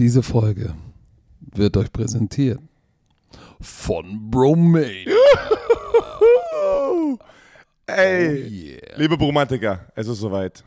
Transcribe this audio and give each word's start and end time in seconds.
Diese 0.00 0.22
Folge 0.22 0.74
wird 1.40 1.76
euch 1.76 1.92
präsentiert 1.92 2.58
von 3.60 4.30
Bromade. 4.30 5.04
Ey, 7.86 8.26
Oh 8.26 8.48
yeah. 8.48 8.96
liebe 8.96 9.18
Bromantiker, 9.18 9.92
es 9.94 10.08
ist 10.08 10.20
soweit. 10.20 10.64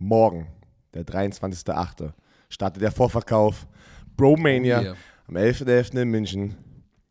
Morgen, 0.00 0.48
der 0.94 1.06
23.08., 1.06 2.12
startet 2.48 2.82
der 2.82 2.90
Vorverkauf 2.90 3.68
Bromania 4.16 4.80
Oh 4.80 4.82
yeah. 4.82 4.96
am 5.28 5.36
11.11. 5.36 6.02
in 6.02 6.08
München. 6.08 6.56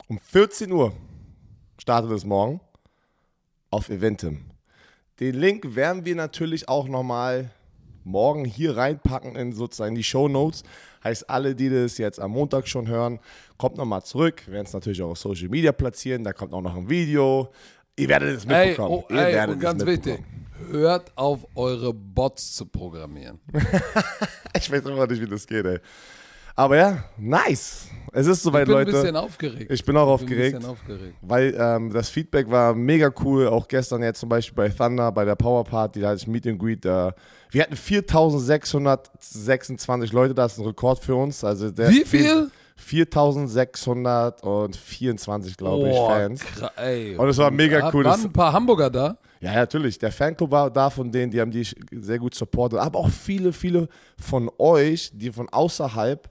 Um 0.10 0.20
14 0.20 0.70
Uhr 0.74 0.92
startet 1.78 2.12
es 2.12 2.26
morgen 2.26 2.60
auf 3.72 3.90
Eventim. 3.90 4.42
Den 5.22 5.36
Link 5.36 5.74
werden 5.74 6.04
wir 6.04 6.18
natürlich 6.18 6.68
auch 6.68 6.90
nochmal 6.90 7.50
morgen 8.06 8.46
hier 8.46 8.78
reinpacken 8.78 9.36
in 9.36 9.52
sozusagen 9.54 9.96
die 9.96 10.04
Show 10.04 10.28
Notes. 10.28 10.64
Heißt, 11.04 11.30
alle, 11.30 11.54
die 11.56 11.70
das 11.70 11.98
jetzt 11.98 12.20
am 12.20 12.32
Montag 12.32 12.68
schon 12.68 12.88
hören, 12.88 13.20
kommt 13.58 13.78
nochmal 13.78 14.04
zurück. 14.04 14.44
Wir 14.46 14.54
werden 14.54 14.66
es 14.68 14.74
natürlich 14.74 15.02
auch 15.02 15.12
auf 15.12 15.18
Social 15.20 15.50
Media 15.50 15.72
platzieren. 15.72 16.24
Da 16.24 16.34
kommt 16.34 16.54
auch 16.54 16.62
noch 16.62 16.76
ein 16.76 16.90
Video. 16.90 17.50
Ihr 17.98 18.08
werdet 18.10 18.38
es 18.38 18.46
Ey, 18.46 18.68
mitbekommen. 18.70 19.04
oh, 19.08 19.14
Ihr 19.14 19.20
ey, 19.28 19.34
werdet 19.34 19.56
und 19.56 19.62
ganz 19.62 19.86
wichtig, 19.86 20.24
hört 20.72 21.12
auf 21.16 21.46
eure 21.56 21.94
Bots 21.94 22.54
zu 22.56 22.66
programmieren. 22.66 23.40
Ich 24.58 24.72
weiß 24.72 24.86
immer 24.86 25.06
nicht, 25.06 25.22
wie 25.22 25.28
das 25.28 25.46
geht, 25.46 25.66
ey. 25.66 25.80
Aber 26.56 26.78
ja, 26.78 27.04
nice. 27.18 27.88
Es 28.14 28.28
ist 28.28 28.38
Ich 28.38 28.44
soweit, 28.44 28.66
bin 28.66 28.76
ein 28.76 28.80
Leute. 28.86 28.92
bisschen 28.94 29.18
aufgeregt. 29.18 29.70
Ich 29.70 29.84
bin 29.84 29.98
auch 29.98 30.22
Ich 30.22 30.26
bin 30.26 30.38
ein 30.38 30.40
aufgeregt. 30.40 30.56
bisschen 30.56 30.70
aufgeregt. 30.72 31.16
Weil 31.22 31.54
ähm, 31.60 31.92
das 31.92 32.08
Feedback 32.08 32.50
war 32.50 32.74
mega 32.74 33.12
cool. 33.24 33.50
Auch 33.50 33.68
gestern 33.68 34.02
jetzt 34.04 34.22
zum 34.22 34.30
Beispiel 34.30 34.56
bei 34.56 34.70
Thunder, 34.70 35.12
bei 35.12 35.26
der 35.26 35.36
Power 35.36 35.66
Party, 35.66 36.00
da 36.00 36.08
hatte 36.10 36.18
ich 36.22 36.28
Meet 36.28 36.48
and 36.48 36.58
Greet. 36.60 36.86
Äh, 36.86 37.12
wir 37.52 37.62
hatten 37.62 37.76
4626 37.76 40.14
Leute, 40.14 40.34
das 40.34 40.54
ist 40.54 40.60
ein 40.60 40.66
Rekord 40.66 41.04
für 41.04 41.16
uns. 41.16 41.44
Also 41.44 41.72
der 41.72 41.90
Wie 41.90 42.06
viel? 42.06 42.50
4624, 42.78 45.58
glaube 45.58 45.90
ich, 45.90 45.96
Boah, 45.96 46.10
Fans. 46.10 46.42
ey. 46.78 47.16
Und 47.18 47.28
es 47.30 47.38
war 47.38 47.52
mega 47.52 47.92
cool. 47.94 48.06
Waren 48.06 48.24
ein 48.26 48.34
paar 48.34 48.54
Hamburger 48.54 48.90
da? 48.90 49.18
ja, 49.42 49.54
natürlich. 49.54 50.00
Der 50.00 50.12
Fanclub 50.12 50.52
war 50.52 50.70
da 50.72 50.90
von 50.90 51.12
denen, 51.12 51.32
die 51.32 51.40
haben 51.42 51.52
die 51.52 51.68
sehr 51.92 52.20
gut 52.20 52.34
supportet. 52.36 52.80
Aber 52.80 53.00
auch 53.00 53.10
viele, 53.10 53.52
viele 53.54 53.88
von 54.20 54.50
euch, 54.58 55.12
die 55.14 55.32
von 55.32 55.48
außerhalb 55.50 56.30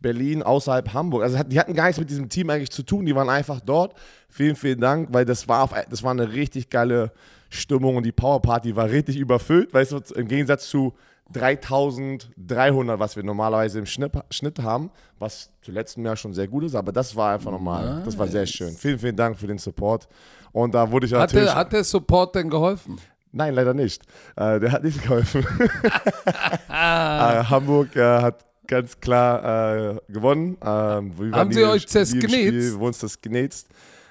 Berlin, 0.00 0.42
außerhalb 0.42 0.92
Hamburg. 0.92 1.22
Also 1.22 1.42
die 1.42 1.58
hatten 1.58 1.74
gar 1.74 1.86
nichts 1.86 1.98
mit 1.98 2.10
diesem 2.10 2.28
Team 2.28 2.50
eigentlich 2.50 2.70
zu 2.70 2.82
tun. 2.82 3.06
Die 3.06 3.14
waren 3.14 3.28
einfach 3.28 3.60
dort. 3.60 3.94
Vielen, 4.28 4.56
vielen 4.56 4.80
Dank, 4.80 5.08
weil 5.12 5.24
das 5.24 5.48
war, 5.48 5.62
auf, 5.62 5.74
das 5.88 6.02
war 6.02 6.10
eine 6.10 6.32
richtig 6.32 6.70
geile 6.70 7.12
Stimmung 7.48 7.96
und 7.96 8.04
die 8.04 8.12
Power 8.12 8.42
Party 8.42 8.76
war 8.76 8.90
richtig 8.90 9.16
überfüllt. 9.16 9.72
Weißt 9.72 9.92
du, 9.92 10.00
im 10.14 10.28
Gegensatz 10.28 10.68
zu 10.68 10.94
3300, 11.32 13.00
was 13.00 13.16
wir 13.16 13.22
normalerweise 13.22 13.78
im 13.78 13.86
Schnitt, 13.86 14.12
Schnitt 14.30 14.60
haben, 14.60 14.90
was 15.18 15.50
zu 15.62 15.72
letztem 15.72 16.04
Jahr 16.04 16.16
schon 16.16 16.34
sehr 16.34 16.46
gut 16.46 16.64
ist, 16.64 16.74
aber 16.74 16.92
das 16.92 17.16
war 17.16 17.34
einfach 17.34 17.50
normal. 17.50 18.02
Das 18.04 18.16
war 18.16 18.28
sehr 18.28 18.46
schön. 18.46 18.74
Vielen, 18.74 18.98
vielen 18.98 19.16
Dank 19.16 19.36
für 19.36 19.46
den 19.46 19.58
Support. 19.58 20.08
Und 20.52 20.74
da 20.74 20.90
wurde 20.90 21.06
ich 21.06 21.12
Hat 21.12 21.20
natürlich. 21.20 21.46
der, 21.46 21.54
hat 21.54 21.72
der 21.72 21.84
Support 21.84 22.34
denn 22.36 22.48
geholfen? 22.48 22.98
Nein, 23.32 23.54
leider 23.54 23.74
nicht. 23.74 24.02
Äh, 24.36 24.60
der 24.60 24.72
hat 24.72 24.84
nicht 24.84 25.02
geholfen. 25.02 25.44
äh, 26.68 26.72
Hamburg 26.72 27.94
äh, 27.96 28.22
hat 28.22 28.45
ganz 28.66 29.00
klar 29.00 29.96
äh, 29.96 29.96
gewonnen. 30.08 30.56
Ähm, 30.62 31.12
Haben 31.32 31.52
sie 31.52 31.64
euch 31.64 31.86
zersknetzt? 31.86 32.32
Spiel, 32.32 32.52
Wir 32.52 32.78
wurden 32.78 32.96
das 33.00 33.20
genetzt. 33.20 33.68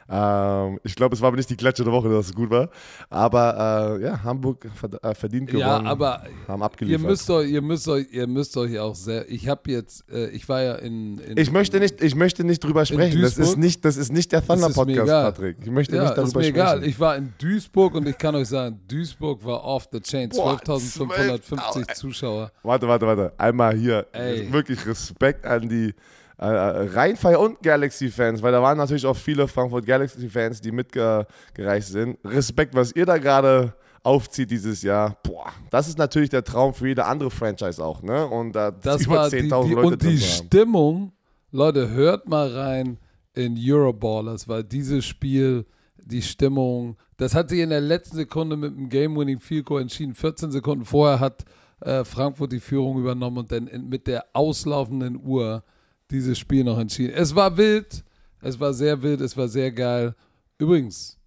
Ähm, 0.07 0.79
ich 0.83 0.95
glaube, 0.95 1.15
es 1.15 1.21
war 1.21 1.29
aber 1.29 1.37
nicht 1.37 1.49
die 1.49 1.55
Klatsche 1.55 1.83
der 1.83 1.91
Woche, 1.91 2.09
dass 2.09 2.27
es 2.27 2.35
gut 2.35 2.49
war. 2.51 2.69
Aber 3.09 3.97
äh, 3.99 4.03
ja, 4.03 4.23
Hamburg 4.23 4.65
äh, 5.01 5.15
verdient 5.15 5.47
gewonnen. 5.47 5.85
Ja, 5.85 5.91
aber 5.91 6.23
haben 6.47 6.61
ihr 6.61 6.65
abgeliefert. 6.65 7.07
müsst 7.09 7.29
euch, 7.29 7.49
ihr 7.49 7.61
müsst 7.61 7.87
euch, 7.87 8.05
ihr 8.11 8.27
müsst 8.27 8.55
euch 8.57 8.77
auch 8.79 8.93
sehr. 8.95 9.29
Ich 9.29 9.47
habe 9.47 9.71
jetzt, 9.71 10.09
äh, 10.11 10.27
ich 10.29 10.47
war 10.47 10.61
ja 10.61 10.75
in. 10.75 11.17
in 11.19 11.37
ich 11.37 11.51
möchte 11.51 11.79
nicht, 11.79 12.03
ich 12.03 12.13
möchte 12.15 12.43
nicht 12.43 12.63
drüber 12.63 12.85
sprechen. 12.85 13.21
Das 13.21 13.37
ist 13.37 13.57
nicht, 13.57 13.83
das 13.83 13.97
ist 13.97 14.13
nicht 14.13 14.31
der 14.31 14.45
Thunder 14.45 14.67
ist 14.67 14.75
Podcast. 14.75 15.07
Patrick. 15.09 15.57
Ich 15.61 15.71
möchte 15.71 15.95
Ja, 15.95 16.03
nicht 16.03 16.11
ist 16.11 16.17
darüber 16.17 16.39
mir 16.39 16.45
sprechen. 16.45 16.55
egal. 16.55 16.83
Ich 16.83 16.99
war 16.99 17.15
in 17.15 17.33
Duisburg 17.39 17.95
und 17.95 18.07
ich 18.07 18.17
kann 18.17 18.35
euch 18.35 18.47
sagen, 18.47 18.79
Duisburg 18.87 19.43
war 19.43 19.63
off 19.63 19.87
the 19.91 19.99
chain. 19.99 20.29
Boah, 20.29 20.55
12.550 20.61 21.39
12.000. 21.49 21.93
Zuschauer. 21.95 22.51
Warte, 22.63 22.87
warte, 22.87 23.07
warte. 23.07 23.33
Einmal 23.37 23.75
hier. 23.75 24.05
Ey. 24.11 24.51
Wirklich 24.51 24.85
Respekt 24.85 25.45
an 25.45 25.67
die 25.67 25.93
äh, 26.37 26.45
Rheinfire 26.45 27.39
und 27.39 27.61
Galaxy-Fans, 27.61 28.41
weil 28.41 28.51
da 28.51 28.61
waren 28.61 28.77
natürlich 28.77 29.05
auch 29.05 29.15
viele 29.15 29.47
Frankfurt 29.47 29.85
Galaxy-Fans, 29.85 30.61
die 30.61 30.71
mitgereist 30.71 31.89
sind. 31.89 32.17
Respekt, 32.25 32.75
was 32.75 32.91
ihr 32.91 33.05
da 33.05 33.17
gerade 33.17 33.73
aufzieht 34.03 34.51
dieses 34.51 34.83
Jahr. 34.83 35.17
Boah, 35.23 35.51
das 35.71 35.87
ist 35.87 35.97
natürlich 35.97 36.29
der 36.29 36.43
Traum 36.43 36.73
für 36.73 36.87
jede 36.87 37.05
andere 37.05 37.31
Franchise 37.31 37.83
auch, 37.83 38.03
ne? 38.03 38.25
Und 38.27 38.53
da 38.53 38.71
Das 38.71 39.05
über 39.05 39.15
war 39.15 39.29
die, 39.29 39.37
10.000 39.37 39.67
die, 39.67 39.73
Leute 39.73 39.87
und 39.87 40.03
die. 40.03 40.17
Stimmung. 40.19 41.11
Leute, 41.51 41.89
hört 41.89 42.27
mal 42.27 42.49
rein 42.49 42.97
in 43.33 43.57
Euroballers, 43.57 44.47
weil 44.47 44.63
dieses 44.63 45.05
Spiel, 45.05 45.65
die 45.97 46.21
Stimmung, 46.21 46.97
das 47.17 47.33
hat 47.33 47.49
sich 47.49 47.59
in 47.59 47.69
der 47.69 47.81
letzten 47.81 48.17
Sekunde 48.17 48.57
mit 48.57 48.75
dem 48.75 48.89
Game-Winning 48.89 49.39
Field 49.39 49.65
Goal 49.65 49.81
entschieden. 49.81 50.13
14 50.13 50.51
Sekunden 50.51 50.85
vorher 50.85 51.19
hat 51.19 51.45
äh, 51.79 52.03
Frankfurt 52.03 52.51
die 52.51 52.59
Führung 52.59 52.99
übernommen 52.99 53.37
und 53.37 53.51
dann 53.51 53.67
in, 53.67 53.89
mit 53.89 54.05
der 54.05 54.25
auslaufenden 54.33 55.19
Uhr 55.23 55.63
dieses 56.11 56.37
Spiel 56.37 56.63
noch 56.63 56.77
entschieden. 56.77 57.13
Es 57.15 57.35
war 57.35 57.55
wild, 57.57 58.03
es 58.41 58.59
war 58.59 58.73
sehr 58.73 59.01
wild, 59.01 59.21
es 59.21 59.35
war 59.35 59.47
sehr 59.47 59.71
geil. 59.71 60.15
Übrigens, 60.57 61.17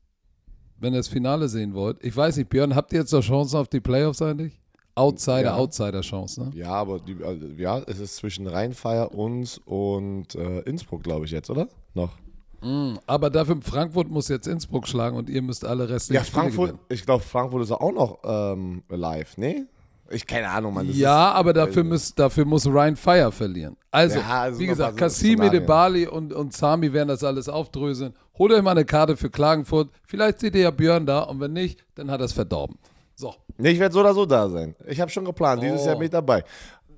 wenn 0.78 0.92
ihr 0.94 0.98
das 0.98 1.08
Finale 1.08 1.48
sehen 1.48 1.74
wollt, 1.74 2.02
ich 2.04 2.16
weiß 2.16 2.36
nicht, 2.36 2.48
Björn, 2.48 2.74
habt 2.74 2.92
ihr 2.92 3.00
jetzt 3.00 3.12
noch 3.12 3.22
Chancen 3.22 3.56
auf 3.56 3.68
die 3.68 3.80
Playoffs 3.80 4.22
eigentlich? 4.22 4.60
Outsider, 4.94 5.42
Ja. 5.42 5.56
Outsider-Chance, 5.56 6.44
ne? 6.44 6.50
Ja, 6.54 6.70
aber 6.70 6.98
die, 6.98 7.16
also, 7.22 7.46
ja, 7.56 7.78
es 7.86 8.00
ist 8.00 8.16
zwischen 8.16 8.46
Rheinfire, 8.48 9.10
uns 9.10 9.58
und 9.58 10.34
äh, 10.34 10.60
Innsbruck, 10.60 11.02
glaube 11.04 11.24
ich, 11.24 11.30
jetzt, 11.30 11.50
oder? 11.50 11.68
Noch. 11.94 12.10
Aber 13.06 13.30
dafür 13.30 13.58
Frankfurt 13.62 14.10
muss 14.10 14.26
jetzt 14.26 14.48
Innsbruck 14.48 14.88
schlagen 14.88 15.16
und 15.16 15.30
ihr 15.30 15.42
müsst 15.42 15.64
alle 15.64 15.88
restlichen 15.88 16.24
Ja, 16.24 16.28
Frankfurt, 16.28 16.74
ich 16.88 17.06
glaube, 17.06 17.22
Frankfurt 17.22 17.62
ist 17.62 17.70
auch 17.70 17.92
noch 17.92 18.18
ähm, 18.24 18.82
live, 18.88 19.36
ne? 19.36 19.68
Ich 20.10 20.26
keine 20.26 20.48
Ahnung, 20.48 20.72
Mann. 20.74 20.86
das 20.88 20.96
Ja, 20.96 21.28
ist, 21.30 21.34
aber 21.36 21.52
dafür, 21.52 21.84
muss, 21.84 22.14
dafür 22.14 22.44
muss 22.46 22.66
Ryan 22.66 22.96
Fire 22.96 23.30
verlieren. 23.30 23.76
Also, 23.90 24.18
Ja, 24.20 24.42
also 24.42 24.58
wie 24.60 24.66
gesagt, 24.66 24.96
Kassimi, 24.96 25.34
Szenarien. 25.36 25.52
Debali 25.62 26.06
und, 26.06 26.32
und 26.32 26.52
Sami 26.54 26.92
werden 26.92 27.08
das 27.08 27.22
alles 27.24 27.48
aufdröseln. 27.48 28.14
Holt 28.38 28.52
euch 28.52 28.62
mal 28.62 28.70
eine 28.70 28.84
Karte 28.84 29.16
für 29.16 29.28
Klagenfurt. 29.28 29.90
Vielleicht 30.06 30.40
seht 30.40 30.54
ihr 30.54 30.62
ja 30.62 30.70
Björn 30.70 31.04
da 31.04 31.20
und 31.20 31.40
wenn 31.40 31.52
nicht, 31.52 31.84
dann 31.94 32.10
hat 32.10 32.20
er 32.20 32.24
es 32.24 32.32
verdorben. 32.32 32.78
So. 33.16 33.34
Nee, 33.58 33.70
ich 33.70 33.78
werde 33.80 33.92
so 33.92 34.00
oder 34.00 34.14
so 34.14 34.24
da 34.24 34.48
sein. 34.48 34.74
Ich 34.86 35.00
habe 35.00 35.10
schon 35.10 35.24
geplant, 35.24 35.62
dieses 35.62 35.82
Oh. 35.82 35.86
Jahr 35.86 35.96
bin 35.96 36.04
ich 36.04 36.10
dabei. 36.10 36.44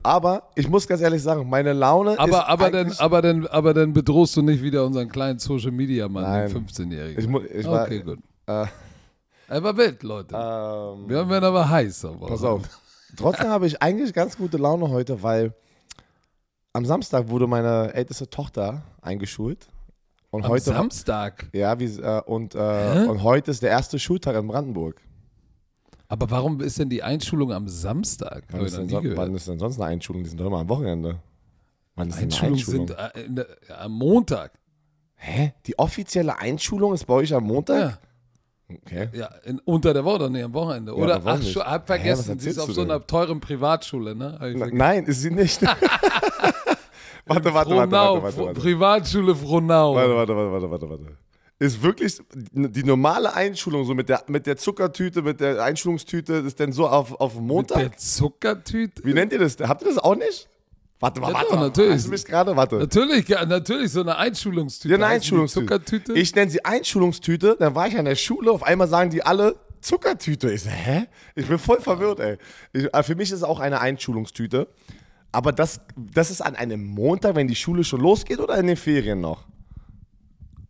Aber 0.03 0.45
ich 0.55 0.69
muss 0.69 0.87
ganz 0.87 1.01
ehrlich 1.03 1.23
sagen, 1.23 1.49
meine 1.49 1.73
Laune 1.73 2.13
ist 2.13 2.19
Aber, 2.21 2.49
aber, 2.49 2.71
dann, 2.71 2.93
aber, 2.99 3.23
dann, 3.23 3.47
aber 3.49 3.75
dann 3.75 3.93
bedrohst 3.93 4.37
du 4.37 4.43
nicht 4.43 4.63
wieder 4.63 4.85
unseren 4.87 5.09
kleinen 5.09 5.39
Social 5.39 5.73
Media 5.73 6.09
Mann, 6.09 6.23
Nein. 6.23 6.49
den 6.49 6.67
15-Jährigen. 6.67 7.19
Ich 7.45 7.51
ich 7.59 7.67
war- 7.67 7.85
okay, 7.85 8.01
gut. 8.01 8.19
Äh, 8.47 8.67
Er 9.49 9.63
war 9.63 9.77
wild, 9.77 10.03
Leute. 10.03 10.35
ähm, 10.35 11.07
Björn 11.07 11.29
werden 11.29 11.45
aber 11.45 11.69
heiß. 11.69 12.05
Aber 12.05 12.29
pass 12.29 12.45
auf. 12.45 12.63
Trotzdem 13.17 13.49
habe 13.49 13.67
ich 13.67 13.83
eigentlich 13.83 14.13
ganz 14.13 14.37
gute 14.37 14.57
Laune 14.57 14.89
heute, 14.89 15.23
weil 15.23 15.55
am 16.73 16.85
Samstag 16.85 17.29
wurde 17.29 17.47
meine 17.47 17.93
älteste 17.95 18.29
Tochter 18.29 18.83
eingeschult. 19.03 19.69
Und 20.31 20.45
Am 20.45 20.51
heute 20.51 20.65
Samstag. 20.65 21.49
ja, 21.53 21.79
wie, 21.81 21.87
äh, 21.87 22.23
und, 22.23 22.55
äh, 22.55 23.07
und 23.09 23.25
heute 23.25 23.51
ist 23.51 23.63
der 23.63 23.71
erste 23.71 23.99
Schultag 23.99 24.37
in 24.37 24.47
Brandenburg. 24.47 25.01
Aber 26.07 26.31
warum 26.31 26.61
ist 26.61 26.79
denn 26.79 26.89
die 26.89 27.03
Einschulung 27.03 27.53
am 27.53 27.69
Samstag? 27.69 28.45
Wann 28.51 28.65
ist, 28.65 28.77
denn 28.77 28.89
so, 28.89 29.01
wann 29.03 29.35
ist 29.35 29.49
denn 29.49 29.59
sonst 29.59 29.81
eine 29.81 29.91
Einschulung? 29.91 30.23
Die 30.23 30.29
sind 30.29 30.41
doch 30.41 30.47
immer 30.47 30.61
am 30.61 30.69
Wochenende. 30.69 31.19
Wann 31.97 32.09
ist 32.09 32.21
denn 32.21 32.33
eine 32.33 32.53
Einschulungen 32.53 32.91
Einschulung? 32.91 33.15
sind 33.25 33.41
äh, 33.41 33.45
der, 33.69 33.81
am 33.81 33.93
Montag. 33.93 34.53
Hä? 35.17 35.53
Die 35.67 35.79
offizielle 35.79 36.39
Einschulung 36.39 36.95
ist 36.95 37.07
bei 37.07 37.15
euch 37.15 37.35
am 37.35 37.45
Montag? 37.45 37.81
Ja, 37.81 37.99
Okay. 38.87 39.09
ja 39.13 39.29
in, 39.45 39.61
unter 39.65 39.93
der 39.93 40.05
Woche, 40.05 40.31
nicht 40.31 40.45
am 40.45 40.55
Wochenende. 40.55 40.93
Ja, 40.93 40.99
Oder, 40.99 41.21
ach, 41.25 41.43
schon, 41.43 41.63
hab 41.63 41.83
Hä, 41.83 41.87
vergessen, 41.87 42.39
sie 42.39 42.51
ist 42.51 42.59
auf 42.59 42.73
so 42.73 42.83
einer 42.83 43.07
teuren 43.07 43.41
Privatschule, 43.41 44.15
ne? 44.15 44.39
Na, 44.57 44.67
nein, 44.71 45.05
ist 45.07 45.23
sie 45.23 45.31
nicht. 45.31 45.63
warte, 45.63 45.79
warte, 47.27 47.55
warte, 47.55 47.71
Frohnau, 47.71 48.15
warte, 48.15 48.23
warte, 48.23 48.39
warte. 48.39 48.61
Privatschule 48.61 49.35
Frohnau. 49.35 49.95
Warte, 49.95 50.15
warte, 50.15 50.37
warte, 50.37 50.53
warte, 50.53 50.71
warte, 50.71 50.91
warte. 50.91 51.17
Ist 51.59 51.83
wirklich 51.83 52.19
die 52.53 52.85
normale 52.85 53.35
Einschulung, 53.35 53.85
so 53.85 53.93
mit 53.93 54.09
der, 54.09 54.25
mit 54.29 54.47
der 54.47 54.57
Zuckertüte, 54.57 55.21
mit 55.21 55.41
der 55.41 55.63
Einschulungstüte, 55.63 56.33
ist 56.35 56.59
denn 56.59 56.73
so 56.73 56.89
auf, 56.89 57.21
auf 57.21 57.35
Mit 57.35 57.45
Montag? 57.45 57.79
der 57.79 57.97
Zuckertüte? 57.99 59.05
Wie 59.05 59.13
nennt 59.13 59.33
ihr 59.35 59.39
das? 59.39 59.59
Habt 59.61 59.83
ihr 59.83 59.89
das 59.89 59.99
auch 59.99 60.17
nicht? 60.17 60.49
Warte 61.01 61.21
mal, 61.21 61.29
Ja, 61.29 61.35
warte 61.35 61.47
doch, 61.49 61.57
mal. 61.57 61.63
natürlich. 61.67 61.95
Hast 61.95 62.07
du 62.07 62.11
mich 62.11 62.25
gerade? 62.25 62.55
Warte. 62.57 62.77
Natürlich, 62.77 63.27
ja, 63.29 63.45
natürlich, 63.47 63.91
so 63.91 64.01
eine 64.03 64.17
Einschulungstüte. 64.19 64.91
Ja, 64.93 64.97
eine 64.97 65.07
Einschulungstüte. 65.07 65.67
Zuckertüte? 65.67 66.13
Ich 66.13 66.35
nenne 66.35 66.51
sie 66.51 66.65
Einschulungstüte, 66.65 67.57
dann 67.59 67.75
war 67.75 67.89
ich 67.89 67.97
an 67.99 68.05
der 68.05 68.17
Schule, 68.17 68.51
auf 68.53 68.63
einmal 68.63 68.87
sagen 68.89 69.11
die 69.11 69.23
alle 69.25 69.57
Zuckertüte. 69.81 70.53
Ich 70.53 70.63
so, 70.63 70.69
hä? 70.71 71.07
Ich 71.35 71.47
bin 71.47 71.59
voll 71.59 71.81
verwirrt, 71.81 72.21
ey. 72.21 72.37
Ich, 72.75 72.93
äh, 72.93 73.03
für 73.03 73.15
mich 73.15 73.31
ist 73.31 73.39
es 73.39 73.43
auch 73.45 73.61
eine 73.61 73.81
Einschulungstüte. 73.81 74.69
Aber 75.33 75.53
das, 75.53 75.81
das 75.97 76.31
ist 76.31 76.41
an 76.43 76.55
einem 76.57 76.85
Montag, 76.85 77.35
wenn 77.35 77.49
die 77.49 77.55
Schule 77.55 77.83
schon 77.85 78.01
losgeht 78.01 78.41
oder 78.41 78.59
in 78.59 78.67
den 78.67 78.77
Ferien 78.77 79.21
noch? 79.21 79.45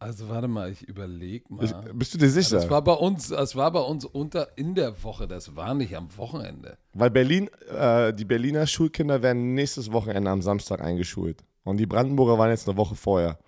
Also 0.02 0.30
warte 0.30 0.48
mal, 0.48 0.72
ich 0.72 0.82
überlege 0.88 1.44
mal. 1.52 1.62
Ich, 1.62 1.72
bist 1.92 2.14
du 2.14 2.18
dir 2.18 2.30
sicher? 2.30 2.56
das 2.56 2.70
war 2.70 2.82
bei 2.82 2.94
uns, 2.94 3.28
das 3.28 3.54
war 3.54 3.70
bei 3.70 3.80
uns 3.80 4.06
unter 4.06 4.56
in 4.56 4.74
der 4.74 5.04
Woche, 5.04 5.28
das 5.28 5.54
war 5.56 5.74
nicht 5.74 5.94
am 5.94 6.08
Wochenende. 6.16 6.78
Weil 6.94 7.10
Berlin, 7.10 7.50
äh, 7.68 8.14
die 8.14 8.24
Berliner 8.24 8.66
Schulkinder 8.66 9.22
werden 9.22 9.52
nächstes 9.52 9.92
Wochenende 9.92 10.30
am 10.30 10.40
Samstag 10.40 10.80
eingeschult. 10.80 11.44
Und 11.64 11.76
die 11.76 11.84
Brandenburger 11.84 12.38
waren 12.38 12.48
jetzt 12.48 12.66
eine 12.66 12.78
Woche 12.78 12.94
vorher. 12.94 13.38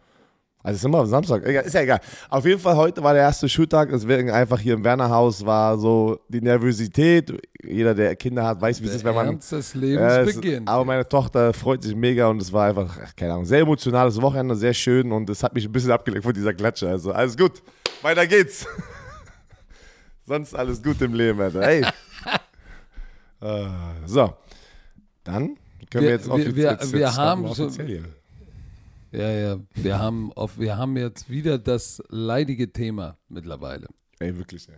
Also 0.65 0.77
es 0.77 0.81
ist 0.83 0.85
immer 0.85 0.99
am 1.01 1.07
Samstag, 1.07 1.45
egal, 1.45 1.65
ist 1.65 1.75
ja 1.75 1.81
egal. 1.81 2.01
Auf 2.31 2.45
jeden 2.47 2.61
Fall, 2.61 2.77
heute 2.77 3.03
war 3.03 3.15
der 3.15 3.23
erste 3.23 3.49
Schultag, 3.49 3.89
deswegen 3.91 4.31
einfach 4.31 4.61
hier 4.61 4.75
im 4.75 4.85
Wernerhaus 4.85 5.45
war 5.45 5.77
so 5.77 6.21
die 6.29 6.41
Nervosität. 6.41 7.33
Jeder, 7.65 7.95
der 7.95 8.15
Kinder 8.17 8.45
hat, 8.47 8.61
weiß, 8.61 8.81
wie 8.81 8.87
es 8.87 8.95
ist, 8.97 9.05
wenn 9.05 9.15
man. 9.15 9.27
Ernst 9.27 9.51
des 9.53 9.75
Lebens 9.75 10.13
es- 10.29 10.35
beginnt. 10.37 10.69
aber 10.69 10.85
meine 10.85 11.09
Tochter 11.09 11.53
freut 11.53 11.83
sich 11.83 11.97
mega 11.97 12.29
und 12.29 12.41
es 12.41 12.53
war 12.53 12.69
einfach, 12.69 12.97
ach, 13.05 13.17
keine 13.17 13.33
Ahnung, 13.33 13.45
sehr 13.45 13.61
emotionales 13.61 14.21
Wochenende, 14.23 14.55
sehr 14.55 14.73
schön 14.75 15.11
und 15.11 15.29
es 15.31 15.43
hat 15.43 15.53
mich 15.55 15.65
ein 15.65 15.73
bisschen 15.73 15.91
abgelenkt 15.91 16.25
von 16.25 16.33
dieser 16.35 16.55
Klatsche. 16.55 16.89
Also 16.89 17.11
alles 17.13 17.37
gut, 17.37 17.61
weiter 18.03 18.27
geht's. 18.27 18.65
Sonst 20.27 20.55
alles 20.55 20.81
gut 20.83 21.01
im 21.03 21.15
Leben, 21.15 21.41
Alter. 21.41 21.63
Hey. 21.63 21.81
äh, 23.41 23.67
so, 24.07 24.33
dann 25.25 25.57
können 25.91 25.93
wir, 25.93 26.01
Wir- 26.03 26.11
jetzt 26.11 26.29
offiziell. 26.29 26.55
wir- 26.57 26.71
jetzt 26.71 26.93
wir 26.93 26.99
starten 27.09 27.17
haben 27.19 27.43
wir 27.43 27.51
offiziell 27.51 27.87
hier. 27.87 28.05
Ja, 29.13 29.31
ja. 29.31 29.61
Wir 29.75 29.99
haben, 29.99 30.33
auf, 30.33 30.59
wir 30.59 30.77
haben 30.77 30.97
jetzt 30.97 31.29
wieder 31.29 31.59
das 31.59 32.03
leidige 32.09 32.73
Thema 32.73 33.19
mittlerweile. 33.29 33.89
Ey, 34.19 34.37
wirklich, 34.37 34.69
ey. 34.69 34.77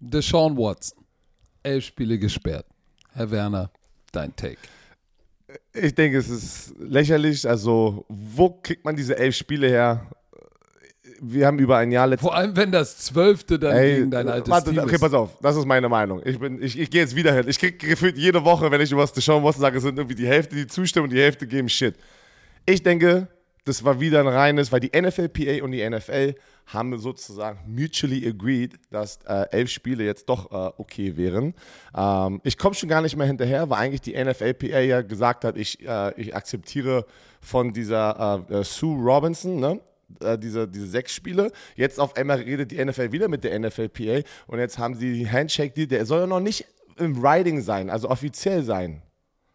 Deshaun 0.00 0.56
Watson. 0.56 1.04
Elf 1.62 1.84
Spiele 1.84 2.18
gesperrt. 2.18 2.66
Herr 3.12 3.30
Werner, 3.30 3.70
dein 4.12 4.34
Take. 4.34 4.58
Ich 5.72 5.94
denke, 5.94 6.18
es 6.18 6.28
ist 6.28 6.74
lächerlich. 6.78 7.48
Also, 7.48 8.04
wo 8.08 8.50
kriegt 8.50 8.84
man 8.84 8.96
diese 8.96 9.16
elf 9.16 9.36
Spiele 9.36 9.68
her? 9.68 10.10
Wir 11.20 11.46
haben 11.46 11.58
über 11.60 11.76
ein 11.78 11.92
Jahr 11.92 12.08
letztes 12.08 12.28
Vor 12.28 12.36
allem, 12.36 12.56
wenn 12.56 12.72
das 12.72 12.98
Zwölfte 12.98 13.58
dann 13.58 13.76
Ey, 13.76 13.96
gegen 13.96 14.10
dein 14.10 14.28
altes 14.28 14.50
warte, 14.50 14.70
Team 14.70 14.80
okay, 14.80 14.96
ist. 14.96 15.00
pass 15.00 15.14
auf, 15.14 15.38
das 15.40 15.56
ist 15.56 15.64
meine 15.64 15.88
Meinung. 15.88 16.20
Ich, 16.24 16.38
bin, 16.38 16.60
ich, 16.60 16.78
ich 16.78 16.90
gehe 16.90 17.02
jetzt 17.02 17.14
wieder 17.14 17.32
hin. 17.32 17.44
Ich 17.46 17.58
kriege 17.58 17.76
gefühlt 17.76 18.18
jede 18.18 18.44
Woche, 18.44 18.70
wenn 18.70 18.80
ich 18.80 18.90
über 18.90 19.06
Deshaun 19.06 19.44
Watson 19.44 19.60
sage, 19.60 19.80
sind 19.80 19.96
irgendwie 19.96 20.16
die 20.16 20.26
Hälfte, 20.26 20.56
die 20.56 20.66
zustimmen 20.66 21.04
und 21.04 21.10
die 21.10 21.20
Hälfte 21.20 21.46
geben 21.46 21.68
Shit. 21.68 21.94
Ich 22.66 22.82
denke, 22.82 23.28
das 23.64 23.84
war 23.84 24.00
wieder 24.00 24.20
ein 24.20 24.26
reines, 24.26 24.72
weil 24.72 24.80
die 24.80 24.90
NFLPA 24.98 25.62
und 25.64 25.72
die 25.72 25.88
NFL 25.88 26.34
haben 26.66 26.98
sozusagen 26.98 27.58
mutually 27.66 28.26
agreed, 28.26 28.74
dass 28.90 29.18
äh, 29.26 29.46
elf 29.50 29.70
Spiele 29.70 30.04
jetzt 30.04 30.28
doch 30.28 30.50
äh, 30.50 30.72
okay 30.78 31.16
wären. 31.16 31.54
Ähm, 31.96 32.40
ich 32.42 32.56
komme 32.56 32.74
schon 32.74 32.88
gar 32.88 33.02
nicht 33.02 33.16
mehr 33.16 33.26
hinterher, 33.26 33.68
weil 33.68 33.78
eigentlich 33.78 34.00
die 34.00 34.12
NFLPA 34.22 34.80
ja 34.80 35.02
gesagt 35.02 35.44
hat, 35.44 35.58
ich, 35.58 35.86
äh, 35.86 36.18
ich 36.20 36.34
akzeptiere 36.34 37.06
von 37.40 37.72
dieser 37.72 38.46
äh, 38.50 38.60
äh, 38.60 38.64
Sue 38.64 38.98
Robinson, 39.02 39.60
ne? 39.60 39.80
äh, 40.20 40.38
diese, 40.38 40.66
diese 40.66 40.86
sechs 40.86 41.12
Spiele. 41.12 41.50
Jetzt 41.76 42.00
auf 42.00 42.16
einmal 42.16 42.38
redet 42.38 42.70
die 42.70 42.82
NFL 42.82 43.12
wieder 43.12 43.28
mit 43.28 43.44
der 43.44 43.58
NFLPA 43.58 44.20
und 44.46 44.58
jetzt 44.58 44.78
haben 44.78 44.94
sie 44.94 45.12
die 45.12 45.30
Handshake-Deal, 45.30 45.86
der 45.86 46.06
soll 46.06 46.20
ja 46.20 46.26
noch 46.26 46.40
nicht 46.40 46.66
im 46.96 47.22
Writing 47.22 47.60
sein, 47.60 47.90
also 47.90 48.08
offiziell 48.08 48.62
sein. 48.62 49.02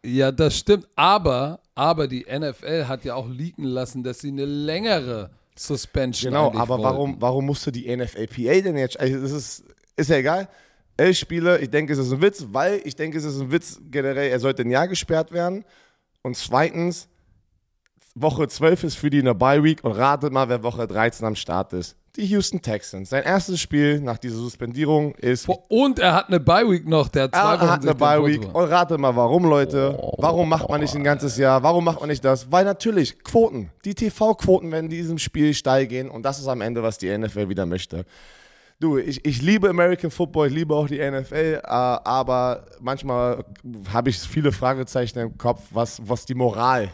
Ja, 0.05 0.31
das 0.31 0.57
stimmt. 0.57 0.87
Aber, 0.95 1.59
aber 1.75 2.07
die 2.07 2.25
NFL 2.29 2.85
hat 2.87 3.03
ja 3.05 3.15
auch 3.15 3.27
leaken 3.27 3.63
lassen, 3.65 4.03
dass 4.03 4.19
sie 4.19 4.29
eine 4.29 4.45
längere 4.45 5.29
Suspension 5.57 6.31
Genau, 6.31 6.53
aber 6.53 6.69
wollten. 6.69 6.83
warum, 6.83 7.15
warum 7.19 7.45
musste 7.45 7.71
die 7.71 7.93
NFLPA 7.95 8.61
denn 8.61 8.77
jetzt? 8.77 8.99
Also 8.99 9.19
das 9.21 9.31
ist, 9.31 9.63
ist 9.97 10.09
ja 10.09 10.17
egal. 10.17 10.47
Elf 10.95 11.17
Spiele, 11.17 11.59
ich 11.59 11.69
denke, 11.69 11.93
es 11.93 11.99
ist 11.99 12.11
ein 12.11 12.21
Witz, 12.21 12.45
weil 12.51 12.81
ich 12.83 12.95
denke, 12.95 13.17
es 13.17 13.23
ist 13.25 13.39
ein 13.39 13.51
Witz 13.51 13.79
generell, 13.89 14.29
er 14.31 14.39
sollte 14.39 14.63
ein 14.63 14.71
Jahr 14.71 14.87
gesperrt 14.87 15.31
werden. 15.31 15.63
Und 16.21 16.35
zweitens, 16.35 17.07
Woche 18.21 18.47
12 18.47 18.83
ist 18.83 18.95
für 18.95 19.09
die 19.09 19.19
eine 19.19 19.35
Bye-Week 19.35 19.83
und 19.83 19.91
ratet 19.93 20.31
mal, 20.33 20.49
wer 20.49 20.63
Woche 20.63 20.87
13 20.87 21.25
am 21.25 21.35
Start 21.35 21.73
ist. 21.73 21.95
Die 22.15 22.25
Houston 22.25 22.61
Texans. 22.61 23.09
Sein 23.11 23.23
erstes 23.23 23.61
Spiel 23.61 24.01
nach 24.01 24.17
dieser 24.17 24.35
Suspendierung 24.37 25.13
ist 25.15 25.47
Und 25.69 25.99
er 25.99 26.13
hat 26.15 26.27
eine 26.27 26.39
Bye-Week 26.39 26.87
noch, 26.87 27.07
der 27.07 27.23
hat 27.23 27.31
zwei 27.35 27.39
Er 27.39 27.59
Wochen 27.61 27.69
hat 27.69 27.81
eine 27.83 27.95
Bye-Week. 27.95 28.43
Foto- 28.43 28.59
Und 28.59 28.65
rate 28.69 28.97
mal, 28.97 29.15
warum, 29.15 29.45
Leute? 29.45 29.97
Warum 30.17 30.49
macht 30.49 30.67
man 30.69 30.81
nicht 30.81 30.95
ein 30.95 31.03
ganzes 31.03 31.37
Jahr? 31.37 31.63
Warum 31.63 31.85
macht 31.85 31.99
man 31.99 32.09
nicht 32.09 32.25
das? 32.25 32.51
Weil 32.51 32.65
natürlich, 32.65 33.23
Quoten. 33.23 33.71
Die 33.85 33.93
TV-Quoten 33.95 34.71
werden 34.71 34.85
in 34.85 34.89
diesem 34.91 35.17
Spiel 35.17 35.53
steil 35.53 35.87
gehen. 35.87 36.09
Und 36.09 36.23
das 36.23 36.39
ist 36.39 36.47
am 36.47 36.61
Ende, 36.61 36.83
was 36.83 36.97
die 36.97 37.15
NFL 37.15 37.47
wieder 37.47 37.65
möchte. 37.65 38.05
Du, 38.81 38.97
ich, 38.97 39.25
ich 39.25 39.41
liebe 39.41 39.69
American 39.69 40.09
Football, 40.09 40.47
ich 40.47 40.53
liebe 40.53 40.73
auch 40.73 40.87
die 40.87 40.99
NFL, 40.99 41.59
äh, 41.61 41.67
aber 41.67 42.65
manchmal 42.79 43.43
habe 43.93 44.09
ich 44.09 44.17
viele 44.19 44.51
Fragezeichen 44.53 45.19
im 45.19 45.37
Kopf, 45.37 45.61
was, 45.71 46.01
was 46.05 46.25
die 46.25 46.33
Moral 46.35 46.89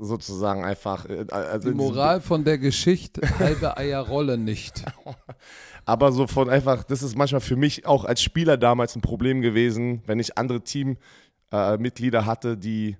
sozusagen 0.00 0.64
einfach. 0.64 1.08
äh, 1.08 1.26
Also 1.30 1.70
Die 1.70 1.74
Moral 1.74 2.20
von 2.20 2.44
der 2.44 2.58
Geschichte, 2.58 3.22
halbe 3.38 3.76
Eier 3.76 4.00
rollen 4.00 4.44
nicht. 4.44 4.84
Aber 5.84 6.10
so 6.12 6.26
von 6.26 6.50
einfach, 6.50 6.82
das 6.84 7.02
ist 7.02 7.16
manchmal 7.16 7.40
für 7.40 7.56
mich 7.56 7.86
auch 7.86 8.04
als 8.04 8.20
Spieler 8.22 8.56
damals 8.56 8.96
ein 8.96 9.02
Problem 9.02 9.40
gewesen, 9.40 10.02
wenn 10.06 10.18
ich 10.18 10.36
andere 10.36 10.60
Teammitglieder 11.50 12.26
hatte, 12.26 12.56
die, 12.56 12.96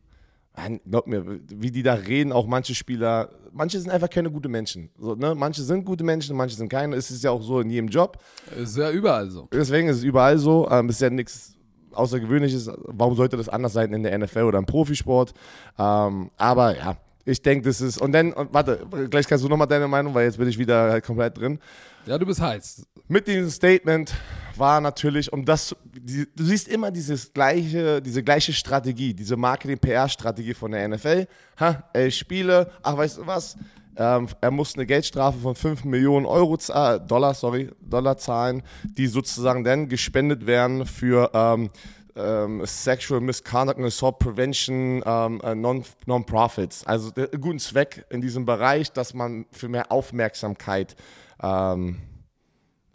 glaub 0.88 1.06
mir, 1.08 1.40
wie 1.48 1.70
die 1.72 1.82
da 1.82 1.94
reden, 1.94 2.32
auch 2.32 2.46
manche 2.46 2.74
Spieler, 2.74 3.30
manche 3.52 3.80
sind 3.80 3.90
einfach 3.90 4.08
keine 4.08 4.30
gute 4.30 4.48
Menschen. 4.48 4.90
So, 4.98 5.14
ne? 5.16 5.34
Manche 5.34 5.62
sind 5.62 5.84
gute 5.84 6.04
Menschen, 6.04 6.36
manche 6.36 6.54
sind 6.54 6.68
keine. 6.68 6.94
Es 6.96 7.10
ist 7.10 7.24
ja 7.24 7.30
auch 7.32 7.42
so 7.42 7.60
in 7.60 7.70
jedem 7.70 7.88
Job. 7.88 8.18
Ist 8.56 8.76
ja 8.76 8.90
überall 8.90 9.28
so. 9.30 9.48
Deswegen 9.52 9.88
ist 9.88 9.96
es 9.98 10.04
überall 10.04 10.38
so. 10.38 10.68
Ähm, 10.70 10.88
ist 10.88 11.00
ja 11.00 11.10
nichts 11.10 11.55
Außergewöhnliches. 11.96 12.70
Warum 12.84 13.16
sollte 13.16 13.36
das 13.36 13.48
anders 13.48 13.72
sein 13.72 13.92
in 13.92 14.02
der 14.02 14.16
NFL 14.18 14.42
oder 14.42 14.58
im 14.58 14.66
Profisport? 14.66 15.32
Ähm, 15.78 16.30
aber 16.36 16.76
ja, 16.76 16.96
ich 17.24 17.42
denke, 17.42 17.68
das 17.68 17.80
ist. 17.80 17.98
Und 17.98 18.12
dann, 18.12 18.32
und 18.32 18.54
warte, 18.54 18.86
gleich 19.10 19.26
kannst 19.26 19.44
du 19.44 19.48
nochmal 19.48 19.66
deine 19.66 19.88
Meinung, 19.88 20.14
weil 20.14 20.26
jetzt 20.26 20.38
bin 20.38 20.48
ich 20.48 20.58
wieder 20.58 20.92
halt 20.92 21.04
komplett 21.04 21.36
drin. 21.36 21.58
Ja, 22.06 22.16
du 22.16 22.24
bist 22.24 22.40
heiß. 22.40 22.86
Mit 23.08 23.26
diesem 23.26 23.50
Statement 23.50 24.14
war 24.56 24.80
natürlich, 24.80 25.32
um 25.32 25.44
das, 25.44 25.74
die, 25.92 26.26
du 26.34 26.44
siehst 26.44 26.68
immer 26.68 26.92
dieses 26.92 27.32
gleiche, 27.32 28.00
diese 28.00 28.22
gleiche 28.22 28.52
Strategie, 28.52 29.12
diese 29.12 29.36
Marketing-PR-Strategie 29.36 30.54
von 30.54 30.70
der 30.70 30.88
NFL. 30.88 31.26
Ha, 31.58 31.84
elf 31.92 32.14
Spiele, 32.14 32.70
ach, 32.82 32.96
weißt 32.96 33.18
du 33.18 33.26
was? 33.26 33.56
Ähm, 33.96 34.28
er 34.40 34.50
muss 34.50 34.74
eine 34.74 34.86
Geldstrafe 34.86 35.38
von 35.38 35.54
5 35.54 35.84
Millionen 35.84 36.26
Euro, 36.26 36.56
zahl- 36.56 37.00
Dollar, 37.00 37.34
sorry, 37.34 37.70
Dollar 37.80 38.16
zahlen, 38.18 38.62
die 38.84 39.06
sozusagen 39.06 39.64
dann 39.64 39.88
gespendet 39.88 40.46
werden 40.46 40.84
für 40.86 41.30
ähm, 41.32 41.70
ähm, 42.14 42.62
Sexual 42.64 43.20
Misconduct 43.20 43.78
and 43.78 43.86
Assault 43.86 44.18
Prevention 44.18 45.02
ähm, 45.04 45.40
äh, 45.42 45.54
non- 45.54 45.84
Non-Profits. 46.06 46.86
also 46.86 47.10
der, 47.10 47.28
guten 47.28 47.58
Zweck 47.58 48.04
in 48.10 48.20
diesem 48.20 48.44
Bereich, 48.46 48.92
dass 48.92 49.14
man 49.14 49.46
für 49.50 49.68
mehr 49.68 49.90
Aufmerksamkeit 49.92 50.96
ähm, 51.42 51.98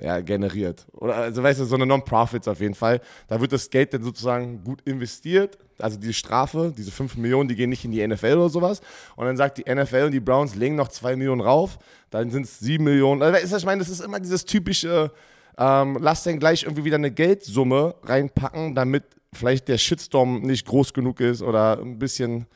ja, 0.01 0.20
generiert. 0.20 0.88
Oder 0.93 1.15
also 1.15 1.43
weißt 1.43 1.60
du, 1.60 1.65
so 1.65 1.75
eine 1.75 1.86
Non-Profits 1.86 2.48
auf 2.48 2.60
jeden 2.60 2.74
Fall. 2.74 3.01
Da 3.27 3.39
wird 3.39 3.53
das 3.53 3.70
Geld 3.70 3.93
dann 3.93 4.03
sozusagen 4.03 4.63
gut 4.63 4.81
investiert. 4.81 5.58
Also 5.79 6.00
die 6.00 6.13
Strafe, 6.13 6.74
diese 6.75 6.91
5 6.91 7.17
Millionen, 7.17 7.48
die 7.48 7.55
gehen 7.55 7.70
nicht 7.70 7.86
in 7.86 7.91
die 7.91 8.05
NFL 8.05 8.34
oder 8.34 8.50
sowas. 8.50 8.81
Und 9.15 9.25
dann 9.25 9.38
sagt 9.38 9.60
die 9.60 9.74
NFL 9.74 10.05
und 10.05 10.12
die 10.12 10.20
Browns 10.20 10.55
legen 10.55 10.75
noch 10.75 10.88
2 10.88 11.15
Millionen 11.15 11.41
rauf. 11.41 11.77
Dann 12.10 12.31
sind 12.31 12.46
es 12.46 12.60
7 12.60 12.84
Millionen. 12.84 13.22
Also, 13.22 13.58
ich 13.58 13.65
meine, 13.65 13.79
das 13.79 13.89
ist 13.89 14.01
immer 14.01 14.20
dieses 14.20 14.43
typische, 14.46 15.12
ähm, 15.58 15.98
lass 16.01 16.24
dann 16.24 16.39
gleich 16.39 16.63
irgendwie 16.63 16.84
wieder 16.84 16.98
eine 16.98 17.12
Geldsumme 17.12 17.96
reinpacken, 18.03 18.74
damit 18.74 19.03
vielleicht 19.34 19.67
der 19.67 19.77
Shitstorm 19.77 20.41
nicht 20.41 20.65
groß 20.65 20.93
genug 20.93 21.20
ist 21.20 21.41
oder 21.41 21.79
ein 21.79 22.00
bisschen 22.00 22.48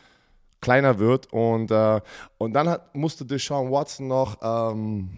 kleiner 0.61 0.97
wird. 0.97 1.31
Und, 1.31 1.69
äh, 1.69 2.01
und 2.39 2.53
dann 2.53 2.69
hat, 2.69 2.95
musste 2.95 3.23
Deshaun 3.23 3.71
Watson 3.71 4.07
noch 4.07 4.37
ähm, 4.41 5.09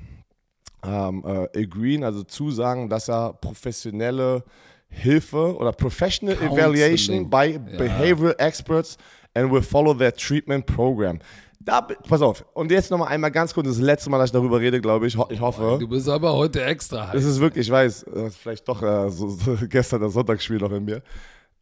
ähm, 0.84 1.24
äh, 1.26 1.64
agreeen, 1.64 2.04
also 2.04 2.24
zusagen, 2.24 2.90
dass 2.90 3.10
er 3.10 3.34
professionelle 3.34 4.44
Hilfe 4.90 5.56
oder 5.58 5.72
Professional 5.74 6.36
Counseling. 6.36 6.58
Evaluation 6.58 7.30
by 7.30 7.60
Behavioral 7.78 8.36
Experts 8.38 8.98
and 9.34 9.52
will 9.52 9.62
follow 9.62 9.94
their 9.94 10.14
treatment 10.14 10.66
program. 10.66 11.20
Da, 11.60 11.82
pass 11.82 12.22
auf, 12.22 12.46
und 12.54 12.72
jetzt 12.72 12.90
nochmal 12.92 13.10
einmal 13.10 13.30
ganz 13.32 13.54
kurz, 13.54 13.68
das 13.68 13.80
letzte 13.80 14.10
Mal, 14.10 14.20
dass 14.20 14.30
ich 14.30 14.32
darüber 14.34 14.60
rede, 14.60 14.80
glaube 14.80 15.06
ich, 15.08 15.18
Ho- 15.18 15.28
ich 15.30 15.42
hoffe. 15.42 15.78
Du 15.80 15.88
bist 15.88 16.08
aber 16.08 16.34
heute 16.34 16.64
extra 16.64 17.08
heiß. 17.08 17.14
Das 17.14 17.26
ist 17.26 17.40
wirklich, 17.42 17.68
ich 17.68 17.72
weiß, 17.74 18.06
vielleicht 18.40 18.66
doch 18.70 18.82
äh, 18.82 19.10
so, 19.12 19.28
so 19.30 19.58
gestern 19.70 20.00
das 20.00 20.14
Sonntagsspiel 20.14 20.58
noch 20.60 20.72
in 20.72 20.86
mir. 20.86 21.02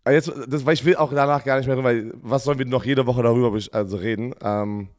Aber 0.03 0.13
jetzt, 0.13 0.31
das, 0.47 0.63
weil 0.63 0.75
ich 0.75 0.85
will 0.85 0.95
auch 0.97 1.11
danach 1.11 1.43
gar 1.43 1.57
nicht 1.57 1.65
mehr, 1.65 1.83
weil 1.83 2.13
was 2.21 2.43
sollen 2.43 2.59
wir 2.59 2.67
noch 2.67 2.85
jede 2.85 3.07
Woche 3.07 3.23
darüber 3.23 3.57
also 3.71 3.97
reden? 3.97 4.35
Ähm, 4.43 4.89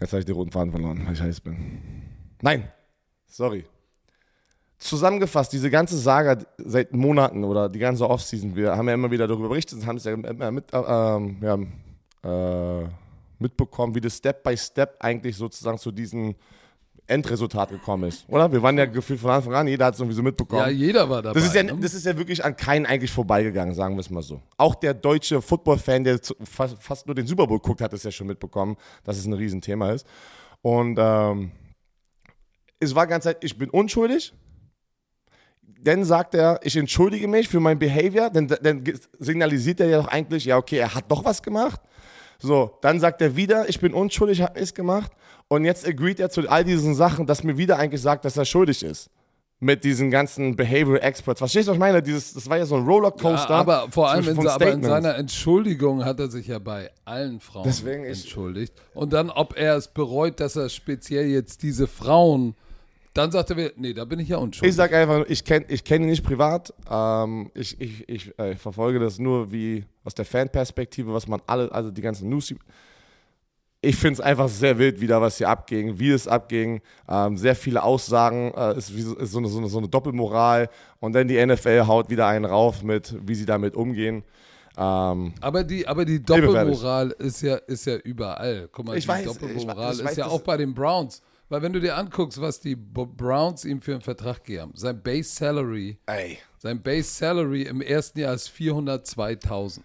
jetzt 0.00 0.12
habe 0.12 0.20
ich 0.20 0.26
den 0.26 0.36
roten 0.36 0.52
Faden 0.52 0.70
verloren, 0.70 1.02
weil 1.04 1.14
ich 1.14 1.20
heiß 1.20 1.40
bin. 1.40 1.56
Nein, 2.42 2.70
sorry. 3.26 3.64
Zusammengefasst, 4.78 5.52
diese 5.52 5.70
ganze 5.70 5.98
Saga 5.98 6.38
seit 6.56 6.94
Monaten 6.94 7.44
oder 7.44 7.68
die 7.68 7.78
ganze 7.78 8.08
Offseason, 8.08 8.56
wir 8.56 8.76
haben 8.76 8.88
ja 8.88 8.94
immer 8.94 9.10
wieder 9.10 9.26
darüber 9.26 9.48
berichtet 9.48 9.78
und 9.78 9.86
haben 9.86 9.96
es 9.96 10.04
ja 10.04 10.12
immer 10.12 10.50
mit, 10.50 10.72
äh, 10.72 10.76
ja, 10.78 11.58
äh, 12.22 12.88
mitbekommen, 13.38 13.94
wie 13.94 14.00
das 14.00 14.16
Step 14.16 14.42
by 14.42 14.56
Step 14.56 14.96
eigentlich 15.00 15.36
sozusagen 15.36 15.78
zu 15.78 15.90
diesem 15.90 16.34
Endresultat 17.06 17.70
gekommen 17.70 18.04
ist, 18.04 18.24
oder? 18.28 18.50
Wir 18.52 18.62
waren 18.62 18.78
ja 18.78 18.86
gefühlt 18.86 19.18
von 19.18 19.30
Anfang 19.30 19.52
an, 19.54 19.66
jeder 19.66 19.86
hat 19.86 19.94
es 19.94 20.00
irgendwie 20.00 20.14
so 20.14 20.22
mitbekommen. 20.22 20.62
ja, 20.62 20.68
jeder 20.68 21.10
war 21.10 21.20
dabei. 21.20 21.34
Das 21.34 21.48
ist, 21.48 21.54
ja, 21.54 21.64
ne? 21.64 21.76
das 21.80 21.92
ist 21.92 22.06
ja 22.06 22.16
wirklich 22.16 22.44
an 22.44 22.56
keinen 22.56 22.86
eigentlich 22.86 23.10
vorbeigegangen, 23.10 23.74
sagen 23.74 23.96
wir 23.96 24.00
es 24.00 24.10
mal 24.10 24.22
so. 24.22 24.40
Auch 24.56 24.76
der 24.76 24.94
deutsche 24.94 25.42
Football-Fan, 25.42 26.04
der 26.04 26.20
fast, 26.44 26.80
fast 26.80 27.06
nur 27.06 27.16
den 27.16 27.26
Super 27.26 27.48
Bowl 27.48 27.58
guckt, 27.58 27.80
hat 27.80 27.92
es 27.92 28.04
ja 28.04 28.12
schon 28.12 28.28
mitbekommen, 28.28 28.76
dass 29.02 29.18
es 29.18 29.26
ein 29.26 29.32
Riesenthema 29.32 29.90
ist. 29.90 30.06
Und 30.62 30.98
ähm, 31.00 31.50
es 32.80 32.94
war 32.94 33.06
ganz 33.06 33.24
Zeit, 33.24 33.44
ich 33.44 33.56
bin 33.56 33.70
unschuldig. 33.70 34.34
Dann 35.82 36.04
sagt 36.04 36.34
er, 36.34 36.60
ich 36.62 36.76
entschuldige 36.76 37.28
mich 37.28 37.48
für 37.48 37.60
mein 37.60 37.78
Behavior. 37.78 38.30
Dann, 38.30 38.48
dann 38.48 38.84
signalisiert 39.18 39.80
er 39.80 39.86
ja 39.86 39.98
doch 39.98 40.08
eigentlich, 40.08 40.44
ja, 40.44 40.56
okay, 40.56 40.78
er 40.78 40.94
hat 40.94 41.10
doch 41.10 41.24
was 41.24 41.42
gemacht. 41.42 41.80
So, 42.38 42.78
dann 42.80 43.00
sagt 43.00 43.20
er 43.20 43.36
wieder, 43.36 43.68
ich 43.68 43.80
bin 43.80 43.92
unschuldig, 43.92 44.40
habe 44.42 44.58
es 44.58 44.74
gemacht. 44.74 45.12
Und 45.48 45.64
jetzt 45.64 45.86
agreed 45.86 46.20
er 46.20 46.30
zu 46.30 46.48
all 46.48 46.64
diesen 46.64 46.94
Sachen, 46.94 47.26
dass 47.26 47.44
mir 47.44 47.58
wieder 47.58 47.78
eigentlich 47.78 48.00
sagt, 48.00 48.24
dass 48.24 48.36
er 48.36 48.44
schuldig 48.44 48.82
ist. 48.82 49.10
Mit 49.62 49.84
diesen 49.84 50.10
ganzen 50.10 50.56
Behavioral 50.56 51.02
Experts. 51.02 51.38
Verstehst 51.38 51.68
du, 51.68 51.72
was 51.72 51.76
ich 51.76 51.80
meine? 51.80 52.02
Dieses, 52.02 52.32
das 52.32 52.48
war 52.48 52.56
ja 52.56 52.64
so 52.64 52.76
ein 52.76 52.84
Rollercoaster. 52.84 53.50
Ja, 53.50 53.60
aber 53.60 53.88
vor 53.90 54.08
allem 54.08 54.26
in, 54.26 54.48
aber 54.48 54.72
in, 54.72 54.82
seiner 54.82 55.16
Entschuldigung 55.16 56.02
hat 56.02 56.18
er 56.18 56.30
sich 56.30 56.46
ja 56.46 56.58
bei 56.58 56.90
allen 57.04 57.40
Frauen 57.40 57.64
Deswegen 57.64 58.04
entschuldigt. 58.04 58.72
Und 58.94 59.12
dann, 59.12 59.28
ob 59.28 59.58
er 59.58 59.76
es 59.76 59.88
bereut, 59.88 60.40
dass 60.40 60.56
er 60.56 60.70
speziell 60.70 61.26
jetzt 61.26 61.62
diese 61.62 61.86
Frauen 61.86 62.54
dann 63.14 63.32
sagt 63.32 63.50
er 63.50 63.72
nee, 63.76 63.92
da 63.92 64.04
bin 64.04 64.20
ich 64.20 64.28
ja 64.28 64.36
unschuldig. 64.36 64.70
Ich 64.70 64.76
sag 64.76 64.92
einfach, 64.92 65.24
ich 65.28 65.44
kenne 65.44 65.66
ich 65.68 65.82
kenn 65.82 66.02
ihn 66.02 66.08
nicht 66.08 66.24
privat. 66.24 66.72
Ähm, 66.88 67.50
ich 67.54 67.80
ich, 67.80 68.08
ich 68.08 68.38
äh, 68.38 68.54
verfolge 68.54 69.00
das 69.00 69.18
nur 69.18 69.50
wie 69.50 69.84
aus 70.04 70.14
der 70.14 70.24
Fanperspektive, 70.24 71.12
was 71.12 71.26
man 71.26 71.42
alle, 71.46 71.72
also 71.72 71.90
die 71.90 72.02
ganzen 72.02 72.28
News. 72.28 72.54
Ich 73.82 73.96
finde 73.96 74.14
es 74.14 74.20
einfach 74.20 74.48
sehr 74.48 74.78
wild, 74.78 75.00
wieder 75.00 75.22
was 75.22 75.38
hier 75.38 75.48
abging, 75.48 75.98
wie 75.98 76.10
es 76.10 76.28
abging. 76.28 76.82
Ähm, 77.08 77.36
sehr 77.38 77.56
viele 77.56 77.82
Aussagen, 77.82 78.52
äh, 78.54 78.76
ist, 78.76 78.94
wie, 78.94 79.00
ist 79.00 79.32
so, 79.32 79.38
eine, 79.38 79.48
so, 79.48 79.58
eine, 79.58 79.68
so 79.68 79.78
eine 79.78 79.88
Doppelmoral. 79.88 80.68
Und 81.00 81.14
dann 81.14 81.26
die 81.26 81.44
NFL 81.44 81.86
haut 81.86 82.10
wieder 82.10 82.26
einen 82.26 82.44
rauf 82.44 82.82
mit, 82.82 83.16
wie 83.26 83.34
sie 83.34 83.46
damit 83.46 83.74
umgehen. 83.74 84.22
Ähm, 84.76 85.32
aber 85.40 85.64
die, 85.64 85.88
aber 85.88 86.04
die 86.04 86.22
Doppelmoral 86.22 87.10
ist 87.18 87.40
ja, 87.40 87.56
ist 87.56 87.86
ja 87.86 87.96
überall. 87.96 88.68
Guck 88.70 88.86
mal, 88.86 88.98
ich 88.98 89.04
die 89.04 89.08
weiß, 89.08 89.24
Doppelmoral 89.24 89.94
ich, 89.94 90.00
ich 90.00 90.06
ist 90.10 90.16
ja 90.18 90.26
auch 90.26 90.42
bei 90.42 90.58
den 90.58 90.74
Browns. 90.74 91.22
Weil 91.50 91.62
wenn 91.62 91.72
du 91.72 91.80
dir 91.80 91.96
anguckst, 91.96 92.40
was 92.40 92.60
die 92.60 92.76
Browns 92.76 93.64
ihm 93.64 93.82
für 93.82 93.92
einen 93.92 94.02
Vertrag 94.02 94.44
geben, 94.44 94.70
sein 94.76 95.02
Base 95.02 95.34
Salary, 95.34 95.98
Ey. 96.06 96.38
sein 96.58 96.80
Base 96.80 97.10
Salary 97.10 97.62
im 97.62 97.82
ersten 97.82 98.20
Jahr 98.20 98.34
ist 98.34 98.48
402.000. 98.50 99.80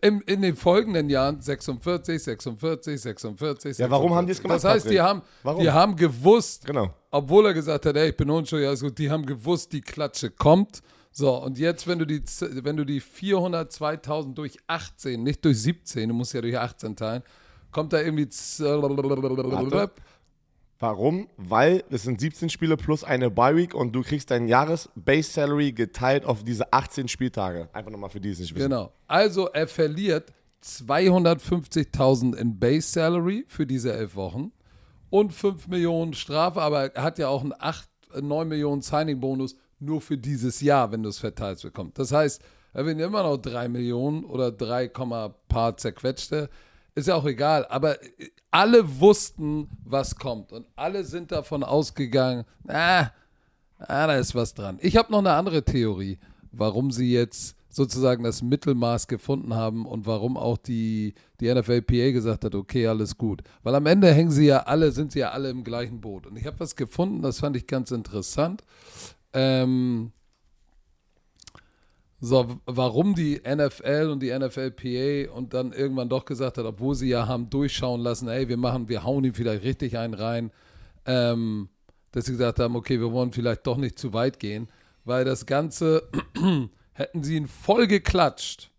In, 0.00 0.22
in 0.22 0.40
den 0.40 0.56
folgenden 0.56 1.10
Jahren 1.10 1.40
46, 1.40 2.22
46, 2.22 3.00
46. 3.00 3.78
Ja, 3.78 3.90
warum 3.90 4.14
haben 4.14 4.26
die 4.26 4.32
es 4.32 4.40
gemacht? 4.40 4.56
Das 4.56 4.64
heißt, 4.64 4.90
die 4.90 5.00
haben, 5.00 5.20
die 5.58 5.70
haben 5.70 5.96
gewusst, 5.96 6.66
genau. 6.66 6.94
obwohl 7.10 7.46
er 7.46 7.54
gesagt 7.54 7.84
hat, 7.84 7.96
ey, 7.96 8.10
ich 8.10 8.16
bin 8.16 8.30
unschuldig, 8.30 8.68
also 8.68 8.88
die 8.88 9.10
haben 9.10 9.26
gewusst, 9.26 9.72
die 9.74 9.82
Klatsche 9.82 10.30
kommt. 10.30 10.80
So, 11.12 11.34
und 11.42 11.58
jetzt, 11.58 11.86
wenn 11.88 11.98
du 11.98 12.06
die, 12.06 12.22
wenn 12.62 12.76
du 12.76 12.84
die 12.84 13.02
402.000 13.02 14.34
durch 14.34 14.56
18, 14.66 15.22
nicht 15.22 15.44
durch 15.44 15.60
17, 15.60 16.08
du 16.08 16.14
musst 16.14 16.32
ja 16.32 16.40
durch 16.40 16.58
18 16.58 16.96
teilen, 16.96 17.22
kommt 17.70 17.92
da 17.92 18.00
irgendwie. 18.00 18.28
Warum? 20.80 21.28
Weil 21.36 21.84
es 21.90 22.04
sind 22.04 22.20
17 22.20 22.48
Spiele 22.48 22.78
plus 22.78 23.04
eine 23.04 23.30
Bye 23.30 23.54
Week 23.54 23.74
und 23.74 23.92
du 23.92 24.02
kriegst 24.02 24.30
dein 24.30 24.48
Jahres-Base 24.48 25.30
Salary 25.30 25.72
geteilt 25.72 26.24
auf 26.24 26.42
diese 26.42 26.72
18 26.72 27.06
Spieltage. 27.06 27.68
Einfach 27.74 27.90
nochmal 27.90 28.08
für 28.08 28.20
die 28.20 28.30
es 28.30 28.38
nicht 28.38 28.54
wissen. 28.54 28.70
Genau. 28.70 28.90
Also 29.06 29.48
er 29.48 29.68
verliert 29.68 30.32
250.000 30.64 32.34
in 32.34 32.58
Base 32.58 32.88
Salary 32.88 33.44
für 33.46 33.66
diese 33.66 33.92
elf 33.92 34.16
Wochen 34.16 34.52
und 35.10 35.34
5 35.34 35.68
Millionen 35.68 36.14
Strafe, 36.14 36.62
aber 36.62 36.94
er 36.94 37.02
hat 37.02 37.18
ja 37.18 37.28
auch 37.28 37.42
einen 37.42 37.54
8, 37.58 37.86
9 38.22 38.48
Millionen 38.48 38.80
Signing-Bonus 38.80 39.56
nur 39.80 40.00
für 40.00 40.16
dieses 40.16 40.62
Jahr, 40.62 40.92
wenn 40.92 41.02
du 41.02 41.10
es 41.10 41.18
verteilt 41.18 41.60
bekommst. 41.60 41.98
Das 41.98 42.10
heißt, 42.10 42.42
er 42.72 42.86
will 42.86 42.98
immer 42.98 43.22
noch 43.22 43.36
3 43.36 43.68
Millionen 43.68 44.24
oder 44.24 44.50
3, 44.50 44.88
paar 45.48 45.76
zerquetschte. 45.76 46.48
Ist 46.94 47.08
ja 47.08 47.14
auch 47.14 47.26
egal, 47.26 47.66
aber 47.66 47.96
alle 48.50 49.00
wussten, 49.00 49.68
was 49.84 50.16
kommt. 50.16 50.52
Und 50.52 50.66
alle 50.76 51.04
sind 51.04 51.30
davon 51.32 51.62
ausgegangen, 51.62 52.44
ah, 52.66 53.10
ah 53.78 54.06
da 54.06 54.16
ist 54.16 54.34
was 54.34 54.54
dran. 54.54 54.78
Ich 54.82 54.96
habe 54.96 55.12
noch 55.12 55.20
eine 55.20 55.32
andere 55.32 55.64
Theorie, 55.64 56.18
warum 56.52 56.90
sie 56.90 57.12
jetzt 57.12 57.56
sozusagen 57.70 58.24
das 58.24 58.42
Mittelmaß 58.42 59.06
gefunden 59.06 59.54
haben 59.54 59.86
und 59.86 60.04
warum 60.04 60.36
auch 60.36 60.58
die, 60.58 61.14
die 61.38 61.52
NFLPA 61.52 62.10
gesagt 62.10 62.44
hat, 62.44 62.54
okay, 62.54 62.86
alles 62.88 63.16
gut. 63.16 63.42
Weil 63.62 63.76
am 63.76 63.86
Ende 63.86 64.12
hängen 64.12 64.32
sie 64.32 64.46
ja 64.46 64.64
alle, 64.64 64.90
sind 64.90 65.12
sie 65.12 65.20
ja 65.20 65.30
alle 65.30 65.50
im 65.50 65.62
gleichen 65.62 66.00
Boot. 66.00 66.26
Und 66.26 66.36
ich 66.36 66.46
habe 66.46 66.58
was 66.58 66.74
gefunden, 66.74 67.22
das 67.22 67.38
fand 67.38 67.56
ich 67.56 67.68
ganz 67.68 67.92
interessant. 67.92 68.64
Ähm, 69.32 70.10
so, 72.22 72.60
warum 72.66 73.14
die 73.14 73.40
NFL 73.46 74.10
und 74.12 74.20
die 74.20 74.30
NFLPA 74.36 75.32
und 75.32 75.54
dann 75.54 75.72
irgendwann 75.72 76.10
doch 76.10 76.26
gesagt 76.26 76.58
hat, 76.58 76.66
obwohl 76.66 76.94
sie 76.94 77.08
ja 77.08 77.26
haben 77.26 77.48
durchschauen 77.48 78.02
lassen, 78.02 78.28
ey, 78.28 78.48
wir 78.48 78.58
machen, 78.58 78.90
wir 78.90 79.04
hauen 79.04 79.24
ihm 79.24 79.32
vielleicht 79.32 79.64
richtig 79.64 79.96
einen 79.96 80.12
rein, 80.12 80.50
ähm, 81.06 81.70
dass 82.12 82.26
sie 82.26 82.32
gesagt 82.32 82.58
haben, 82.58 82.76
okay, 82.76 83.00
wir 83.00 83.10
wollen 83.12 83.32
vielleicht 83.32 83.66
doch 83.66 83.78
nicht 83.78 83.98
zu 83.98 84.12
weit 84.12 84.38
gehen, 84.38 84.68
weil 85.04 85.24
das 85.24 85.46
Ganze 85.46 86.08
hätten 86.92 87.22
sie 87.22 87.36
ihn 87.36 87.48
voll 87.48 87.86
geklatscht. 87.86 88.70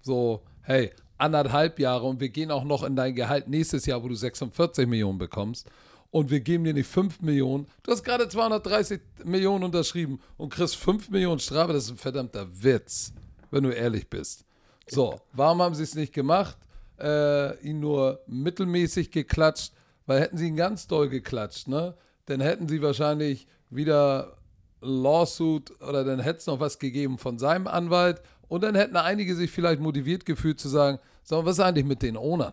So, 0.00 0.44
hey, 0.62 0.92
anderthalb 1.16 1.80
Jahre 1.80 2.06
und 2.06 2.20
wir 2.20 2.28
gehen 2.28 2.52
auch 2.52 2.64
noch 2.64 2.84
in 2.84 2.94
dein 2.94 3.16
Gehalt 3.16 3.48
nächstes 3.48 3.84
Jahr, 3.84 4.04
wo 4.04 4.08
du 4.08 4.14
46 4.14 4.86
Millionen 4.86 5.18
bekommst 5.18 5.68
und 6.10 6.30
wir 6.30 6.40
geben 6.40 6.64
dir 6.64 6.74
nicht 6.74 6.88
5 6.88 7.20
Millionen. 7.20 7.66
Du 7.82 7.92
hast 7.92 8.02
gerade 8.02 8.28
230 8.28 9.00
Millionen 9.24 9.64
unterschrieben 9.64 10.20
und 10.36 10.50
kriegst 10.50 10.76
5 10.76 11.10
Millionen 11.10 11.40
Strafe. 11.40 11.72
Das 11.72 11.84
ist 11.84 11.90
ein 11.90 11.96
verdammter 11.96 12.46
Witz, 12.62 13.12
wenn 13.50 13.64
du 13.64 13.70
ehrlich 13.70 14.08
bist. 14.08 14.44
So, 14.88 15.20
warum 15.32 15.60
haben 15.60 15.74
sie 15.74 15.82
es 15.82 15.94
nicht 15.94 16.14
gemacht? 16.14 16.56
Äh, 16.98 17.60
ihn 17.62 17.80
nur 17.80 18.20
mittelmäßig 18.26 19.10
geklatscht, 19.10 19.72
weil 20.06 20.20
hätten 20.20 20.38
sie 20.38 20.48
ihn 20.48 20.56
ganz 20.56 20.86
doll 20.86 21.08
geklatscht, 21.08 21.68
ne? 21.68 21.94
Dann 22.26 22.40
hätten 22.40 22.68
sie 22.68 22.82
wahrscheinlich 22.82 23.46
wieder 23.70 24.38
Lawsuit 24.80 25.70
oder 25.82 26.04
dann 26.04 26.20
hätte 26.20 26.38
es 26.38 26.46
noch 26.46 26.60
was 26.60 26.78
gegeben 26.78 27.18
von 27.18 27.38
seinem 27.38 27.66
Anwalt 27.66 28.22
und 28.48 28.62
dann 28.62 28.74
hätten 28.74 28.96
einige 28.96 29.36
sich 29.36 29.50
vielleicht 29.50 29.80
motiviert 29.80 30.24
gefühlt 30.24 30.58
zu 30.58 30.68
sagen, 30.68 30.98
so, 31.22 31.44
was 31.44 31.58
ist 31.58 31.64
eigentlich 31.64 31.84
mit 31.84 32.02
den 32.02 32.16
Ownern? 32.16 32.52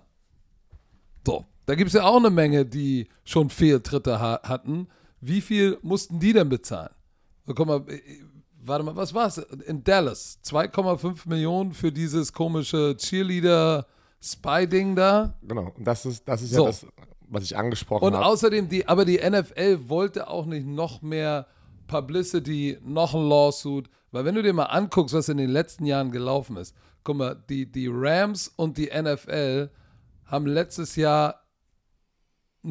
So, 1.26 1.46
da 1.66 1.76
gibt 1.76 1.88
es 1.90 1.94
ja 1.94 2.04
auch 2.04 2.18
eine 2.18 2.30
Menge, 2.30 2.66
die 2.66 3.08
schon 3.24 3.50
Fehltritte 3.50 4.20
ha 4.20 4.40
hatten. 4.44 4.88
Wie 5.22 5.42
viel 5.42 5.78
mussten 5.82 6.20
die 6.20 6.34
denn 6.34 6.50
bezahlen? 6.50 6.94
So, 7.46 7.54
guck 7.54 7.68
mal, 7.68 7.84
äh, 7.88 8.02
warte 8.64 8.84
mal, 8.84 8.96
was 8.96 9.14
war 9.14 9.28
es? 9.28 9.38
In 9.38 9.84
Dallas 9.84 10.40
2,5 10.46 11.28
Millionen 11.28 11.74
für 11.74 11.92
dieses 11.92 12.34
komische 12.34 12.96
Cheerleader-Spy-Ding 12.98 14.96
da. 14.96 15.36
Genau, 15.42 15.74
das 15.80 16.06
ist, 16.06 16.28
das 16.28 16.42
ist 16.42 16.52
so. 16.52 16.62
ja 16.62 16.68
das, 16.68 16.86
was 17.28 17.44
ich 17.44 17.58
angesprochen 17.58 18.06
habe. 18.06 18.18
Und 18.18 18.24
außerdem, 18.24 18.70
die, 18.70 18.88
aber 18.88 19.06
die 19.06 19.18
NFL 19.18 19.88
wollte 19.88 20.28
auch 20.28 20.46
nicht 20.46 20.68
noch 20.68 21.02
mehr 21.02 21.48
Publicity, 21.88 22.78
noch 22.84 23.14
ein 23.14 23.28
Lawsuit, 23.28 23.90
weil 24.12 24.26
wenn 24.26 24.36
du 24.36 24.44
dir 24.44 24.54
mal 24.54 24.66
anguckst, 24.66 25.14
was 25.14 25.30
in 25.30 25.38
den 25.38 25.50
letzten 25.50 25.86
Jahren 25.86 26.12
gelaufen 26.12 26.58
ist, 26.58 26.76
guck 27.04 27.18
mal, 27.18 27.36
die, 27.50 27.72
die 27.72 27.90
Rams 27.92 28.48
und 28.56 28.78
die 28.78 28.90
NFL 28.94 29.70
haben 30.26 30.48
letztes 30.48 30.96
Jahr 30.96 31.45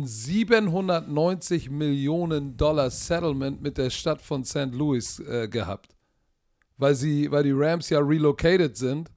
790 0.03 1.71
Millionen 1.71 2.57
Dollar 2.57 2.91
Settlement 2.91 3.63
mit 3.63 3.79
der 3.79 3.91
Stadt 3.91 4.21
von 4.21 4.45
St. 4.45 4.73
Louis 4.73 5.21
äh, 5.21 5.49
gehabt. 5.49 5.95
Weil, 6.77 6.95
sie, 6.95 7.31
weil 7.31 7.45
die 7.45 7.53
Rams 7.53 7.89
ja 7.91 8.01
relocated 8.01 8.77
sind 8.77 9.11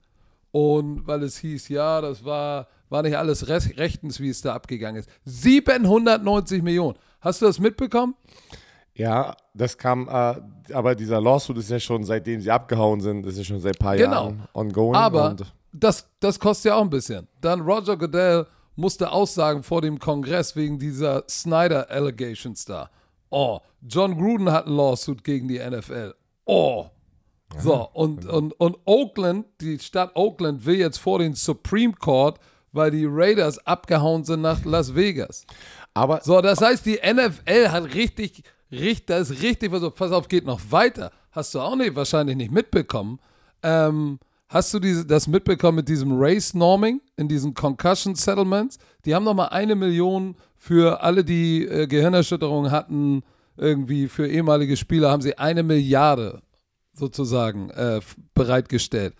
und 0.51 1.07
weil 1.07 1.23
es 1.23 1.37
hieß, 1.37 1.69
ja, 1.69 2.01
das 2.01 2.23
war, 2.23 2.67
war 2.89 3.01
nicht 3.01 3.17
alles 3.17 3.47
rechtens, 3.47 4.19
wie 4.19 4.29
es 4.29 4.41
da 4.41 4.53
abgegangen 4.53 4.99
ist. 4.99 5.09
790 5.25 6.61
Millionen. 6.61 6.97
Hast 7.19 7.41
du 7.41 7.47
das 7.47 7.59
mitbekommen? 7.59 8.15
Ja, 8.93 9.35
das 9.53 9.77
kam, 9.77 10.07
äh, 10.07 10.73
aber 10.73 10.95
dieser 10.95 11.21
Lawsuit 11.21 11.57
ist 11.57 11.69
ja 11.69 11.79
schon, 11.79 12.03
seitdem 12.03 12.41
sie 12.41 12.49
abgehauen 12.49 12.99
sind, 12.99 13.25
ist 13.25 13.37
ja 13.37 13.43
schon 13.43 13.59
seit 13.59 13.75
ein 13.75 13.83
paar 13.83 13.95
genau. 13.95 14.11
Jahren 14.11 14.47
ongoing. 14.53 14.95
Aber 14.95 15.35
das, 15.71 16.07
das 16.19 16.39
kostet 16.39 16.71
ja 16.71 16.75
auch 16.75 16.81
ein 16.81 16.89
bisschen. 16.89 17.27
Dann 17.41 17.61
Roger 17.61 17.95
Goodell 17.97 18.47
musste 18.77 19.11
aussagen 19.11 19.63
vor 19.63 19.81
dem 19.81 19.99
Kongress 19.99 20.55
wegen 20.55 20.79
dieser 20.79 21.23
Snyder-Allegations 21.27 22.63
da. 22.65 22.89
Oh, 23.29 23.59
John 23.81 24.17
Gruden 24.17 24.51
hat 24.51 24.67
ein 24.67 24.73
Lawsuit 24.73 25.23
gegen 25.23 25.47
die 25.47 25.59
NFL. 25.59 26.13
Oh. 26.45 26.85
So, 27.59 27.89
und, 27.93 28.25
und, 28.25 28.53
und 28.59 28.77
Oakland, 28.85 29.45
die 29.61 29.79
Stadt 29.79 30.11
Oakland 30.15 30.65
will 30.65 30.75
jetzt 30.77 30.97
vor 30.97 31.19
den 31.19 31.33
Supreme 31.33 31.93
Court, 31.93 32.39
weil 32.71 32.91
die 32.91 33.05
Raiders 33.05 33.57
abgehauen 33.65 34.23
sind 34.25 34.41
nach 34.41 34.63
Las 34.65 34.93
Vegas. 34.93 35.45
Aber 35.93 36.21
so, 36.23 36.41
das 36.41 36.61
heißt, 36.61 36.85
die 36.85 36.99
NFL 37.03 37.69
hat 37.69 37.93
richtig, 37.95 38.43
richtig, 38.71 39.07
das 39.07 39.29
ist 39.29 39.41
richtig, 39.41 39.71
pass 39.71 40.11
auf, 40.11 40.27
geht 40.27 40.45
noch 40.45 40.59
weiter. 40.69 41.11
Hast 41.31 41.55
du 41.55 41.61
auch 41.61 41.75
nicht, 41.75 41.95
wahrscheinlich 41.95 42.35
nicht 42.35 42.51
mitbekommen. 42.51 43.19
Ähm, 43.63 44.19
Hast 44.49 44.73
du 44.73 44.79
diese, 44.79 45.05
das 45.05 45.27
mitbekommen 45.27 45.77
mit 45.77 45.89
diesem 45.89 46.11
Race 46.13 46.53
Norming 46.53 47.01
in 47.17 47.27
diesen 47.27 47.53
Concussion 47.53 48.15
Settlements? 48.15 48.77
Die 49.03 49.13
haben 49.13 49.25
nochmal 49.25 49.49
eine 49.49 49.75
Million 49.75 50.35
für 50.55 51.01
alle, 51.01 51.25
die 51.25 51.65
äh, 51.65 51.85
Gehirnerschütterungen 51.87 52.71
hatten, 52.71 53.23
irgendwie 53.57 54.07
für 54.07 54.27
ehemalige 54.27 54.77
Spieler, 54.77 55.11
haben 55.11 55.21
sie 55.21 55.37
eine 55.37 55.63
Milliarde 55.63 56.41
sozusagen 56.93 57.69
äh, 57.71 57.99
bereitgestellt. 58.33 59.15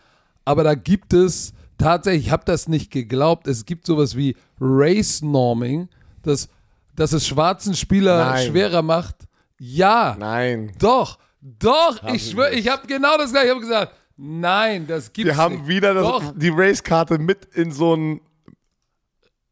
Aber 0.45 0.63
da 0.63 0.75
gibt 0.75 1.13
es 1.13 1.53
tatsächlich, 1.77 2.27
ich 2.27 2.31
habe 2.31 2.45
das 2.45 2.69
nicht 2.69 2.89
geglaubt, 2.89 3.47
es 3.47 3.65
gibt 3.65 3.85
sowas 3.85 4.15
wie 4.15 4.35
Race 4.61 5.21
Norming. 5.21 5.89
dass, 6.23 6.47
dass 6.95 7.11
es 7.11 7.27
schwarzen 7.27 7.75
Spieler 7.75 8.25
Nein. 8.31 8.47
schwerer 8.47 8.81
macht? 8.81 9.15
Ja. 9.59 10.15
Nein. 10.17 10.71
Doch. 10.79 11.19
Doch. 11.41 12.01
Haben 12.01 12.15
ich 12.15 12.31
schwöre, 12.31 12.53
ich 12.53 12.69
habe 12.69 12.87
genau 12.87 13.17
das 13.17 13.31
gleiche. 13.31 13.47
Ich 13.47 13.51
habe 13.51 13.61
gesagt, 13.61 13.93
nein, 14.17 14.85
das 14.87 15.13
gibt's 15.13 15.27
Wir 15.27 15.37
haben 15.37 15.55
nicht. 15.59 15.67
wieder 15.67 15.93
das, 15.93 16.33
die 16.35 16.49
Race-Karte 16.53 17.17
mit 17.19 17.45
in 17.55 17.71
so 17.71 17.95
ein 17.95 18.21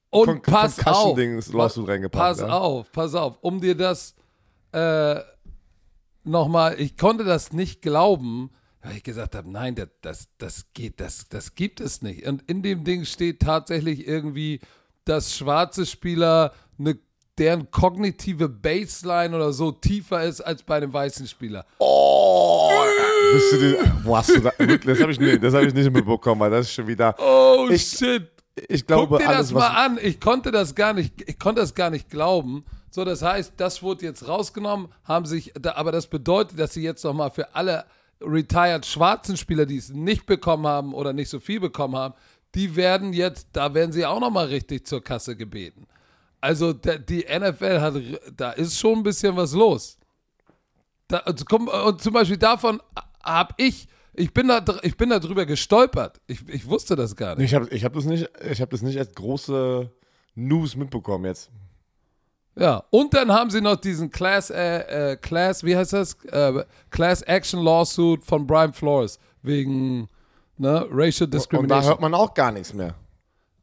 Und 0.09 0.25
Con- 0.25 0.41
pass 0.41 0.85
auf. 0.85 1.17
Reingepackt, 1.17 2.11
Pass 2.11 2.39
ja. 2.39 2.47
auf, 2.49 2.91
pass 2.91 3.15
auf. 3.15 3.37
Um 3.41 3.61
dir 3.61 3.75
das 3.75 4.15
äh, 4.71 5.19
nochmal, 6.23 6.79
ich 6.79 6.97
konnte 6.97 7.23
das 7.23 7.53
nicht 7.53 7.81
glauben, 7.81 8.49
weil 8.81 8.97
ich 8.97 9.03
gesagt 9.03 9.35
habe, 9.35 9.49
nein, 9.49 9.75
das, 9.75 9.89
das, 10.01 10.27
das 10.37 10.65
geht, 10.73 10.99
das, 10.99 11.27
das 11.29 11.55
gibt 11.55 11.79
es 11.79 12.01
nicht. 12.01 12.25
Und 12.27 12.43
in 12.49 12.61
dem 12.61 12.83
Ding 12.83 13.05
steht 13.05 13.39
tatsächlich 13.41 14.07
irgendwie, 14.07 14.59
dass 15.05 15.35
schwarze 15.35 15.85
Spieler 15.85 16.53
eine 16.77 16.97
deren 17.37 17.69
kognitive 17.69 18.47
Baseline 18.47 19.35
oder 19.35 19.51
so 19.51 19.71
tiefer 19.71 20.23
ist 20.23 20.39
als 20.41 20.63
bei 20.63 20.77
einem 20.77 20.93
weißen 20.93 21.27
Spieler. 21.27 21.65
Oh! 21.79 22.69
Bist 23.33 23.51
du 23.53 23.57
die, 23.57 23.75
wo 24.03 24.17
hast 24.17 24.29
du 24.29 24.39
da, 24.39 24.51
das 24.57 25.01
habe 25.01 25.11
ich, 25.11 25.19
nicht- 25.19 25.43
das 25.43 25.53
hab 25.53 25.63
ich 25.63 25.73
nicht 25.73 25.91
mitbekommen, 25.91 26.41
weil 26.41 26.51
das 26.51 26.67
ist 26.67 26.73
schon 26.73 26.87
wieder. 26.87 27.15
Oh 27.19 27.67
Ich- 27.69 27.87
shit. 27.87 28.29
Ich 28.69 28.87
glaube, 28.87 29.07
Guck 29.09 29.19
dir 29.19 29.27
alles, 29.27 29.49
das 29.49 29.51
mal 29.51 29.67
an. 29.67 29.99
Ich 30.01 30.21
konnte 30.21 30.49
das 30.49 30.75
gar 30.75 30.93
nicht, 30.93 31.13
ich 31.29 31.37
konnte 31.37 31.59
das 31.59 31.75
gar 31.75 31.89
nicht 31.89 32.09
glauben. 32.09 32.63
So, 32.89 33.03
das 33.03 33.21
heißt, 33.21 33.53
das 33.57 33.83
wurde 33.83 34.05
jetzt 34.05 34.29
rausgenommen, 34.29 34.87
haben 35.03 35.25
sich, 35.25 35.51
aber 35.65 35.91
das 35.91 36.07
bedeutet, 36.07 36.57
dass 36.57 36.73
sie 36.73 36.81
jetzt 36.81 37.03
nochmal 37.03 37.31
für 37.31 37.53
alle 37.53 37.83
retired 38.21 38.85
schwarzen 38.85 39.35
Spieler, 39.35 39.65
die 39.65 39.75
es 39.75 39.89
nicht 39.89 40.25
bekommen 40.25 40.65
haben 40.67 40.93
oder 40.93 41.11
nicht 41.11 41.27
so 41.29 41.41
viel 41.41 41.59
bekommen 41.59 41.97
haben, 41.97 42.13
die 42.55 42.77
werden 42.77 43.11
jetzt, 43.11 43.49
da 43.51 43.73
werden 43.73 43.91
sie 43.91 44.05
auch 44.05 44.21
nochmal 44.21 44.45
richtig 44.45 44.87
zur 44.87 45.03
Kasse 45.03 45.35
gebeten. 45.35 45.85
Also 46.39 46.71
die 46.71 47.25
NFL 47.29 47.81
hat, 47.81 47.95
da 48.37 48.51
ist 48.51 48.79
schon 48.79 48.99
ein 48.99 49.03
bisschen 49.03 49.35
was 49.35 49.51
los. 49.51 49.97
Da, 51.09 51.19
und, 51.25 51.45
komm, 51.45 51.67
und 51.67 52.01
zum 52.01 52.13
Beispiel 52.13 52.37
davon 52.37 52.81
habe 53.25 53.53
ich, 53.57 53.87
ich 54.13 54.33
bin 54.33 54.47
da, 54.47 54.63
ich 54.83 54.95
bin 54.95 55.09
da 55.09 55.19
drüber 55.19 55.45
gestolpert. 55.45 56.21
Ich, 56.27 56.47
ich 56.47 56.67
wusste 56.67 56.95
das 56.95 57.15
gar 57.15 57.35
nicht. 57.35 57.45
Ich 57.45 57.55
habe 57.55 57.67
ich 57.69 57.83
hab 57.83 57.93
das, 57.93 58.05
nicht- 58.05 58.29
ich 58.49 58.61
hab 58.61 58.69
das 58.69 58.81
nicht 58.81 58.97
als 58.97 59.13
große 59.13 59.89
News 60.35 60.75
mitbekommen 60.75 61.25
jetzt. 61.25 61.49
Ja, 62.57 62.83
und 62.89 63.13
dann 63.13 63.31
haben 63.33 63.49
sie 63.49 63.59
noch 63.59 63.75
diesen 63.75 64.09
Class, 64.11 64.49
äh, 64.49 65.11
äh, 65.11 65.15
Class, 65.17 65.63
wie 65.65 65.75
heißt 65.75 65.91
das? 65.91 66.13
Äh, 66.25 66.63
Class 66.89 67.21
Action 67.23 67.61
Lawsuit 67.61 68.23
von 68.23 68.47
Brian 68.47 68.71
Flores 68.71 69.19
wegen 69.41 70.07
ne, 70.57 70.87
Racial 70.89 71.25
Und 71.25 71.33
da 71.33 71.37
Discrimination. 71.37 71.89
hört 71.89 71.99
man 72.01 72.13
auch 72.13 72.33
gar 72.33 72.53
nichts 72.53 72.73
mehr. 72.73 72.95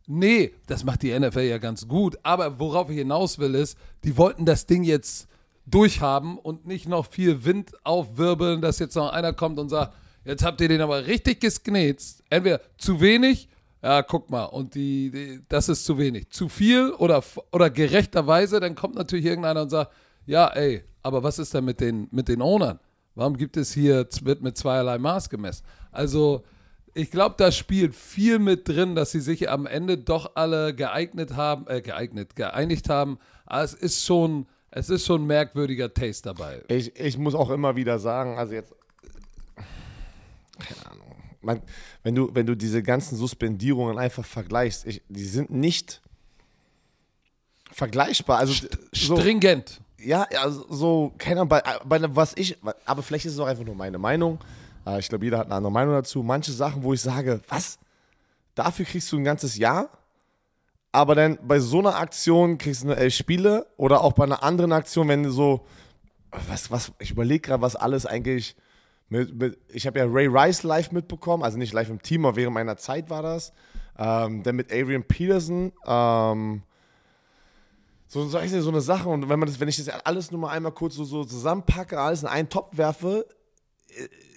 Nee, 0.07 0.53
das 0.67 0.85
macht 0.85 1.03
die 1.03 1.19
NFL 1.19 1.41
ja 1.41 1.57
ganz 1.57 1.89
gut. 1.89 2.19
Aber 2.23 2.59
worauf 2.61 2.91
ich 2.91 2.99
hinaus 2.99 3.39
will, 3.39 3.55
ist, 3.55 3.79
die 4.05 4.17
wollten 4.19 4.45
das 4.45 4.67
Ding 4.67 4.83
jetzt 4.85 5.27
durchhaben 5.67 6.39
und 6.39 6.67
nicht 6.67 6.89
noch 6.89 7.07
viel 7.07 7.45
Wind 7.45 7.73
aufwirbeln, 7.85 8.61
dass 8.61 8.79
jetzt 8.79 8.97
noch 8.97 9.13
einer 9.13 9.33
kommt 9.33 9.59
und 9.59 9.69
sagt, 9.69 9.95
jetzt 10.25 10.45
habt 10.45 10.61
ihr 10.61 10.69
den 10.69 10.81
aber 10.81 11.07
richtig 11.07 11.41
gesknetzt. 11.41 12.23
Entweder 12.31 12.61
zu 12.79 13.01
wenig, 13.01 13.49
ja, 13.83 14.03
guck 14.03 14.31
mal, 14.31 14.45
und 14.45 14.75
die, 14.75 15.11
die 15.11 15.41
das 15.49 15.69
ist 15.69 15.85
zu 15.85 15.99
wenig. 15.99 16.31
Zu 16.31 16.49
viel 16.49 16.91
oder, 16.91 17.23
oder 17.53 17.71
gerechterweise, 17.71 18.61
dann 18.61 18.75
kommt 18.75 18.95
natürlich 18.95 19.25
irgendeiner 19.25 19.63
und 19.63 19.71
sagt, 19.71 19.93
ja, 20.27 20.49
ey, 20.49 20.85
aber 21.03 21.23
was 21.23 21.39
ist 21.39 21.55
denn 21.55 21.65
mit 21.65 21.81
den, 21.81 22.09
mit 22.11 22.29
den 22.29 22.43
Ownern? 22.43 22.79
Warum 23.15 23.37
gibt 23.37 23.57
es 23.57 23.73
hier, 23.73 24.07
wird 24.23 24.43
mit 24.43 24.57
zweierlei 24.57 24.99
Maß 24.99 25.29
gemessen? 25.29 25.65
Also, 25.91 26.45
ich 26.95 27.11
glaube, 27.11 27.35
da 27.39 27.51
spielt 27.51 27.95
viel 27.95 28.39
mit 28.39 28.69
drin, 28.69 28.95
dass 28.95 29.13
sie 29.13 29.21
sich 29.21 29.51
am 29.51 29.67
Ende 29.67 29.99
doch 29.99 30.33
alle 30.35 30.75
geeignet 30.75 31.35
haben, 31.35 31.67
äh, 31.67 31.81
geeignet, 31.81 32.37
geeinigt 32.37 32.89
haben. 32.89 33.19
Aber 33.47 33.65
es 33.65 33.75
ist 33.75 34.05
schon, 34.05 34.47
es 34.73 34.91
ist 34.91 35.07
schon 35.07 35.23
ein 35.23 35.27
merkwürdiger 35.27 35.93
Taste 35.93 36.31
dabei. 36.31 36.63
Ich, 36.69 36.99
ich 36.99 37.19
muss 37.19 37.35
auch 37.35 37.51
immer 37.51 37.77
wieder 37.77 37.99
sagen, 37.99 38.39
also 38.39 38.55
jetzt. 38.55 38.75
Keine 40.59 40.91
Ahnung. 40.91 41.17
Man, 41.43 41.63
wenn, 42.03 42.15
du, 42.15 42.31
wenn 42.35 42.47
du 42.47 42.55
diese 42.57 42.83
ganzen 42.83 43.17
Suspendierungen 43.17 43.99
einfach 43.99 44.25
vergleichst, 44.25 44.87
ich, 44.87 45.03
die 45.09 45.25
sind 45.25 45.51
nicht 45.51 46.01
vergleichbar. 47.71 48.39
Also, 48.39 48.67
so, 48.93 49.17
Stringent. 49.17 49.81
ja, 49.99 50.23
also 50.41 50.67
so, 50.71 51.13
keine 51.19 51.41
Ahnung, 51.41 51.49
bei, 51.49 51.63
bei 51.85 52.17
was 52.17 52.35
ich, 52.37 52.57
aber 52.85 53.03
vielleicht 53.03 53.27
ist 53.27 53.35
es 53.35 53.39
auch 53.39 53.47
einfach 53.47 53.65
nur 53.65 53.75
meine 53.75 53.99
Meinung. 53.99 54.39
Äh, 54.87 55.01
Ich 55.01 55.09
glaube, 55.09 55.25
jeder 55.25 55.39
hat 55.39 55.47
eine 55.47 55.57
andere 55.57 55.73
Meinung 55.73 55.95
dazu. 55.95 56.23
Manche 56.23 56.53
Sachen, 56.53 56.83
wo 56.83 56.93
ich 56.95 57.01
sage, 57.01 57.41
was? 57.49 57.79
Dafür 58.55 58.85
kriegst 58.85 59.11
du 59.13 59.17
ein 59.19 59.25
ganzes 59.25 59.57
Jahr? 59.57 59.89
Aber 60.93 61.15
dann 61.15 61.39
bei 61.43 61.59
so 61.59 61.79
einer 61.79 61.97
Aktion 61.97 62.59
kriegst 62.59 62.83
du 62.83 62.89
nur 62.89 62.99
elf 62.99 63.15
Spiele 63.15 63.67
oder 63.79 64.03
auch 64.03 64.13
bei 64.13 64.25
einer 64.25 64.43
anderen 64.43 64.73
Aktion, 64.73 65.09
wenn 65.09 65.23
du 65.23 65.31
so, 65.31 65.67
was, 66.31 66.71
was, 66.71 66.93
ich 66.99 67.11
überlege 67.11 67.41
gerade, 67.41 67.63
was 67.63 67.77
alles 67.77 68.05
eigentlich 68.05 68.55
mit, 69.09 69.35
mit 69.35 69.59
ich 69.69 69.87
habe 69.87 69.99
ja 69.99 70.07
Ray 70.07 70.27
Rice 70.27 70.63
live 70.63 70.93
mitbekommen, 70.93 71.43
also 71.43 71.57
nicht 71.57 71.73
live 71.73 71.89
im 71.89 72.03
Team, 72.03 72.27
aber 72.27 72.37
während 72.37 72.55
meiner 72.55 72.77
Zeit 72.77 73.09
war 73.09 73.23
das. 73.23 73.53
Ähm, 73.99 74.43
dann 74.43 74.57
mit 74.57 74.71
Adrian 74.73 75.05
Peterson, 75.05 75.73
ähm, 75.87 76.63
so, 78.07 78.27
so, 78.27 78.39
so 78.39 78.69
eine 78.69 78.81
Sache 78.83 79.09
und 79.09 79.31
wenn 79.31 79.39
man 79.39 79.49
das, 79.49 79.61
wenn 79.61 79.69
ich 79.69 79.83
das 79.83 79.89
alles 79.89 80.31
nur 80.31 80.41
mal 80.43 80.51
einmal 80.51 80.73
kurz 80.73 80.95
so, 80.95 81.05
so 81.05 81.25
zusammenpacke, 81.25 81.99
alles 81.99 82.23
in 82.23 82.29
einen 82.29 82.49
Topf 82.51 82.77
werfe, 82.77 83.27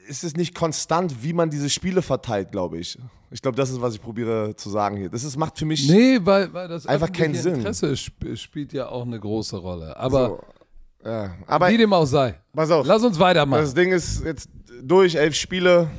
ist 0.08 0.24
es 0.24 0.36
nicht 0.36 0.56
konstant, 0.56 1.24
wie 1.24 1.34
man 1.34 1.50
diese 1.50 1.70
Spiele 1.70 2.02
verteilt, 2.02 2.52
glaube 2.52 2.78
ich. 2.78 2.98
Ich 3.32 3.42
glaube, 3.42 3.58
das 3.58 3.70
ist, 3.70 3.82
was 3.82 3.96
ich 3.96 4.02
probiere 4.02 4.56
zu 4.56 4.70
sagen 4.70 4.98
hier. 4.98 5.10
Das 5.10 5.24
ist, 5.24 5.38
macht 5.38 5.58
für 5.58 5.66
mich 5.66 5.90
Nee, 5.90 6.20
weil, 6.22 6.54
weil 6.54 6.68
das 6.68 6.86
Einfach 6.86 7.12
keinen 7.12 7.36
Sinn. 7.36 7.56
Interesse 7.56 7.92
sp 7.98 8.36
spielt 8.36 8.72
ja 8.74 8.88
auch 8.90 9.06
eine 9.06 9.20
große 9.20 9.58
Rolle. 9.58 9.98
Aber 9.98 10.28
so. 10.28 10.40
Ja. 11.10 11.36
Aber 11.48 11.70
wie 11.70 11.78
dem 11.78 11.94
auch 11.94 12.06
sei. 12.06 12.40
pass 12.54 12.72
auf, 12.72 12.86
Lass 12.86 13.04
uns 13.04 13.20
weitermachen. 13.20 13.62
das 13.62 13.74
Ding 13.74 13.92
ist 13.92 14.24
jetzt 14.24 14.50
durch, 14.82 15.16
elf 15.16 15.36
Spiele. 15.36 15.90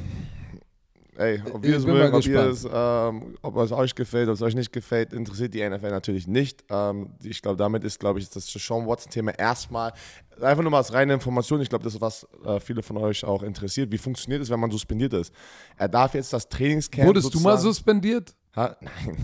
Ey, 1.19 1.43
ob 1.53 1.63
wir 1.63 1.77
es 1.77 1.87
mögen, 1.87 2.15
ob, 2.15 2.27
es, 2.27 2.69
ähm, 2.71 3.37
ob 3.43 3.57
es 3.57 3.73
euch 3.73 3.95
gefällt, 3.95 4.29
ob 4.29 4.35
es 4.35 4.43
euch 4.43 4.55
nicht 4.55 4.73
gefällt, 4.73 5.13
interessiert 5.13 5.55
die 5.55 5.67
NFL 5.69 5.91
natürlich 5.91 6.27
nicht. 6.27 6.65
Ähm, 6.69 7.11
ich 7.23 7.41
glaube, 7.41 7.57
damit 7.57 7.85
ist, 7.85 7.99
glaube 7.99 8.19
ich, 8.19 8.29
das 8.29 8.47
Sean 8.47 8.87
Watson-Thema 8.87 9.31
erstmal 9.39 9.93
einfach 10.41 10.63
nur 10.63 10.71
mal 10.71 10.79
als 10.79 10.93
reine 10.93 11.15
Information. 11.15 11.61
Ich 11.63 11.69
glaube, 11.71 11.85
das 11.85 11.95
ist, 11.95 12.01
was 12.01 12.27
äh, 12.45 12.61
viele 12.61 12.83
von 12.83 12.99
euch 12.99 13.25
auch 13.25 13.43
interessiert. 13.43 13.91
Wie 13.91 13.99
funktioniert 13.99 14.43
es, 14.43 14.51
wenn 14.51 14.61
man 14.61 14.71
suspendiert 14.71 15.15
ist? 15.15 15.33
Er 15.77 15.89
darf 15.89 16.15
jetzt 16.15 16.33
das 16.33 16.49
Trainingscamp. 16.49 17.07
Wurdest 17.07 17.33
du 17.35 17.41
mal 17.41 17.57
suspendiert? 17.59 18.35
Ha? 18.55 18.77
Nein. 18.81 19.17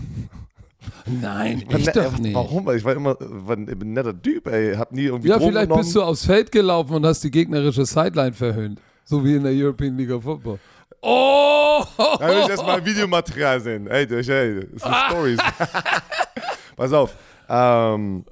Nein, 1.21 1.63
Ich 1.69 1.75
ich 1.77 1.85
ne- 1.85 1.91
doch 1.93 2.17
nicht. 2.17 2.33
Warum? 2.35 2.65
Weil 2.65 2.77
Ich 2.77 2.83
war 2.83 2.93
immer 2.93 3.15
war 3.19 3.55
ein 3.55 3.65
netter 3.65 4.19
Typ, 4.21 4.47
ey. 4.47 4.75
Hab 4.75 4.91
nie 4.91 5.03
irgendwie 5.03 5.29
Ja, 5.29 5.37
Drogen 5.37 5.51
vielleicht 5.51 5.67
genommen. 5.67 5.83
bist 5.83 5.95
du 5.95 6.01
aufs 6.01 6.25
Feld 6.25 6.51
gelaufen 6.51 6.95
und 6.95 7.05
hast 7.05 7.23
die 7.23 7.31
gegnerische 7.31 7.85
Sideline 7.85 8.33
verhöhnt. 8.33 8.81
So 9.05 9.23
wie 9.23 9.35
in 9.35 9.43
der 9.43 9.53
European 9.53 9.97
League 9.97 10.11
of 10.11 10.23
Football. 10.23 10.59
Oh! 11.05 11.83
Da 11.97 12.27
will 12.29 12.43
ich 12.43 12.49
erstmal 12.49 12.83
Videomaterial 12.83 13.59
sehen. 13.59 13.87
Ey, 13.87 14.07
das, 14.07 14.27
ey, 14.29 14.61
das 14.71 14.81
sind 14.81 14.95
Stories. 15.09 15.39
Pass 16.77 16.93
auf. 16.93 17.15
Ähm, 17.49 18.23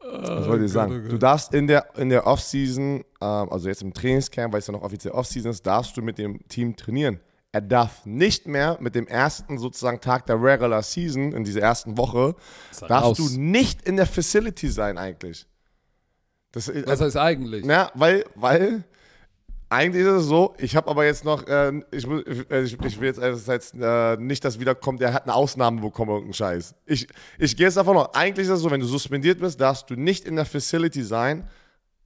was 0.00 0.46
wollte 0.46 0.66
ich 0.66 0.72
sagen? 0.72 1.04
oh. 1.06 1.08
Du 1.08 1.16
darfst 1.16 1.54
in 1.54 1.66
der, 1.66 1.86
in 1.96 2.10
der 2.10 2.26
Offseason, 2.26 2.98
ähm, 3.20 3.50
also 3.50 3.68
jetzt 3.68 3.80
im 3.82 3.94
Trainingscamp, 3.94 4.52
weil 4.52 4.60
es 4.60 4.66
ja 4.66 4.72
noch 4.72 4.82
offiziell 4.82 5.14
Offseason 5.14 5.50
ist, 5.50 5.66
darfst 5.66 5.96
du 5.96 6.02
mit 6.02 6.18
dem 6.18 6.46
Team 6.48 6.76
trainieren. 6.76 7.18
Er 7.50 7.62
darf 7.62 8.04
nicht 8.04 8.46
mehr 8.46 8.76
mit 8.78 8.94
dem 8.94 9.06
ersten 9.06 9.56
sozusagen 9.56 10.02
Tag 10.02 10.26
der 10.26 10.40
Regular 10.40 10.82
Season, 10.82 11.32
in 11.32 11.44
dieser 11.44 11.62
ersten 11.62 11.96
Woche, 11.96 12.34
darfst 12.86 12.90
raus. 12.90 13.16
du 13.16 13.40
nicht 13.40 13.82
in 13.82 13.96
der 13.96 14.06
Facility 14.06 14.68
sein 14.68 14.98
eigentlich. 14.98 15.46
Das, 16.52 16.70
Was 16.86 17.00
heißt 17.00 17.16
eigentlich? 17.16 17.64
na, 17.64 17.90
weil, 17.94 18.24
weil 18.34 18.84
eigentlich 19.70 20.04
ist 20.04 20.12
es 20.12 20.24
so, 20.24 20.54
ich 20.58 20.74
habe 20.76 20.88
aber 20.88 21.04
jetzt 21.04 21.24
noch, 21.24 21.46
äh, 21.46 21.72
ich, 21.90 22.06
äh, 22.06 22.62
ich, 22.62 23.00
will 23.00 23.06
jetzt, 23.06 23.48
jetzt 23.48 23.74
äh, 23.78 24.16
nicht, 24.16 24.44
dass 24.44 24.58
wieder 24.58 24.74
kommt, 24.74 25.00
er 25.02 25.12
hat 25.12 25.24
eine 25.24 25.34
Ausnahme 25.34 25.80
bekommen, 25.80 26.10
irgendeinen 26.10 26.34
Scheiß. 26.34 26.74
Ich, 26.86 27.06
ich 27.38 27.56
gehe 27.56 27.66
jetzt 27.66 27.76
davon 27.76 27.96
aus, 27.96 28.14
eigentlich 28.14 28.46
ist 28.46 28.54
es 28.54 28.60
so, 28.60 28.70
wenn 28.70 28.80
du 28.80 28.86
suspendiert 28.86 29.40
bist, 29.40 29.60
darfst 29.60 29.90
du 29.90 29.94
nicht 29.94 30.24
in 30.24 30.36
der 30.36 30.46
Facility 30.46 31.02
sein, 31.02 31.48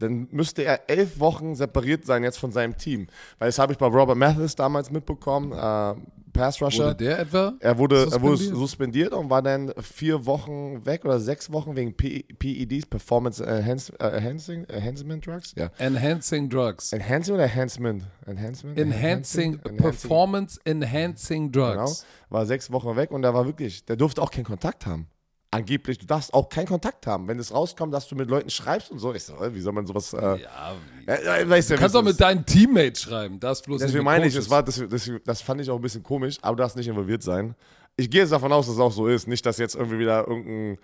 dann 0.03 0.29
müsste 0.31 0.63
er 0.65 0.89
elf 0.91 1.19
Wochen 1.21 1.55
separiert 1.55 2.05
sein 2.05 2.23
jetzt 2.25 2.39
von 2.39 2.53
seinem 2.53 2.77
Team. 2.77 3.07
Weil 3.39 3.49
das 3.49 3.59
habe 3.59 3.73
ich 3.73 3.79
bei 3.79 3.87
Robert 3.87 4.17
Mathis 4.17 4.55
damals 4.57 4.91
mitbekommen, 4.91 5.53
äh, 5.53 5.95
Pass 6.33 6.63
Rusher. 6.63 6.87
Wurde 6.87 6.95
der 6.97 7.19
etwa? 7.19 7.53
Er 7.61 7.77
wurde, 7.77 8.09
er 8.11 8.23
wurde 8.23 8.37
suspendiert? 8.39 8.57
suspendiert 8.59 9.13
und 9.13 9.29
war 9.31 9.43
dann 9.43 9.73
vier 9.83 10.25
Wochen 10.25 10.85
weg 10.87 11.05
oder 11.05 11.21
sechs 11.21 11.53
Wochen 11.53 11.77
wegen 11.77 11.95
P 11.95 12.23
PEDs, 12.39 12.87
Performance 12.87 13.45
Enhance, 13.45 13.93
äh, 14.01 14.17
Enhancing, 14.17 14.65
Enhancement 14.65 15.27
Drugs? 15.27 15.53
Ja. 15.57 15.71
Enhancing 15.79 16.49
Drugs. 16.49 16.93
Enhancing 16.93 17.35
oder 17.35 17.45
Enhancement? 17.45 18.05
Enhancement? 18.27 18.79
Enhancing, 18.79 19.59
Performance 19.59 20.59
Enhancing 20.65 21.53
Genau. 21.53 21.75
Drugs. 21.75 22.07
War 22.31 22.47
sechs 22.47 22.73
Wochen 22.73 22.97
weg 22.97 23.11
und 23.11 23.21
der 23.23 23.35
war 23.35 23.45
wirklich, 23.45 23.85
der 23.85 23.97
durfte 23.97 24.23
auch 24.23 24.31
keinen 24.31 24.45
Kontakt 24.45 24.87
haben. 24.87 25.09
Angeblich, 25.55 25.99
du 25.99 26.07
darfst 26.07 26.33
auch 26.33 26.49
keinen 26.49 26.67
Kontakt 26.67 27.07
haben. 27.07 27.29
Wenn 27.29 27.39
es 27.39 27.53
rauskommt, 27.53 27.93
dass 27.93 28.09
du 28.09 28.15
mit 28.17 28.31
Leuten 28.31 28.49
schreibst 28.49 28.91
und 28.91 28.99
so, 28.99 29.13
ich 29.13 29.23
so, 29.23 29.35
wie 29.53 29.61
soll 29.61 29.75
man 29.75 29.87
sowas. 29.87 30.13
Äh, 30.15 30.41
Ja, 30.41 30.75
äh, 31.07 31.47
weißt 31.49 31.69
ja, 31.71 31.77
du 31.77 31.81
kannst 31.83 31.95
wie 31.95 31.99
auch 31.99 32.03
es 32.03 32.09
mit 32.09 32.21
deinen 32.21 32.47
Teammates 32.47 33.03
schreiben. 33.03 33.39
Das 33.39 33.61
bloß 33.61 33.83
Deswegen 33.83 34.03
meine 34.05 34.27
ich, 34.27 34.35
das, 34.35 34.49
war, 34.49 34.63
das, 34.63 34.83
das, 34.89 35.11
das 35.25 35.43
fand 35.43 35.61
ich 35.61 35.69
auch 35.69 35.77
ein 35.77 35.83
bisschen 35.83 36.03
komisch, 36.03 36.39
aber 36.41 36.57
du 36.57 36.63
darfst 36.63 36.77
nicht 36.77 36.89
involviert 36.89 37.23
sein. 37.23 37.55
Ich 37.97 38.09
gehe 38.11 38.23
jetzt 38.23 38.33
davon 38.33 38.51
aus, 38.51 38.65
dass 38.65 38.77
es 38.77 38.81
auch 38.81 38.93
so 38.93 39.07
ist. 39.09 39.29
Nicht, 39.29 39.45
dass 39.45 39.59
jetzt 39.59 39.75
irgendwie 39.75 39.99
wieder 39.99 40.27
irgendein 40.27 40.79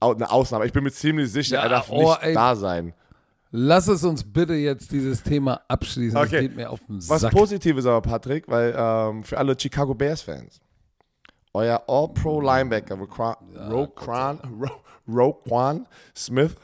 eine 0.00 0.30
Ausnahme. 0.30 0.64
Ich 0.64 0.72
bin 0.72 0.84
mir 0.84 0.92
ziemlich 0.92 1.30
sicher, 1.30 1.56
Ja, 1.56 1.62
er 1.64 1.68
darf 1.68 1.90
oh, 1.90 2.08
nicht 2.12 2.22
ey. 2.22 2.32
da 2.34 2.56
sein. 2.56 2.94
Lass 3.50 3.88
es 3.88 4.04
uns 4.04 4.24
bitte 4.24 4.54
jetzt 4.54 4.92
dieses 4.92 5.22
Thema 5.22 5.60
abschließen. 5.68 6.14
Das 6.14 6.28
Okay. 6.28 6.42
geht 6.42 6.56
mir 6.56 6.70
auf 6.70 6.80
den 6.86 6.96
Was 7.08 7.22
Sack. 7.22 7.32
Positives 7.32 7.84
aber, 7.84 8.00
Patrick, 8.02 8.46
weil 8.48 8.74
ähm, 8.76 9.22
für 9.24 9.36
alle 9.38 9.54
Chicago 9.58 9.94
Bears-Fans, 9.94 10.60
euer 11.54 11.82
All-Pro-Linebacker 11.88 12.96
Roquan, 12.96 13.36
Roquan, 13.70 14.38
Ro- 14.60 14.80
Roquan 15.08 15.86
Smith, 16.16 16.54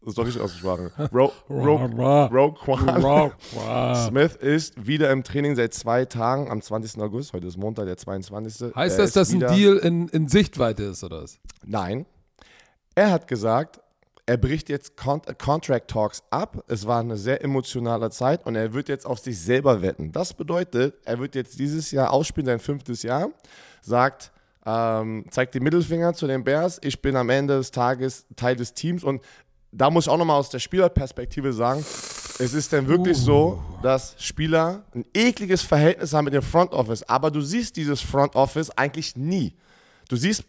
das 0.00 0.10
ist 0.10 0.18
doch 0.18 0.24
richtig 0.26 0.42
ausgesprochen, 0.42 0.90
Ro, 1.12 1.32
Ro, 1.50 1.76
Roquan 2.26 3.32
Smith 4.08 4.36
ist 4.36 4.86
wieder 4.86 5.10
im 5.10 5.24
Training 5.24 5.56
seit 5.56 5.74
zwei 5.74 6.04
Tagen 6.04 6.50
am 6.50 6.62
20. 6.62 7.00
August. 7.02 7.32
Heute 7.32 7.46
ist 7.46 7.56
Montag, 7.56 7.86
der 7.86 7.96
22. 7.96 8.74
Heißt 8.74 8.98
das, 8.98 9.12
dass 9.12 9.32
ein 9.32 9.40
Deal 9.40 9.76
in, 9.76 10.08
in 10.08 10.28
Sichtweite 10.28 10.84
ist, 10.84 11.02
oder 11.04 11.22
was? 11.22 11.38
Nein. 11.64 12.06
Er 12.94 13.10
hat 13.10 13.28
gesagt, 13.28 13.80
er 14.26 14.36
bricht 14.36 14.68
jetzt 14.68 14.96
Con 14.96 15.22
Contract 15.38 15.88
Talks 15.90 16.22
ab. 16.30 16.62
Es 16.68 16.86
war 16.86 17.00
eine 17.00 17.16
sehr 17.16 17.42
emotionale 17.42 18.10
Zeit 18.10 18.44
und 18.46 18.56
er 18.56 18.72
wird 18.74 18.88
jetzt 18.88 19.06
auf 19.06 19.18
sich 19.18 19.40
selber 19.40 19.80
wetten. 19.82 20.12
Das 20.12 20.34
bedeutet, 20.34 20.94
er 21.04 21.18
wird 21.18 21.34
jetzt 21.34 21.58
dieses 21.58 21.90
Jahr 21.90 22.12
ausspielen, 22.12 22.46
sein 22.46 22.58
fünftes 22.58 23.02
Jahr, 23.02 23.28
sagt, 23.80 24.32
ähm, 24.66 25.24
zeigt 25.30 25.54
den 25.54 25.62
Mittelfinger 25.62 26.14
zu 26.14 26.26
den 26.26 26.44
Bears. 26.44 26.78
Ich 26.82 27.00
bin 27.00 27.16
am 27.16 27.30
Ende 27.30 27.56
des 27.56 27.70
Tages 27.70 28.26
Teil 28.36 28.56
des 28.56 28.74
Teams 28.74 29.04
und 29.04 29.22
da 29.72 29.90
muss 29.90 30.06
ich 30.06 30.10
auch 30.10 30.16
nochmal 30.16 30.38
aus 30.38 30.50
der 30.50 30.58
Spielerperspektive 30.58 31.52
sagen, 31.52 31.80
es 32.40 32.54
ist 32.54 32.72
denn 32.72 32.86
wirklich 32.86 33.16
so, 33.16 33.62
dass 33.82 34.14
Spieler 34.18 34.84
ein 34.94 35.04
ekliges 35.12 35.62
Verhältnis 35.62 36.12
haben 36.12 36.26
mit 36.26 36.34
dem 36.34 36.42
Front 36.42 36.72
Office, 36.72 37.02
aber 37.02 37.30
du 37.30 37.40
siehst 37.40 37.76
dieses 37.76 38.00
Front 38.00 38.34
Office 38.34 38.70
eigentlich 38.70 39.16
nie. 39.16 39.54
Du 40.08 40.16
siehst 40.16 40.44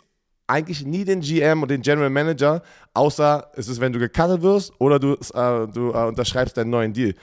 eigentlich 0.48 0.86
nie 0.86 1.06
den 1.06 1.22
GM 1.22 1.62
und 1.62 1.70
den 1.70 1.82
General 1.82 2.10
Manager, 2.10 2.62
außer 2.94 3.52
es 3.56 3.68
ist, 3.68 3.80
wenn 3.80 3.94
du 3.94 4.00
gecuttet 4.00 4.42
wirst 4.42 4.74
oder 4.80 5.00
du, 5.00 5.14
äh, 5.14 5.68
du 5.68 5.92
äh, 5.92 6.08
unterschreibst 6.08 6.58
deinen 6.58 6.72
neuen 6.72 6.94
Deal. 6.94 7.14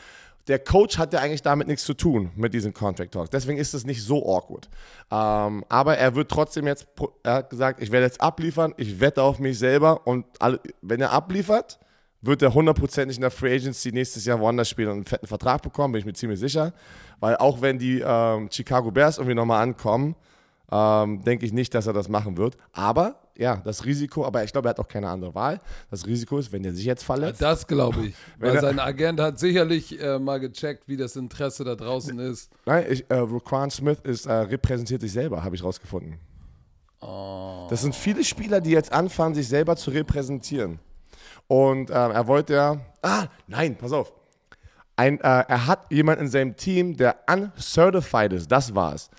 Der 0.49 0.59
Coach 0.61 0.99
hat 0.99 1.13
ja 1.13 1.21
eigentlich 1.21 1.43
damit 1.43 1.67
nichts 1.67 1.85
zu 1.85 1.95
tun 1.95 2.31
mit 2.37 2.55
diesen 2.55 2.73
Contract 2.73 3.13
Talks. 3.13 3.31
Deswegen 3.31 3.59
ist 3.59 3.75
es 3.75 3.85
nicht 3.85 4.03
so 4.03 4.25
awkward. 4.25 4.69
Ähm, 5.11 5.65
aber 5.69 5.99
er 5.99 6.15
wird 6.15 6.31
trotzdem 6.31 6.67
jetzt, 6.67 6.87
er 7.25 7.35
hat 7.35 7.51
gesagt, 7.51 7.83
ich 7.83 7.91
werde 7.91 8.07
jetzt 8.07 8.21
abliefern, 8.21 8.73
ich 8.77 9.01
wette 9.01 9.23
auf 9.23 9.39
mich 9.39 9.59
selber 9.59 10.07
und 10.07 10.25
alle, 10.39 10.61
wenn 10.83 11.01
er 11.01 11.11
abliefert, 11.11 11.81
wird 12.23 12.43
er 12.43 12.55
hundertprozentig 12.55 13.17
in 13.17 13.23
der 13.23 13.31
Free 13.31 13.55
Agency 13.55 13.93
nächstes 13.93 14.25
Jahr 14.25 14.41
woanders 14.41 14.69
spielen 14.69 14.89
und 14.89 14.95
einen 14.95 15.05
fetten 15.05 15.27
Vertrag 15.27 15.63
bekommen, 15.63 15.93
bin 15.93 16.01
ich 16.01 16.07
mir 16.07 16.15
ziemlich 16.15 16.41
sicher. 16.41 16.73
Weil 17.21 17.37
auch 17.37 17.61
wenn 17.61 17.79
die 17.79 18.03
ähm, 18.05 18.49
Chicago 18.51 18.91
Bears 18.91 19.19
irgendwie 19.19 19.35
nochmal 19.35 19.63
ankommen, 19.63 20.17
ähm, 20.71 21.23
denke 21.23 21.47
ich 21.47 21.53
nicht, 21.53 21.75
dass 21.75 21.87
er 21.87 21.93
das 21.93 22.09
machen 22.09 22.37
wird. 22.37 22.57
Aber 22.73 23.21
ja, 23.39 23.57
das 23.57 23.85
Risiko, 23.85 24.25
aber 24.25 24.45
ich 24.45 24.53
glaube, 24.53 24.69
er 24.69 24.71
hat 24.71 24.81
auch 24.81 24.89
keine 24.89 25.09
andere 25.09 25.35
Wahl. 25.35 25.61
Das 25.91 26.07
Risiko 26.07 26.39
ist, 26.39 26.53
wenn 26.53 26.65
er 26.65 26.75
sich 26.75 26.85
jetzt 26.85 27.05
verletzt. 27.05 27.41
Das 27.41 27.67
glaube 27.67 28.07
ich. 28.07 28.15
Weil 28.39 28.61
sein 28.61 28.79
Agent 28.79 29.21
hat 29.21 29.39
sicherlich 29.39 30.01
äh, 30.01 30.19
mal 30.19 30.41
gecheckt, 30.41 30.89
wie 30.89 30.97
das 30.97 31.17
Interesse 31.17 31.65
da 31.65 31.75
draußen 31.75 32.19
ist. 32.19 32.51
Nein, 32.65 32.87
ich, 32.89 33.05
äh, 33.09 33.17
Roquan 33.17 33.71
Smith 33.71 33.99
ist, 34.03 34.27
äh, 34.27 34.33
repräsentiert 34.33 35.01
sich 35.01 35.13
selber, 35.13 35.45
habe 35.45 35.55
ich 35.55 35.63
rausgefunden. 35.63 36.19
Oh. 37.01 37.67
Das 37.69 37.83
sind 37.83 37.95
viele 37.95 38.25
Spieler, 38.25 38.61
die 38.61 38.71
jetzt 38.71 38.93
anfangen, 38.93 39.35
sich 39.35 39.49
selber 39.49 39.77
zu 39.77 39.91
repräsentieren. 39.91 40.79
Und 41.47 41.91
ähm, 41.91 42.11
er 42.11 42.27
wollte 42.27 42.55
ja. 42.55 42.81
Ah, 43.03 43.27
nein, 43.47 43.77
pass 43.77 43.93
auf. 43.93 44.13
Ein, 44.97 45.21
äh, 45.21 45.45
er 45.47 45.67
hat 45.67 45.93
jemanden 45.93 46.25
in 46.25 46.31
seinem 46.31 46.57
Team, 46.57 46.97
der 46.97 47.17
uncertified 47.31 48.33
ist. 48.33 48.51
Das 48.51 48.75
war's. 48.75 49.11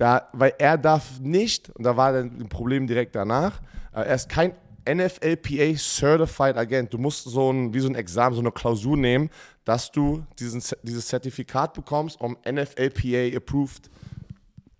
Da, 0.00 0.30
weil 0.32 0.54
er 0.56 0.78
darf 0.78 1.20
nicht, 1.20 1.68
und 1.68 1.84
da 1.84 1.94
war 1.94 2.14
dann 2.14 2.40
ein 2.40 2.48
Problem 2.48 2.86
direkt 2.86 3.14
danach, 3.14 3.60
äh, 3.92 4.00
er 4.00 4.14
ist 4.14 4.30
kein 4.30 4.54
NFLPA 4.88 5.76
Certified 5.76 6.56
Agent. 6.56 6.94
Du 6.94 6.96
musst 6.96 7.24
so 7.24 7.52
ein, 7.52 7.74
wie 7.74 7.80
so 7.80 7.88
ein 7.88 7.94
Examen, 7.94 8.34
so 8.34 8.40
eine 8.40 8.50
Klausur 8.50 8.96
nehmen, 8.96 9.28
dass 9.66 9.92
du 9.92 10.24
diesen, 10.38 10.62
dieses 10.84 11.06
Zertifikat 11.06 11.74
bekommst, 11.74 12.18
um 12.18 12.38
NFLPA 12.50 13.36
approved 13.36 13.90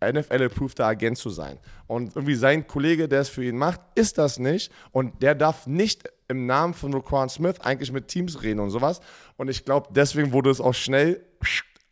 NFL-approveder 0.02 0.86
Agent 0.86 1.18
zu 1.18 1.28
sein. 1.28 1.58
Und 1.86 2.16
irgendwie 2.16 2.34
sein 2.34 2.66
Kollege, 2.66 3.06
der 3.06 3.20
es 3.20 3.28
für 3.28 3.44
ihn 3.44 3.58
macht, 3.58 3.82
ist 3.94 4.16
das 4.16 4.38
nicht. 4.38 4.72
Und 4.90 5.20
der 5.20 5.34
darf 5.34 5.66
nicht 5.66 6.08
im 6.28 6.46
Namen 6.46 6.72
von 6.72 6.94
Roquan 6.94 7.28
Smith 7.28 7.60
eigentlich 7.60 7.92
mit 7.92 8.08
Teams 8.08 8.42
reden 8.42 8.60
und 8.60 8.70
sowas. 8.70 9.02
Und 9.36 9.50
ich 9.50 9.66
glaube, 9.66 9.90
deswegen 9.90 10.32
wurde 10.32 10.48
es 10.48 10.62
auch 10.62 10.72
schnell 10.72 11.22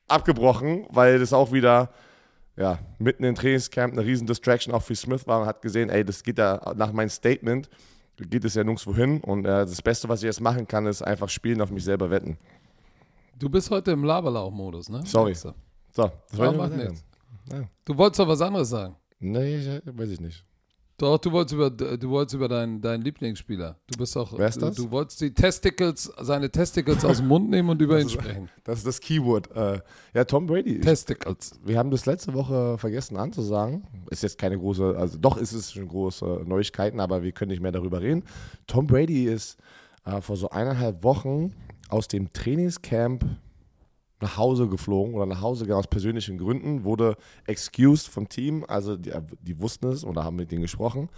abgebrochen, 0.07 0.87
weil 0.89 1.19
das 1.19 1.35
auch 1.35 1.53
wieder 1.53 1.91
ja, 2.59 2.79
mitten 2.99 3.25
im 3.25 3.35
Trainingscamp 3.35 3.93
eine 3.93 4.05
riesen 4.05 4.27
Distraction 4.27 4.75
auch 4.75 4.83
für 4.83 4.97
Smith 4.97 5.27
war 5.27 5.41
und 5.43 5.47
hat 5.47 5.63
gesehen, 5.63 5.91
ey, 5.91 6.05
das 6.05 6.23
geht 6.23 6.39
ja 6.39 6.75
nach 6.77 6.93
meinem 6.93 7.09
Statement, 7.09 7.69
geht 8.17 8.45
es 8.45 8.55
ja 8.55 8.65
nirgendwo 8.65 8.95
hin. 8.95 9.21
Und 9.21 9.45
äh, 9.45 9.65
das 9.65 9.81
Beste, 9.81 10.09
was 10.09 10.21
ich 10.21 10.27
jetzt 10.27 10.41
machen 10.41 10.67
kann, 10.67 10.87
ist 10.87 11.03
einfach 11.03 11.29
spielen, 11.29 11.61
auf 11.61 11.71
mich 11.71 11.85
selber 11.85 12.11
wetten. 12.11 12.37
Du 13.39 13.49
bist 13.49 13.71
heute 13.71 13.93
im 13.93 14.03
Laberlauch-Modus, 14.03 14.89
ne? 14.89 15.03
Sorry. 15.07 15.35
So, 15.35 15.55
das 15.93 16.39
Ja, 16.39 16.53
mal 16.53 16.69
sagen. 16.69 16.77
nichts. 16.83 17.05
Ja. 17.53 17.69
Du 17.85 17.97
wolltest 17.97 18.21
doch 18.21 18.29
was 18.29 18.41
anderes 18.41 18.69
sagen. 18.69 18.97
Nee, 19.21 19.57
ich, 19.59 19.83
weiß 19.85 20.11
ich 20.11 20.21
nicht. 20.21 20.45
Doch, 20.99 21.17
du 21.19 21.31
wolltest 21.31 21.55
über, 21.55 21.71
du 21.71 22.11
wolltest 22.11 22.35
über 22.35 22.49
deinen, 22.49 22.81
deinen 22.81 23.03
Lieblingsspieler. 23.03 23.77
Du 23.87 23.99
bist 23.99 24.17
doch. 24.17 24.37
Wer 24.37 24.49
ist 24.49 24.61
das? 24.61 24.75
Du, 24.75 24.83
du 24.83 24.91
wolltest 24.91 25.21
die 25.21 25.33
Testicles, 25.33 26.13
seine 26.21 26.51
Testicles 26.51 27.05
aus 27.05 27.19
dem 27.19 27.29
Mund 27.29 27.49
nehmen 27.51 27.69
und 27.69 27.81
über 27.81 28.01
ihn 28.01 28.09
sprechen. 28.09 28.49
Das 28.65 28.79
ist 28.79 28.87
das 28.87 28.99
Keyword. 28.99 29.49
Äh, 29.55 29.81
ja, 30.13 30.25
Tom 30.25 30.47
Brady. 30.47 30.81
Testicles. 30.81 31.53
Wir 31.65 31.79
haben 31.79 31.93
das 31.93 32.05
letzte 32.05 32.35
Woche 32.35 32.79
vergessen 32.79 33.17
anzusagen. 33.17 33.87
Ist 34.11 34.25
jetzt 34.25 34.39
keine 34.39 34.59
große, 34.59 34.97
also 34.99 35.19
doch 35.19 35.37
ist 35.37 35.53
es 35.53 35.73
schon 35.73 35.87
große 35.87 36.43
Neuigkeiten, 36.45 36.99
aber 36.99 37.23
wir 37.23 37.31
können 37.31 37.53
nicht 37.53 37.63
mehr 37.63 37.73
darüber 37.73 38.01
reden. 38.01 38.25
Tom 38.67 38.89
Brady 38.89 39.27
ist 39.27 39.57
äh, 40.05 40.21
vor 40.21 40.37
so 40.37 40.51
eineinhalb 40.51 41.05
Wochen 41.05 41.55
aus 41.89 42.09
dem 42.09 42.33
Trainingscamp 42.33 43.25
nach 44.21 44.37
Hause 44.37 44.69
geflogen 44.69 45.15
oder 45.15 45.27
nach 45.27 45.41
Hause 45.41 45.65
gegangen 45.65 45.81
aus 45.81 45.87
persönlichen 45.87 46.39
Gründen, 46.39 46.85
wurde 46.85 47.17
excused 47.47 48.09
vom 48.09 48.29
Team, 48.29 48.65
also 48.67 48.97
die, 48.97 49.13
die 49.41 49.61
wussten 49.61 49.89
es 49.89 50.05
oder 50.05 50.25
haben 50.25 50.37
mit 50.37 50.51
denen 50.51 50.63
gesprochen. 50.63 51.09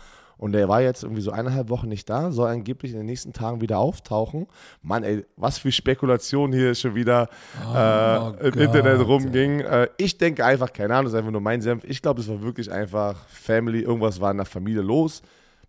Und 0.41 0.53
der 0.53 0.71
war 0.71 0.81
jetzt 0.81 1.03
irgendwie 1.03 1.21
so 1.21 1.33
eineinhalb 1.33 1.69
Wochen 1.69 1.89
nicht 1.89 2.09
da, 2.09 2.33
soll 2.33 2.49
angeblich 2.49 2.93
in 2.93 2.97
den 2.97 3.05
nächsten 3.05 3.35
Tagen 3.35 3.61
wieder 3.61 3.79
auftauchen. 3.79 4.47
Mann, 4.81 5.03
ey, 5.03 5.27
was 5.37 5.59
für 5.59 5.71
Spekulation 5.71 6.51
hier 6.51 6.75
schon 6.75 6.95
wieder 6.95 7.29
äh, 7.59 8.17
im 8.17 8.23
Oh 8.23 8.33
Gott, 8.33 8.57
Internet 8.57 9.07
rumging. 9.07 9.61
Äh, 9.61 9.89
ich 9.99 10.17
denke 10.17 10.43
einfach, 10.43 10.73
keine 10.73 10.95
Ahnung, 10.95 11.05
das 11.05 11.13
ist 11.13 11.19
einfach 11.19 11.31
nur 11.31 11.43
mein 11.43 11.61
Senf. 11.61 11.85
Ich 11.85 12.01
glaube, 12.01 12.23
es 12.23 12.29
war 12.29 12.41
wirklich 12.41 12.73
einfach 12.73 13.27
Family, 13.29 13.83
irgendwas 13.83 14.19
war 14.19 14.31
in 14.31 14.39
der 14.39 14.47
Familie 14.47 14.81
los. 14.81 15.21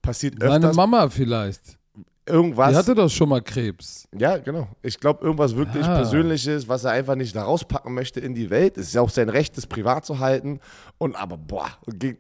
Passiert 0.02 0.36
Seine 0.40 0.56
öfters. 0.56 0.76
Mama 0.78 1.10
vielleicht. 1.10 1.78
Irgendwas. 2.26 2.70
Die 2.72 2.76
hatte 2.76 2.96
doch 2.96 3.10
schon 3.10 3.30
mal 3.30 3.42
Krebs. 3.42 4.08
Ja, 4.18 4.38
genau. 4.38 4.68
Ich 4.82 5.00
glaube, 5.00 5.24
irgendwas 5.24 5.56
wirklich 5.56 5.86
Ah. 5.86 5.96
Persönliches, 5.98 6.68
was 6.68 6.84
er 6.84 6.92
einfach 6.92 7.16
nicht 7.16 7.36
da 7.36 7.44
rauspacken 7.44 7.94
möchte 7.94 8.20
in 8.20 8.34
die 8.36 8.50
Welt. 8.50 8.78
Es 8.78 8.88
ist 8.88 8.94
ja 8.94 9.02
auch 9.02 9.10
sein 9.10 9.30
Recht, 9.30 9.58
das 9.58 9.68
privat 9.68 10.06
zu 10.06 10.20
halten. 10.20 10.60
Und 10.98 11.16
aber, 11.16 11.38
boah, 11.38 11.70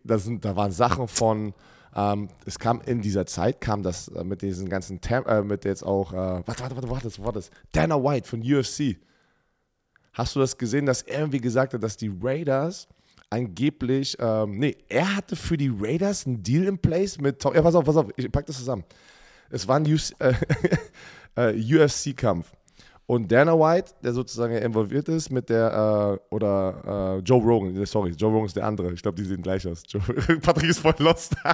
das 0.04 0.24
sind, 0.26 0.44
da 0.46 0.56
waren 0.56 0.72
Sachen 0.72 1.08
von, 1.08 1.54
ähm, 1.96 2.30
es 2.46 2.58
kam 2.58 2.82
in 2.86 3.02
dieser 3.02 3.26
Zeit, 3.26 3.62
kam 3.62 3.84
das 3.84 4.08
äh, 4.10 4.24
mit 4.24 4.42
diesen 4.42 4.70
ganzen, 4.70 5.02
Tam 5.02 5.26
äh, 5.26 5.42
mit 5.42 5.66
jetzt 5.66 5.84
auch, 5.84 6.14
äh, 6.14 6.16
warte, 6.16 6.46
warte, 6.62 6.76
warte, 6.76 6.90
warte, 6.90 7.06
was 7.08 7.24
war 7.24 7.34
das? 7.34 7.50
Dana 7.72 8.02
White 8.02 8.28
von 8.28 8.42
UFC. 8.42 8.98
Hast 10.14 10.36
du 10.36 10.40
das 10.40 10.58
gesehen, 10.58 10.86
dass 10.86 11.02
er 11.04 11.20
irgendwie 11.20 11.40
gesagt 11.40 11.74
hat, 11.74 11.84
dass 11.84 11.96
die 11.96 12.12
Raiders 12.22 12.88
angeblich, 13.30 14.18
ähm, 14.20 14.58
nee, 14.60 14.76
er 14.90 15.16
hatte 15.16 15.38
für 15.38 15.56
die 15.56 15.72
Raiders 15.74 16.28
einen 16.28 16.44
Deal 16.44 16.66
in 16.66 16.78
place 16.78 17.18
mit 17.18 17.40
Tom, 17.42 17.56
ja, 17.56 17.62
pass 17.62 17.76
auf, 17.76 17.86
pass 17.86 17.96
auf, 17.96 18.08
ich 18.18 18.30
pack 18.30 18.46
das 18.46 18.58
zusammen. 18.58 18.84
Es 19.52 19.68
war 19.68 19.78
ein 19.78 19.86
UC, 19.86 20.14
äh, 20.20 20.34
äh, 21.52 21.84
UFC-Kampf. 21.86 22.52
Und 23.06 23.30
Dana 23.30 23.60
White, 23.60 23.92
der 24.02 24.14
sozusagen 24.14 24.56
involviert 24.56 25.10
ist 25.10 25.30
mit 25.32 25.50
der, 25.50 26.20
äh, 26.32 26.34
oder 26.34 27.18
äh, 27.18 27.20
Joe 27.20 27.42
Rogan, 27.42 27.86
sorry, 27.86 28.12
Joe 28.12 28.32
Rogan 28.32 28.46
ist 28.46 28.56
der 28.56 28.66
andere. 28.66 28.94
Ich 28.94 29.02
glaube, 29.02 29.22
die 29.22 29.26
sehen 29.28 29.42
gleich 29.42 29.68
aus. 29.68 29.84
Joe, 29.86 30.02
Patrick 30.42 30.70
ist 30.70 30.80
voll 30.80 30.96
lost. 31.00 31.36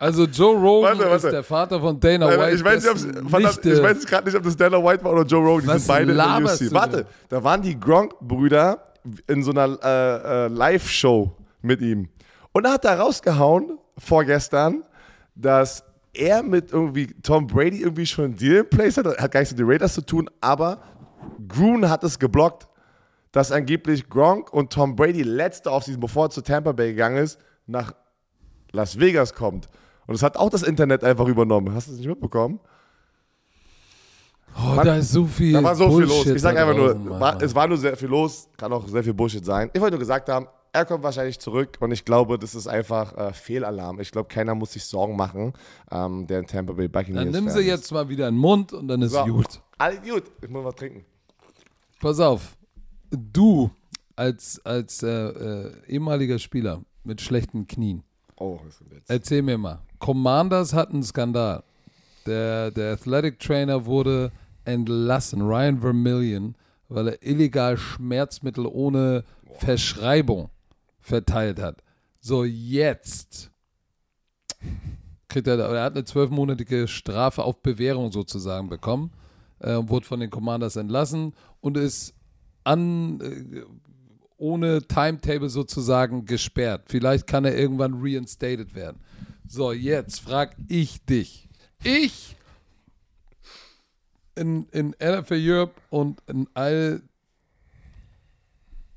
Also 0.00 0.24
Joe 0.24 0.54
Rogan 0.54 0.98
Warte, 0.98 1.10
warte. 1.10 1.26
ist 1.28 1.32
der 1.32 1.44
Vater 1.44 1.80
von 1.80 1.98
Dana 1.98 2.26
White. 2.26 2.56
ich 2.56 2.64
weiß, 2.64 2.84
nicht, 2.84 3.64
ich 3.64 3.82
weiß 3.82 4.04
gerade 4.04 4.26
nicht, 4.26 4.36
ob 4.36 4.42
das 4.42 4.56
Dana 4.56 4.82
White 4.84 5.02
war 5.02 5.12
oder 5.12 5.22
Joe 5.22 5.42
Rogan. 5.42 5.62
Die 5.62 5.68
Was 5.68 5.84
sind 5.84 5.88
beide 5.88 6.02
in 6.02 6.08
der 6.08 6.16
laberst 6.16 6.60
UFC. 6.60 6.72
Warte, 6.72 7.06
da 7.30 7.42
waren 7.42 7.62
die 7.62 7.78
Gronk-Brüder 7.78 8.82
in 9.28 9.42
so 9.42 9.52
einer 9.52 9.78
äh, 9.82 10.46
äh, 10.46 10.48
Live-Show 10.48 11.34
mit 11.62 11.80
ihm. 11.80 12.08
Und 12.52 12.64
da 12.64 12.72
hat 12.72 12.84
er 12.84 12.98
rausgehauen, 12.98 13.78
vorgestern, 13.96 14.82
dass 15.34 15.84
er 16.14 16.42
mit 16.42 16.72
irgendwie 16.72 17.08
Tom 17.22 17.46
Brady 17.46 17.82
irgendwie 17.82 18.06
schon 18.06 18.26
einen 18.26 18.36
Deal 18.36 18.56
in 18.56 18.68
place 18.68 18.96
hat. 18.96 19.06
Hat 19.06 19.32
gar 19.32 19.40
nichts 19.40 19.52
mit 19.52 19.60
den 19.60 19.68
Raiders 19.68 19.94
zu 19.94 20.04
tun, 20.04 20.30
aber 20.40 20.82
Grun 21.48 21.88
hat 21.88 22.04
es 22.04 22.18
geblockt, 22.18 22.68
dass 23.32 23.50
angeblich 23.50 24.08
Gronk 24.08 24.52
und 24.52 24.72
Tom 24.72 24.94
Brady 24.96 25.22
letzte 25.22 25.70
Offseason, 25.70 26.00
bevor 26.00 26.26
er 26.26 26.30
zu 26.30 26.40
Tampa 26.42 26.72
Bay 26.72 26.90
gegangen 26.90 27.18
ist, 27.18 27.38
nach 27.66 27.94
Las 28.72 28.98
Vegas 28.98 29.34
kommt. 29.34 29.68
Und 30.06 30.14
das 30.14 30.22
hat 30.22 30.36
auch 30.36 30.50
das 30.50 30.62
Internet 30.62 31.02
einfach 31.02 31.26
übernommen. 31.26 31.74
Hast 31.74 31.88
du 31.88 31.92
das 31.92 31.98
nicht 31.98 32.08
mitbekommen? 32.08 32.60
Oh, 34.56 34.74
Mann, 34.74 34.86
da 34.86 34.96
ist 34.96 35.10
so 35.10 35.26
viel. 35.26 35.52
Da 35.52 35.62
war 35.62 35.74
so 35.74 35.88
Bullshit 35.88 36.10
viel 36.10 36.18
los. 36.18 36.36
Ich 36.36 36.42
sag 36.42 36.56
einfach 36.56 36.76
nur, 36.76 37.20
war, 37.20 37.42
es 37.42 37.54
war 37.54 37.66
nur 37.66 37.76
sehr 37.76 37.96
viel 37.96 38.08
los, 38.08 38.48
kann 38.56 38.72
auch 38.72 38.86
sehr 38.86 39.02
viel 39.02 39.14
Bullshit 39.14 39.44
sein. 39.44 39.70
Ich 39.72 39.80
wollte 39.80 39.94
nur 39.94 40.00
gesagt 40.00 40.28
haben, 40.28 40.46
er 40.74 40.84
kommt 40.84 41.04
wahrscheinlich 41.04 41.38
zurück 41.38 41.76
und 41.80 41.92
ich 41.92 42.04
glaube, 42.04 42.36
das 42.36 42.54
ist 42.56 42.66
einfach 42.66 43.16
äh, 43.16 43.32
Fehlalarm. 43.32 44.00
Ich 44.00 44.10
glaube, 44.10 44.28
keiner 44.28 44.54
muss 44.56 44.72
sich 44.72 44.84
Sorgen 44.84 45.14
machen, 45.16 45.52
ähm, 45.90 46.26
der 46.26 46.40
in 46.40 46.46
Tampa 46.46 46.72
Bay 46.72 46.88
Buccaneers 46.88 47.24
Dann 47.24 47.44
nimm 47.44 47.48
sie 47.48 47.60
jetzt 47.60 47.92
mal 47.92 48.08
wieder 48.08 48.26
in 48.28 48.34
den 48.34 48.40
Mund 48.40 48.72
und 48.72 48.88
dann 48.88 49.00
ist 49.00 49.12
So. 49.12 49.24
gut. 49.24 49.60
Alles 49.78 50.00
gut. 50.02 50.24
Ich 50.42 50.48
muss 50.50 50.64
was 50.64 50.74
trinken. 50.74 51.04
Pass 52.00 52.18
auf, 52.18 52.56
du 53.10 53.70
als, 54.16 54.60
als 54.64 55.02
äh, 55.04 55.08
äh, 55.08 55.72
ehemaliger 55.86 56.38
Spieler 56.40 56.82
mit 57.04 57.20
schlechten 57.20 57.66
Knien, 57.68 58.02
Oh, 58.36 58.58
das 58.64 58.80
ist 58.80 58.92
jetzt. 58.92 59.10
erzähl 59.10 59.42
mir 59.42 59.56
mal. 59.56 59.80
Commanders 60.00 60.72
hatten 60.74 60.94
einen 60.94 61.02
Skandal. 61.04 61.62
Der, 62.26 62.72
der 62.72 62.94
Athletic 62.94 63.38
Trainer 63.38 63.86
wurde 63.86 64.32
entlassen, 64.64 65.40
Ryan 65.42 65.80
Vermillion, 65.80 66.56
weil 66.88 67.08
er 67.08 67.22
illegal 67.22 67.76
Schmerzmittel 67.76 68.66
ohne 68.66 69.22
Verschreibung 69.58 70.50
verteilt 71.04 71.60
hat. 71.60 71.82
So, 72.20 72.44
jetzt 72.44 73.50
kriegt 75.28 75.46
er, 75.46 75.58
er 75.58 75.82
hat 75.84 75.94
eine 75.94 76.04
zwölfmonatige 76.04 76.88
Strafe 76.88 77.44
auf 77.44 77.60
Bewährung 77.62 78.10
sozusagen 78.10 78.68
bekommen, 78.68 79.12
äh, 79.58 79.76
wurde 79.82 80.06
von 80.06 80.20
den 80.20 80.30
Commanders 80.30 80.76
entlassen 80.76 81.34
und 81.60 81.76
ist 81.76 82.14
an, 82.64 83.20
äh, 83.20 83.62
ohne 84.38 84.82
Timetable 84.82 85.50
sozusagen 85.50 86.24
gesperrt. 86.24 86.84
Vielleicht 86.86 87.26
kann 87.26 87.44
er 87.44 87.56
irgendwann 87.56 87.94
reinstated 88.00 88.74
werden. 88.74 89.00
So, 89.46 89.72
jetzt 89.72 90.20
frag 90.20 90.56
ich 90.68 91.04
dich. 91.04 91.48
Ich 91.82 92.36
in, 94.34 94.66
in 94.72 94.94
NFL 95.00 95.40
Europe 95.40 95.74
und 95.90 96.20
in 96.26 96.48
all 96.54 97.02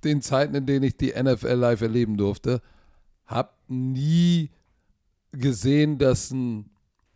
den 0.08 0.22
Zeiten, 0.22 0.56
in 0.56 0.66
denen 0.66 0.84
ich 0.84 0.98
die 0.98 1.14
NFL 1.16 1.54
live 1.54 1.82
erleben 1.82 2.18
durfte, 2.18 2.62
habe 3.26 3.52
nie 3.68 4.50
gesehen, 5.32 5.98
dass 5.98 6.32
ein 6.32 6.70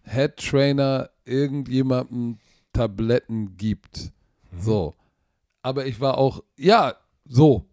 Head 0.04 0.38
Trainer 0.38 1.10
irgendjemandem 1.26 2.38
Tabletten 2.74 3.58
gibt. 3.58 4.12
So. 4.58 4.96
Aber 5.62 5.86
ich 5.86 6.00
war 6.00 6.18
auch, 6.18 6.44
ja, 6.58 6.96
so. 7.26 7.66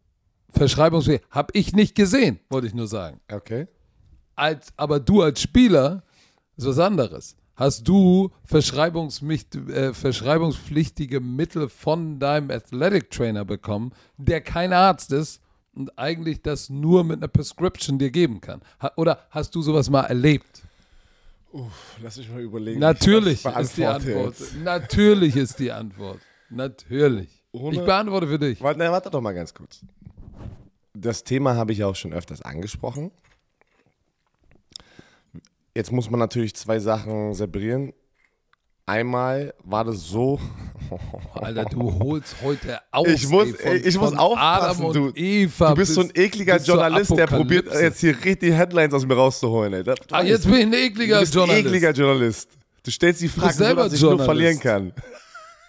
Verschreibungsfähig. 0.50 1.22
Habe 1.31 1.50
ich 1.54 1.74
nicht 1.74 1.94
gesehen, 1.94 2.40
wollte 2.48 2.66
ich 2.66 2.74
nur 2.74 2.87
sagen. 2.87 3.20
Okay. 3.31 3.66
Als, 4.35 4.72
aber 4.76 5.00
du 5.00 5.22
als 5.22 5.42
Spieler 5.42 6.02
ist 6.57 6.66
was 6.66 6.78
anderes. 6.78 7.37
Hast 7.59 7.88
du 7.88 8.31
äh, 8.49 8.62
verschreibungspflichtige 9.92 11.18
Mittel 11.21 11.68
von 11.68 12.21
deinem 12.21 12.51
Athletic 12.53 13.11
Trainer 13.11 13.44
bekommen, 13.44 13.92
der 14.16 14.40
kein 14.40 14.73
Arzt 14.73 15.11
ist 15.11 15.40
und 15.75 15.99
eigentlich 15.99 16.40
das 16.40 16.71
nur 16.71 17.03
mit 17.03 17.16
einer 17.16 17.27
Prescription 17.27 17.99
dir 17.99 18.12
geben 18.12 18.40
kann? 18.40 18.61
Ha 18.81 18.92
oder 18.94 19.27
hast 19.31 19.57
du 19.57 19.62
sowas 19.62 19.90
mal 19.90 20.05
erlebt? 20.05 20.62
Lass 22.01 22.16
mich 22.18 22.31
mal 22.31 22.42
überlegen. 22.42 22.79
Natürlich 22.79 23.44
ist 23.44 23.77
die 23.77 23.87
Antwort. 23.87 24.38
jetzt. 24.38 24.55
Natürlich 24.62 25.35
ist 25.35 25.59
die 25.59 25.73
Antwort. 25.73 26.21
Natürlich. 26.51 27.42
Ohne- 27.51 27.77
Ich 27.77 27.85
beantworte 27.85 28.29
für 28.29 28.38
dich. 28.38 28.61
Warte, 28.61 28.79
warte 28.79 29.11
doch 29.11 29.21
mal 29.21 29.33
ganz 29.33 29.53
kurz. 29.53 29.81
Das 30.94 31.25
Thema 31.25 31.57
habe 31.57 31.73
ich 31.73 31.79
ja 31.79 31.88
auch 31.88 31.97
schon 31.97 32.12
öfters 32.12 32.40
angesprochen. 32.42 33.11
Jetzt 35.79 35.93
muss 35.93 36.11
man 36.11 36.19
natürlich 36.19 36.57
zwei 36.57 36.81
Sachen 36.81 37.35
separieren. 37.35 37.93
Einmal 38.85 39.55
war 39.62 39.85
das 39.85 40.01
so, 40.09 40.41
Alter, 41.35 41.67
du 41.67 42.01
holst 42.01 42.35
heute 42.43 42.81
aus. 42.91 43.07
Ich 43.07 43.29
muss- 43.29 43.53
ey, 43.53 43.77
ich 43.77 43.97
muss 43.97 44.12
aufpassen, 44.12 44.93
du- 44.93 45.12
Eva 45.14 45.69
du 45.69 45.75
bist 45.77 45.95
so 45.95 46.01
ein 46.01 46.11
ekliger 46.14 46.57
Journalist, 46.57 47.17
der 47.17 47.29
probiert 47.29 47.67
Apokalypse. 47.67 47.85
jetzt 47.85 48.01
hier 48.01 48.25
richtig 48.25 48.55
Headlines 48.55 48.93
aus 48.93 49.07
mir 49.07 49.14
rauszuholen. 49.14 49.73
Ey. 49.73 49.85
Das- 49.85 49.99
Ah, 50.11 50.23
jetzt 50.23 50.47
bin 50.47 50.55
ich 50.55 50.62
ein 50.67 50.73
ekliger 50.73 51.14
du 51.17 51.21
bist 51.21 51.33
ein 51.35 51.38
Journalist. 51.38 51.67
ekliger 51.67 51.91
Journalist. 51.93 52.49
Du 52.83 52.91
stellst 52.91 53.21
die 53.21 53.29
Fragen 53.29 53.53
so, 53.53 53.75
dass 53.77 53.93
ich 53.93 54.01
nur 54.01 54.11
Journalist. 54.17 54.25
verlieren 54.25 54.59
kann. 54.61 54.93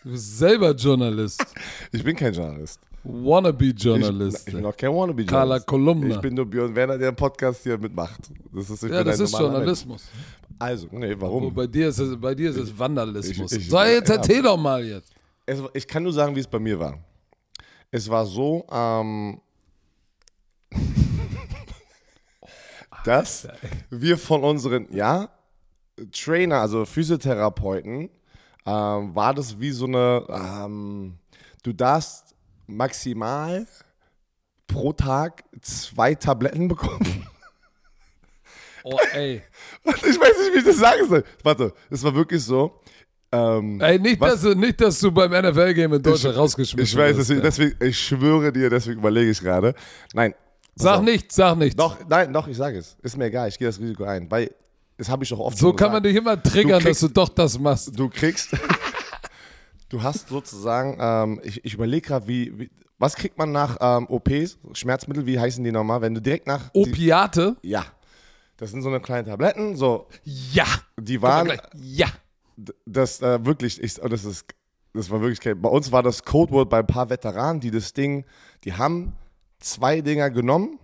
Du 0.03 0.09
bist 0.11 0.37
selber 0.39 0.71
Journalist. 0.73 1.45
Ich 1.91 2.03
bin 2.03 2.15
kein 2.15 2.33
Journalist. 2.33 2.79
Wannabe-Journalist. 3.03 4.41
Ich, 4.41 4.47
ich 4.47 4.53
bin 4.55 4.65
auch 4.65 4.75
kein 4.75 4.91
wannabe 4.93 5.25
Carla. 5.25 5.59
Kolumna. 5.59 6.15
Ich 6.15 6.21
bin 6.21 6.33
nur 6.33 6.45
Björn 6.45 6.75
Werner, 6.75 6.97
der 6.97 7.07
einen 7.09 7.15
Podcast 7.17 7.63
hier 7.63 7.77
mitmacht. 7.77 8.19
Das 8.53 8.69
ist, 8.69 8.83
ja, 8.83 9.03
das 9.03 9.19
ist 9.19 9.31
Journalismus. 9.37 10.07
Mensch. 10.11 10.25
Also, 10.59 10.87
nee, 10.91 11.13
Aber 11.13 11.21
warum? 11.21 11.53
bei 11.53 11.67
dir 11.67 11.87
ist 11.89 11.99
es, 11.99 12.19
bei 12.19 12.35
dir 12.35 12.49
ist 12.49 12.57
es 12.57 12.77
Vandalismus. 12.77 13.51
Ich- 13.53 13.59
ich- 13.59 13.69
so, 13.69 13.79
jetzt 13.81 14.09
ja. 14.09 14.15
erzähl 14.15 14.41
doch 14.41 14.57
mal 14.57 14.83
jetzt. 14.83 15.11
Es, 15.45 15.61
ich 15.73 15.87
kann 15.87 16.03
nur 16.03 16.11
sagen, 16.13 16.35
wie 16.35 16.41
es 16.41 16.47
bei 16.47 16.59
mir 16.59 16.77
war. 16.79 16.99
Es 17.91 18.09
war 18.09 18.25
so, 18.25 18.65
ähm, 18.71 19.39
dass 23.05 23.47
wir 23.89 24.17
von 24.17 24.43
unseren, 24.43 24.87
ja, 24.93 25.29
Trainer, 26.11 26.61
also 26.61 26.85
Physiotherapeuten, 26.85 28.09
ähm, 28.65 29.15
war 29.15 29.33
das 29.33 29.59
wie 29.59 29.71
so 29.71 29.85
eine, 29.85 30.23
ähm, 30.29 31.15
du 31.63 31.73
darfst 31.73 32.28
maximal 32.69 33.65
pro 34.67 34.93
Tag 34.93 35.43
zwei 35.61 36.15
Tabletten 36.15 36.67
bekommen. 36.67 37.25
Oh, 38.83 38.97
ey. 39.13 39.41
Ich 39.85 40.19
weiß 40.19 40.37
nicht, 40.39 40.53
wie 40.53 40.57
ich 40.59 40.63
das 40.65 40.77
sagen 40.77 41.07
soll. 41.07 41.23
Warte, 41.43 41.73
es 41.89 42.03
war 42.03 42.13
wirklich 42.15 42.43
so. 42.43 42.79
Ähm, 43.31 43.79
Ey, 43.81 43.99
nicht, 43.99 44.19
Was? 44.19 44.33
dass 44.33 44.41
du, 44.41 44.55
nicht, 44.55 44.81
dass 44.81 44.99
du 44.99 45.11
beim 45.11 45.31
NFL-Game 45.31 45.93
in 45.93 46.01
Deutschland 46.01 46.35
rausgeschmissen 46.35 46.79
ich 46.83 46.95
weiß, 46.95 47.15
wirst, 47.17 47.29
deswegen, 47.29 47.39
ja. 47.41 47.43
deswegen, 47.43 47.85
ich 47.85 47.99
schwöre 47.99 48.51
dir, 48.51 48.69
deswegen 48.71 48.99
überlege 48.99 49.29
ich 49.29 49.39
gerade. 49.39 49.75
Nein. 50.13 50.33
Sag 50.75 51.03
nichts, 51.03 51.35
sag 51.35 51.57
nichts. 51.57 51.75
Doch, 51.75 51.97
nein, 52.07 52.31
doch, 52.33 52.47
ich 52.47 52.57
sage 52.57 52.77
es. 52.79 52.95
Ist 53.03 53.17
mir 53.17 53.25
egal, 53.25 53.49
ich 53.49 53.59
gehe 53.59 53.67
das 53.67 53.79
Risiko 53.79 54.03
ein. 54.05 54.31
Weil, 54.31 54.49
das 54.97 55.09
habe 55.09 55.23
ich 55.23 55.29
doch 55.29 55.39
oft 55.39 55.57
so 55.57 55.73
kann 55.73 55.91
man 55.91 56.01
gesagt. 56.01 56.05
dich 56.05 56.15
immer 56.23 56.41
triggern, 56.41 56.79
Du 56.79 56.85
dass 56.89 56.99
kriegst- 56.99 57.03
du 57.03 57.07
doch 57.09 57.29
das 57.29 57.59
machst. 57.59 57.99
Du 57.99 58.09
kriegst, 58.09 58.49
du 59.89 60.01
hast 60.03 60.29
sozusagen, 60.29 60.97
ähm, 60.99 61.41
ich, 61.43 61.63
ich 61.65 61.73
überlege 61.73 62.07
gerade, 62.07 62.27
wie, 62.27 62.57
wie, 62.57 62.71
was 62.97 63.15
kriegt 63.15 63.37
man 63.37 63.51
nach 63.51 63.77
ähm, 63.79 64.07
OPs, 64.09 64.57
Schmerzmittel, 64.73 65.25
wie 65.25 65.39
heißen 65.39 65.63
die 65.63 65.71
nochmal? 65.71 66.01
Wenn 66.01 66.13
du 66.13 66.21
direkt 66.21 66.47
nach, 66.47 66.69
die, 66.69 66.79
Opiate? 66.79 67.55
ja, 67.61 67.85
das 68.57 68.71
sind 68.71 68.81
so 68.81 68.89
eine 68.89 68.99
kleine 68.99 69.27
Tabletten, 69.27 69.75
so, 69.75 70.07
Ja. 70.23 70.65
die 70.99 71.21
waren. 71.21 71.51
Ja. 71.75 72.07
das 72.85 73.21
äh, 73.21 73.45
wirklich, 73.45 73.81
ich, 73.81 74.01
oh, 74.03 74.07
das 74.07 74.25
ist, 74.25 74.45
das 74.93 75.09
war 75.09 75.21
wirklich, 75.21 75.39
bei 75.39 75.69
uns 75.69 75.91
war 75.91 76.03
das 76.03 76.23
Codewort 76.23 76.69
bei 76.69 76.79
ein 76.79 76.87
paar 76.87 77.09
Veteranen, 77.09 77.61
die 77.61 77.71
das 77.71 77.93
Ding, 77.93 78.25
die 78.63 78.73
haben 78.73 79.13
zwei 79.59 80.01
Dinger 80.01 80.29
genommen, 80.29 80.77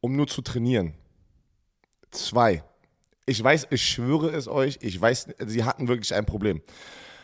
um 0.00 0.14
nur 0.14 0.28
zu 0.28 0.42
trainieren. 0.42 0.94
Zwei. 2.10 2.62
Ich 3.24 3.42
weiß, 3.42 3.66
ich 3.70 3.82
schwöre 3.84 4.30
es 4.30 4.46
euch, 4.46 4.78
ich 4.82 5.00
weiß, 5.00 5.28
sie 5.46 5.64
hatten 5.64 5.88
wirklich 5.88 6.14
ein 6.14 6.26
Problem. 6.26 6.62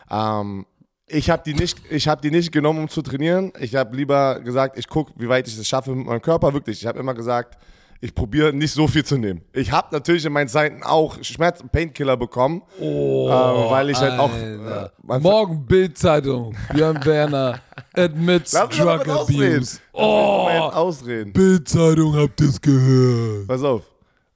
Ähm, 0.09 0.65
ich 1.13 1.29
habe 1.29 1.43
die, 1.45 1.53
nicht- 1.53 1.79
ich 1.89 2.07
hab 2.07 2.21
die 2.21 2.31
nicht 2.31 2.51
genommen, 2.51 2.79
um 2.79 2.89
zu 2.89 3.01
trainieren. 3.01 3.51
Ich 3.59 3.75
habe 3.75 3.95
lieber 3.95 4.39
gesagt, 4.41 4.77
ich 4.77 4.87
gucke, 4.87 5.13
wie 5.17 5.29
weit 5.29 5.47
ich 5.47 5.57
es 5.57 5.67
schaffe 5.67 5.91
mit 5.95 6.05
meinem 6.05 6.21
Körper. 6.21 6.53
Wirklich, 6.53 6.81
ich 6.81 6.87
habe 6.87 6.99
immer 6.99 7.13
gesagt, 7.13 7.57
ich 8.01 8.13
probiere 8.13 8.51
nicht 8.51 8.73
so 8.73 8.85
viel 8.87 9.05
zu 9.05 9.17
nehmen. 9.17 9.41
Ich 9.53 9.71
habe 9.71 9.87
natürlich 9.91 10.25
in 10.25 10.33
meinen 10.33 10.49
Zeiten 10.49 10.83
auch 10.83 11.17
Schmerz- 11.23 11.63
Painkiller 11.71 12.17
bekommen, 12.17 12.61
Oh, 12.81 13.29
äh, 13.29 13.71
weil 13.71 13.89
ich 13.91 13.97
halt 13.97 14.19
auch. 14.19 14.31
Äh, 14.35 14.89
Morgen 15.19 15.65
Bildzeitung. 15.65 16.53
Björn 16.73 17.03
Werner 17.05 17.59
admits 17.93 18.51
drug 18.51 19.07
abuse. 19.07 19.79
Oh, 19.93 20.47
ausreden. 20.73 21.31
Bildzeitung 21.31 22.13
habt 22.15 22.41
ihr's 22.41 22.59
gehört. 22.59 23.47
Pass 23.47 23.63
auf. 23.63 23.83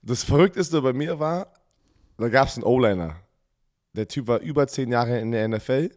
Das 0.02 0.22
Verrückteste 0.22 0.80
bei 0.80 0.94
mir 0.94 1.18
war, 1.18 1.48
da 2.16 2.28
gab 2.30 2.48
es 2.48 2.54
einen 2.56 2.64
O-Liner. 2.64 3.16
Der 3.94 4.08
Typ 4.08 4.28
war 4.28 4.38
über 4.40 4.66
zehn 4.66 4.90
Jahre 4.90 5.18
in 5.18 5.30
der 5.32 5.46
NFL 5.48 5.90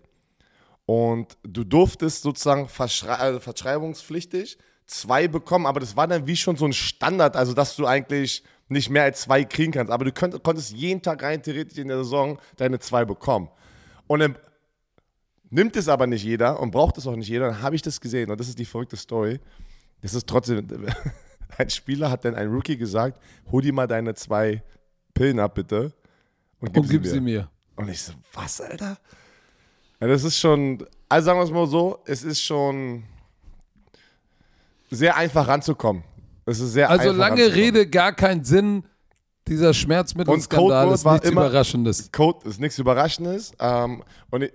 und 0.92 1.38
du 1.44 1.64
durftest 1.64 2.22
sozusagen 2.22 2.68
verschrei 2.68 3.14
also 3.14 3.40
verschreibungspflichtig 3.40 4.58
zwei 4.88 5.30
bekommen, 5.30 5.66
aber 5.66 5.80
das 5.80 5.96
war 5.96 6.06
dann 6.06 6.28
wie 6.28 6.36
schon 6.36 6.58
so 6.58 6.66
ein 6.66 6.74
Standard, 6.74 7.38
also 7.38 7.54
dass 7.54 7.78
du 7.78 7.88
eigentlich 7.88 8.44
nicht 8.68 8.90
mehr 8.90 9.04
als 9.04 9.22
zwei 9.22 9.46
kriegen 9.46 9.72
kannst. 9.72 9.90
Aber 9.90 10.04
du 10.04 10.12
könnt, 10.12 10.44
konntest 10.44 10.74
jeden 10.74 11.02
Tag 11.02 11.24
rein 11.24 11.42
theoretisch 11.42 11.78
in 11.78 11.88
der 11.88 12.00
Saison 12.00 12.38
deine 12.58 12.78
zwei 12.80 13.06
bekommen. 13.06 13.48
Und 14.08 14.20
dann 14.20 14.38
nimmt 15.50 15.78
es 15.78 15.88
aber 15.88 16.08
nicht 16.08 16.26
jeder 16.26 16.60
und 16.60 16.72
braucht 16.72 16.98
es 16.98 17.08
auch 17.08 17.16
nicht 17.16 17.30
jeder. 17.30 17.48
Dann 17.48 17.62
habe 17.62 17.78
ich 17.78 17.82
das 17.82 18.02
gesehen 18.02 18.30
und 18.30 18.38
das 18.38 18.50
ist 18.50 18.60
die 18.60 18.66
verrückte 18.66 18.98
Story. 18.98 19.40
Das 20.02 20.14
ist 20.14 20.28
trotzdem, 20.28 20.68
ein 21.58 21.70
Spieler 21.70 22.12
hat 22.12 22.26
dann 22.26 22.36
ein 22.36 22.50
Rookie 22.50 22.76
gesagt, 22.76 23.18
hol 23.50 23.62
dir 23.62 23.72
mal 23.72 23.88
deine 23.88 24.14
zwei 24.14 24.62
Pillen 25.14 25.40
ab, 25.40 25.56
bitte. 25.56 25.94
Und 26.60 26.74
gib, 26.74 26.84
Und 26.84 26.90
gib 26.90 27.06
sie, 27.06 27.12
sie 27.12 27.22
mir. 27.22 27.40
mir. 27.40 27.50
Und 27.78 27.88
ich 27.88 28.02
so, 28.02 28.12
was, 28.34 28.60
Alter? 28.60 28.98
Ja, 30.02 30.08
das 30.08 30.24
ist 30.24 30.40
schon, 30.40 30.84
also 31.08 31.26
sagen 31.28 31.40
wir 31.40 31.44
es 31.44 31.52
mal 31.52 31.68
so, 31.68 32.00
es 32.06 32.24
ist 32.24 32.42
schon 32.42 33.04
sehr 34.90 35.16
einfach 35.16 35.48
ranzukommen. 35.48 36.04
Es 36.46 36.60
ist 36.60 36.74
sehr 36.74 36.90
Also 36.90 37.12
lange. 37.12 37.54
Rede, 37.54 37.88
gar 37.88 38.14
keinen 38.14 38.44
Sinn. 38.44 38.84
Dieser 39.48 39.74
Schmerzmittelskandal 39.74 40.92
ist 40.94 41.06
war 41.06 41.14
nichts 41.14 41.30
immer- 41.30 41.46
Überraschendes. 41.48 42.12
Code 42.12 42.48
ist 42.50 42.60
nichts 42.60 42.78
Überraschendes. 42.80 43.54
Ähm, 43.60 44.04
und 44.32 44.44
ich, 44.44 44.54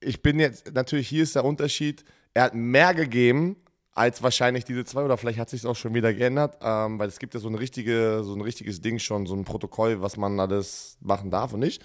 ich 0.00 0.22
bin 0.22 0.38
jetzt, 0.40 0.72
natürlich 0.74 1.08
hier 1.08 1.22
ist 1.22 1.34
der 1.34 1.44
Unterschied, 1.44 2.04
er 2.34 2.44
hat 2.44 2.54
mehr 2.54 2.94
gegeben 2.94 3.56
als 3.92 4.22
wahrscheinlich 4.22 4.64
diese 4.64 4.84
zwei 4.84 5.02
oder 5.04 5.16
vielleicht 5.16 5.38
hat 5.38 5.50
sich 5.50 5.66
auch 5.66 5.76
schon 5.76 5.94
wieder 5.94 6.14
geändert, 6.14 6.56
ähm, 6.62 6.98
weil 6.98 7.08
es 7.08 7.18
gibt 7.18 7.34
ja 7.34 7.40
so, 7.40 7.48
eine 7.48 7.58
richtige, 7.60 8.22
so 8.24 8.34
ein 8.34 8.40
richtiges 8.40 8.80
Ding 8.80 8.98
schon, 8.98 9.26
so 9.26 9.34
ein 9.34 9.44
Protokoll, 9.44 10.00
was 10.00 10.16
man 10.16 10.38
alles 10.40 10.96
machen 11.00 11.30
darf 11.30 11.52
und 11.52 11.60
nicht. 11.60 11.82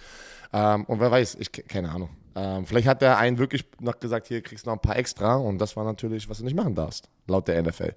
Ähm, 0.53 0.85
und 0.85 0.99
wer 0.99 1.11
weiß, 1.11 1.35
ich 1.39 1.51
keine 1.51 1.91
Ahnung. 1.91 2.09
Ähm, 2.35 2.65
vielleicht 2.65 2.87
hat 2.87 3.01
der 3.01 3.17
einen 3.17 3.37
wirklich 3.37 3.65
noch 3.79 3.99
gesagt, 3.99 4.27
hier 4.27 4.41
kriegst 4.41 4.65
du 4.65 4.69
noch 4.69 4.77
ein 4.77 4.81
paar 4.81 4.97
extra 4.97 5.35
und 5.35 5.57
das 5.57 5.75
war 5.77 5.85
natürlich, 5.85 6.29
was 6.29 6.39
du 6.39 6.43
nicht 6.43 6.55
machen 6.55 6.75
darfst, 6.75 7.09
laut 7.27 7.47
der 7.47 7.61
NFL. 7.63 7.93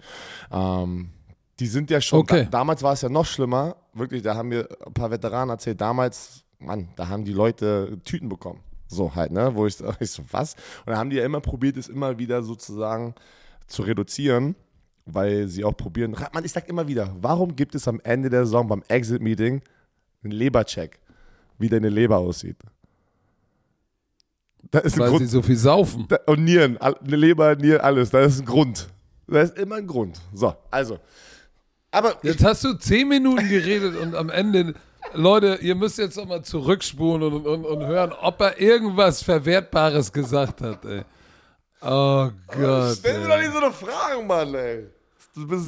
Ähm, 0.53 1.11
die 1.59 1.67
sind 1.67 1.91
ja 1.91 2.01
schon, 2.01 2.21
Okay. 2.21 2.45
da, 2.45 2.51
damals 2.59 2.83
war 2.83 2.93
es 2.93 3.03
ja 3.03 3.09
noch 3.09 3.27
schlimmer, 3.27 3.77
wirklich, 3.95 4.23
da 4.23 4.37
haben 4.37 4.49
mir 4.49 4.69
ein 4.87 4.95
paar 4.95 5.11
Veteranen 5.11 5.51
erzählt, 5.51 5.81
damals, 5.81 6.45
Mann, 6.61 6.89
da 6.97 7.09
haben 7.09 7.25
die 7.25 7.33
Leute 7.33 7.99
Tüten 8.05 8.29
bekommen. 8.29 8.61
So 8.87 9.15
halt, 9.15 9.33
ne, 9.33 9.55
wo 9.55 9.67
ich, 9.67 9.77
ich 10.01 10.11
so, 10.11 10.23
was? 10.31 10.55
Und 10.87 10.93
da 10.93 10.97
haben 10.97 11.11
die 11.11 11.17
ja 11.17 11.25
immer 11.25 11.41
probiert, 11.41 11.77
es 11.77 11.89
immer 11.89 12.19
wieder 12.19 12.43
sozusagen 12.43 13.15
zu 13.67 13.83
reduzieren, 13.83 14.55
weil 15.05 15.49
sie 15.49 15.65
auch 15.65 15.77
probieren, 15.77 16.17
man, 16.33 16.45
ich 16.45 16.53
sag 16.53 16.69
immer 16.69 16.87
wieder, 16.87 17.15
warum 17.21 17.57
gibt 17.57 17.75
es 17.75 17.89
am 17.89 18.01
Ende 18.05 18.31
der 18.31 18.45
Saison 18.47 18.69
beim 18.69 18.83
Exit-Meeting 18.87 19.63
einen 20.23 20.33
Lebercheck, 20.33 21.01
wie 21.59 21.69
deine 21.69 21.89
Leber 21.89 22.19
aussieht? 22.19 22.57
Da 24.71 24.81
ist 24.81 24.95
ein 24.95 25.01
Weil 25.01 25.11
Grund. 25.11 25.21
sie 25.23 25.29
so 25.29 25.43
viel 25.43 25.57
saufen. 25.57 26.07
Da, 26.09 26.19
und 26.27 26.45
Nieren, 26.45 26.77
eine 26.79 27.17
Leber, 27.17 27.55
Nieren, 27.57 27.81
alles. 27.81 28.11
Da 28.11 28.21
ist 28.21 28.41
ein 28.41 28.45
Grund. 28.47 28.89
Da 29.27 29.41
ist 29.41 29.57
immer 29.59 29.77
ein 29.77 29.87
Grund. 29.87 30.21
So, 30.33 30.55
also. 30.71 30.99
Aber 31.91 32.17
Jetzt 32.23 32.45
hast 32.45 32.65
du 32.65 32.75
zehn 32.75 33.09
Minuten 33.09 33.49
geredet 33.49 33.97
und 33.97 34.15
am 34.15 34.29
Ende, 34.29 34.75
Leute, 35.15 35.59
ihr 35.63 35.75
müsst 35.75 35.99
jetzt 35.99 36.17
nochmal 36.17 36.43
zurückspulen 36.43 37.23
und, 37.23 37.47
und, 37.47 37.65
und 37.65 37.87
hören, 37.87 38.13
ob 38.21 38.41
er 38.41 38.61
irgendwas 38.61 39.23
Verwertbares 39.23 40.13
gesagt 40.13 40.61
hat, 40.61 40.85
ey. 40.85 41.03
Oh 41.81 42.29
Gott. 42.49 42.97
stell 42.99 43.21
mir 43.21 43.29
doch 43.29 43.39
nicht 43.39 43.53
so 43.53 43.59
eine 43.59 43.73
Frage, 43.73 44.23
Mann, 44.23 44.55
ey. 44.55 44.87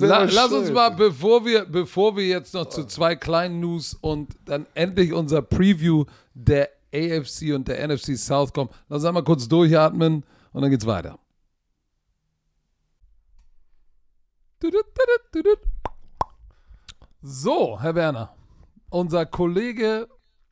La, 0.01 0.25
lass 0.25 0.51
uns 0.51 0.71
mal, 0.73 0.91
bevor 0.91 1.45
wir, 1.45 1.65
bevor 1.65 2.17
wir 2.17 2.27
jetzt 2.27 2.55
noch 2.55 2.69
zu 2.69 2.85
zwei 2.87 3.15
kleinen 3.15 3.61
News 3.61 3.97
und 4.01 4.35
dann 4.45 4.67
endlich 4.75 5.13
unser 5.13 5.43
Preview 5.43 6.07
der 6.35 6.69
AFC 6.95 7.55
und 7.55 7.69
der 7.69 7.87
NFC 7.87 8.17
South 8.17 8.53
kommen, 8.53 8.71
lass 8.89 9.05
uns 9.05 9.15
mal 9.15 9.23
kurz 9.23 9.49
durchatmen 9.49 10.25
und 10.53 10.63
dann 10.63 10.71
geht's 10.71 10.87
weiter. 10.87 11.19
So, 17.23 17.81
Herr 17.81 17.95
Werner, 17.95 18.35
unser 18.91 19.27
Kollege 19.27 20.09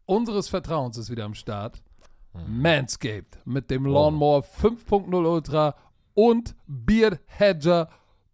unseres 0.07 0.49
Vertrauens 0.49 0.97
ist 0.97 1.11
wieder 1.11 1.25
am 1.25 1.35
Start. 1.35 1.83
Manscaped 2.47 3.39
mit 3.45 3.71
dem 3.71 3.85
Lawnmower 3.85 4.43
5.0 4.43 5.27
Ultra 5.27 5.75
und 6.15 6.55
Beard 6.67 7.21
Hedger 7.27 7.89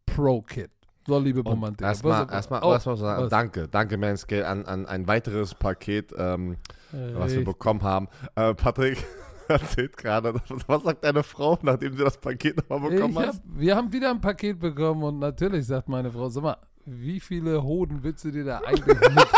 Pro 0.05 0.43
Kit. 0.43 0.71
So, 1.07 1.19
liebe 1.19 1.41
Romantiker. 1.41 1.89
Erstmal, 1.89 2.31
erstmal, 2.31 2.63
oh, 2.63 2.73
erstmal 2.73 2.97
sagen, 2.97 3.23
was? 3.25 3.31
danke, 3.31 3.69
danke, 3.69 3.99
Manscale, 3.99 4.47
an, 4.47 4.65
an 4.65 4.87
ein 4.87 5.07
weiteres 5.07 5.55
Paket, 5.55 6.15
ähm, 6.17 6.57
was 6.95 7.15
wir 7.33 7.39
Richtig. 7.39 7.45
bekommen 7.45 7.83
haben. 7.83 8.09
Äh, 8.35 8.55
Patrick 8.55 9.05
erzählt 9.49 9.97
gerade, 9.97 10.35
was 10.67 10.83
sagt 10.83 11.05
deine 11.05 11.23
Frau, 11.23 11.59
nachdem 11.63 11.97
sie 11.97 12.05
das 12.05 12.19
Paket 12.19 12.57
nochmal 12.69 12.91
bekommen 12.91 13.17
Ich 13.21 13.27
hab, 13.27 13.35
wir 13.57 13.77
haben 13.77 13.93
wieder 13.93 14.11
ein 14.11 14.21
Paket 14.21 14.59
bekommen 14.61 15.03
und 15.03 15.19
natürlich 15.19 15.67
sagt 15.67 15.89
meine 15.89 16.11
Frau, 16.11 16.29
sag 16.29 16.43
mal, 16.43 16.57
wie 16.87 17.19
viele 17.21 17.63
Hoden 17.63 18.03
willst 18.03 18.25
du 18.25 18.31
dir 18.31 18.45
da 18.45 18.59
eigentlich 18.59 18.87
mit 19.01 19.27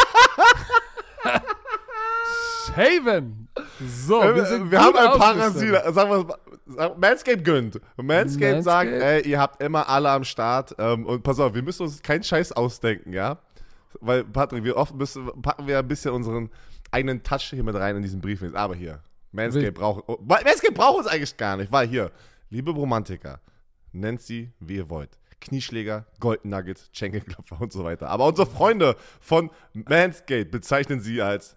shaven? 2.74 3.48
So, 3.80 4.20
wir, 4.22 4.34
Wir, 4.36 4.46
sind 4.46 4.70
wir 4.70 4.80
haben 4.80 4.96
ein. 4.96 5.18
Parasit. 5.18 5.94
Sagen 5.94 6.10
wir 6.10 6.26
sagen- 6.74 7.00
Manscaped 7.00 7.44
gönnt. 7.44 7.80
Manscaped 7.96 8.64
sagt, 8.64 8.90
Manscaped? 8.90 9.24
ey, 9.24 9.30
ihr 9.30 9.40
habt 9.40 9.62
immer 9.62 9.88
alle 9.88 10.10
am 10.10 10.24
Start. 10.24 10.74
Ähm, 10.78 11.06
und 11.06 11.22
pass 11.22 11.38
auf, 11.38 11.54
wir 11.54 11.62
müssen 11.62 11.82
uns 11.84 12.02
keinen 12.02 12.22
Scheiß 12.24 12.52
ausdenken, 12.52 13.12
ja? 13.12 13.38
Weil, 14.00 14.24
Patrick, 14.24 14.64
wir 14.64 14.76
oft 14.76 14.94
müssen, 14.94 15.26
packen 15.42 15.66
wir 15.66 15.78
ein 15.78 15.88
bisschen 15.88 16.12
unseren 16.12 16.50
eigenen 16.90 17.22
Touch 17.22 17.50
hier 17.50 17.62
mit 17.62 17.74
rein 17.74 17.96
in 17.96 18.02
diesen 18.02 18.20
Brief. 18.20 18.42
Aber 18.54 18.74
hier, 18.74 19.00
Manscaped 19.32 19.64
Will- 19.64 19.72
braucht, 19.72 20.04
oh, 20.08 20.18
Manscaped 20.22 20.74
braucht 20.74 20.98
uns 20.98 21.06
eigentlich 21.06 21.36
gar 21.36 21.56
nicht, 21.56 21.70
weil 21.72 21.86
hier, 21.88 22.10
liebe 22.50 22.70
Romantiker, 22.70 23.40
nennt 23.92 24.20
sie, 24.22 24.52
wie 24.60 24.76
ihr 24.76 24.90
wollt. 24.90 25.18
Knieschläger, 25.40 26.06
Golden 26.18 26.48
Nuggets, 26.48 26.88
Schenkelklopfer 26.92 27.60
und 27.60 27.72
so 27.72 27.84
weiter. 27.84 28.08
Aber 28.08 28.26
unsere 28.26 28.46
Freunde 28.46 28.96
von 29.20 29.50
Manscaped 29.74 30.50
bezeichnen 30.50 31.00
sie 31.00 31.20
als 31.20 31.56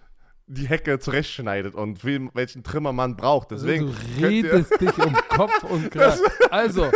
die 0.53 0.67
Hecke 0.67 0.99
zurechtschneidet 0.99 1.75
und 1.75 2.03
wem, 2.03 2.29
welchen 2.33 2.63
Trimmer 2.63 2.91
man 2.93 3.15
braucht. 3.15 3.51
Deswegen 3.51 3.87
du 3.87 3.93
könnt 4.21 4.31
ihr- 4.33 4.53
redest 4.53 4.79
dich 4.81 4.97
um 4.97 5.15
Kopf 5.29 5.63
und 5.63 5.89
Kragen. 5.91 6.19
Also, 6.49 6.91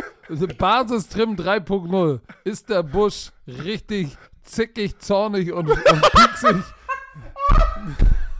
Basistrim 0.58 1.36
3.0. 1.36 2.20
Ist 2.44 2.70
der 2.70 2.84
Busch 2.84 3.32
richtig 3.48 4.10
zickig, 4.44 5.00
zornig 5.00 5.52
und, 5.54 5.70
und 5.70 5.82
pieksig? 6.12 6.58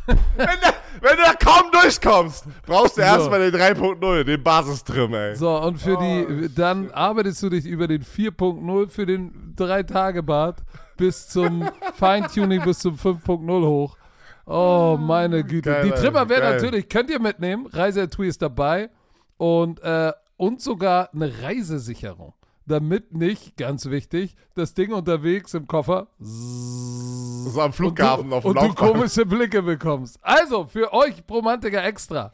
wenn, 0.06 0.16
du, 0.48 0.74
wenn 1.02 1.18
du 1.18 1.24
da 1.24 1.34
kaum 1.34 1.72
durchkommst, 1.72 2.46
brauchst 2.66 2.98
du 2.98 3.02
So. 3.02 3.08
erstmal 3.08 3.52
den 3.52 3.60
3.0, 3.60 4.24
den 4.24 4.44
Basistrim, 4.44 5.14
ey. 5.14 5.36
So, 5.36 5.58
und 5.62 5.80
für 5.80 5.98
Oh, 5.98 6.02
die, 6.02 6.54
dann 6.54 6.92
arbeitest 6.92 7.42
du 7.44 7.50
dich 7.50 7.66
über 7.66 7.88
den 7.88 8.04
4.0 8.04 8.90
für 8.90 9.06
den 9.06 9.56
3-Tage-Bad 9.58 10.58
bis 10.98 11.28
zum 11.30 11.70
Feintuning 11.96 12.64
bis 12.64 12.80
zum 12.80 12.96
5.0 12.96 13.66
hoch. 13.66 13.98
Oh, 14.46 14.98
meine 15.00 15.44
Güte. 15.44 15.72
Geil, 15.72 15.84
die 15.86 15.92
Trimmer 15.92 16.30
werden 16.30 16.42
geil. 16.42 16.56
natürlich, 16.56 16.90
könnt 16.90 17.10
ihr 17.10 17.20
mitnehmen. 17.20 17.66
Reiseetui 17.68 18.28
ist 18.28 18.42
dabei. 18.42 18.90
Und, 19.38 19.82
äh, 19.82 20.14
und 20.38 20.62
sogar 20.62 21.14
eine 21.14 21.42
Reisesicherung. 21.42 22.34
Damit 22.68 23.14
nicht, 23.14 23.58
ganz 23.58 23.86
wichtig, 23.90 24.36
das 24.56 24.74
Ding 24.74 24.92
unterwegs 24.92 25.54
im 25.54 25.68
Koffer 25.68 26.08
So 26.20 27.62
am 27.62 27.74
Flughafen 27.74 28.32
du, 28.32 28.36
auf 28.36 28.44
dem 28.44 28.58
und 28.58 28.62
du 28.62 28.74
komische 28.74 29.26
Blicke 29.26 29.62
bekommst. 29.62 30.18
Also, 30.22 30.66
für 30.66 30.92
euch 30.92 31.24
Romantiker 31.30 31.84
extra. 31.84 32.34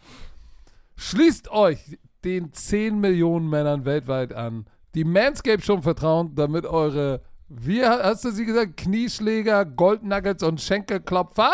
Schließt 0.96 1.52
euch 1.52 1.98
den 2.24 2.54
10 2.54 3.00
Millionen 3.00 3.50
Männern 3.50 3.84
weltweit 3.84 4.34
an, 4.34 4.66
die 4.96 5.04
Manscaped 5.04 5.66
schon 5.66 5.82
vertrauen, 5.82 6.34
damit 6.36 6.66
eure, 6.66 7.22
wie 7.50 7.84
hast 7.84 8.24
du 8.24 8.32
sie 8.32 8.46
gesagt, 8.46 8.78
Knieschläger, 8.78 9.66
Goldnuggets 9.66 10.44
und 10.44 10.62
Schenkelklopfer 10.62 11.54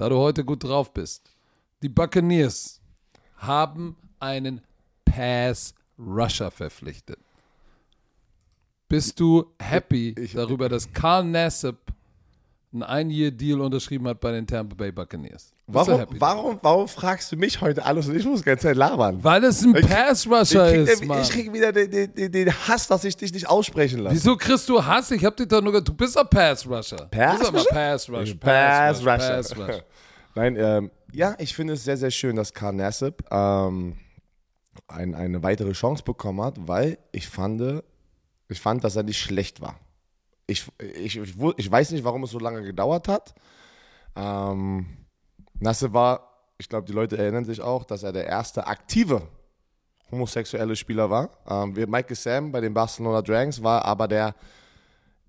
da 0.00 0.08
du 0.08 0.16
heute 0.16 0.46
gut 0.46 0.64
drauf 0.64 0.94
bist. 0.94 1.30
Die 1.82 1.90
Buccaneers 1.90 2.80
haben 3.36 3.96
einen 4.18 4.62
Pass-Rusher 5.04 6.50
verpflichtet. 6.50 7.18
Bist 8.88 9.20
du 9.20 9.52
happy 9.60 10.14
Ich- 10.18 10.32
darüber, 10.32 10.70
dass 10.70 10.90
Carl 10.90 11.24
Nassib 11.24 11.76
einen 12.72 12.82
Ein-Year-Deal 12.82 13.60
unterschrieben 13.60 14.08
hat 14.08 14.20
bei 14.20 14.32
den 14.32 14.46
Tampa 14.46 14.74
Bay 14.74 14.90
Buccaneers? 14.90 15.52
Warum, 15.72 16.06
warum, 16.18 16.58
warum 16.62 16.88
fragst 16.88 17.30
du 17.32 17.36
mich 17.36 17.60
heute 17.60 17.84
alles 17.84 18.08
und 18.08 18.16
ich 18.16 18.24
muss 18.24 18.40
die 18.40 18.46
ganze 18.46 18.68
Zeit 18.68 18.76
labern? 18.76 19.22
Weil 19.22 19.44
es 19.44 19.62
ein 19.62 19.72
Pass-Rusher 19.72 20.74
ist, 20.74 21.04
Mann. 21.04 21.22
ich 21.22 21.30
krieg 21.30 21.52
wieder 21.52 21.72
den, 21.72 22.12
den, 22.14 22.32
den, 22.32 22.52
Hass, 22.68 22.88
dass 22.88 23.04
ich 23.04 23.16
dich 23.16 23.32
nicht 23.32 23.48
aussprechen 23.48 24.00
lasse. 24.00 24.16
Wieso 24.16 24.36
kriegst 24.36 24.68
du 24.68 24.84
Hass? 24.84 25.10
Ich 25.10 25.24
hab 25.24 25.36
dich 25.36 25.48
doch 25.48 25.62
nur 25.62 25.72
gesagt, 25.72 25.88
du 25.88 25.94
bist 25.94 26.18
ein 26.18 26.28
Pass-Rusher. 26.28 27.08
Pass 27.10 27.38
Du 27.38 27.38
bist 27.38 27.48
aber 27.48 27.58
Rusher? 27.58 27.74
Pass-Rusher. 27.74 28.34
Pass 28.34 29.02
Pass-Rusher. 29.02 29.38
Rusher. 29.38 29.54
Pass-Rusher. 29.54 29.84
Nein, 30.34 30.56
ähm, 30.56 30.90
ja, 31.12 31.34
ich 31.38 31.54
finde 31.54 31.74
es 31.74 31.84
sehr, 31.84 31.96
sehr 31.96 32.10
schön, 32.10 32.36
dass 32.36 32.54
Karl 32.54 32.72
Nassib 32.74 33.24
ähm, 33.30 33.96
ein, 34.88 35.14
eine 35.14 35.42
weitere 35.42 35.72
Chance 35.72 36.02
bekommen 36.04 36.42
hat, 36.42 36.68
weil 36.68 36.98
ich 37.12 37.28
fand, 37.28 37.82
ich 38.48 38.60
fand, 38.60 38.84
dass 38.84 38.96
er 38.96 39.02
nicht 39.02 39.18
schlecht 39.18 39.60
war. 39.60 39.78
Ich, 40.46 40.66
ich, 40.78 41.16
ich, 41.16 41.34
ich 41.56 41.70
weiß 41.70 41.92
nicht, 41.92 42.04
warum 42.04 42.24
es 42.24 42.30
so 42.30 42.38
lange 42.38 42.62
gedauert 42.62 43.08
hat. 43.08 43.34
Ähm, 44.16 44.86
Nassib 45.60 45.92
war, 45.92 46.28
ich 46.58 46.68
glaube, 46.68 46.86
die 46.86 46.92
Leute 46.92 47.16
erinnern 47.16 47.44
sich 47.44 47.60
auch, 47.60 47.84
dass 47.84 48.02
er 48.02 48.12
der 48.12 48.26
erste 48.26 48.66
aktive 48.66 49.22
homosexuelle 50.10 50.74
Spieler 50.74 51.08
war. 51.08 51.30
Ähm, 51.48 51.72
Michael 51.72 52.16
Sam 52.16 52.52
bei 52.52 52.60
den 52.60 52.74
Barcelona 52.74 53.22
Dragons 53.22 53.62
war 53.62 53.84
aber 53.84 54.08
der 54.08 54.34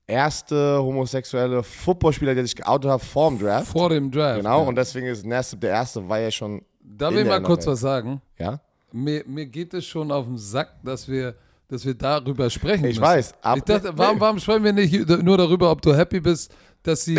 erste 0.07 0.81
homosexuelle 0.81 1.63
Footballspieler, 1.63 2.33
der 2.35 2.43
sich 2.45 2.55
geoutet 2.55 2.91
hat 2.91 3.01
vor 3.01 3.29
dem 3.29 3.39
Draft. 3.39 3.67
Vor 3.67 3.89
dem 3.89 4.11
Draft. 4.11 4.37
Genau, 4.37 4.61
ja. 4.61 4.67
und 4.67 4.75
deswegen 4.75 5.07
ist 5.07 5.25
Nassib 5.25 5.61
der 5.61 5.71
erste, 5.71 6.07
weil 6.07 6.23
er 6.23 6.31
schon, 6.31 6.61
Darf 6.81 7.13
ich 7.13 7.25
mal 7.25 7.41
kurz 7.41 7.67
was 7.67 7.79
sagen? 7.79 8.21
ja? 8.37 8.59
Mir, 8.91 9.23
mir 9.25 9.45
geht 9.45 9.73
es 9.73 9.85
schon 9.85 10.11
auf 10.11 10.25
den 10.25 10.37
Sack, 10.37 10.83
dass 10.83 11.07
wir, 11.07 11.35
dass 11.71 11.85
wir 11.85 11.93
darüber 11.95 12.49
sprechen 12.49 12.83
Ich 12.85 12.99
müssen. 12.99 13.01
weiß, 13.01 13.33
ab- 13.41 13.57
ich 13.57 13.63
dachte, 13.63 13.91
warum, 13.95 14.19
warum 14.19 14.39
sprechen 14.39 14.63
wir 14.65 14.73
nicht 14.73 15.07
nur 15.23 15.37
darüber, 15.37 15.71
ob 15.71 15.81
du 15.81 15.95
happy 15.95 16.19
bist, 16.19 16.53
dass 16.83 17.05
sie. 17.05 17.15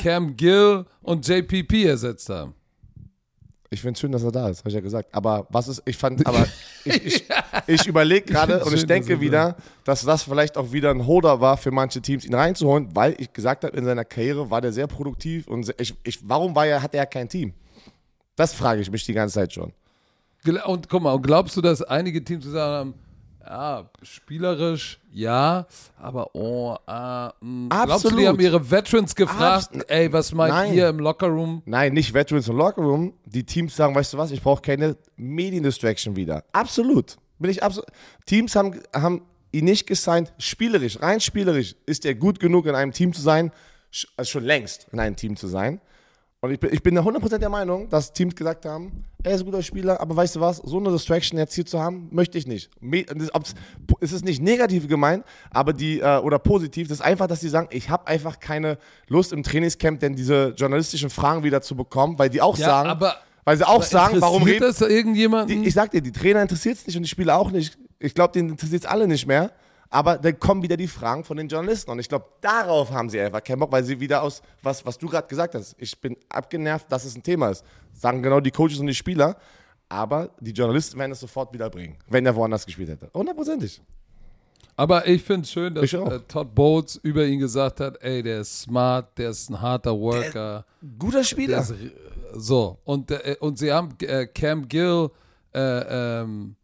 Cam 0.00 0.34
Gill 0.36 0.84
und 1.02 1.26
JPP 1.28 1.84
ersetzt 1.84 2.28
haben? 2.30 2.54
Ich 3.68 3.80
finde 3.80 3.92
es 3.94 4.00
schön, 4.00 4.12
dass 4.12 4.22
er 4.22 4.32
da 4.32 4.48
ist, 4.50 4.58
habe 4.60 4.68
ich 4.68 4.74
ja 4.74 4.80
gesagt. 4.80 5.08
Aber 5.14 5.46
was 5.50 5.66
ist, 5.68 5.82
ich 5.86 5.96
fand, 5.96 6.26
aber 6.26 6.46
ich, 6.84 7.04
ich, 7.06 7.24
ich 7.66 7.86
überlege 7.86 8.26
gerade 8.32 8.60
und 8.64 8.72
ich 8.74 8.80
dass 8.80 8.86
denke 8.86 9.14
er 9.14 9.20
wieder, 9.20 9.56
dass 9.84 10.02
das 10.02 10.22
vielleicht 10.24 10.56
auch 10.56 10.72
wieder 10.72 10.90
ein 10.90 11.06
Holder 11.06 11.40
war 11.40 11.56
für 11.56 11.70
manche 11.70 12.00
Teams, 12.02 12.24
ihn 12.24 12.34
reinzuholen, 12.34 12.88
weil 12.94 13.14
ich 13.18 13.32
gesagt 13.32 13.64
habe, 13.64 13.76
in 13.76 13.84
seiner 13.84 14.04
Karriere 14.04 14.50
war 14.50 14.60
der 14.60 14.72
sehr 14.72 14.86
produktiv 14.86 15.48
und 15.48 15.64
sehr, 15.64 15.74
ich, 15.78 15.94
ich, 16.02 16.18
warum 16.28 16.54
war 16.54 16.66
er, 16.66 16.82
hat 16.82 16.94
er 16.94 17.06
kein 17.06 17.28
Team? 17.28 17.52
Das 18.36 18.52
frage 18.54 18.80
ich 18.80 18.90
mich 18.90 19.04
die 19.04 19.12
ganze 19.14 19.34
Zeit 19.34 19.52
schon. 19.52 19.72
Und 20.66 20.88
guck 20.88 21.02
mal, 21.02 21.12
und 21.12 21.22
glaubst 21.22 21.56
du, 21.56 21.60
dass 21.60 21.82
einige 21.82 22.22
Teams 22.24 22.44
gesagt 22.44 22.60
haben, 22.66 22.94
ja, 23.44 23.90
spielerisch, 24.02 25.00
ja, 25.10 25.66
aber 25.98 26.34
oh, 26.34 26.76
ah, 26.86 27.32
mh. 27.40 27.68
glaubst 27.68 28.04
du, 28.04 28.08
die 28.08 28.14
Absolut. 28.14 28.26
haben 28.26 28.40
ihre 28.40 28.70
Veterans 28.70 29.14
gefragt, 29.14 29.74
Abs- 29.74 29.84
ey, 29.88 30.12
was 30.12 30.32
meint 30.32 30.54
Nein. 30.54 30.74
ihr 30.74 30.88
im 30.88 30.98
Lockerroom? 30.98 31.62
Nein, 31.64 31.92
nicht 31.92 32.14
Veterans 32.14 32.48
und 32.48 32.56
Lockerroom. 32.56 33.14
Die 33.24 33.44
Teams 33.44 33.74
sagen, 33.74 33.94
weißt 33.94 34.12
du 34.12 34.18
was, 34.18 34.30
ich 34.30 34.42
brauche 34.42 34.62
keine 34.62 34.96
Mediendistraction 35.16 36.16
wieder. 36.16 36.44
Absolut. 36.52 37.16
Bin 37.38 37.50
ich 37.50 37.62
absolut. 37.62 37.88
Teams 38.26 38.54
haben, 38.54 38.80
haben 38.94 39.22
ihn 39.50 39.64
nicht 39.64 39.86
gesigned. 39.86 40.32
Spielerisch, 40.38 41.00
rein 41.00 41.20
spielerisch 41.20 41.74
ist 41.86 42.04
er 42.04 42.14
gut 42.14 42.38
genug, 42.40 42.66
in 42.66 42.74
einem 42.74 42.92
Team 42.92 43.12
zu 43.12 43.20
sein. 43.20 43.50
Also 44.16 44.30
schon 44.30 44.44
längst 44.44 44.86
in 44.92 45.00
einem 45.00 45.16
Team 45.16 45.36
zu 45.36 45.48
sein. 45.48 45.80
Und 46.44 46.50
ich 46.50 46.58
bin, 46.58 46.70
ich 46.72 46.82
bin 46.82 46.96
da 46.96 47.02
100% 47.02 47.38
der 47.38 47.48
Meinung, 47.48 47.88
dass 47.88 48.12
Teams 48.12 48.34
gesagt 48.34 48.66
haben, 48.66 49.04
er 49.22 49.34
ist 49.36 49.42
ein 49.42 49.44
guter 49.46 49.62
Spieler, 49.62 50.00
aber 50.00 50.16
weißt 50.16 50.34
du 50.34 50.40
was, 50.40 50.56
so 50.56 50.76
eine 50.78 50.90
Distraction 50.90 51.38
jetzt 51.38 51.54
hier 51.54 51.64
zu 51.64 51.78
haben, 51.80 52.08
möchte 52.10 52.36
ich 52.36 52.48
nicht. 52.48 52.68
Es 54.00 54.10
ist 54.12 54.24
nicht 54.24 54.42
negativ 54.42 54.88
gemeint, 54.88 55.24
aber 55.52 55.72
die, 55.72 56.00
äh, 56.00 56.18
oder 56.18 56.40
positiv, 56.40 56.88
das 56.88 56.98
ist 56.98 57.04
einfach, 57.04 57.28
dass 57.28 57.38
sie 57.42 57.48
sagen, 57.48 57.68
ich 57.70 57.90
habe 57.90 58.08
einfach 58.08 58.40
keine 58.40 58.78
Lust 59.06 59.32
im 59.32 59.44
Trainingscamp, 59.44 60.00
denn 60.00 60.16
diese 60.16 60.48
journalistischen 60.56 61.10
Fragen 61.10 61.44
wieder 61.44 61.62
zu 61.62 61.76
bekommen, 61.76 62.18
weil 62.18 62.28
die 62.28 62.40
auch 62.40 62.58
Ja, 62.58 62.66
sagen, 62.66 62.88
aber- 62.88 63.14
weil 63.44 63.56
sie 63.56 63.68
auch 63.68 63.84
sagen, 63.84 64.20
warum 64.20 64.42
reden, 64.42 64.62
das 64.62 64.80
irgendjemanden? 64.80 65.62
die, 65.62 65.68
ich 65.68 65.74
sag 65.74 65.92
dir, 65.92 66.00
die 66.02 66.10
Trainer 66.10 66.42
interessiert 66.42 66.76
es 66.76 66.86
nicht 66.88 66.96
und 66.96 67.04
die 67.04 67.08
Spieler 67.08 67.38
auch 67.38 67.52
nicht. 67.52 67.78
Ich 68.00 68.14
glaube, 68.14 68.32
denen 68.32 68.50
interessiert 68.50 68.82
es 68.82 68.90
alle 68.90 69.06
nicht 69.06 69.28
mehr. 69.28 69.52
Aber 69.92 70.16
dann 70.16 70.40
kommen 70.40 70.62
wieder 70.62 70.78
die 70.78 70.88
Fragen 70.88 71.22
von 71.22 71.36
den 71.36 71.48
Journalisten. 71.48 71.90
Und 71.90 71.98
ich 71.98 72.08
glaube, 72.08 72.24
darauf 72.40 72.90
haben 72.90 73.10
sie 73.10 73.20
einfach 73.20 73.44
keinen 73.44 73.58
Bock, 73.60 73.70
weil 73.70 73.84
sie 73.84 74.00
wieder 74.00 74.22
aus, 74.22 74.40
was, 74.62 74.84
was 74.86 74.96
du 74.96 75.06
gerade 75.06 75.28
gesagt 75.28 75.54
hast, 75.54 75.76
ich 75.78 76.00
bin 76.00 76.16
abgenervt, 76.30 76.90
dass 76.90 77.04
es 77.04 77.14
ein 77.14 77.22
Thema 77.22 77.50
ist. 77.50 77.62
Sagen 77.92 78.22
genau 78.22 78.40
die 78.40 78.50
Coaches 78.50 78.78
und 78.78 78.86
die 78.86 78.94
Spieler. 78.94 79.36
Aber 79.90 80.30
die 80.40 80.52
Journalisten 80.52 80.98
werden 80.98 81.12
es 81.12 81.20
sofort 81.20 81.52
wieder 81.52 81.68
bringen, 81.68 81.98
wenn 82.08 82.24
er 82.24 82.34
woanders 82.34 82.64
gespielt 82.64 82.88
hätte. 82.88 83.10
Hundertprozentig. 83.12 83.82
Aber 84.76 85.06
ich 85.06 85.22
finde 85.22 85.42
es 85.42 85.50
schön, 85.50 85.74
dass 85.74 85.92
äh, 85.92 86.20
Todd 86.26 86.54
Bowles 86.54 86.98
über 87.02 87.26
ihn 87.26 87.38
gesagt 87.38 87.78
hat, 87.80 88.02
ey, 88.02 88.22
der 88.22 88.40
ist 88.40 88.62
smart, 88.62 89.18
der 89.18 89.28
ist 89.28 89.50
ein 89.50 89.60
harter 89.60 89.92
Worker. 89.92 90.64
Guter 90.98 91.22
Spieler. 91.22 91.60
ist, 91.60 91.74
so, 92.32 92.78
und, 92.84 93.10
äh, 93.10 93.36
und 93.40 93.58
sie 93.58 93.70
haben 93.70 93.90
äh, 94.00 94.26
Cam 94.26 94.66
Gill, 94.66 95.10
äh, 95.54 95.60
ähm, 95.60 96.56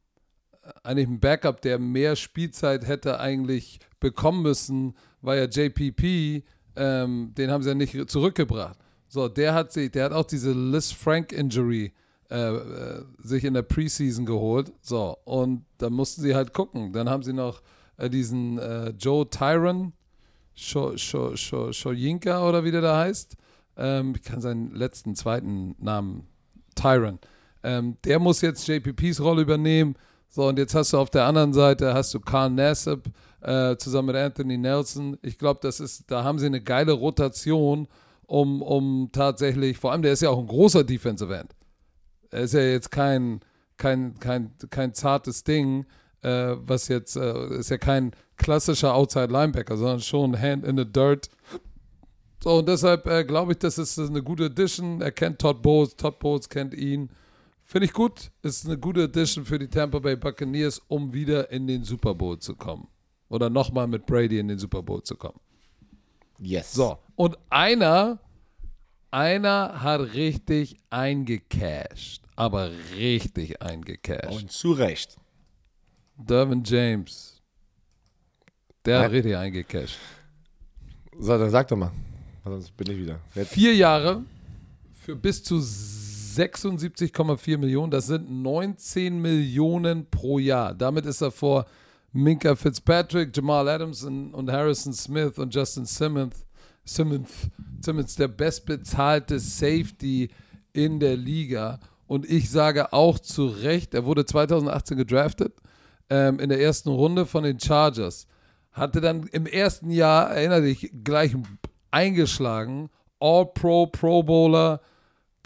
eigentlich 0.82 1.08
ein 1.08 1.20
Backup, 1.20 1.60
der 1.62 1.78
mehr 1.78 2.16
Spielzeit 2.16 2.86
hätte 2.86 3.20
eigentlich 3.20 3.80
bekommen 4.00 4.42
müssen, 4.42 4.94
weil 5.20 5.38
ja 5.38 5.44
JPP, 5.44 6.44
ähm, 6.76 7.32
den 7.36 7.50
haben 7.50 7.62
sie 7.62 7.70
ja 7.70 7.74
nicht 7.74 8.10
zurückgebracht. 8.10 8.78
So, 9.08 9.28
der 9.28 9.54
hat 9.54 9.72
sich, 9.72 9.90
der 9.90 10.04
hat 10.04 10.12
auch 10.12 10.24
diese 10.24 10.52
Liz 10.52 10.92
Frank 10.92 11.32
Injury 11.32 11.92
äh, 12.30 12.50
äh, 12.50 13.04
sich 13.22 13.44
in 13.44 13.54
der 13.54 13.62
Preseason 13.62 14.26
geholt. 14.26 14.72
So, 14.82 15.16
und 15.24 15.64
da 15.78 15.88
mussten 15.88 16.20
sie 16.22 16.34
halt 16.34 16.52
gucken. 16.52 16.92
Dann 16.92 17.08
haben 17.08 17.22
sie 17.22 17.32
noch 17.32 17.62
äh, 17.96 18.10
diesen 18.10 18.58
äh, 18.58 18.90
Joe 18.90 19.28
Tyron, 19.28 19.94
Shoyinka 20.54 22.46
oder 22.46 22.64
wie 22.64 22.70
der 22.70 22.82
da 22.82 22.98
heißt. 22.98 23.36
Ähm, 23.78 24.14
ich 24.14 24.22
kann 24.22 24.40
seinen 24.40 24.74
letzten, 24.74 25.14
zweiten 25.14 25.74
Namen, 25.78 26.26
Tyron. 26.74 27.18
Ähm, 27.62 27.96
der 28.04 28.18
muss 28.18 28.40
jetzt 28.42 28.68
JPPs 28.68 29.20
Rolle 29.20 29.42
übernehmen. 29.42 29.94
So, 30.28 30.46
und 30.48 30.58
jetzt 30.58 30.74
hast 30.74 30.92
du 30.92 30.98
auf 30.98 31.10
der 31.10 31.24
anderen 31.24 31.52
Seite, 31.52 31.94
hast 31.94 32.12
du 32.12 32.20
Carl 32.20 32.50
Nassib 32.50 33.10
äh, 33.40 33.76
zusammen 33.76 34.08
mit 34.08 34.16
Anthony 34.16 34.58
Nelson. 34.58 35.16
Ich 35.22 35.38
glaube, 35.38 35.60
das 35.62 35.80
ist, 35.80 36.10
da 36.10 36.22
haben 36.22 36.38
sie 36.38 36.46
eine 36.46 36.60
geile 36.60 36.92
Rotation, 36.92 37.88
um, 38.26 38.60
um 38.62 39.08
tatsächlich, 39.12 39.78
vor 39.78 39.92
allem 39.92 40.02
der 40.02 40.12
ist 40.12 40.22
ja 40.22 40.30
auch 40.30 40.38
ein 40.38 40.46
großer 40.46 40.84
Defensive 40.84 41.34
End. 41.34 41.54
Er 42.30 42.40
ist 42.40 42.52
ja 42.52 42.60
jetzt 42.60 42.90
kein, 42.90 43.40
kein, 43.78 44.18
kein, 44.18 44.52
kein 44.70 44.92
zartes 44.92 45.44
Ding, 45.44 45.86
äh, 46.22 46.56
was 46.58 46.88
jetzt, 46.88 47.16
äh, 47.16 47.58
ist 47.58 47.70
ja 47.70 47.78
kein 47.78 48.12
klassischer 48.36 48.94
Outside 48.94 49.32
Linebacker, 49.32 49.76
sondern 49.76 50.00
schon 50.00 50.38
Hand 50.38 50.64
in 50.66 50.76
the 50.76 50.84
Dirt. 50.84 51.30
So, 52.42 52.58
und 52.58 52.68
deshalb 52.68 53.06
äh, 53.06 53.24
glaube 53.24 53.52
ich, 53.52 53.58
das 53.58 53.78
ist 53.78 53.98
eine 53.98 54.22
gute 54.22 54.46
Addition. 54.46 55.00
Er 55.00 55.10
kennt 55.10 55.40
Todd 55.40 55.62
Bowles, 55.62 55.96
Todd 55.96 56.18
Bowles 56.18 56.48
kennt 56.48 56.74
ihn. 56.74 57.08
Finde 57.70 57.84
ich 57.84 57.92
gut. 57.92 58.30
Ist 58.42 58.64
eine 58.64 58.78
gute 58.78 59.04
Addition 59.04 59.44
für 59.44 59.58
die 59.58 59.68
Tampa 59.68 59.98
Bay 59.98 60.16
Buccaneers, 60.16 60.80
um 60.88 61.12
wieder 61.12 61.50
in 61.50 61.66
den 61.66 61.84
Super 61.84 62.14
Bowl 62.14 62.38
zu 62.38 62.56
kommen. 62.56 62.88
Oder 63.28 63.50
nochmal 63.50 63.86
mit 63.86 64.06
Brady 64.06 64.38
in 64.38 64.48
den 64.48 64.58
Super 64.58 64.82
Bowl 64.82 65.02
zu 65.02 65.14
kommen. 65.16 65.38
Yes. 66.38 66.72
So, 66.72 66.98
und 67.14 67.36
einer, 67.50 68.20
einer 69.10 69.82
hat 69.82 70.00
richtig 70.14 70.78
eingecashed. 70.88 72.22
Aber 72.36 72.70
richtig 72.96 73.60
eingecashed. 73.60 74.30
Und 74.42 74.50
zu 74.50 74.72
Recht. 74.72 75.18
Dervin 76.16 76.62
James. 76.64 77.42
Der 78.86 78.96
hat 79.00 79.02
Nein. 79.06 79.10
richtig 79.10 79.36
eingecashed. 79.36 79.98
So, 81.18 81.36
dann 81.36 81.50
sag 81.50 81.68
doch 81.68 81.76
mal. 81.76 81.92
Sonst 82.44 82.74
bin 82.78 82.90
ich 82.92 82.98
wieder. 82.98 83.20
Jetzt- 83.34 83.52
Vier 83.52 83.74
Jahre 83.74 84.24
für 84.94 85.14
bis 85.16 85.42
zu 85.44 85.58
76,4 86.38 87.58
Millionen. 87.58 87.90
Das 87.90 88.06
sind 88.06 88.30
19 88.30 89.20
Millionen 89.20 90.08
pro 90.08 90.38
Jahr. 90.38 90.74
Damit 90.74 91.06
ist 91.06 91.20
er 91.20 91.32
vor 91.32 91.66
Minka 92.12 92.54
Fitzpatrick, 92.54 93.36
Jamal 93.36 93.68
Adams 93.68 94.04
und, 94.04 94.50
Harrison 94.50 94.92
Smith 94.92 95.38
und 95.38 95.54
Justin 95.54 95.84
Simmons, 95.84 96.46
Simmons, 96.84 97.30
Simmons 97.80 98.14
der 98.16 98.28
bestbezahlte 98.28 99.38
Safety 99.38 100.30
in 100.72 101.00
der 101.00 101.16
Liga. 101.16 101.80
Und 102.06 102.28
ich 102.30 102.50
sage 102.50 102.92
auch 102.92 103.18
zu 103.18 103.46
Recht, 103.46 103.92
er 103.94 104.06
wurde 104.06 104.24
2018 104.24 104.96
gedraftet 104.96 105.54
ähm, 106.08 106.38
in 106.38 106.48
der 106.48 106.60
ersten 106.60 106.88
Runde 106.88 107.26
von 107.26 107.44
den 107.44 107.60
Chargers. 107.60 108.26
Hatte 108.72 109.00
dann 109.00 109.26
im 109.32 109.46
ersten 109.46 109.90
Jahr, 109.90 110.30
erinnere 110.30 110.62
dich, 110.62 110.90
gleich 111.04 111.34
eingeschlagen. 111.90 112.90
All-Pro, 113.20 113.88
Pro 113.88 114.22
Bowler. 114.22 114.80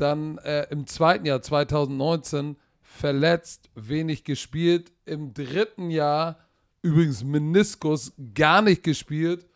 Dann 0.02 0.38
äh, 0.38 0.66
im 0.70 0.88
zweiten 0.88 1.26
Jahr, 1.26 1.40
2019, 1.42 2.56
verletzt, 2.80 3.70
wenig 3.76 4.24
gespielt. 4.24 4.90
Im 5.04 5.32
dritten 5.32 5.92
Jahr, 5.92 6.40
übrigens 6.82 7.22
Meniskus, 7.22 8.12
gar 8.34 8.62
nicht 8.62 8.82
gespielt. 8.82 9.46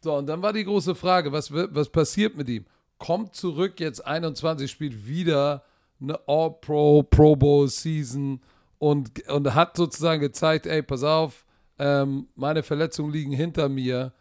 So, 0.00 0.16
und 0.16 0.26
dann 0.26 0.40
war 0.40 0.54
die 0.54 0.64
große 0.64 0.94
Frage, 0.94 1.32
was, 1.32 1.52
was 1.52 1.90
passiert 1.90 2.34
mit 2.34 2.48
ihm? 2.48 2.64
Kommt 2.96 3.36
zurück, 3.36 3.78
jetzt 3.78 4.06
21, 4.06 4.70
spielt 4.70 5.06
wieder 5.06 5.64
eine 6.00 6.18
All-Pro, 6.26 7.02
Pro 7.02 7.36
Bowl 7.36 7.68
Season 7.68 8.40
und, 8.78 9.28
und 9.28 9.54
hat 9.54 9.76
sozusagen 9.76 10.22
gezeigt, 10.22 10.64
ey, 10.64 10.82
pass 10.82 11.02
auf, 11.02 11.44
ähm, 11.78 12.28
meine 12.36 12.62
Verletzungen 12.62 13.12
liegen 13.12 13.32
hinter 13.32 13.68
mir, 13.68 14.14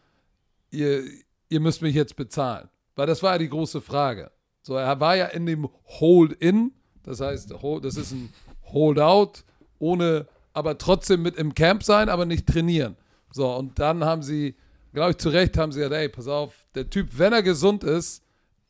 ihr, 0.71 1.05
ihr 1.47 1.59
müsst 1.61 1.81
mich 1.81 1.95
jetzt 1.95 2.17
bezahlen. 2.17 2.67
Weil 2.95 3.07
das 3.07 3.23
war 3.23 3.31
ja 3.31 3.37
die 3.37 3.47
große 3.47 3.79
Frage. 3.79 4.29
So, 4.61 4.75
er 4.75 4.99
war 4.99 5.15
ja 5.15 5.27
in 5.27 5.45
dem 5.45 5.69
Hold-In, 5.85 6.71
das 7.03 7.21
heißt, 7.21 7.53
das 7.81 7.95
ist 7.95 8.11
ein 8.11 8.33
Hold-Out, 8.65 9.43
ohne, 9.79 10.27
aber 10.53 10.77
trotzdem 10.77 11.21
mit 11.21 11.35
im 11.37 11.53
Camp 11.55 11.83
sein, 11.83 12.09
aber 12.09 12.25
nicht 12.25 12.47
trainieren. 12.47 12.97
So, 13.31 13.51
und 13.55 13.79
dann 13.79 14.03
haben 14.03 14.21
sie, 14.21 14.55
glaube 14.93 15.11
ich, 15.11 15.17
zu 15.17 15.29
Recht 15.29 15.57
haben 15.57 15.71
sie 15.71 15.79
gesagt, 15.79 15.95
ey, 15.95 16.09
pass 16.09 16.27
auf, 16.27 16.65
der 16.75 16.89
Typ, 16.89 17.09
wenn 17.17 17.33
er 17.33 17.43
gesund 17.43 17.83
ist, 17.83 18.23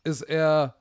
ist 0.03 0.21
er 0.21 0.75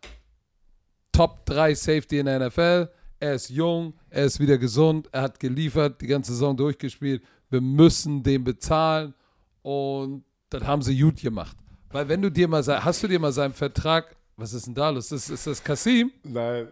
Top 1.13 1.47
3 1.47 1.75
Safety 1.75 2.19
in 2.19 2.27
der 2.27 2.49
NFL. 2.49 2.91
Er 3.21 3.35
ist 3.35 3.49
jung, 3.51 3.95
er 4.11 4.25
ist 4.27 4.39
wieder 4.39 4.59
gesund, 4.59 5.09
er 5.11 5.23
hat 5.23 5.41
geliefert, 5.41 6.01
die 6.01 6.07
ganze 6.07 6.33
Saison 6.33 6.57
durchgespielt. 6.57 7.23
Wir 7.51 7.61
müssen 7.61 8.23
den 8.23 8.45
bezahlen 8.45 9.15
und 9.63 10.25
das 10.51 10.63
haben 10.65 10.83
sie 10.83 10.97
gut 10.99 11.21
gemacht. 11.21 11.57
Weil 11.91 12.09
wenn 12.09 12.23
du 12.23 12.31
dir 12.31 12.47
mal, 12.47 12.65
hast 12.65 13.03
du 13.03 13.09
dir 13.09 13.19
mal 13.19 13.33
seinen 13.33 13.55
Vertrag, 13.55 14.15
was 14.39 14.53
ist 14.55 14.66
denn 14.66 14.74
da 14.74 14.89
los? 14.91 15.12
Ist, 15.12 15.28
ist 15.28 15.47
das 15.47 15.62
Kasim? 15.62 16.12
Nein, 16.22 16.68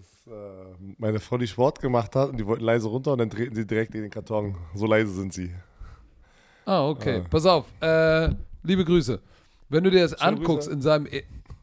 ist, 0.00 0.28
äh, 0.28 0.30
meine 0.98 1.18
Frau, 1.18 1.36
die 1.36 1.48
Sport 1.48 1.80
gemacht 1.80 2.14
hat 2.14 2.30
und 2.30 2.38
die 2.38 2.46
wollten 2.46 2.64
leise 2.64 2.88
runter 2.88 3.12
und 3.12 3.18
dann 3.18 3.28
treten 3.28 3.54
sie 3.54 3.66
direkt 3.66 3.94
in 3.94 4.02
den 4.02 4.10
Karton. 4.10 4.56
So 4.74 4.86
leise 4.86 5.12
sind 5.12 5.32
sie. 5.32 5.50
Ah, 6.64 6.88
okay. 6.88 7.22
Ah. 7.24 7.28
Pass 7.28 7.44
auf, 7.44 7.66
äh, 7.80 8.30
liebe 8.62 8.84
Grüße. 8.84 9.20
Wenn 9.68 9.84
du 9.84 9.90
dir 9.90 10.02
das 10.02 10.12
Schöne 10.12 10.22
anguckst, 10.22 10.68
Grüße. 10.68 10.70
in 10.70 10.80
seinem 10.80 11.08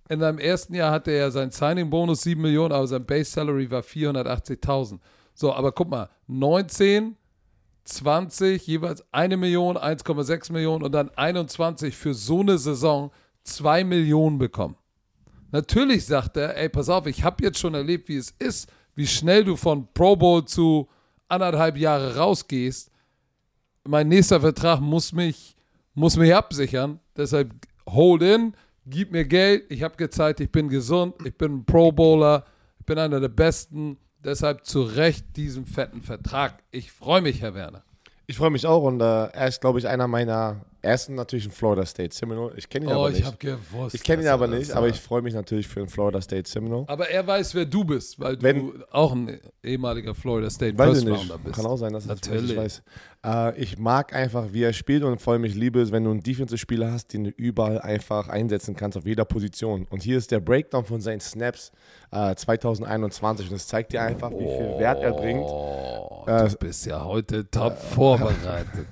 in 0.07 0.19
seinem 0.19 0.37
ersten 0.37 0.75
Jahr 0.75 0.91
hatte 0.91 1.09
er 1.09 1.31
sein 1.31 1.49
Signing-Bonus 1.49 2.21
7 2.21 2.39
Millionen, 2.39 2.71
aber 2.71 2.85
sein 2.85 3.03
Base-Salary 3.03 3.71
war 3.71 3.81
480.000. 3.81 4.99
So, 5.33 5.51
aber 5.51 5.71
guck 5.71 5.89
mal, 5.89 6.09
19, 6.27 7.15
20, 7.85 8.67
jeweils 8.67 9.03
1 9.11 9.35
Million, 9.35 9.77
1,6 9.77 10.51
Millionen 10.51 10.83
und 10.83 10.91
dann 10.91 11.09
21 11.09 11.97
für 11.97 12.13
so 12.13 12.41
eine 12.41 12.59
Saison 12.59 13.09
2 13.45 13.83
Millionen 13.83 14.37
bekommen. 14.37 14.75
Natürlich 15.51 16.05
sagt 16.05 16.37
er, 16.37 16.57
ey, 16.57 16.69
pass 16.69 16.89
auf, 16.89 17.05
ich 17.05 17.23
habe 17.23 17.43
jetzt 17.43 17.59
schon 17.59 17.73
erlebt, 17.73 18.09
wie 18.09 18.17
es 18.17 18.31
ist, 18.39 18.69
wie 18.95 19.07
schnell 19.07 19.43
du 19.43 19.55
von 19.55 19.87
Pro 19.93 20.15
Bowl 20.15 20.45
zu 20.45 20.87
anderthalb 21.27 21.77
Jahre 21.77 22.17
rausgehst. 22.17 22.91
Mein 23.83 24.07
nächster 24.07 24.41
Vertrag 24.41 24.79
muss 24.79 25.13
mich, 25.13 25.55
muss 25.93 26.17
mich 26.17 26.33
absichern. 26.33 26.99
Deshalb 27.15 27.53
hold 27.87 28.21
in, 28.23 28.53
gib 28.85 29.11
mir 29.11 29.25
Geld, 29.25 29.65
ich 29.69 29.83
habe 29.83 29.95
gezeigt, 29.95 30.39
ich 30.39 30.51
bin 30.51 30.69
gesund, 30.69 31.15
ich 31.25 31.37
bin 31.37 31.57
ein 31.57 31.65
Pro 31.65 31.91
Bowler, 31.91 32.45
ich 32.79 32.85
bin 32.85 32.97
einer 32.97 33.19
der 33.19 33.29
Besten. 33.29 33.97
Deshalb 34.23 34.65
zu 34.65 34.81
Recht 34.81 35.37
diesen 35.37 35.67
fetten 35.67 36.01
Vertrag. 36.01 36.63
Ich 36.71 36.91
freue 36.91 37.21
mich, 37.21 37.41
Herr 37.41 37.53
Werner. 37.53 37.83
Ich 38.25 38.37
freue 38.37 38.49
mich 38.49 38.65
auch 38.65 38.83
und 38.83 38.99
äh, 38.99 39.25
er 39.27 39.47
ist, 39.47 39.61
glaube 39.61 39.77
ich, 39.77 39.87
einer 39.87 40.07
meiner 40.07 40.65
ersten 40.85 41.15
natürlich 41.15 41.45
in 41.45 41.51
Florida 41.51 41.85
State 41.85 42.15
Seminole. 42.15 42.53
Ich 42.57 42.69
kenne 42.69 42.85
ihn 42.85 42.91
oh, 42.91 42.99
aber 42.99 43.09
nicht. 43.09 43.19
Ich 43.19 43.25
habe 43.25 43.37
gewusst. 43.37 43.95
Ich 43.95 44.03
kenne 44.03 44.23
ihn 44.23 44.27
aber 44.29 44.47
nicht, 44.47 44.71
aber 44.71 44.87
ich 44.87 44.99
freue 44.99 45.21
mich 45.21 45.33
natürlich 45.33 45.67
für 45.67 45.79
den 45.79 45.89
Florida 45.89 46.21
State 46.21 46.49
Seminole. 46.49 46.87
Aber 46.87 47.09
er 47.09 47.25
weiß, 47.25 47.55
wer 47.55 47.65
du 47.65 47.83
bist, 47.83 48.19
weil 48.19 48.41
Wenn, 48.41 48.67
du 48.67 48.73
auch 48.91 49.11
ein 49.13 49.39
ehemaliger 49.63 50.15
Florida 50.15 50.49
State 50.49 50.75
First 50.75 51.07
Rounder 51.07 51.37
bist. 51.37 51.55
Kann 51.55 51.65
auch 51.65 51.77
sein, 51.77 51.93
dass 51.93 52.05
natürlich. 52.05 52.51
ich 52.51 52.57
weiß. 52.57 52.83
Äh, 53.25 53.59
ich 53.59 53.77
mag 53.77 54.13
einfach, 54.13 54.53
wie 54.53 54.63
er 54.63 54.73
spielt 54.73 55.03
und 55.03 55.19
vor 55.19 55.33
allem 55.33 55.45
ich 55.45 55.55
liebe 55.55 55.81
es, 55.81 55.91
wenn 55.91 56.03
du 56.03 56.11
einen 56.11 56.21
Defensive-Spieler 56.21 56.91
hast, 56.91 57.13
den 57.13 57.25
du 57.25 57.29
überall 57.31 57.81
einfach 57.81 58.29
einsetzen 58.29 58.75
kannst, 58.75 58.97
auf 58.97 59.05
jeder 59.05 59.25
Position. 59.25 59.87
Und 59.89 60.03
hier 60.03 60.17
ist 60.17 60.31
der 60.31 60.39
Breakdown 60.39 60.85
von 60.85 61.01
seinen 61.01 61.19
Snaps 61.19 61.71
äh, 62.11 62.35
2021 62.35 63.47
und 63.47 63.53
das 63.53 63.67
zeigt 63.67 63.93
dir 63.93 64.01
einfach, 64.01 64.31
wie 64.31 64.45
viel 64.45 64.79
Wert 64.79 65.01
er 65.01 65.13
bringt. 65.13 65.45
Oh, 65.45 66.23
du 66.25 66.31
äh, 66.31 66.49
bist 66.59 66.85
ja 66.85 67.03
heute 67.03 67.49
top 67.49 67.73
äh, 67.73 67.93
vorbereitet. 67.93 68.87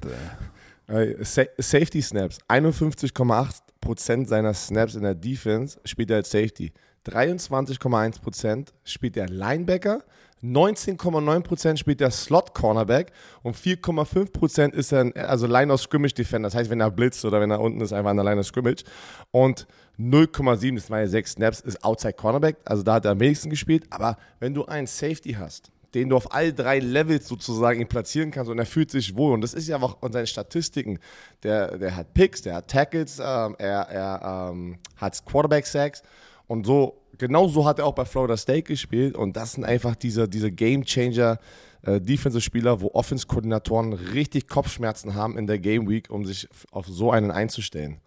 Äh, 0.88 1.24
Sa 1.24 1.44
Safety 1.58 2.02
Snaps, 2.02 2.40
51,8% 2.48 4.28
seiner 4.28 4.54
Snaps 4.54 4.96
in 4.96 5.04
der 5.04 5.16
Defense 5.16 5.80
spielt 5.86 6.12
er 6.12 6.18
als 6.18 6.32
Safety. 6.32 6.72
23,1% 7.06 8.70
spielt 8.84 9.18
er 9.18 9.28
Linebacker, 9.28 10.04
19,9% 10.44 11.78
spielt 11.78 12.02
er 12.02 12.12
Slot 12.12 12.54
Cornerback 12.54 13.12
und 13.44 13.56
4,5% 13.56 14.74
ist 14.74 14.92
er 14.92 15.12
also 15.16 15.48
Line 15.48 15.72
of 15.72 15.82
Scrimmage 15.82 16.14
Defender. 16.14 16.48
Das 16.48 16.56
heißt, 16.56 16.70
wenn 16.70 16.82
er 16.82 16.92
blitzt 16.92 17.24
oder 17.24 17.40
wenn 17.40 17.52
er 17.52 17.62
unten 17.62 17.80
ist, 17.82 17.94
einfach 17.94 18.12
an 18.12 18.18
der 18.18 18.26
Line 18.26 18.42
of 18.42 18.46
Scrimmage. 18.46 18.84
Und 19.32 19.68
0,7, 19.98 20.76
das 20.76 20.90
waren 20.90 21.00
ja 21.00 21.08
sechs 21.08 21.34
Snaps, 21.34 21.62
ist 21.62 21.84
Outside 21.84 22.14
Cornerback. 22.14 22.58
Also 22.66 22.84
da 22.84 22.96
hat 22.96 23.06
er 23.06 23.12
am 23.12 23.20
wenigsten 23.20 23.50
gespielt. 23.50 23.86
Aber 23.90 24.18
wenn 24.40 24.54
du 24.54 24.66
einen 24.66 24.88
Safety 24.88 25.34
hast, 25.34 25.72
den 25.94 26.10
du 26.10 26.16
auf 26.16 26.34
all 26.34 26.54
drei 26.54 26.80
Levels 26.80 27.28
sozusagen 27.28 27.88
platzieren 27.88 28.32
kannst 28.32 28.50
und 28.50 28.58
er 28.58 28.66
fühlt 28.66 28.91
sich 28.91 29.16
wohl. 29.16 29.34
Und 29.34 29.41
das 29.41 29.54
ist 29.54 29.68
ja 29.68 29.82
auch 29.82 30.02
in 30.02 30.12
seinen 30.12 30.28
Statistiken. 30.28 31.00
Der, 31.44 31.78
der 31.78 31.96
hat 31.96 32.14
Picks, 32.14 32.41
der 32.41 32.56
hat 32.56 32.68
Tackles, 32.68 33.20
ähm, 33.20 33.56
er, 33.58 33.82
er 33.89 34.52
ähm, 34.52 34.78
hat 34.98 35.24
Quarterback-Sacks 35.26 36.04
und 36.48 36.66
so 36.66 37.00
genau 37.18 37.48
so 37.48 37.66
hat 37.66 37.80
er 37.80 37.86
auch 37.86 37.94
bei 37.94 38.06
Florida 38.06 38.38
State 38.38 38.64
gespielt 38.64 39.16
und 39.16 39.38
das 39.38 39.54
sind 39.54 39.64
einfach 39.64 39.96
diese, 39.96 40.28
diese 40.28 40.52
Game 40.52 40.84
Changer. 40.84 41.39
Äh, 41.86 42.00
Defensive-Spieler, 42.00 42.80
wo 42.80 42.91
Offense-Koordinatoren 42.94 43.91
richtig 43.91 44.48
Kopfschmerzen 44.48 45.16
haben 45.16 45.38
in 45.38 45.48
der 45.48 45.60
Game 45.60 45.89
Week, 45.89 46.10
um 46.10 46.24
sich 46.26 46.48
auf 46.72 46.88
so 46.88 47.12
einen 47.12 47.30
einzustellen. 47.30 48.00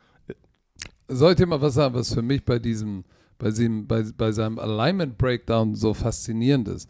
Soll 1.09 1.33
ich 1.33 1.37
dir 1.37 1.47
mal 1.47 1.61
was 1.61 1.75
sagen, 1.75 1.95
was 1.95 2.15
für 2.15 2.23
mich 2.23 2.43
bei 2.43 2.59
diesem, 2.59 3.05
bei, 3.39 3.51
diesem, 3.51 3.87
bei, 3.87 4.03
bei 4.17 4.33
seinem 4.33 4.59
Alignment 4.59 5.19
Breakdown 5.19 5.75
so 5.75 5.93
faszinierend 5.93 6.69
ist? 6.69 6.89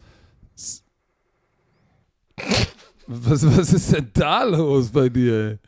Was, 3.07 3.57
was 3.57 3.73
ist 3.73 3.93
denn 3.93 4.11
da 4.13 4.43
los 4.43 4.89
bei 4.89 5.07
dir? 5.09 5.51
Ey? 5.51 5.59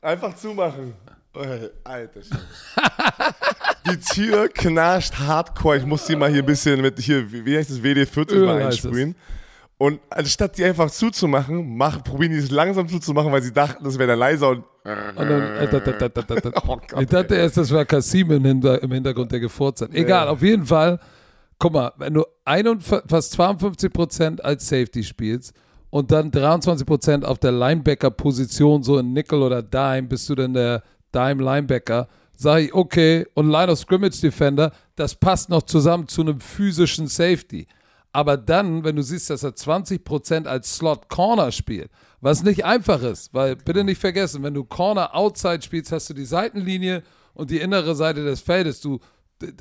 Einfach 0.00 0.34
zumachen. 0.34 0.94
Alter. 1.84 2.20
die 3.90 3.96
Tür 3.98 4.48
knascht 4.48 5.14
hardcore. 5.14 5.78
Ich 5.78 5.86
muss 5.86 6.04
die 6.04 6.16
mal 6.16 6.30
hier 6.30 6.42
ein 6.42 6.46
bisschen 6.46 6.80
mit 6.80 6.98
hier, 6.98 7.30
wie 7.30 7.56
heißt 7.56 7.70
das, 7.70 7.82
WD-40 7.82 8.44
mal 8.44 8.62
einsprühen. 8.62 9.14
Und 9.76 10.00
anstatt 10.10 10.56
die 10.56 10.64
einfach 10.64 10.90
zuzumachen, 10.90 11.76
mach, 11.76 12.02
probieren 12.04 12.32
die 12.32 12.38
es 12.38 12.50
langsam 12.50 12.88
zuzumachen, 12.88 13.32
weil 13.32 13.42
sie 13.42 13.52
dachten, 13.52 13.82
das 13.82 13.98
wäre 13.98 14.10
dann 14.10 14.20
leiser 14.20 14.50
und. 14.50 14.64
und 14.84 15.28
dann, 15.28 15.56
äh, 15.56 15.68
da, 15.68 15.80
da, 15.80 16.22
da, 16.22 16.50
oh 16.68 16.76
Gott, 16.88 17.02
ich 17.02 17.08
dachte 17.08 17.34
erst, 17.34 17.56
das 17.56 17.72
war 17.72 17.84
Kasim 17.84 18.30
im, 18.30 18.44
Hintergrund, 18.44 19.32
der 19.32 19.40
gefurzt 19.40 19.82
hat. 19.82 19.92
Egal, 19.92 20.26
ja. 20.26 20.30
auf 20.30 20.42
jeden 20.42 20.64
Fall. 20.64 21.00
Guck 21.58 21.72
mal, 21.72 21.92
wenn 21.96 22.14
du 22.14 22.24
51, 22.44 23.08
fast 23.08 23.38
52% 23.38 24.40
als 24.40 24.68
Safety 24.68 25.02
spielst 25.02 25.54
und 25.90 26.10
dann 26.10 26.30
23% 26.30 27.24
auf 27.24 27.38
der 27.38 27.52
Linebacker-Position, 27.52 28.82
so 28.82 28.98
in 28.98 29.12
Nickel 29.12 29.42
oder 29.42 29.62
Dime, 29.62 30.08
bist 30.08 30.28
du 30.28 30.34
dann 30.34 30.54
der 30.54 30.82
Dime-Linebacker 31.14 32.08
sage 32.36 32.64
ich, 32.64 32.74
okay, 32.74 33.26
und 33.34 33.48
Line 33.50 33.70
of 33.70 33.78
Scrimmage 33.78 34.20
Defender, 34.20 34.72
das 34.96 35.14
passt 35.14 35.48
noch 35.48 35.62
zusammen 35.62 36.08
zu 36.08 36.22
einem 36.22 36.40
physischen 36.40 37.06
Safety. 37.06 37.66
Aber 38.12 38.36
dann, 38.36 38.84
wenn 38.84 38.96
du 38.96 39.02
siehst, 39.02 39.30
dass 39.30 39.42
er 39.42 39.50
20% 39.50 40.46
als 40.46 40.76
Slot 40.76 41.08
Corner 41.08 41.50
spielt, 41.50 41.90
was 42.20 42.44
nicht 42.44 42.64
einfach 42.64 43.02
ist, 43.02 43.34
weil 43.34 43.56
bitte 43.56 43.82
nicht 43.82 44.00
vergessen, 44.00 44.42
wenn 44.42 44.54
du 44.54 44.64
Corner 44.64 45.14
Outside 45.14 45.62
spielst, 45.62 45.90
hast 45.90 46.10
du 46.10 46.14
die 46.14 46.24
Seitenlinie 46.24 47.02
und 47.34 47.50
die 47.50 47.58
innere 47.58 47.94
Seite 47.96 48.24
des 48.24 48.40
Feldes. 48.40 48.80
Du, 48.80 49.00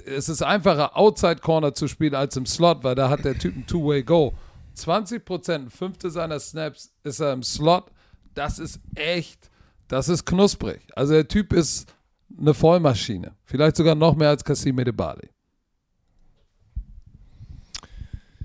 es 0.06 0.30
ist 0.30 0.42
einfacher, 0.42 0.98
Outside 0.98 1.38
Corner 1.38 1.74
zu 1.74 1.88
spielen 1.88 2.16
als 2.16 2.36
im 2.36 2.46
Slot, 2.46 2.84
weil 2.84 2.96
da 2.96 3.10
hat 3.10 3.26
der 3.26 3.38
Typ 3.38 3.56
ein 3.56 3.66
Two-Way 3.66 4.04
Go. 4.04 4.34
20%, 4.76 5.54
ein 5.54 5.70
Fünfte 5.70 6.10
seiner 6.10 6.40
Snaps 6.40 6.94
ist 7.04 7.20
er 7.20 7.34
im 7.34 7.44
Slot. 7.44 7.86
Das 8.34 8.60
ist 8.60 8.80
echt, 8.96 9.52
das 9.88 10.10
ist 10.10 10.26
knusprig. 10.26 10.82
Also 10.96 11.14
der 11.14 11.28
Typ 11.28 11.54
ist 11.54 11.94
eine 12.38 12.54
Vollmaschine. 12.54 13.36
Vielleicht 13.46 13.76
sogar 13.76 13.96
noch 13.96 14.16
mehr 14.16 14.30
als 14.30 14.44
Kassim 14.44 14.80
Edebali. 14.80 15.30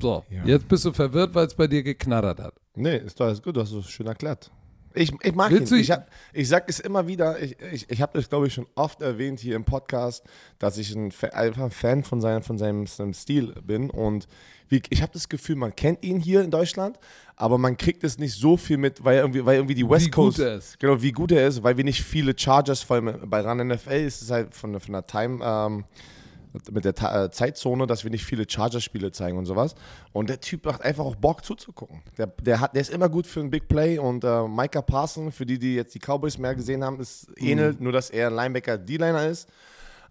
So, 0.01 0.24
ja. 0.30 0.45
jetzt 0.45 0.68
bist 0.68 0.84
du 0.84 0.93
verwirrt, 0.93 1.34
weil 1.34 1.47
es 1.47 1.55
bei 1.55 1.66
dir 1.66 1.82
geknattert 1.82 2.41
hat. 2.41 2.55
Nee, 2.76 2.99
ist 2.99 3.18
doch 3.18 3.26
alles 3.26 3.43
gut, 3.43 3.57
du 3.57 3.61
hast 3.61 3.72
es 3.72 3.89
schön 3.89 4.07
erklärt. 4.07 4.51
Ich, 4.95 5.12
ich 5.22 5.34
mag 5.34 5.51
Willst 5.51 5.72
ihn. 5.72 5.78
Ich, 5.78 5.91
hab, 5.91 6.09
ich 6.32 6.49
sag 6.49 6.68
es 6.68 6.80
immer 6.80 7.07
wieder, 7.07 7.41
ich, 7.41 7.57
ich, 7.72 7.91
ich 7.91 8.03
habe 8.03 8.18
das, 8.18 8.28
glaube 8.28 8.47
ich, 8.47 8.55
schon 8.55 8.66
oft 8.74 9.03
erwähnt 9.03 9.41
hier 9.41 9.57
im 9.57 9.64
Podcast, 9.64 10.24
dass 10.59 10.78
ich 10.78 10.95
ein, 10.95 11.12
einfach 11.32 11.62
ein 11.62 11.70
Fan 11.70 12.05
von, 12.05 12.20
seinem, 12.20 12.43
von 12.43 12.59
seinem, 12.59 12.86
seinem 12.86 13.14
Stil 13.14 13.55
bin. 13.62 13.91
Und 13.91 14.28
wie, 14.68 14.82
ich 14.91 15.03
habe 15.03 15.12
das 15.12 15.28
Gefühl, 15.28 15.57
man 15.57 15.74
kennt 15.74 16.03
ihn 16.03 16.20
hier 16.20 16.43
in 16.43 16.51
Deutschland, 16.51 16.99
aber 17.36 17.59
man 17.59 17.76
kriegt 17.76 18.05
es 18.05 18.18
nicht 18.18 18.34
so 18.34 18.57
viel 18.57 18.76
mit, 18.76 19.05
weil 19.05 19.18
irgendwie, 19.18 19.45
weil 19.45 19.57
irgendwie 19.57 19.74
die 19.74 19.89
West 19.89 20.07
wie 20.07 20.11
Coast. 20.11 20.39
Gut 20.39 20.47
er 20.47 20.57
ist. 20.57 20.78
Genau, 20.78 21.01
wie 21.01 21.12
gut 21.12 21.32
er 21.32 21.47
ist, 21.47 21.62
weil 21.62 21.76
wir 21.76 21.84
nicht 21.84 22.03
viele 22.03 22.34
Chargers, 22.36 22.82
vor 22.82 22.97
allem 22.97 23.28
bei 23.30 23.41
Run 23.41 23.68
NFL 23.68 23.91
ist 23.93 24.22
es 24.22 24.30
halt 24.30 24.55
von, 24.55 24.78
von 24.80 24.93
der 24.93 25.07
Time. 25.07 25.41
Ähm, 25.43 25.84
mit 26.71 26.85
der 26.85 26.95
Ta 26.95 27.25
äh, 27.25 27.31
Zeitzone, 27.31 27.87
dass 27.87 28.05
wir 28.05 28.11
nicht 28.11 28.25
viele 28.25 28.45
Chargers-Spiele 28.49 29.13
zeigen 29.13 29.37
und 29.39 29.47
sowas. 29.47 29.75
Und 30.13 30.29
der 30.29 30.41
Typ 30.41 30.65
macht 30.65 30.83
einfach 30.83 31.05
auch 31.05 31.17
Bock 31.17 31.45
zuzugucken. 31.45 32.03
Der, 32.17 32.27
der, 32.27 32.61
hat, 32.61 32.75
der 32.75 32.81
ist 32.83 32.91
immer 32.91 33.09
gut 33.09 33.27
für 33.27 33.41
ein 33.41 33.51
Big 33.51 33.69
Play 33.69 33.99
und 33.99 34.25
äh, 34.25 34.49
Micah 34.49 34.83
Parson, 34.83 35.31
für 35.33 35.47
die, 35.47 35.59
die 35.59 35.75
jetzt 35.75 35.95
die 35.95 35.99
Cowboys 36.01 36.39
mehr 36.39 36.55
gesehen 36.55 36.83
haben, 36.85 37.01
ist 37.01 37.29
ähnelt, 37.37 37.81
nur 37.81 37.93
dass 37.93 38.11
er 38.11 38.29
ein 38.29 38.35
Linebacker-D-Liner 38.35 39.27
ist. 39.27 39.49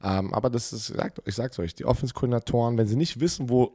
Ähm, 0.03 0.33
aber 0.33 0.49
das 0.49 0.73
ist, 0.73 0.93
ich 1.25 1.35
sag's 1.35 1.57
euch, 1.59 1.73
die 1.73 1.85
Offense-Koordinatoren, 1.85 2.77
wenn 2.77 2.87
sie 2.87 2.95
nicht 2.95 3.19
wissen, 3.19 3.49
wo 3.49 3.73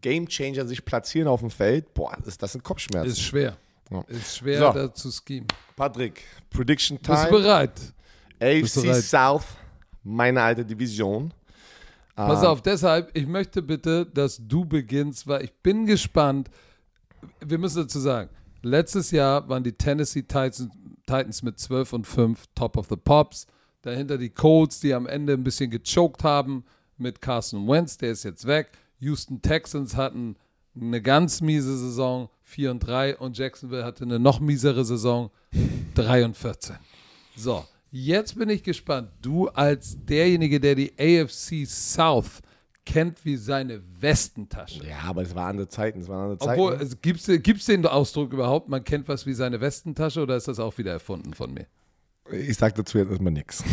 Game 0.00 0.26
Changer 0.26 0.66
sich 0.66 0.84
platzieren 0.84 1.28
auf 1.28 1.40
dem 1.40 1.50
Feld, 1.50 1.94
boah, 1.94 2.16
ist 2.26 2.42
das 2.42 2.54
ein 2.54 2.62
Kopfschmerz. 2.62 3.06
Ist 3.06 3.20
schwer. 3.20 3.56
Ja. 3.90 4.02
Ist 4.08 4.38
schwer 4.38 4.58
So. 4.58 4.72
da 4.72 4.94
zu 4.94 5.10
schemen. 5.12 5.46
Patrick, 5.76 6.22
Prediction 6.50 6.96
Bist 6.98 7.08
du 7.08 7.14
Time. 7.14 7.30
bereit? 7.30 7.72
Bist 8.38 8.76
du 8.76 8.80
AFC 8.80 8.86
bereit? 8.86 9.02
South, 9.04 9.44
meine 10.02 10.42
alte 10.42 10.64
Division. 10.64 11.32
Pass 12.14 12.44
Ah, 12.44 12.48
auf, 12.48 12.62
deshalb, 12.62 13.10
ich 13.16 13.26
möchte 13.26 13.62
bitte, 13.62 14.04
dass 14.06 14.40
du 14.46 14.64
beginnst, 14.64 15.26
weil 15.26 15.44
ich 15.44 15.52
bin 15.62 15.86
gespannt. 15.86 16.50
Wir 17.40 17.58
müssen 17.58 17.82
dazu 17.82 18.00
sagen, 18.00 18.28
letztes 18.62 19.10
Jahr 19.10 19.48
waren 19.48 19.64
die 19.64 19.72
Tennessee 19.72 20.22
Titans, 20.22 20.68
Titans 21.06 21.42
mit 21.42 21.58
12 21.58 21.92
und 21.94 22.06
5 22.06 22.44
Top 22.54 22.76
of 22.76 22.88
the 22.88 22.96
Pops. 22.96 23.46
Dahinter 23.82 24.18
die 24.18 24.30
Colts, 24.30 24.80
die 24.80 24.94
am 24.94 25.06
Ende 25.06 25.32
ein 25.32 25.42
bisschen 25.42 25.70
gechoked 25.70 26.22
haben 26.22 26.64
mit 26.98 27.20
Carson 27.20 27.66
Wentz, 27.66 27.96
der 27.98 28.12
ist 28.12 28.22
jetzt 28.24 28.46
weg. 28.46 28.70
Houston 29.00 29.42
Texans 29.42 29.96
hatten 29.96 30.36
eine 30.80 31.02
ganz 31.02 31.40
miese 31.40 31.76
Saison, 31.76 32.28
4 32.44 32.70
und 32.70 32.80
3 32.80 33.16
und 33.18 33.36
Jacksonville 33.36 33.84
hatte 33.84 34.04
eine 34.04 34.18
noch 34.18 34.38
miesere 34.38 34.84
Saison, 34.84 35.30
3 35.94 36.24
und 36.26 36.36
14. 36.36 36.76
So, 37.36 37.64
jetzt 37.92 38.36
bin 38.36 38.48
ich 38.48 38.64
gespannt. 38.64 39.10
Du 39.22 39.48
als 39.48 39.96
derjenige, 40.04 40.58
der 40.58 40.74
die 40.74 40.92
AFC 40.98 41.64
South 41.66 42.40
kennt 42.84 43.24
wie 43.24 43.36
seine 43.36 43.80
Westentasche. 44.00 44.84
Ja, 44.84 44.98
aber 45.08 45.22
es 45.22 45.34
waren 45.36 45.50
andere 45.50 45.68
Zeiten, 45.68 46.00
es 46.00 46.08
waren 46.08 46.22
andere 46.24 46.38
Zeiten. 46.38 46.60
Obwohl, 46.60 46.76
also, 46.76 46.96
gibt 47.00 47.20
es 47.60 47.66
den 47.66 47.86
Ausdruck 47.86 48.32
überhaupt? 48.32 48.68
Man 48.68 48.82
kennt 48.82 49.06
was 49.06 49.24
wie 49.26 49.34
seine 49.34 49.60
Westentasche 49.60 50.20
oder 50.20 50.34
ist 50.36 50.48
das 50.48 50.58
auch 50.58 50.76
wieder 50.78 50.90
erfunden 50.90 51.32
von 51.34 51.54
mir? 51.54 51.66
ich 52.30 52.56
sag 52.56 52.74
dazu 52.74 52.98
jetzt 52.98 53.10
erstmal 53.10 53.32
nichts. 53.32 53.62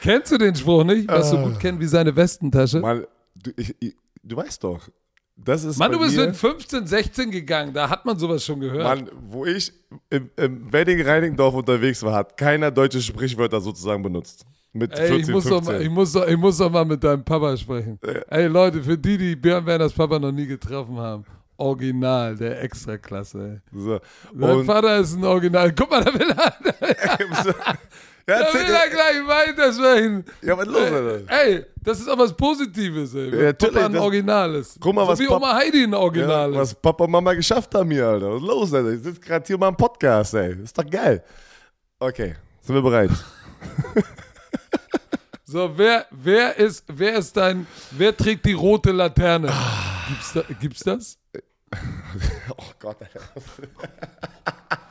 Kennst 0.00 0.32
du 0.32 0.38
den 0.38 0.54
Spruch 0.54 0.84
nicht? 0.84 1.08
Was 1.08 1.28
Äh. 1.28 1.30
so 1.30 1.38
gut 1.42 1.60
kennt 1.60 1.80
wie 1.80 1.86
seine 1.86 2.14
Westentasche? 2.14 2.80
Mal, 2.80 3.06
du, 3.34 3.50
ich, 3.56 3.74
ich, 3.80 3.96
du 4.22 4.36
weißt 4.36 4.64
doch, 4.64 4.88
das 5.36 5.64
ist 5.64 5.80
du 5.80 5.88
bei 5.88 5.98
bist 5.98 6.16
mit 6.16 6.36
15, 6.36 6.86
16 6.86 7.30
gegangen. 7.30 7.72
Da 7.72 7.88
hat 7.88 8.04
man 8.04 8.18
sowas 8.18 8.44
schon 8.44 8.60
gehört. 8.60 8.84
Mann, 8.84 9.10
wo 9.28 9.44
ich 9.44 9.72
im, 10.10 10.30
im 10.36 10.72
Wedding 10.72 11.00
Reinigendorf 11.00 11.54
unterwegs 11.54 12.02
war, 12.02 12.14
hat 12.14 12.36
keiner 12.36 12.70
deutsche 12.70 13.00
Sprichwörter 13.00 13.60
sozusagen 13.60 14.02
benutzt. 14.02 14.44
Mit 14.72 14.92
Ey, 14.92 15.08
14, 15.08 15.20
ich 15.20 15.28
muss, 15.28 15.44
doch 15.44 15.56
15. 15.56 15.74
mal, 15.74 15.82
ich, 15.82 15.90
muss 15.90 16.12
doch, 16.12 16.26
ich 16.26 16.36
muss 16.36 16.56
doch 16.56 16.70
mal 16.70 16.84
mit 16.84 17.04
deinem 17.04 17.24
Papa 17.24 17.56
sprechen. 17.56 17.98
Ey, 18.28 18.46
Leute, 18.46 18.82
für 18.82 18.96
die, 18.96 19.18
die 19.18 19.36
Björn 19.36 19.66
Werners 19.66 19.92
Papa 19.92 20.18
noch 20.18 20.32
nie 20.32 20.46
getroffen 20.46 20.96
haben, 20.96 21.24
Original, 21.58 22.36
der 22.36 22.62
Extraklasse, 22.62 23.60
so. 23.70 24.00
Und, 24.32 24.64
Vater 24.64 24.98
ist 24.98 25.14
ein 25.14 25.24
Original. 25.24 25.72
Guck 25.72 25.90
mal, 25.90 26.02
da 26.02 26.14
will 26.14 26.30
er, 26.30 26.56
ja, 28.28 28.38
da 28.40 28.54
will 28.54 28.60
er 28.62 28.88
gleich 28.90 29.26
weitersprechen. 29.26 30.24
ja, 30.42 30.56
was 30.58 30.66
los, 30.66 30.76
Alter? 30.92 31.20
Ey, 31.28 31.64
das 31.82 32.00
ist 32.00 32.08
auch 32.08 32.18
was 32.18 32.32
Positives, 32.36 33.14
ey. 33.14 33.44
Ja, 33.44 33.52
Papa 33.52 33.86
ein 33.86 33.96
Original 33.96 34.54
ist. 34.56 34.78
Guck 34.80 34.94
mal, 34.94 35.02
so 35.04 35.08
was 35.12 35.18
wie 35.18 35.26
Pap- 35.26 35.36
Oma 35.36 35.54
Heidi 35.54 35.84
ein 35.84 35.92
Ja, 35.92 35.98
Original 35.98 36.50
ist. 36.52 36.56
was 36.58 36.74
Papa 36.74 37.04
und 37.04 37.10
Mama 37.10 37.34
geschafft 37.34 37.74
haben 37.74 37.90
hier, 37.90 38.06
Alter. 38.06 38.30
Was 38.34 38.40
ist 38.42 38.46
los, 38.48 38.74
Alter? 38.74 38.90
Ich 38.92 39.02
sitze 39.02 39.20
gerade 39.20 39.46
hier 39.46 39.58
mal 39.58 39.68
im 39.68 39.76
Podcast, 39.76 40.34
ey. 40.34 40.54
Ist 40.62 40.76
doch 40.78 40.88
geil. 40.88 41.22
Okay, 41.98 42.34
sind 42.60 42.74
wir 42.74 42.82
bereit? 42.82 43.10
So, 45.44 45.70
wer, 45.76 46.06
wer, 46.10 46.56
ist, 46.56 46.82
wer 46.88 47.16
ist 47.16 47.36
dein, 47.36 47.66
wer 47.90 48.16
trägt 48.16 48.46
die 48.46 48.54
rote 48.54 48.90
Laterne? 48.90 49.50
Ah. 49.50 50.06
Gibt's, 50.08 50.32
da, 50.32 50.42
gibt's 50.58 50.80
das? 50.80 51.18
Oh 52.56 52.62
Gott, 52.78 52.96
Alter. 53.00 53.20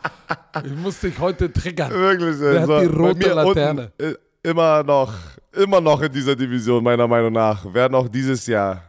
Ich 0.66 0.76
muss 0.76 0.99
dich 0.99 1.18
heute 1.20 1.52
triggern. 1.52 1.91
Wirklich, 1.91 2.36
ey. 2.41 2.54
Wer 2.54 2.62
hat 2.62 2.82
die 2.82 2.86
rote 2.88 3.34
Laterne? 3.34 3.91
Unten, 3.97 4.16
immer 4.43 4.84
noch, 4.84 5.14
immer 5.54 5.82
noch 5.82 6.02
in 6.02 6.12
dieser 6.12 6.36
Division, 6.36 6.84
meiner 6.84 7.08
Meinung 7.08 7.34
nach. 7.34 7.74
Werden 7.74 7.95
auch 7.95 8.08
dieses 8.08 8.47
Jahr, 8.47 8.84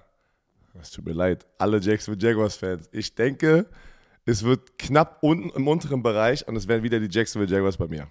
es 0.80 0.90
tut 0.90 1.04
mir 1.04 1.12
leid, 1.12 1.46
alle 1.58 1.78
Jacksonville 1.78 2.26
Jaguars-Fans. 2.26 2.88
Ich 2.92 3.14
denke, 3.14 3.66
es 4.24 4.42
wird 4.42 4.78
knapp 4.78 5.18
unten 5.20 5.50
im 5.50 5.68
unteren 5.68 6.02
Bereich 6.02 6.46
und 6.46 6.56
es 6.56 6.66
werden 6.68 6.82
wieder 6.82 7.00
die 7.00 7.08
Jacksonville 7.10 7.50
Jaguars 7.50 7.76
bei 7.76 7.86
mir. 7.86 8.06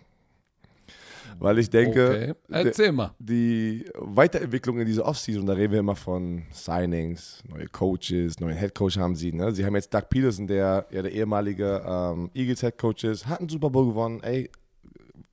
Weil 1.42 1.58
ich 1.58 1.72
denke, 1.72 2.36
Okay, 2.50 2.72
die 3.18 3.86
Weiterentwicklung 3.96 4.80
in 4.80 4.86
dieser 4.86 5.06
Offseason, 5.06 5.44
da 5.48 5.54
reden 5.54 5.74
wir 5.74 5.80
immer 5.80 5.96
von 5.96 6.44
Signings, 6.52 7.42
neue 7.50 7.66
Coaches, 7.68 8.40
neuen 8.40 8.56
Headcoach 8.56 8.98
haben 9.00 9.16
sie. 9.16 9.34
Ne? 9.34 9.52
Sie 9.52 9.66
haben 9.66 9.74
jetzt 9.74 9.92
Doug 9.92 10.04
Peterson, 10.08 10.46
der 10.46 10.86
ja 10.92 11.02
der 11.02 11.12
ehemalige 11.12 11.82
ähm, 11.84 12.30
Eagles 12.36 12.62
Headcoach 12.62 13.04
ist, 13.06 13.26
hat 13.26 13.40
einen 13.40 13.50
Super 13.50 13.72
Bowl 13.72 13.88
gewonnen. 13.88 14.22
Ey, 14.22 14.52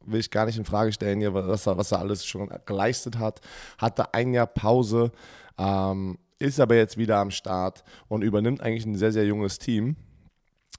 will 0.07 0.21
ich 0.21 0.31
gar 0.31 0.47
nicht 0.47 0.57
in 0.57 0.65
Frage 0.65 0.93
stellen, 0.93 1.21
hier, 1.21 1.35
was, 1.35 1.67
er, 1.67 1.77
was 1.77 1.93
er 1.93 1.99
alles 1.99 2.25
schon 2.25 2.49
geleistet 2.65 3.19
hat. 3.19 3.43
Hatte 3.77 4.15
ein 4.15 4.33
Jahr 4.33 4.47
Pause, 4.47 5.13
ähm, 5.59 6.17
ist 6.39 6.59
aber 6.59 6.77
jetzt 6.77 6.97
wieder 6.97 7.19
am 7.19 7.31
Start 7.31 7.85
und 8.09 8.23
übernimmt 8.23 8.63
eigentlich 8.63 8.87
ein 8.87 8.97
sehr, 8.97 9.13
sehr 9.13 9.27
junges 9.27 9.59
Team. 9.59 9.97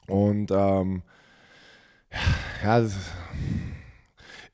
Und 0.07 0.49
ähm, 0.49 1.03
ja, 2.63 2.81
das- 2.81 2.95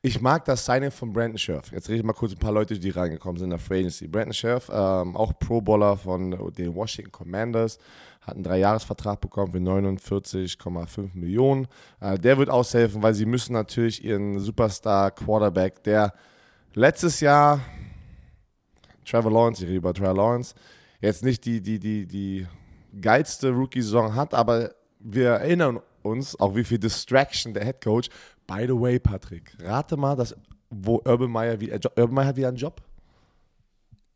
ich 0.06 0.20
mag 0.20 0.44
das 0.44 0.64
Signing 0.64 0.92
von 0.92 1.12
Brandon 1.12 1.36
Scherf. 1.36 1.72
Jetzt 1.72 1.88
rede 1.88 1.98
ich 1.98 2.04
mal 2.04 2.12
kurz 2.12 2.30
ein 2.30 2.38
paar 2.38 2.52
Leute, 2.52 2.78
die 2.78 2.90
reingekommen 2.90 3.38
sind 3.38 3.46
in 3.46 3.50
der 3.50 3.58
Free 3.58 3.80
Agency. 3.80 4.06
Brandon 4.06 4.32
Scherf, 4.32 4.70
ähm, 4.72 5.16
auch 5.16 5.36
Pro-Bowler 5.36 5.96
von 5.96 6.30
den 6.54 6.76
Washington 6.76 7.10
Commanders, 7.10 7.78
hat 8.20 8.36
einen 8.36 8.44
Dreijahresvertrag 8.44 9.20
bekommen 9.20 9.50
für 9.50 9.58
49,5 9.58 11.10
Millionen. 11.14 11.66
Äh, 12.00 12.20
der 12.20 12.38
wird 12.38 12.50
aushelfen, 12.50 13.02
weil 13.02 13.14
sie 13.14 13.26
müssen 13.26 13.52
natürlich 13.52 14.04
ihren 14.04 14.38
Superstar-Quarterback, 14.38 15.82
der 15.82 16.12
letztes 16.74 17.18
Jahr 17.18 17.60
Trevor 19.04 19.32
Lawrence, 19.32 19.64
ich 19.64 19.68
rede 19.68 19.78
über 19.78 19.92
Trevor 19.92 20.14
Lawrence, 20.14 20.54
jetzt 21.00 21.24
nicht 21.24 21.44
die, 21.44 21.60
die, 21.60 21.80
die, 21.80 22.06
die 22.06 22.46
geilste 23.00 23.50
Rookie-Saison 23.50 24.14
hat, 24.14 24.34
aber 24.34 24.70
wir 25.00 25.30
erinnern 25.30 25.80
uns 26.06 26.38
auch, 26.38 26.54
wie 26.54 26.64
viel 26.64 26.78
Distraction 26.78 27.52
der 27.52 27.64
Head 27.64 27.82
Coach. 27.82 28.08
By 28.46 28.66
the 28.66 28.78
way, 28.80 28.98
Patrick, 28.98 29.56
rate 29.60 29.96
mal, 29.96 30.14
dass, 30.16 30.34
wo 30.70 31.00
Urban 31.04 31.30
Meyer 31.30 31.58
wieder, 31.60 31.74
äh, 31.74 32.00
Urban 32.00 32.14
Meyer 32.14 32.26
hat 32.26 32.36
wieder 32.36 32.48
einen 32.48 32.56
Job? 32.56 32.80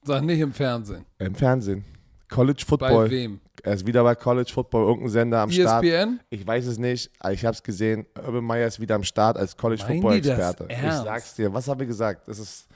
Sag 0.03 0.23
nicht 0.25 0.41
im 0.41 0.53
Fernsehen. 0.53 1.05
Im 1.19 1.35
Fernsehen. 1.35 1.85
College 2.29 2.63
Bei 2.63 2.69
Football. 2.69 3.11
wem? 3.11 3.35
E 3.35 3.39
Er 3.69 3.75
ist 3.75 3.87
wieder 3.87 4.03
bei 4.05 4.15
College 4.15 4.51
Football, 4.53 4.87
irgendein 4.87 5.11
Sender 5.11 5.41
am 5.41 5.51
Start. 5.51 5.85
ESPN? 5.85 6.21
Ich 6.31 6.47
weiß 6.47 6.67
es 6.67 6.79
nicht, 6.79 7.11
aber 7.19 7.33
ich 7.33 7.45
habe 7.45 7.55
es 7.55 7.63
gesehen. 7.63 8.07
Urban 8.17 8.45
Meyer 8.45 8.67
ist 8.69 8.81
wieder 8.81 8.95
am 8.95 9.03
Start 9.03 9.37
als 9.37 9.57
College 9.57 9.83
Meinen 9.83 10.01
Football 10.01 10.17
Experte. 10.17 10.69
Ich 10.71 10.79
sag's 10.81 11.35
dir. 11.35 11.53
Was 11.53 11.69
habe 11.69 11.83
ich 11.85 11.89
gesagt? 11.89 12.27
Das 12.29 12.39
ist 12.39 12.69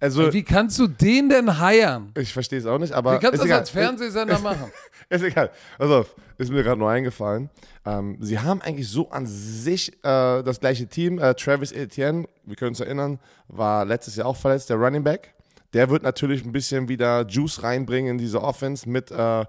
also 0.00 0.32
Wie 0.32 0.42
kannst 0.42 0.78
du 0.78 0.86
den 0.86 1.28
denn 1.28 1.58
heiern? 1.58 2.12
ich 2.18 2.32
verstehe 2.32 2.58
es 2.58 2.66
auch 2.66 2.78
nicht, 2.78 2.92
aber 2.92 3.14
Wie 3.14 3.18
kannst 3.18 3.34
ist 3.34 3.44
du 3.44 3.44
das 3.44 3.46
egal. 3.46 3.58
als 3.60 3.70
Fernsehsender 3.70 4.38
machen? 4.40 4.70
Ist 5.08 5.22
egal. 5.22 5.50
Pass 5.78 5.90
auf, 5.90 6.14
ist 6.38 6.50
mir 6.50 6.62
gerade 6.62 6.78
nur 6.78 6.90
eingefallen. 6.90 7.48
Ähm, 7.84 8.16
sie 8.20 8.38
haben 8.38 8.60
eigentlich 8.62 8.88
so 8.88 9.10
an 9.10 9.26
sich 9.26 9.92
äh, 10.04 10.42
das 10.42 10.58
gleiche 10.60 10.86
Team. 10.88 11.18
Äh, 11.18 11.34
Travis 11.34 11.70
Etienne, 11.72 12.26
wir 12.44 12.56
können 12.56 12.70
uns 12.70 12.80
erinnern, 12.80 13.18
war 13.48 13.84
letztes 13.84 14.16
Jahr 14.16 14.26
auch 14.26 14.36
verletzt, 14.36 14.68
der 14.70 14.76
Running 14.76 15.04
Back. 15.04 15.32
Der 15.72 15.90
wird 15.90 16.02
natürlich 16.02 16.44
ein 16.44 16.52
bisschen 16.52 16.88
wieder 16.88 17.26
Juice 17.26 17.62
reinbringen 17.62 18.12
in 18.12 18.18
diese 18.18 18.42
Offense 18.42 18.88
mit 18.88 19.10
äh, 19.10 19.44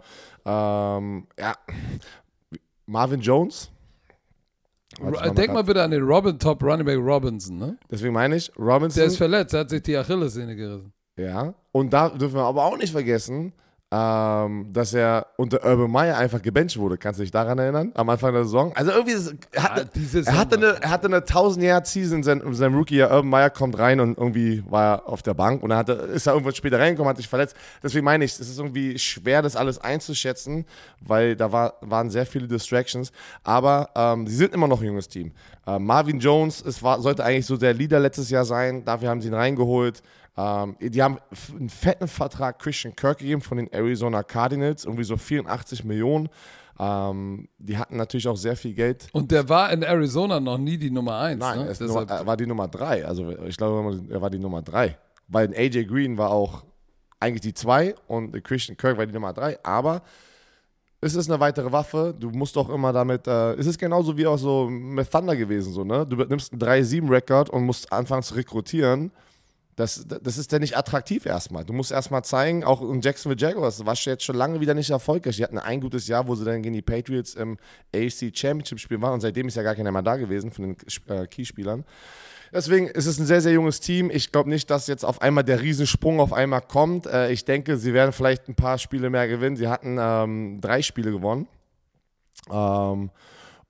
ähm, 0.45 1.27
ja, 1.39 1.55
Marvin 2.85 3.21
Jones. 3.21 3.69
Warte, 4.99 5.31
Denk 5.33 5.53
mal 5.53 5.63
bitte 5.63 5.83
an 5.83 5.91
den 5.91 6.03
Robin 6.03 6.39
Top 6.39 6.63
Running 6.63 6.85
Back 6.85 6.97
Robinson, 6.97 7.57
ne? 7.57 7.77
Deswegen 7.91 8.13
meine 8.13 8.35
ich, 8.35 8.51
Robinson. 8.57 8.99
Der 8.99 9.05
ist 9.07 9.17
verletzt, 9.17 9.53
er 9.53 9.61
hat 9.61 9.69
sich 9.69 9.83
die 9.83 9.95
Achillessehne 9.95 10.55
gerissen. 10.55 10.91
Ja, 11.17 11.53
und 11.71 11.91
da 11.93 12.09
dürfen 12.09 12.35
wir 12.35 12.43
aber 12.43 12.65
auch 12.65 12.77
nicht 12.77 12.91
vergessen, 12.91 13.53
ähm, 13.89 14.67
dass 14.73 14.93
er 14.93 15.27
unter 15.37 15.63
Urban 15.63 15.89
Meyer 15.89 16.17
einfach 16.17 16.41
gebencht 16.41 16.77
wurde. 16.77 16.97
Kannst 16.97 17.19
du 17.19 17.23
dich 17.23 17.31
daran 17.31 17.57
erinnern? 17.57 17.93
Am 17.95 18.09
Anfang 18.09 18.33
der 18.33 18.43
Saison? 18.43 18.73
Also 18.75 18.91
irgendwie, 18.91 19.13
ist, 19.13 19.33
er, 19.51 19.63
Ah, 19.63 19.75
hat, 19.75 19.95
diese 19.95 20.25
er, 20.25 20.37
hatte 20.37 20.59
Saison 20.59 20.73
eine, 20.73 20.83
er 20.83 20.89
hatte 20.89 21.07
eine 21.07 21.19
1000-Yard-Season 21.19 22.17
in 22.17 22.23
seinem, 22.23 22.47
in 22.47 22.53
seinem 22.53 22.75
Rookie-Jahr. 22.75 23.11
Urban 23.11 23.29
Meyer 23.29 23.49
kommt 23.49 23.79
rein 23.79 24.01
und 24.01 24.17
irgendwie 24.17 24.61
war 24.69 24.95
er 24.95 25.07
auf 25.09 25.21
der 25.21 25.33
Bank 25.35 25.63
und 25.63 25.71
er 25.71 25.77
hatte, 25.77 25.93
ist 25.93 26.27
er 26.27 26.33
irgendwann 26.33 26.55
später 26.55 26.79
reingekommen, 26.79 27.09
hat 27.09 27.17
sich 27.17 27.29
verletzt. 27.29 27.55
Deswegen 27.81 28.03
meine 28.03 28.25
ich, 28.25 28.33
es 28.33 28.41
ist 28.41 28.57
irgendwie 28.57 28.99
schwer, 28.99 29.41
das 29.41 29.55
alles 29.55 29.79
einzuschätzen, 29.79 30.65
weil 30.99 31.37
da 31.37 31.53
war, 31.53 31.75
waren 31.79 32.09
sehr 32.09 32.25
viele 32.25 32.47
Distractions. 32.47 33.13
Aber 33.43 33.89
ähm, 33.95 34.27
sie 34.27 34.35
sind 34.35 34.53
immer 34.53 34.67
noch 34.67 34.81
ein 34.81 34.87
junges 34.87 35.07
Team. 35.07 35.31
Äh, 35.65 35.79
Marvin 35.79 36.19
Jones 36.19 36.61
es 36.61 36.83
war, 36.83 37.01
sollte 37.01 37.23
eigentlich 37.23 37.45
so 37.45 37.55
der 37.55 37.73
Leader 37.73 38.01
letztes 38.01 38.29
Jahr 38.29 38.43
sein. 38.43 38.83
Dafür 38.83 39.09
haben 39.09 39.21
sie 39.21 39.29
ihn 39.29 39.33
reingeholt. 39.33 40.03
Ähm, 40.37 40.75
die 40.79 41.01
haben 41.01 41.17
einen 41.57 41.69
fetten 41.69 42.07
Vertrag 42.07 42.59
Christian 42.59 42.95
Kirk 42.95 43.19
gegeben 43.19 43.41
von 43.41 43.57
den 43.57 43.71
Arizona 43.73 44.23
Cardinals, 44.23 44.85
irgendwie 44.85 45.03
so 45.03 45.17
84 45.17 45.83
Millionen. 45.83 46.29
Ähm, 46.79 47.47
die 47.57 47.77
hatten 47.77 47.97
natürlich 47.97 48.27
auch 48.27 48.37
sehr 48.37 48.55
viel 48.55 48.73
Geld. 48.73 49.07
Und 49.11 49.31
der 49.31 49.49
war 49.49 49.71
in 49.71 49.81
Arizona 49.81 50.39
noch 50.39 50.59
nie 50.59 50.77
die 50.77 50.91
Nummer 50.91 51.19
1. 51.19 51.39
Nein, 51.39 51.59
ne? 51.65 51.75
er, 51.79 51.87
Nummer, 51.87 52.09
er 52.09 52.25
war 52.25 52.37
die 52.37 52.45
Nummer 52.45 52.67
drei. 52.67 53.03
Also 53.03 53.31
ich 53.47 53.57
glaube, 53.57 53.99
er 54.09 54.21
war 54.21 54.29
die 54.29 54.37
Nummer 54.37 54.61
drei. 54.61 54.97
weil 55.27 55.53
AJ 55.55 55.85
Green 55.85 56.17
war 56.17 56.29
auch 56.29 56.63
eigentlich 57.19 57.41
die 57.41 57.53
zwei 57.53 57.95
und 58.07 58.43
Christian 58.43 58.77
Kirk 58.77 58.97
war 58.97 59.05
die 59.05 59.13
Nummer 59.13 59.33
drei, 59.33 59.57
aber 59.63 60.03
es 61.01 61.15
ist 61.15 61.29
eine 61.29 61.39
weitere 61.39 61.71
Waffe. 61.71 62.15
Du 62.17 62.29
musst 62.29 62.55
doch 62.55 62.69
immer 62.69 62.91
damit. 62.91 63.27
Äh, 63.27 63.53
es 63.53 63.67
ist 63.67 63.77
genauso 63.77 64.17
wie 64.17 64.25
auch 64.25 64.37
so 64.37 64.67
mit 64.69 65.09
Thunder 65.11 65.35
gewesen, 65.35 65.71
so, 65.73 65.83
ne? 65.83 66.05
Du 66.05 66.15
nimmst 66.15 66.51
einen 66.51 66.61
3-7-Rekord 66.61 67.49
und 67.49 67.63
musst 67.63 67.91
anfangen 67.91 68.23
zu 68.23 68.33
rekrutieren. 68.35 69.11
Das, 69.77 70.07
das 70.07 70.39
ist 70.39 70.51
ja 70.51 70.57
nicht 70.57 70.75
attraktiv 70.75 71.27
erstmal. 71.27 71.63
Du 71.63 71.71
musst 71.71 71.91
erstmal 71.91 72.23
zeigen, 72.23 72.63
auch 72.63 72.81
in 72.81 72.99
Jacksonville 72.99 73.39
Jaguars, 73.39 73.85
war 73.85 73.93
jetzt 73.93 74.23
schon 74.23 74.35
lange 74.35 74.59
wieder 74.59 74.73
nicht 74.73 74.89
erfolgreich. 74.89 75.35
Die 75.35 75.43
hatten 75.43 75.59
ein 75.59 75.81
gutes 75.81 76.07
Jahr, 76.07 76.27
wo 76.27 76.33
sie 76.33 76.45
dann 76.45 76.63
gegen 76.63 76.73
die 76.73 76.81
Patriots 76.81 77.35
im 77.35 77.59
AFC 77.93 78.35
Championship 78.35 78.79
Spiel 78.79 78.99
waren 79.03 79.13
und 79.13 79.21
seitdem 79.21 79.47
ist 79.47 79.55
ja 79.55 79.61
gar 79.61 79.75
keiner 79.75 79.91
mehr 79.91 80.01
da 80.01 80.15
gewesen 80.17 80.49
von 80.51 80.65
den 80.65 80.77
äh, 81.15 81.27
Keyspielern. 81.27 81.85
Deswegen 82.51 82.87
ist 82.87 83.05
es 83.05 83.19
ein 83.19 83.27
sehr, 83.27 83.39
sehr 83.39 83.53
junges 83.53 83.79
Team. 83.79 84.09
Ich 84.11 84.31
glaube 84.31 84.49
nicht, 84.49 84.67
dass 84.71 84.87
jetzt 84.87 85.05
auf 85.05 85.21
einmal 85.21 85.43
der 85.43 85.61
Riesensprung 85.61 86.19
auf 86.21 86.33
einmal 86.33 86.61
kommt. 86.61 87.05
Äh, 87.05 87.31
ich 87.31 87.45
denke, 87.45 87.77
sie 87.77 87.93
werden 87.93 88.13
vielleicht 88.13 88.49
ein 88.49 88.55
paar 88.55 88.79
Spiele 88.79 89.11
mehr 89.11 89.27
gewinnen. 89.27 89.57
Sie 89.57 89.67
hatten 89.67 89.97
ähm, 89.99 90.59
drei 90.59 90.81
Spiele 90.81 91.11
gewonnen. 91.11 91.47
Ähm, 92.51 93.11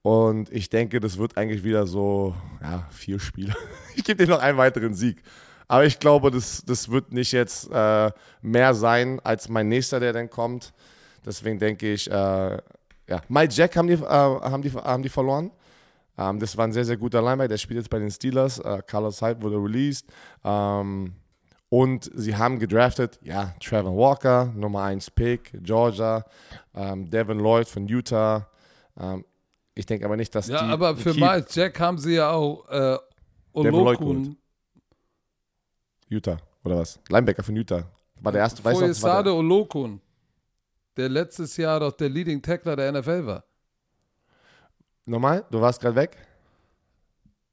und 0.03 0.49
ich 0.53 0.69
denke, 0.69 1.01
das 1.01 1.17
wird 1.17 1.35
eigentlich 1.35 1.65
wieder 1.65 1.85
so, 1.85 2.33
ja, 2.61 2.87
vier 2.91 3.19
Spiele. 3.19 3.53
ich 3.95 4.05
gebe 4.05 4.25
dir 4.25 4.31
noch 4.31 4.39
einen 4.39 4.57
weiteren 4.57 4.93
Sieg. 4.93 5.21
Aber 5.67 5.85
ich 5.85 5.99
glaube, 5.99 6.31
das, 6.31 6.63
das 6.65 6.89
wird 6.89 7.11
nicht 7.11 7.31
jetzt 7.31 7.69
äh, 7.71 8.11
mehr 8.41 8.73
sein 8.73 9.19
als 9.23 9.49
mein 9.49 9.67
nächster, 9.67 9.99
der 9.99 10.13
dann 10.13 10.29
kommt. 10.29 10.73
Deswegen 11.25 11.59
denke 11.59 11.91
ich, 11.91 12.09
äh, 12.09 12.13
ja, 12.13 13.21
Mike 13.27 13.53
Jack 13.53 13.75
haben 13.75 13.87
die, 13.87 13.93
äh, 13.93 14.05
haben 14.05 14.61
die, 14.61 14.71
haben 14.71 15.03
die 15.03 15.09
verloren. 15.09 15.51
Ähm, 16.17 16.39
das 16.39 16.55
war 16.57 16.65
ein 16.65 16.71
sehr, 16.71 16.85
sehr 16.85 16.97
guter 16.97 17.21
Linebacker. 17.21 17.49
Der 17.49 17.57
spielt 17.57 17.79
jetzt 17.79 17.89
bei 17.89 17.99
den 17.99 18.11
Steelers. 18.11 18.59
Äh, 18.59 18.81
Carlos 18.85 19.21
Hyde 19.21 19.41
wurde 19.41 19.57
released. 19.57 20.07
Ähm, 20.43 21.13
und 21.69 22.09
sie 22.15 22.35
haben 22.35 22.59
gedraftet, 22.59 23.19
ja, 23.21 23.53
Trevor 23.61 23.95
Walker, 23.95 24.45
Nummer 24.55 24.83
1 24.83 25.11
Pick, 25.11 25.51
Georgia, 25.63 26.23
ähm, 26.73 27.09
Devin 27.09 27.39
Lloyd 27.39 27.67
von 27.67 27.87
Utah. 27.87 28.47
Ähm, 28.97 29.25
ich 29.75 29.85
denke 29.85 30.05
aber 30.05 30.15
nicht, 30.15 30.33
dass 30.33 30.47
ja, 30.47 30.59
die. 30.59 30.67
Ja, 30.67 30.73
aber 30.73 30.95
für 30.95 31.13
Miles 31.13 31.53
Jack 31.53 31.79
haben 31.79 31.97
sie 31.97 32.15
ja 32.15 32.31
auch 32.31 32.67
äh, 32.69 32.97
Olokun. 33.53 34.37
Utah, 36.09 36.37
oder 36.63 36.77
was? 36.77 36.99
Linebacker 37.09 37.43
von 37.43 37.55
Utah. 37.55 37.83
War 38.21 38.31
der 38.31 38.41
erste, 38.41 38.63
weißt 38.63 38.81
du 38.81 38.93
Sade 38.93 39.33
Olokun, 39.33 40.01
der 40.95 41.09
letztes 41.09 41.57
Jahr 41.57 41.79
doch 41.79 41.91
der 41.91 42.09
Leading 42.09 42.41
Tackler 42.41 42.75
der 42.75 42.91
NFL 42.91 43.25
war. 43.25 43.43
Nochmal, 45.05 45.45
du 45.51 45.61
warst 45.61 45.79
gerade 45.79 45.95
weg. 45.95 46.17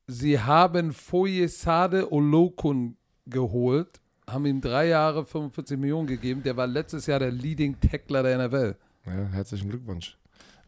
Sie 0.07 0.39
haben 0.39 0.93
Foyesade 0.93 2.13
Olokun 2.13 2.97
geholt, 3.27 4.01
haben 4.29 4.47
ihm 4.47 4.61
drei 4.61 4.89
Jahre 4.89 5.25
45 5.25 5.79
Millionen 5.79 6.07
gegeben. 6.07 6.43
Der 6.43 6.57
war 6.57 6.67
letztes 6.67 7.07
Jahr 7.07 7.19
der 7.19 7.31
Leading 7.31 7.79
Tackler 7.81 8.23
der 8.23 8.49
NFL. 8.49 8.77
Ja, 9.07 9.13
herzlichen 9.33 9.69
Glückwunsch. 9.71 10.17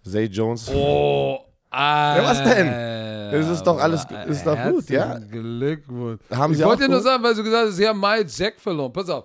Zay 0.02 0.26
Jones. 0.26 0.70
Oh, 0.72 1.45
ja, 1.72 2.22
was 2.22 2.42
denn? 2.42 2.66
Das 3.32 3.48
ist 3.48 3.62
doch 3.62 3.78
alles 3.78 4.06
ist 4.28 4.46
doch 4.46 4.56
gut, 4.70 4.88
ja? 4.88 5.18
Glückwunsch. 5.18 6.20
Haben 6.30 6.54
ich 6.54 6.64
wollte 6.64 6.84
dir 6.84 6.90
nur 6.90 7.00
sagen, 7.00 7.22
weil 7.22 7.34
du 7.34 7.42
gesagt 7.42 7.68
hast, 7.68 7.76
sie 7.76 7.86
haben 7.86 8.00
Miles 8.00 8.36
Jack 8.38 8.60
verloren. 8.60 8.92
Pass 8.92 9.08
auf. 9.08 9.24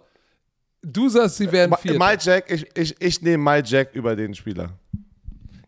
Du 0.82 1.08
sagst, 1.10 1.38
sie 1.38 1.52
werden 1.52 1.76
vier. 1.80 1.98
Miles 1.98 2.26
Jack, 2.26 2.50
ich, 2.50 2.66
ich, 2.76 2.96
ich 3.00 3.22
nehme 3.22 3.44
Miles 3.44 3.70
Jack 3.70 3.94
über 3.94 4.16
den 4.16 4.34
Spieler. 4.34 4.70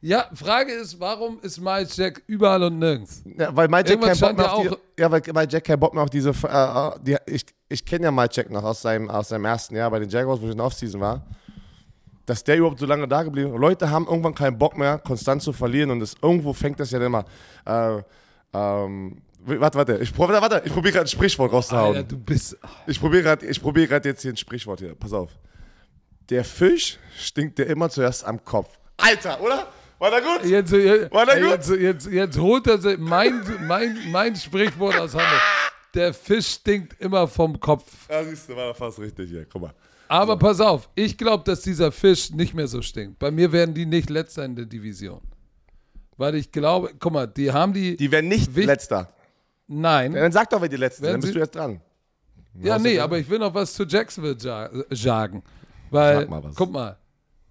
Ja, 0.01 0.25
Frage 0.33 0.73
ist, 0.73 0.99
warum 0.99 1.39
ist 1.41 1.61
Miles 1.61 1.95
Jack 1.95 2.23
überall 2.27 2.63
und 2.63 2.79
nirgends? 2.79 3.23
Ja, 3.37 3.55
weil 3.55 3.67
Miles 3.67 3.89
Jack 3.89 4.01
keinen 4.01 4.19
Bock 4.19 4.37
mehr 4.37 4.53
auf 4.53 4.67
die, 4.67 5.01
ja, 5.01 5.11
weil 5.11 5.21
Miles 5.33 5.53
Jack 5.53 5.63
keinen 5.63 5.79
Bock 5.79 5.93
mehr 5.93 6.03
auf 6.03 6.09
diese, 6.09 6.31
äh, 6.31 6.91
die, 7.01 7.15
ich, 7.27 7.45
ich 7.69 7.85
kenne 7.85 8.05
ja 8.05 8.11
Miles 8.11 8.35
Jack 8.35 8.49
noch 8.49 8.63
aus 8.63 8.81
seinem, 8.81 9.09
aus 9.09 9.29
seinem 9.29 9.45
ersten 9.45 9.75
Jahr 9.75 9.89
bei 9.91 9.99
den 9.99 10.09
Jaguars, 10.09 10.41
wo 10.41 10.45
ich 10.45 10.51
in 10.51 10.57
der 10.57 10.65
Offseason 10.65 10.99
war 10.99 11.23
dass 12.25 12.43
der 12.43 12.57
überhaupt 12.57 12.79
so 12.79 12.85
lange 12.85 13.07
da 13.07 13.23
geblieben 13.23 13.53
ist. 13.53 13.59
Leute 13.59 13.89
haben 13.89 14.07
irgendwann 14.07 14.35
keinen 14.35 14.57
Bock 14.57 14.77
mehr, 14.77 14.97
konstant 14.99 15.41
zu 15.41 15.53
verlieren 15.53 15.91
und 15.91 15.99
das, 15.99 16.15
irgendwo 16.21 16.53
fängt 16.53 16.79
das 16.79 16.91
ja 16.91 17.05
immer. 17.05 17.25
Äh, 17.65 18.01
ähm, 18.53 19.21
warte, 19.39 19.77
warte, 19.77 19.97
ich, 19.97 20.17
warte, 20.17 20.41
warte, 20.41 20.61
ich 20.65 20.73
probiere 20.73 20.93
gerade 20.93 21.05
ein 21.05 21.09
Sprichwort 21.09 21.51
rauszuhauen. 21.51 21.97
Alter, 21.97 22.07
du 22.07 22.17
bist. 22.17 22.57
Ich 22.87 22.99
probiere 22.99 23.23
gerade 23.23 23.59
probier 23.59 23.87
jetzt 24.03 24.21
hier 24.21 24.31
ein 24.31 24.37
Sprichwort 24.37 24.79
hier. 24.79 24.95
Pass 24.95 25.13
auf. 25.13 25.31
Der 26.29 26.43
Fisch 26.43 26.97
stinkt 27.17 27.57
dir 27.57 27.65
immer 27.65 27.89
zuerst 27.89 28.25
am 28.25 28.43
Kopf. 28.43 28.69
Alter, 28.97 29.41
oder? 29.41 29.67
War 29.99 30.11
da 30.11 30.19
gut? 30.19 30.45
Jetzt, 30.45 30.71
jetzt, 30.71 31.13
War 31.13 31.25
da 31.25 31.39
gut? 31.39 31.49
Jetzt, 31.49 31.69
jetzt, 31.69 32.07
jetzt 32.07 32.37
holt 32.37 32.67
er 32.67 32.77
sich 32.77 32.97
mein, 32.97 33.41
mein, 33.61 33.97
mein 34.11 34.35
Sprichwort 34.35 34.97
aus 34.99 35.13
Hamburg. 35.13 35.41
Der 35.93 36.13
Fisch 36.13 36.47
stinkt 36.47 36.99
immer 36.99 37.27
vom 37.27 37.59
Kopf. 37.59 37.85
Ja, 38.09 38.23
siehst 38.23 38.49
du, 38.49 38.55
war 38.55 38.73
fast 38.73 38.99
richtig 38.99 39.29
hier. 39.29 39.45
Guck 39.45 39.61
mal. 39.61 39.73
Aber 40.13 40.33
so. 40.33 40.37
pass 40.37 40.61
auf, 40.61 40.89
ich 40.93 41.17
glaube, 41.17 41.43
dass 41.43 41.61
dieser 41.61 41.91
Fisch 41.91 42.29
nicht 42.29 42.53
mehr 42.53 42.67
so 42.67 42.83
stinkt. 42.83 43.17
Bei 43.17 43.31
mir 43.31 43.51
werden 43.51 43.73
die 43.73 43.87
nicht 43.87 44.11
letzter 44.11 44.45
in 44.45 44.55
der 44.55 44.65
Division. 44.65 45.21
Weil 46.17 46.35
ich 46.35 46.51
glaube, 46.51 46.91
guck 46.99 47.13
mal, 47.13 47.25
die 47.25 47.51
haben 47.51 47.73
die. 47.73 47.97
Die 47.97 48.11
werden 48.11 48.27
nicht 48.27 48.55
letzter. 48.55 49.09
Nein. 49.67 50.13
Ja, 50.13 50.21
dann 50.21 50.31
sag 50.31 50.51
doch, 50.51 50.61
wer 50.61 50.69
die 50.69 50.75
letzten 50.75 51.05
sind, 51.05 51.13
dann 51.13 51.21
bist 51.21 51.33
du 51.33 51.39
jetzt 51.39 51.55
dran. 51.55 51.81
Ja, 52.61 52.77
nee, 52.77 52.99
aber 52.99 53.17
ich 53.17 53.27
will 53.27 53.39
noch 53.39 53.55
was 53.55 53.73
zu 53.73 53.85
Jacksonville 53.85 54.37
sagen. 54.91 55.43
Weil, 55.89 56.27
mal 56.27 56.51
guck 56.53 56.71
mal, 56.71 56.97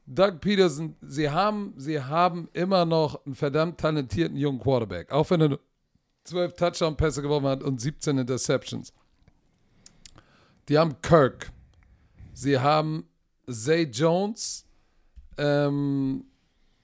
Doug 0.06 0.40
Peterson, 0.40 0.94
sie 1.00 1.28
haben, 1.28 1.74
sie 1.76 2.00
haben 2.00 2.48
immer 2.52 2.84
noch 2.84 3.26
einen 3.26 3.34
verdammt 3.34 3.80
talentierten 3.80 4.36
jungen 4.36 4.60
Quarterback. 4.60 5.10
Auch 5.10 5.28
wenn 5.30 5.40
er 5.40 5.58
12 6.24 6.54
Touchdown-Pässe 6.54 7.22
geworfen 7.22 7.46
hat 7.46 7.64
und 7.64 7.80
17 7.80 8.18
Interceptions. 8.18 8.92
Die 10.68 10.78
haben 10.78 11.02
Kirk. 11.02 11.50
Sie 12.32 12.58
haben 12.58 13.08
Zay 13.50 13.84
Jones. 13.84 14.66
Ähm, 15.38 16.24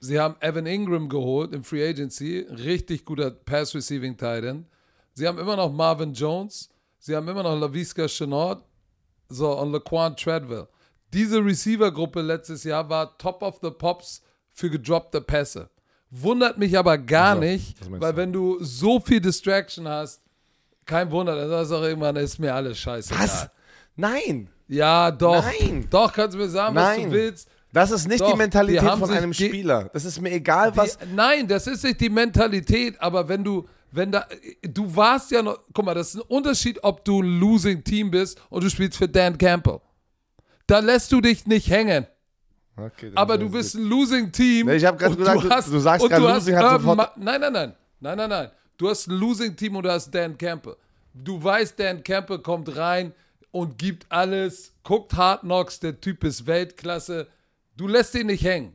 sie 0.01 0.19
haben 0.19 0.37
Evan 0.41 0.67
Ingram 0.67 1.09
geholt 1.09 1.53
im 1.53 1.65
Free 1.65 1.89
Agency. 1.89 2.47
Richtig 2.51 3.05
guter 3.05 3.31
Pass-Receiving 3.31 4.17
Titan. 4.17 4.67
Sie 5.15 5.27
haben 5.27 5.39
immer 5.39 5.57
noch 5.57 5.73
Marvin 5.73 6.13
Jones. 6.13 6.69
Sie 6.99 7.15
haben 7.15 7.29
immer 7.29 7.43
noch 7.43 7.59
LaVisca 7.59 8.07
Chenard. 8.07 8.65
So, 9.29 9.59
und 9.59 9.73
Laquan 9.73 10.17
Treadwell. 10.17 10.69
Diese 11.13 11.45
Receiver-Gruppe 11.45 12.21
letztes 12.23 12.65
Jahr 12.65 12.89
war 12.89 13.17
Top 13.19 13.43
of 13.43 13.59
the 13.63 13.71
Pops 13.71 14.23
für 14.51 14.71
gedroppte 14.71 15.21
Pässe. 15.21 15.71
Wundert 16.11 16.59
mich 16.59 16.77
aber 16.79 16.97
gar 16.97 17.37
also, 17.37 17.43
nicht, 17.43 17.77
weil 17.91 18.17
wenn 18.17 18.33
du 18.33 18.63
so 18.63 18.99
viel 18.99 19.21
Distraction 19.21 19.87
hast, 19.87 20.23
kein 20.87 21.11
Wunder, 21.11 21.37
dann 21.37 21.51
sagst 21.51 21.71
du 21.71 21.77
auch 21.77 21.83
irgendwann, 21.83 22.17
ist 22.17 22.39
mir 22.39 22.55
alles 22.55 22.79
scheiße. 22.79 23.15
Was? 23.19 23.51
Nein. 23.95 24.49
Ja, 24.69 25.11
doch. 25.11 25.45
Nein. 25.45 25.87
Doch, 25.91 26.13
kannst 26.13 26.35
du 26.35 26.39
mir 26.39 26.49
sagen, 26.49 26.75
Nein. 26.75 26.99
was 26.99 27.05
du 27.07 27.11
willst. 27.13 27.49
Das 27.73 27.91
ist 27.91 28.09
nicht 28.09 28.21
doch, 28.21 28.33
die 28.33 28.37
Mentalität 28.37 28.83
die 28.83 28.99
von 28.99 29.11
einem 29.11 29.33
Spieler. 29.33 29.91
Das 29.93 30.05
ist 30.05 30.21
mir 30.21 30.33
egal, 30.33 30.75
was. 30.75 30.99
Die, 30.99 31.07
nein, 31.15 31.47
das 31.47 31.67
ist 31.67 31.85
nicht 31.85 32.01
die 32.01 32.09
Mentalität, 32.09 33.01
aber 33.01 33.29
wenn 33.29 33.45
du, 33.45 33.69
wenn 33.91 34.11
da, 34.11 34.27
du 34.63 34.95
warst 34.97 35.31
ja 35.31 35.43
noch, 35.43 35.59
guck 35.75 35.85
mal, 35.85 35.95
das 35.95 36.15
ist 36.15 36.17
ein 36.17 36.23
Unterschied, 36.29 36.83
ob 36.83 37.05
du 37.05 37.23
ein 37.23 37.41
Losing 37.41 37.85
Team 37.85 38.11
bist 38.11 38.41
und 38.49 38.65
du 38.65 38.71
spielst 38.71 38.97
für 38.97 39.09
Dan 39.09 39.37
Campbell. 39.37 39.81
Da 40.67 40.79
lässt 40.79 41.13
du 41.13 41.21
dich 41.21 41.47
nicht 41.47 41.69
hängen. 41.69 42.07
Okay, 42.77 43.11
aber 43.15 43.37
du 43.37 43.51
bist 43.51 43.75
ein 43.75 43.85
Losing 43.85 44.31
Team. 44.33 44.67
Nee, 44.67 44.77
ich 44.77 44.85
habe 44.85 44.97
gerade 44.97 45.17
gesagt, 45.17 45.43
du, 45.43 45.51
hast, 45.51 45.69
du 45.69 45.79
sagst 45.79 46.09
gerade 46.09 46.23
Losing 46.23 46.57
hat 46.57 46.81
sofort. 46.81 47.17
Nein, 47.17 47.41
nein, 47.41 47.53
nein. 47.53 47.75
Nein, 48.01 48.17
nein, 48.17 48.31
nein. 48.31 48.51
Du 48.77 48.89
hast 48.89 49.09
ein 49.09 49.15
Losing 49.15 49.57
Team 49.57 49.77
und 49.77 49.83
du 49.83 49.91
hast 49.91 50.11
Dan 50.11 50.39
Campbell. 50.39 50.77
Du 51.13 51.43
weißt, 51.43 51.79
Dan 51.79 52.03
Campbell 52.03 52.39
kommt 52.39 52.75
rein 52.77 53.13
und 53.51 53.79
gibt 53.79 54.07
alles, 54.11 54.75
guckt 54.83 55.15
Hard 55.15 55.43
Knocks, 55.43 55.81
der 55.81 56.01
Typ 56.01 56.25
ist 56.25 56.47
Weltklasse. 56.47 57.29
Du 57.77 57.87
lässt 57.87 58.15
ihn 58.15 58.27
nicht 58.27 58.45
hängen, 58.45 58.75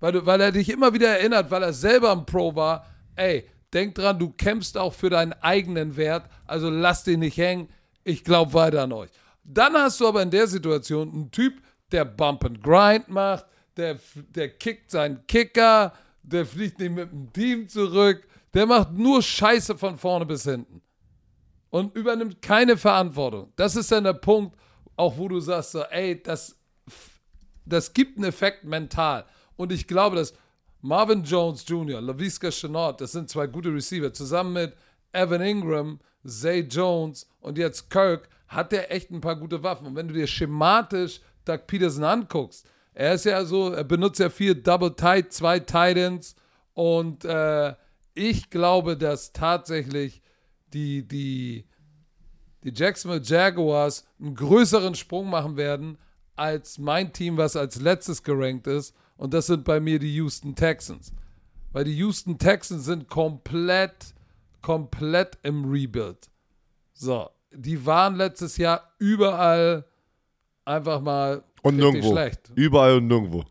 weil, 0.00 0.12
du, 0.12 0.26
weil 0.26 0.40
er 0.40 0.52
dich 0.52 0.68
immer 0.70 0.94
wieder 0.94 1.08
erinnert, 1.08 1.50
weil 1.50 1.62
er 1.62 1.72
selber 1.72 2.12
ein 2.12 2.26
Pro 2.26 2.54
war. 2.54 2.86
Ey, 3.16 3.48
denk 3.72 3.94
dran, 3.94 4.18
du 4.18 4.30
kämpfst 4.30 4.76
auch 4.78 4.94
für 4.94 5.10
deinen 5.10 5.32
eigenen 5.34 5.96
Wert, 5.96 6.28
also 6.46 6.70
lass 6.70 7.04
dich 7.04 7.18
nicht 7.18 7.36
hängen. 7.36 7.68
Ich 8.04 8.24
glaube 8.24 8.54
weiter 8.54 8.82
an 8.82 8.92
euch. 8.92 9.10
Dann 9.44 9.74
hast 9.74 10.00
du 10.00 10.08
aber 10.08 10.22
in 10.22 10.30
der 10.30 10.46
Situation 10.46 11.12
einen 11.12 11.30
Typ, 11.30 11.62
der 11.90 12.04
Bump 12.04 12.44
and 12.44 12.62
Grind 12.62 13.08
macht, 13.08 13.46
der, 13.76 13.98
der 14.14 14.50
kickt 14.50 14.90
seinen 14.90 15.26
Kicker, 15.26 15.94
der 16.22 16.44
fliegt 16.44 16.78
nicht 16.78 16.92
mit 16.92 17.10
dem 17.10 17.32
Team 17.32 17.68
zurück, 17.68 18.26
der 18.52 18.66
macht 18.66 18.92
nur 18.92 19.22
Scheiße 19.22 19.76
von 19.78 19.96
vorne 19.96 20.26
bis 20.26 20.44
hinten 20.44 20.82
und 21.70 21.94
übernimmt 21.94 22.42
keine 22.42 22.76
Verantwortung. 22.76 23.52
Das 23.56 23.76
ist 23.76 23.92
dann 23.92 24.04
der 24.04 24.14
Punkt, 24.14 24.56
auch 24.96 25.16
wo 25.16 25.28
du 25.28 25.40
sagst, 25.40 25.72
so, 25.72 25.82
ey, 25.82 26.22
das, 26.22 26.56
das 27.64 27.92
gibt 27.92 28.16
einen 28.16 28.26
Effekt 28.26 28.64
mental. 28.64 29.24
Und 29.56 29.72
ich 29.72 29.86
glaube, 29.86 30.16
dass 30.16 30.34
Marvin 30.80 31.24
Jones 31.24 31.64
Jr., 31.66 32.00
LaVisca 32.00 32.50
Chenard, 32.50 33.00
das 33.00 33.12
sind 33.12 33.28
zwei 33.28 33.46
gute 33.46 33.72
Receiver, 33.72 34.12
zusammen 34.12 34.52
mit 34.52 34.76
Evan 35.12 35.40
Ingram, 35.40 36.00
Zay 36.26 36.60
Jones 36.60 37.28
und 37.40 37.58
jetzt 37.58 37.90
Kirk, 37.90 38.28
hat 38.48 38.72
der 38.72 38.92
echt 38.92 39.10
ein 39.10 39.20
paar 39.20 39.36
gute 39.36 39.62
Waffen. 39.62 39.86
Und 39.86 39.96
wenn 39.96 40.08
du 40.08 40.14
dir 40.14 40.26
schematisch 40.26 41.20
Doug 41.44 41.66
Peterson 41.66 42.04
anguckst, 42.04 42.66
er 42.94 43.14
ist 43.14 43.24
ja 43.24 43.44
so, 43.44 43.72
er 43.72 43.84
benutzt 43.84 44.18
ja 44.18 44.30
viel 44.30 44.54
Double 44.54 44.94
Tight, 44.94 45.32
zwei 45.32 45.60
Titans 45.60 46.34
und 46.74 47.24
äh, 47.24 47.74
ich 48.14 48.50
glaube, 48.50 48.96
dass 48.96 49.32
tatsächlich 49.32 50.22
die, 50.72 51.06
die, 51.06 51.64
die 52.64 52.72
Jacksonville 52.74 53.22
Jaguars 53.24 54.06
einen 54.20 54.34
größeren 54.34 54.94
Sprung 54.94 55.28
machen 55.30 55.56
werden 55.56 55.98
als 56.36 56.78
mein 56.78 57.12
Team, 57.12 57.36
was 57.36 57.56
als 57.56 57.80
letztes 57.80 58.22
gerankt 58.22 58.66
ist. 58.66 58.94
Und 59.16 59.34
das 59.34 59.46
sind 59.46 59.64
bei 59.64 59.80
mir 59.80 59.98
die 59.98 60.14
Houston 60.14 60.54
Texans. 60.54 61.12
Weil 61.72 61.84
die 61.84 61.96
Houston 61.96 62.38
Texans 62.38 62.84
sind 62.84 63.08
komplett, 63.08 64.14
komplett 64.62 65.38
im 65.42 65.64
Rebuild. 65.70 66.30
So, 66.92 67.28
die 67.52 67.84
waren 67.84 68.16
letztes 68.16 68.56
Jahr 68.56 68.92
überall 68.98 69.84
einfach 70.64 71.00
mal 71.00 71.42
Und 71.62 71.76
nirgendwo. 71.76 72.12
schlecht. 72.12 72.52
Überall 72.54 72.98
und 72.98 73.06
nirgendwo. 73.08 73.44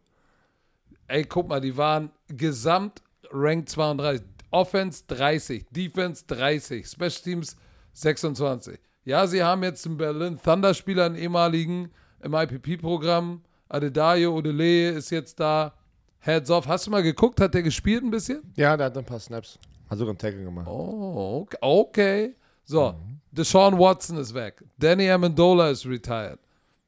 Ey, 1.08 1.24
guck 1.24 1.48
mal, 1.48 1.62
die 1.62 1.76
waren 1.78 2.12
gesamt 2.28 3.02
Rank 3.32 3.70
32. 3.70 4.26
Offense 4.52 5.04
30, 5.08 5.66
Defense 5.70 6.24
30, 6.28 6.88
Special 6.88 7.12
Teams 7.24 7.56
26. 7.94 8.80
Ja, 9.04 9.26
sie 9.26 9.44
haben 9.44 9.64
jetzt 9.64 9.86
einen 9.86 9.98
Berlin 9.98 10.40
Thunder-Spieler, 10.42 11.06
einen 11.06 11.16
ehemaligen 11.16 11.92
im 12.22 12.34
IPP-Programm. 12.34 13.42
Adedayo 13.70 14.36
Odele 14.36 14.90
ist 14.90 15.10
jetzt 15.10 15.40
da. 15.40 15.74
Heads 16.20 16.50
off. 16.50 16.68
Hast 16.68 16.88
du 16.88 16.92
mal 16.92 17.04
geguckt? 17.04 17.40
Hat 17.40 17.54
der 17.54 17.64
gespielt 17.64 18.04
ein 18.04 18.10
bisschen? 18.10 18.42
Ja, 18.56 18.76
der 18.76 18.88
hat 18.88 18.98
ein 18.98 19.06
paar 19.06 19.20
Snaps. 19.20 19.60
Hat 19.90 19.98
sogar 19.98 20.12
einen 20.12 20.18
Tackle 20.18 20.44
gemacht. 20.44 20.68
Oh, 20.68 21.42
okay. 21.42 21.58
okay. 21.62 22.36
So, 22.66 22.96
Deshaun 23.32 23.80
Watson 23.80 24.18
ist 24.18 24.34
weg. 24.34 24.62
Danny 24.78 25.10
Amendola 25.10 25.70
ist 25.70 25.86
retired. 25.86 26.40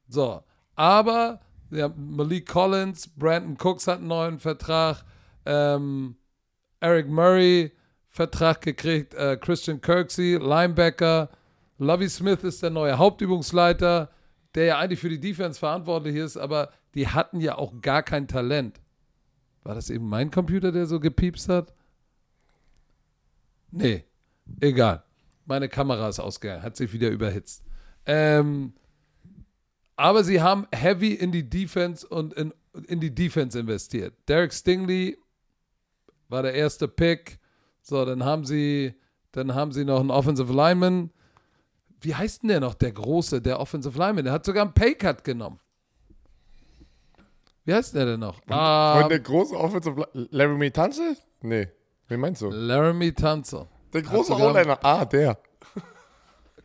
So, 0.09 0.43
aber 0.75 1.39
ja, 1.71 1.89
Malik 1.95 2.47
Collins, 2.47 3.07
Brandon 3.07 3.55
Cooks 3.57 3.87
hat 3.87 3.99
einen 3.99 4.07
neuen 4.07 4.39
Vertrag, 4.39 5.03
ähm, 5.45 6.15
Eric 6.79 7.07
Murray 7.07 7.71
Vertrag 8.07 8.61
gekriegt, 8.61 9.13
äh, 9.13 9.37
Christian 9.37 9.81
Kirksey, 9.81 10.35
Linebacker, 10.35 11.29
Lovey 11.77 12.09
Smith 12.09 12.43
ist 12.43 12.61
der 12.61 12.71
neue 12.71 12.97
Hauptübungsleiter, 12.97 14.09
der 14.55 14.65
ja 14.65 14.79
eigentlich 14.79 14.99
für 14.99 15.09
die 15.09 15.19
Defense 15.19 15.59
verantwortlich 15.59 16.15
ist, 16.15 16.35
aber 16.35 16.71
die 16.95 17.07
hatten 17.07 17.39
ja 17.39 17.57
auch 17.57 17.81
gar 17.81 18.03
kein 18.03 18.27
Talent. 18.27 18.81
War 19.63 19.75
das 19.75 19.89
eben 19.89 20.09
mein 20.09 20.31
Computer, 20.31 20.71
der 20.71 20.85
so 20.85 20.99
gepiepst 20.99 21.49
hat? 21.49 21.73
Nee, 23.71 24.03
egal. 24.59 25.03
Meine 25.45 25.69
Kamera 25.69 26.09
ist 26.09 26.19
ausgegangen, 26.19 26.63
hat 26.63 26.75
sich 26.75 26.91
wieder 26.91 27.09
überhitzt. 27.09 27.63
Ähm, 28.05 28.73
aber 29.95 30.23
sie 30.23 30.41
haben 30.41 30.67
heavy 30.73 31.13
in 31.13 31.31
die 31.31 31.47
Defense 31.49 32.07
und 32.07 32.33
in, 32.33 32.53
in 32.87 32.99
die 32.99 33.13
Defense 33.13 33.59
investiert. 33.59 34.15
Derek 34.27 34.53
Stingley 34.53 35.17
war 36.29 36.43
der 36.43 36.53
erste 36.53 36.87
Pick. 36.87 37.39
So, 37.81 38.05
dann 38.05 38.23
haben 38.23 38.45
sie, 38.45 38.93
dann 39.31 39.53
haben 39.53 39.71
sie 39.71 39.83
noch 39.85 39.99
einen 39.99 40.11
Offensive 40.11 40.53
Lineman. 40.53 41.11
Wie 42.01 42.15
heißt 42.15 42.43
denn 42.43 42.49
der 42.49 42.59
noch, 42.61 42.75
der 42.75 42.91
große, 42.93 43.41
der 43.41 43.59
Offensive 43.59 43.97
Lineman? 43.97 44.23
Der 44.25 44.33
hat 44.33 44.45
sogar 44.45 44.63
einen 44.63 44.73
Paycut 44.73 45.23
genommen. 45.23 45.59
Wie 47.65 47.73
heißt 47.73 47.93
der 47.95 48.05
denn 48.05 48.19
noch? 48.21 48.39
Ah, 48.47 49.01
Und 49.01 49.09
der 49.09 49.19
große 49.19 49.55
Offensive 49.55 50.07
Laramie 50.13 50.71
Tanzel? 50.71 51.17
Nee. 51.41 51.67
Wen 52.07 52.19
meinst 52.19 52.41
du? 52.41 52.49
Laramie 52.49 53.11
Tunzel. 53.11 53.67
Der 53.93 54.01
große 54.01 54.33
O-Liner. 54.33 54.79
Ah, 54.83 55.05
der. 55.05 55.37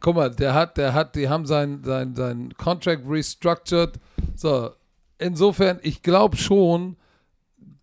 Guck 0.01 0.17
mal, 0.17 0.31
der 0.31 0.55
hat, 0.55 0.77
der 0.77 0.93
hat, 0.93 1.15
die 1.15 1.29
haben 1.29 1.47
sein, 1.47 1.83
sein, 1.85 2.15
sein 2.15 2.55
Contract 2.57 3.03
restructured. 3.09 3.99
So, 4.35 4.71
insofern, 5.19 5.79
ich 5.83 6.03
glaube 6.03 6.37
schon, 6.37 6.97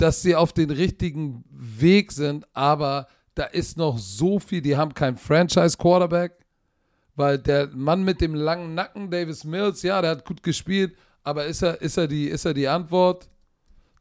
dass 0.01 0.23
sie 0.23 0.35
auf 0.35 0.51
den 0.51 0.71
richtigen 0.71 1.43
Weg 1.51 2.11
sind, 2.11 2.47
aber 2.53 3.07
da 3.35 3.43
ist 3.43 3.77
noch 3.77 3.99
so 3.99 4.39
viel. 4.39 4.61
Die 4.61 4.75
haben 4.75 4.95
keinen 4.95 5.15
Franchise-Quarterback, 5.15 6.33
weil 7.15 7.37
der 7.37 7.67
Mann 7.67 8.03
mit 8.03 8.19
dem 8.19 8.33
langen 8.33 8.73
Nacken, 8.73 9.11
Davis 9.11 9.43
Mills, 9.43 9.83
ja, 9.83 10.01
der 10.01 10.11
hat 10.11 10.25
gut 10.25 10.41
gespielt, 10.41 10.95
aber 11.23 11.45
ist 11.45 11.61
er, 11.61 11.79
ist 11.81 11.97
er, 11.97 12.07
die, 12.07 12.25
ist 12.25 12.45
er 12.45 12.55
die 12.55 12.67
Antwort? 12.67 13.29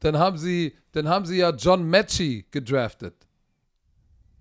Dann 0.00 0.18
haben 0.18 0.38
sie, 0.38 0.74
dann 0.92 1.06
haben 1.06 1.26
sie 1.26 1.36
ja 1.36 1.50
John 1.50 1.84
Mechie 1.84 2.46
gedraftet. 2.50 3.14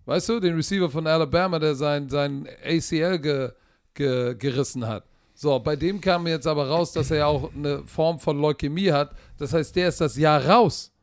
Weißt 0.05 0.29
du, 0.29 0.39
den 0.39 0.55
Receiver 0.55 0.89
von 0.89 1.05
Alabama, 1.05 1.59
der 1.59 1.75
sein, 1.75 2.07
sein 2.07 2.47
ACL 2.63 3.19
ge, 3.19 3.51
ge, 3.93 4.33
gerissen 4.35 4.87
hat. 4.87 5.03
So, 5.35 5.59
bei 5.59 5.75
dem 5.75 5.99
kam 5.99 6.25
jetzt 6.25 6.47
aber 6.47 6.69
raus, 6.69 6.93
dass 6.93 7.11
er 7.11 7.17
ja 7.17 7.25
auch 7.25 7.53
eine 7.53 7.83
Form 7.85 8.17
von 8.17 8.39
Leukämie 8.39 8.91
hat. 8.91 9.11
Das 9.37 9.51
heißt, 9.51 9.75
der 9.75 9.89
ist 9.89 9.99
das 9.99 10.15
Jahr 10.15 10.45
raus. 10.45 10.93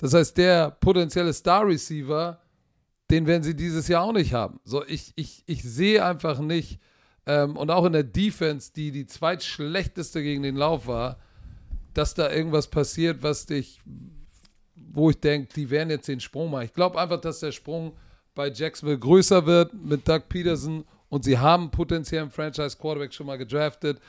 Das 0.00 0.14
heißt, 0.14 0.36
der 0.36 0.70
potenzielle 0.70 1.32
Star-Receiver, 1.32 2.40
den 3.10 3.26
werden 3.26 3.42
sie 3.42 3.54
dieses 3.54 3.88
Jahr 3.88 4.02
auch 4.04 4.12
nicht 4.12 4.32
haben. 4.32 4.60
So, 4.64 4.84
ich, 4.86 5.12
ich, 5.16 5.42
ich 5.46 5.62
sehe 5.62 6.04
einfach 6.04 6.38
nicht, 6.40 6.80
ähm, 7.26 7.56
und 7.56 7.70
auch 7.70 7.84
in 7.84 7.92
der 7.92 8.02
Defense, 8.02 8.72
die 8.74 8.90
die 8.90 9.06
zweitschlechteste 9.06 10.22
gegen 10.22 10.42
den 10.42 10.56
Lauf 10.56 10.86
war, 10.86 11.18
dass 11.94 12.14
da 12.14 12.30
irgendwas 12.30 12.68
passiert, 12.68 13.22
was 13.22 13.46
dich, 13.46 13.80
wo 14.74 15.10
ich 15.10 15.20
denke, 15.20 15.52
die 15.54 15.70
werden 15.70 15.90
jetzt 15.90 16.08
den 16.08 16.20
Sprung 16.20 16.50
machen. 16.50 16.64
Ich 16.64 16.72
glaube 16.72 17.00
einfach, 17.00 17.20
dass 17.20 17.40
der 17.40 17.52
Sprung 17.52 17.96
bei 18.34 18.50
Jacksonville 18.50 18.98
größer 18.98 19.44
wird 19.46 19.74
mit 19.74 20.08
Doug 20.08 20.22
Peterson 20.28 20.84
und 21.08 21.24
sie 21.24 21.38
haben 21.38 21.70
potenziell 21.70 22.22
einen 22.22 22.30
Franchise 22.30 22.76
Quarterback 22.76 23.12
schon 23.12 23.26
mal 23.26 23.38
gedraftet 23.38 24.00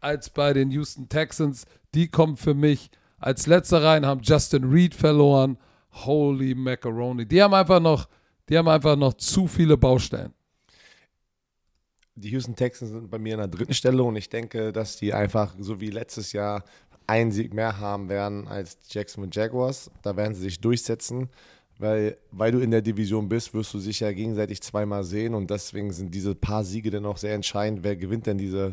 als 0.00 0.30
bei 0.30 0.52
den 0.52 0.70
Houston 0.70 1.08
Texans. 1.08 1.66
Die 1.94 2.08
kommen 2.08 2.36
für 2.36 2.54
mich 2.54 2.90
als 3.18 3.46
letzter 3.46 3.82
rein, 3.82 4.04
haben 4.06 4.20
Justin 4.22 4.64
Reed 4.64 4.94
verloren. 4.94 5.58
Holy 6.04 6.54
Macaroni. 6.54 7.26
Die 7.26 7.42
haben 7.42 7.54
einfach 7.54 7.80
noch, 7.80 8.08
die 8.48 8.58
haben 8.58 8.68
einfach 8.68 8.96
noch 8.96 9.14
zu 9.14 9.46
viele 9.46 9.76
Baustellen. 9.76 10.32
Die 12.14 12.30
Houston 12.30 12.56
Texans 12.56 12.92
sind 12.92 13.10
bei 13.10 13.18
mir 13.18 13.34
an 13.34 13.40
der 13.40 13.48
dritten 13.48 13.74
Stelle 13.74 14.02
und 14.02 14.16
ich 14.16 14.28
denke, 14.28 14.72
dass 14.72 14.96
die 14.96 15.12
einfach 15.12 15.54
so 15.58 15.80
wie 15.80 15.90
letztes 15.90 16.32
Jahr 16.32 16.64
einen 17.06 17.30
Sieg 17.30 17.52
mehr 17.52 17.78
haben 17.78 18.08
werden 18.08 18.48
als 18.48 18.78
die 18.78 18.98
Jacksonville 18.98 19.32
Jaguars. 19.32 19.90
Da 20.02 20.16
werden 20.16 20.34
sie 20.34 20.42
sich 20.42 20.60
durchsetzen, 20.60 21.28
weil, 21.78 22.16
weil 22.30 22.52
du 22.52 22.60
in 22.60 22.70
der 22.70 22.82
Division 22.82 23.28
bist, 23.28 23.52
wirst 23.54 23.74
du 23.74 23.78
sich 23.78 24.00
ja 24.00 24.12
gegenseitig 24.12 24.62
zweimal 24.62 25.04
sehen 25.04 25.34
und 25.34 25.50
deswegen 25.50 25.92
sind 25.92 26.14
diese 26.14 26.34
paar 26.34 26.64
Siege 26.64 26.90
dann 26.90 27.06
auch 27.06 27.18
sehr 27.18 27.34
entscheidend. 27.34 27.84
Wer 27.84 27.96
gewinnt 27.96 28.26
denn 28.26 28.38
diese, 28.38 28.72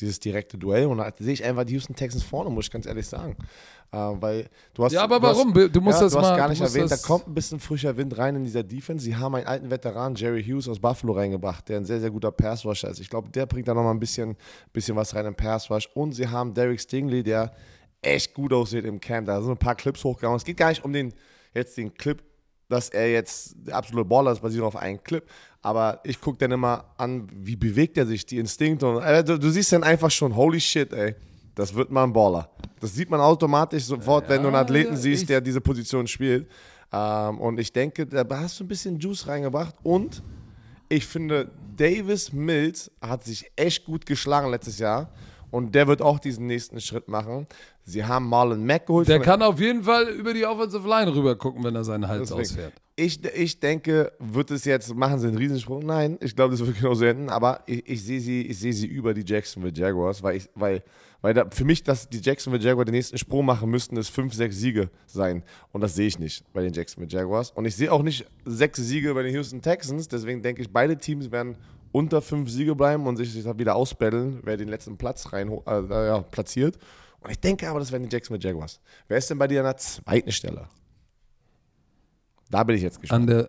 dieses 0.00 0.20
direkte 0.20 0.58
Duell? 0.58 0.86
Und 0.86 0.98
da 0.98 1.12
sehe 1.18 1.32
ich 1.34 1.44
einfach 1.44 1.64
die 1.64 1.74
Houston 1.74 1.94
Texans 1.94 2.22
vorne, 2.24 2.50
muss 2.50 2.66
ich 2.66 2.70
ganz 2.70 2.86
ehrlich 2.86 3.06
sagen. 3.06 3.36
Äh, 3.92 3.96
weil 3.98 4.48
du 4.72 4.84
hast, 4.84 4.92
Ja, 4.92 5.02
aber 5.04 5.20
du 5.20 5.26
hast- 5.26 5.36
warum? 5.36 5.52
Du 5.52 5.80
musst 5.82 5.98
ja, 5.98 6.04
das 6.04 6.12
du 6.14 6.18
hast 6.18 6.30
mal- 6.30 6.36
gar 6.36 6.48
nicht 6.48 6.62
erwähnt, 6.62 6.90
da 6.90 6.96
kommt 6.96 7.26
ein 7.28 7.34
bisschen 7.34 7.60
frischer 7.60 7.94
Wind 7.96 8.16
rein 8.16 8.36
in 8.36 8.44
dieser 8.44 8.62
Defense. 8.62 9.04
Sie 9.04 9.16
haben 9.16 9.34
einen 9.34 9.46
alten 9.46 9.70
Veteran, 9.70 10.14
Jerry 10.14 10.42
Hughes 10.42 10.66
aus 10.68 10.78
Buffalo, 10.80 11.12
reingebracht, 11.12 11.68
der 11.68 11.76
ein 11.76 11.84
sehr, 11.84 12.00
sehr 12.00 12.10
guter 12.10 12.30
Pass-Rusher 12.32 12.88
ist. 12.88 13.00
Ich 13.00 13.10
glaube, 13.10 13.28
der 13.28 13.44
bringt 13.44 13.68
da 13.68 13.74
nochmal 13.74 13.92
ein 13.92 14.00
bisschen, 14.00 14.36
bisschen 14.72 14.96
was 14.96 15.14
rein 15.14 15.26
im 15.26 15.34
Pass-Rush. 15.34 15.90
Und 15.94 16.12
sie 16.12 16.26
haben 16.26 16.54
Derek 16.54 16.80
Stingley, 16.80 17.22
der 17.22 17.52
echt 18.00 18.32
gut 18.32 18.52
aussieht 18.54 18.86
im 18.86 18.98
Camp. 18.98 19.26
Da 19.26 19.40
sind 19.42 19.50
ein 19.50 19.58
paar 19.58 19.74
Clips 19.74 20.02
hochgehauen. 20.04 20.36
Es 20.36 20.44
geht 20.44 20.56
gar 20.56 20.70
nicht 20.70 20.84
um 20.84 20.92
den, 20.94 21.12
jetzt 21.52 21.76
den 21.76 21.92
Clip, 21.92 22.22
dass 22.72 22.88
er 22.88 23.10
jetzt 23.10 23.54
der 23.66 23.76
absolute 23.76 24.08
Baller 24.08 24.32
ist, 24.32 24.40
basiert 24.40 24.64
auf 24.64 24.76
einem 24.76 25.02
Clip. 25.02 25.24
Aber 25.60 26.00
ich 26.04 26.20
gucke 26.20 26.38
dann 26.38 26.52
immer 26.52 26.84
an, 26.96 27.28
wie 27.32 27.54
bewegt 27.54 27.96
er 27.98 28.06
sich, 28.06 28.26
die 28.26 28.38
Instinkte. 28.38 28.88
Und, 28.88 29.02
äh, 29.02 29.22
du, 29.22 29.38
du 29.38 29.50
siehst 29.50 29.72
dann 29.72 29.84
einfach 29.84 30.10
schon, 30.10 30.34
holy 30.34 30.60
shit, 30.60 30.92
ey. 30.92 31.14
Das 31.54 31.74
wird 31.74 31.90
mal 31.90 32.04
ein 32.04 32.12
Baller. 32.12 32.48
Das 32.80 32.94
sieht 32.94 33.10
man 33.10 33.20
automatisch 33.20 33.84
sofort, 33.84 34.28
wenn 34.28 34.40
du 34.40 34.48
einen 34.48 34.56
Athleten 34.56 34.94
ja, 34.94 34.98
siehst, 34.98 35.28
der 35.28 35.40
diese 35.42 35.60
Position 35.60 36.06
spielt. 36.06 36.48
Ähm, 36.90 37.38
und 37.38 37.60
ich 37.60 37.72
denke, 37.72 38.06
da 38.06 38.24
hast 38.30 38.58
du 38.58 38.64
ein 38.64 38.68
bisschen 38.68 38.98
Juice 38.98 39.26
reingebracht. 39.28 39.74
Und 39.82 40.22
ich 40.88 41.06
finde, 41.06 41.50
Davis 41.76 42.32
Mills 42.32 42.90
hat 43.00 43.24
sich 43.24 43.50
echt 43.54 43.84
gut 43.84 44.06
geschlagen 44.06 44.50
letztes 44.50 44.78
Jahr. 44.78 45.10
Und 45.52 45.74
der 45.74 45.86
wird 45.86 46.00
auch 46.00 46.18
diesen 46.18 46.46
nächsten 46.46 46.80
Schritt 46.80 47.08
machen. 47.08 47.46
Sie 47.84 48.04
haben 48.04 48.26
Marlon 48.26 48.64
Mack 48.64 48.86
geholt. 48.86 49.06
Der 49.06 49.20
kann 49.20 49.42
auf 49.42 49.60
jeden 49.60 49.84
Fall 49.84 50.08
über 50.08 50.32
die 50.32 50.46
Offensive 50.46 50.88
Line 50.88 51.14
rüber 51.14 51.36
gucken, 51.36 51.62
wenn 51.62 51.74
er 51.74 51.84
seinen 51.84 52.08
Hals 52.08 52.30
Deswegen. 52.30 52.40
ausfährt. 52.40 52.72
Ich, 52.96 53.22
ich 53.24 53.60
denke, 53.60 54.12
wird 54.18 54.50
es 54.50 54.64
jetzt, 54.64 54.94
machen 54.94 55.18
sie 55.18 55.28
einen 55.28 55.36
Riesensprung? 55.36 55.84
Nein, 55.84 56.16
ich 56.20 56.34
glaube, 56.34 56.52
das 56.52 56.66
wird 56.66 56.78
genauso 56.78 57.04
enden, 57.04 57.28
aber 57.28 57.60
ich, 57.66 57.86
ich 57.86 58.02
sehe 58.02 58.20
sie, 58.20 58.42
ich 58.46 58.58
sehe 58.58 58.72
sie 58.72 58.86
über 58.86 59.12
die 59.12 59.24
Jacksonville 59.26 59.74
Jaguars, 59.74 60.22
weil 60.22 60.36
ich, 60.36 60.48
weil, 60.54 60.82
weil 61.20 61.34
da, 61.34 61.44
für 61.50 61.66
mich, 61.66 61.82
dass 61.82 62.08
die 62.08 62.20
Jacksonville 62.20 62.62
Jaguars 62.62 62.86
den 62.86 62.94
nächsten 62.94 63.18
Sprung 63.18 63.44
machen 63.44 63.70
müssten, 63.70 63.98
ist 63.98 64.08
fünf, 64.08 64.32
sechs 64.32 64.56
Siege 64.56 64.88
sein. 65.06 65.42
Und 65.72 65.82
das 65.82 65.94
sehe 65.94 66.06
ich 66.06 66.18
nicht 66.18 66.50
bei 66.54 66.62
den 66.62 66.72
Jacksonville 66.72 67.12
Jaguars. 67.12 67.50
Und 67.50 67.66
ich 67.66 67.76
sehe 67.76 67.92
auch 67.92 68.02
nicht 68.02 68.24
sechs 68.46 68.78
Siege 68.80 69.12
bei 69.12 69.22
den 69.22 69.34
Houston 69.34 69.60
Texans, 69.60 70.08
deswegen 70.08 70.40
denke 70.40 70.62
ich, 70.62 70.70
beide 70.70 70.96
Teams 70.96 71.30
werden 71.30 71.56
unter 71.92 72.22
fünf 72.22 72.50
Siege 72.50 72.74
bleiben 72.74 73.06
und 73.06 73.16
sich 73.16 73.34
wieder 73.34 73.76
ausbetteln, 73.76 74.40
wer 74.42 74.56
den 74.56 74.68
letzten 74.68 74.96
Platz 74.96 75.32
rein 75.32 75.50
äh, 75.66 75.78
äh, 75.78 76.06
ja, 76.06 76.20
platziert. 76.20 76.78
Und 77.20 77.30
ich 77.30 77.38
denke 77.38 77.68
aber, 77.68 77.78
das 77.78 77.92
werden 77.92 78.08
die 78.08 78.12
Jacksonville 78.12 78.42
Jaguars. 78.42 78.80
Wer 79.06 79.18
ist 79.18 79.30
denn 79.30 79.38
bei 79.38 79.46
dir 79.46 79.60
an 79.60 79.66
der 79.66 79.76
zweiten 79.76 80.32
Stelle? 80.32 80.68
Da 82.50 82.64
bin 82.64 82.76
ich 82.76 82.82
jetzt 82.82 83.00
gespannt. 83.00 83.22
An 83.22 83.26
der, 83.26 83.48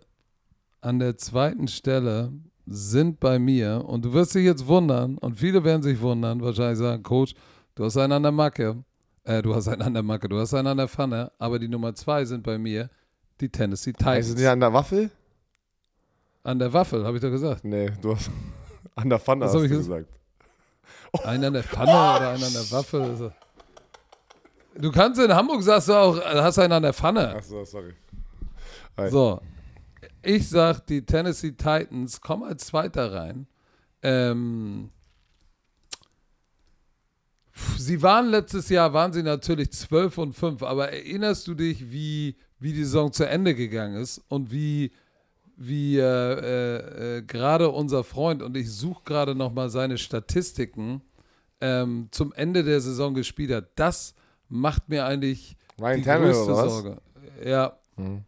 an 0.81 0.99
der 0.99 1.17
zweiten 1.17 1.67
Stelle 1.67 2.31
sind 2.65 3.19
bei 3.19 3.39
mir, 3.39 3.83
und 3.85 4.05
du 4.05 4.13
wirst 4.13 4.35
dich 4.35 4.45
jetzt 4.45 4.67
wundern, 4.67 5.17
und 5.17 5.35
viele 5.35 5.63
werden 5.63 5.81
sich 5.81 5.99
wundern, 5.99 6.41
wahrscheinlich 6.41 6.79
sagen, 6.79 7.03
Coach, 7.03 7.33
du 7.75 7.85
hast 7.85 7.97
einen 7.97 8.13
an 8.13 8.23
der 8.23 8.31
Macke, 8.31 8.83
äh, 9.23 9.41
du 9.41 9.53
hast 9.55 9.67
einen 9.67 9.81
an 9.81 9.93
der 9.93 10.03
Macke, 10.03 10.29
du 10.29 10.37
hast 10.37 10.53
einen 10.53 10.67
an 10.67 10.77
der 10.77 10.87
Pfanne, 10.87 11.31
aber 11.39 11.59
die 11.59 11.67
Nummer 11.67 11.93
zwei 11.95 12.23
sind 12.25 12.43
bei 12.43 12.57
mir 12.57 12.89
die 13.41 13.49
Tennessee 13.49 13.91
Titans. 13.91 14.27
Sind 14.27 14.39
die 14.39 14.47
an 14.47 14.59
der 14.59 14.71
Waffel? 14.71 15.09
An 16.43 16.59
der 16.59 16.71
Waffel, 16.73 17.05
habe 17.05 17.17
ich 17.17 17.23
doch 17.23 17.31
gesagt. 17.31 17.63
Nee, 17.63 17.91
du 18.01 18.15
hast 18.15 18.29
An 18.95 19.09
der 19.09 19.19
Pfanne 19.19 19.45
Was 19.45 19.53
hast 19.53 19.61
du 19.61 19.65
ich 19.65 19.71
gesagt. 19.71 20.07
Einer 21.23 21.47
an 21.47 21.53
der 21.53 21.63
Pfanne 21.63 21.91
oder 21.91 22.29
einer 22.31 22.45
an 22.45 22.53
der 22.53 22.71
Waffe. 22.71 23.01
Also. 23.03 23.31
Du 24.75 24.91
kannst 24.91 25.19
in 25.21 25.33
Hamburg, 25.33 25.61
sagst 25.63 25.89
du 25.89 25.93
auch, 25.93 26.17
äh, 26.17 26.41
hast 26.41 26.57
einen 26.59 26.73
an 26.73 26.83
der 26.83 26.93
Pfanne. 26.93 27.35
Achso, 27.35 27.63
sorry. 27.63 27.93
So, 29.09 29.41
ich 30.21 30.47
sag, 30.49 30.85
die 30.87 31.05
Tennessee 31.05 31.51
Titans 31.51 32.21
kommen 32.21 32.43
als 32.43 32.67
Zweiter 32.67 33.11
rein. 33.13 33.47
Ähm, 34.01 34.91
sie 37.77 38.01
waren 38.01 38.27
letztes 38.27 38.69
Jahr, 38.69 38.93
waren 38.93 39.13
sie 39.13 39.23
natürlich 39.23 39.71
12 39.71 40.17
und 40.17 40.33
5, 40.33 40.63
aber 40.63 40.91
erinnerst 40.91 41.47
du 41.47 41.55
dich, 41.55 41.91
wie, 41.91 42.35
wie 42.59 42.73
die 42.73 42.83
Saison 42.83 43.11
zu 43.11 43.27
Ende 43.27 43.55
gegangen 43.55 43.95
ist 43.95 44.19
und 44.27 44.51
wie, 44.51 44.91
wie 45.55 45.97
äh, 45.97 47.17
äh, 47.17 47.21
gerade 47.21 47.69
unser 47.69 48.03
Freund, 48.03 48.41
und 48.41 48.57
ich 48.57 48.71
suche 48.71 49.03
gerade 49.05 49.35
nochmal 49.35 49.69
seine 49.69 49.97
Statistiken, 49.97 51.01
ähm, 51.61 52.09
zum 52.11 52.33
Ende 52.33 52.63
der 52.63 52.81
Saison 52.81 53.13
gespielt 53.13 53.51
hat. 53.51 53.69
Das 53.75 54.15
macht 54.49 54.89
mir 54.89 55.05
eigentlich 55.05 55.55
Ryan 55.79 55.97
die 55.97 56.03
Tannehill 56.03 56.33
größte? 56.33 56.55
Sorge. 56.55 57.01
Ja. 57.43 57.77
Hm. 57.95 58.23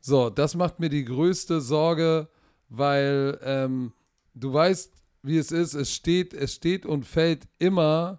So, 0.00 0.30
das 0.30 0.54
macht 0.54 0.80
mir 0.80 0.88
die 0.88 1.04
größte 1.04 1.60
Sorge, 1.60 2.28
weil 2.68 3.38
ähm, 3.44 3.92
du 4.34 4.52
weißt, 4.52 4.92
wie 5.22 5.38
es 5.38 5.52
ist. 5.52 5.74
Es 5.74 5.92
steht, 5.92 6.34
es 6.34 6.54
steht 6.54 6.86
und 6.86 7.04
fällt 7.06 7.46
immer, 7.58 8.18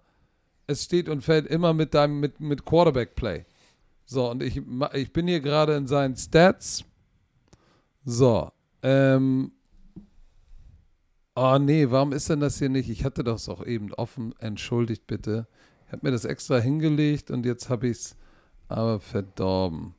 es 0.68 0.86
steht 0.86 1.10
und 1.10 1.22
fällt 1.22 1.47
immer 1.47 1.74
mit 1.74 1.93
deinem, 1.93 2.20
mit, 2.20 2.39
mit 2.39 2.66
Quarterback-Play. 2.66 3.45
So, 4.06 4.30
und 4.30 4.43
ich, 4.43 4.62
ich 4.93 5.12
bin 5.12 5.28
hier 5.28 5.41
gerade 5.41 5.76
in 5.76 5.88
seinen 5.88 6.16
Stats. 6.16 6.86
So, 8.06 8.51
ähm, 8.82 9.54
oh 11.36 11.58
nee, 11.58 11.89
warum 11.89 12.12
ist 12.12 12.30
denn 12.30 12.41
das 12.41 12.60
hier 12.60 12.68
nicht? 12.68 12.89
Ich 12.89 13.06
hatte 13.06 13.24
das 13.24 13.47
auch 13.47 13.66
eben 13.66 13.93
offen, 13.93 14.36
entschuldigt 14.39 15.08
bitte. 15.08 15.47
Ich 15.86 15.93
habe 15.93 16.06
mir 16.08 16.12
das 16.12 16.26
extra 16.26 16.60
hingelegt 16.60 17.32
und 17.32 17.45
jetzt 17.45 17.70
habe 17.70 17.88
ich 17.88 17.97
es 17.97 18.18
aber 18.68 18.99
verdorben. 18.99 19.95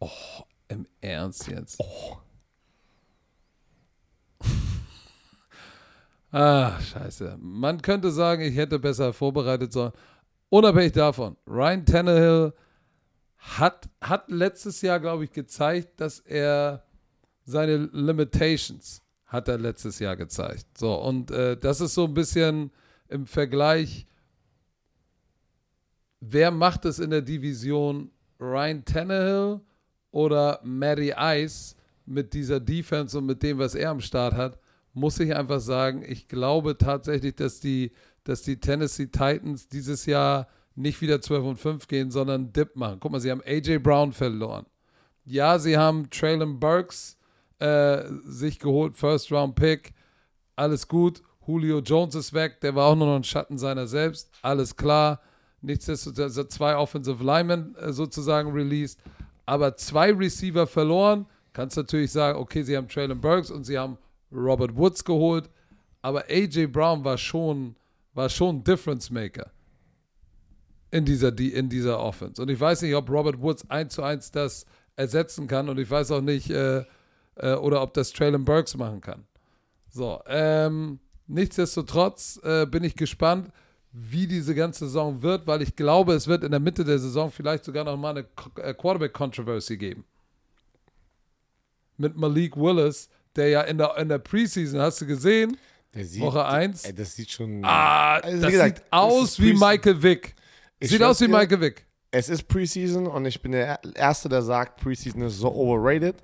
Oh, 0.00 0.10
im 0.66 0.88
Ernst 1.00 1.46
jetzt. 1.46 1.80
ah, 6.32 6.80
scheiße. 6.80 7.38
Man 7.40 7.80
könnte 7.80 8.10
sagen, 8.10 8.42
ich 8.42 8.56
hätte 8.56 8.80
besser 8.80 9.12
vorbereitet 9.12 9.72
sollen. 9.72 9.92
Unabhängig 10.48 10.92
davon, 10.92 11.36
Ryan 11.46 11.86
Tannehill 11.86 12.54
hat, 13.38 13.88
hat 14.00 14.30
letztes 14.30 14.82
Jahr, 14.82 14.98
glaube 14.98 15.24
ich, 15.24 15.32
gezeigt, 15.32 16.00
dass 16.00 16.18
er 16.20 16.84
seine 17.44 17.88
Limitations 17.92 19.02
hat 19.26 19.48
er 19.48 19.58
letztes 19.58 19.98
Jahr 19.98 20.16
gezeigt. 20.16 20.66
So, 20.78 20.94
und 20.94 21.30
äh, 21.30 21.56
das 21.56 21.80
ist 21.80 21.94
so 21.94 22.04
ein 22.04 22.14
bisschen 22.14 22.70
im 23.08 23.26
Vergleich, 23.26 24.06
wer 26.20 26.50
macht 26.50 26.84
es 26.84 26.98
in 26.98 27.10
der 27.10 27.22
Division? 27.22 28.10
Ryan 28.40 28.84
Tannehill 28.84 29.60
oder 30.10 30.60
Matty 30.64 31.14
Ice 31.16 31.74
mit 32.06 32.34
dieser 32.34 32.60
Defense 32.60 33.16
und 33.16 33.26
mit 33.26 33.42
dem, 33.42 33.58
was 33.58 33.74
er 33.74 33.90
am 33.90 34.00
Start 34.00 34.34
hat, 34.34 34.58
muss 34.92 35.18
ich 35.18 35.34
einfach 35.34 35.60
sagen, 35.60 36.04
ich 36.06 36.28
glaube 36.28 36.78
tatsächlich, 36.78 37.34
dass 37.34 37.60
die, 37.60 37.92
dass 38.22 38.42
die 38.42 38.60
Tennessee 38.60 39.06
Titans 39.06 39.68
dieses 39.68 40.06
Jahr 40.06 40.48
nicht 40.76 41.00
wieder 41.00 41.20
12 41.20 41.44
und 41.44 41.56
5 41.56 41.88
gehen, 41.88 42.10
sondern 42.10 42.52
Dip 42.52 42.76
machen. 42.76 42.98
Guck 43.00 43.12
mal, 43.12 43.20
sie 43.20 43.30
haben 43.30 43.42
AJ 43.44 43.78
Brown 43.78 44.12
verloren. 44.12 44.66
Ja, 45.24 45.58
sie 45.58 45.76
haben 45.76 46.10
Traylon 46.10 46.60
Burks 46.60 47.16
äh, 47.58 48.04
sich 48.24 48.58
geholt, 48.58 48.96
First 48.96 49.30
Round 49.32 49.54
Pick. 49.54 49.92
Alles 50.56 50.86
gut. 50.88 51.22
Julio 51.46 51.80
Jones 51.80 52.14
ist 52.14 52.32
weg, 52.32 52.60
der 52.62 52.74
war 52.74 52.86
auch 52.86 52.96
nur 52.96 53.06
noch 53.06 53.16
ein 53.16 53.24
Schatten 53.24 53.58
seiner 53.58 53.86
selbst. 53.86 54.30
Alles 54.42 54.74
klar. 54.76 55.20
Nichtsdestotrotz 55.60 56.34
zwei 56.48 56.76
Offensive 56.76 57.22
Linemen 57.22 57.74
äh, 57.76 57.92
sozusagen 57.92 58.52
released, 58.52 58.98
aber 59.46 59.76
zwei 59.76 60.10
Receiver 60.12 60.66
verloren. 60.66 61.26
Kannst 61.52 61.76
natürlich 61.76 62.12
sagen, 62.12 62.38
okay, 62.38 62.62
sie 62.62 62.76
haben 62.76 62.88
Traylon 62.88 63.20
Burks 63.20 63.50
und 63.50 63.64
sie 63.64 63.78
haben 63.78 63.96
Robert 64.32 64.74
Woods 64.76 65.04
geholt, 65.04 65.48
aber 66.02 66.24
AJ 66.28 66.66
Brown 66.66 67.04
war 67.04 67.16
schon, 67.16 67.76
war 68.14 68.28
schon 68.28 68.56
ein 68.56 68.64
Difference 68.64 69.10
Maker 69.10 69.50
in 70.90 71.04
dieser, 71.04 71.30
die- 71.32 71.52
in 71.52 71.68
dieser 71.68 71.98
Offense. 72.00 72.40
Und 72.42 72.50
ich 72.50 72.58
weiß 72.60 72.82
nicht, 72.82 72.94
ob 72.94 73.08
Robert 73.10 73.40
Woods 73.40 73.68
eins 73.70 73.94
zu 73.94 74.02
eins 74.02 74.30
das 74.30 74.66
ersetzen 74.96 75.46
kann 75.46 75.68
und 75.68 75.78
ich 75.78 75.90
weiß 75.90 76.10
auch 76.12 76.20
nicht, 76.20 76.50
äh, 76.50 76.84
äh, 77.36 77.54
oder 77.54 77.82
ob 77.82 77.94
das 77.94 78.12
Traylon 78.12 78.44
Burks 78.44 78.76
machen 78.76 79.00
kann. 79.00 79.24
So, 79.90 80.20
ähm, 80.26 80.98
nichtsdestotrotz 81.26 82.40
äh, 82.42 82.66
bin 82.66 82.82
ich 82.84 82.96
gespannt, 82.96 83.50
wie 83.92 84.26
diese 84.26 84.54
ganze 84.56 84.86
Saison 84.86 85.22
wird, 85.22 85.46
weil 85.46 85.62
ich 85.62 85.76
glaube, 85.76 86.14
es 86.14 86.26
wird 86.26 86.42
in 86.42 86.50
der 86.50 86.58
Mitte 86.60 86.84
der 86.84 86.98
Saison 86.98 87.30
vielleicht 87.30 87.64
sogar 87.64 87.84
noch 87.84 87.96
mal 87.96 88.10
eine 88.10 88.26
äh, 88.60 88.74
Quarterback-Controversy 88.74 89.76
geben. 89.76 90.04
Mit 91.96 92.16
Malik 92.16 92.56
Willis, 92.56 93.08
der 93.36 93.48
ja 93.50 93.60
in 93.62 93.78
der, 93.78 93.96
in 93.98 94.08
der 94.08 94.18
Preseason, 94.18 94.80
hast 94.80 95.00
du 95.00 95.06
gesehen, 95.06 95.56
sieht, 95.92 96.22
Woche 96.22 96.44
1, 96.44 96.84
Ey, 96.86 96.94
das 96.94 97.14
sieht 97.14 97.30
schon. 97.30 97.64
ah, 97.64 98.16
Also, 98.16 98.40
das 98.42 98.50
gesagt, 98.50 98.78
sieht 98.78 98.86
aus 98.92 99.40
wie. 99.40 99.52
Michael 99.52 100.02
Vick. 100.02 100.34
Sieht 100.80 101.02
aus 101.02 101.20
wie 101.20 101.28
Michael 101.28 101.60
Vick. 101.60 101.86
Es 102.10 102.28
ist 102.28 102.48
Preseason 102.48 103.06
und 103.06 103.26
ich 103.26 103.40
bin 103.40 103.52
der 103.52 103.80
Erste, 103.94 104.28
der 104.28 104.42
sagt, 104.42 104.80
Preseason 104.80 105.22
ist 105.22 105.38
so 105.38 105.52
overrated. 105.52 106.16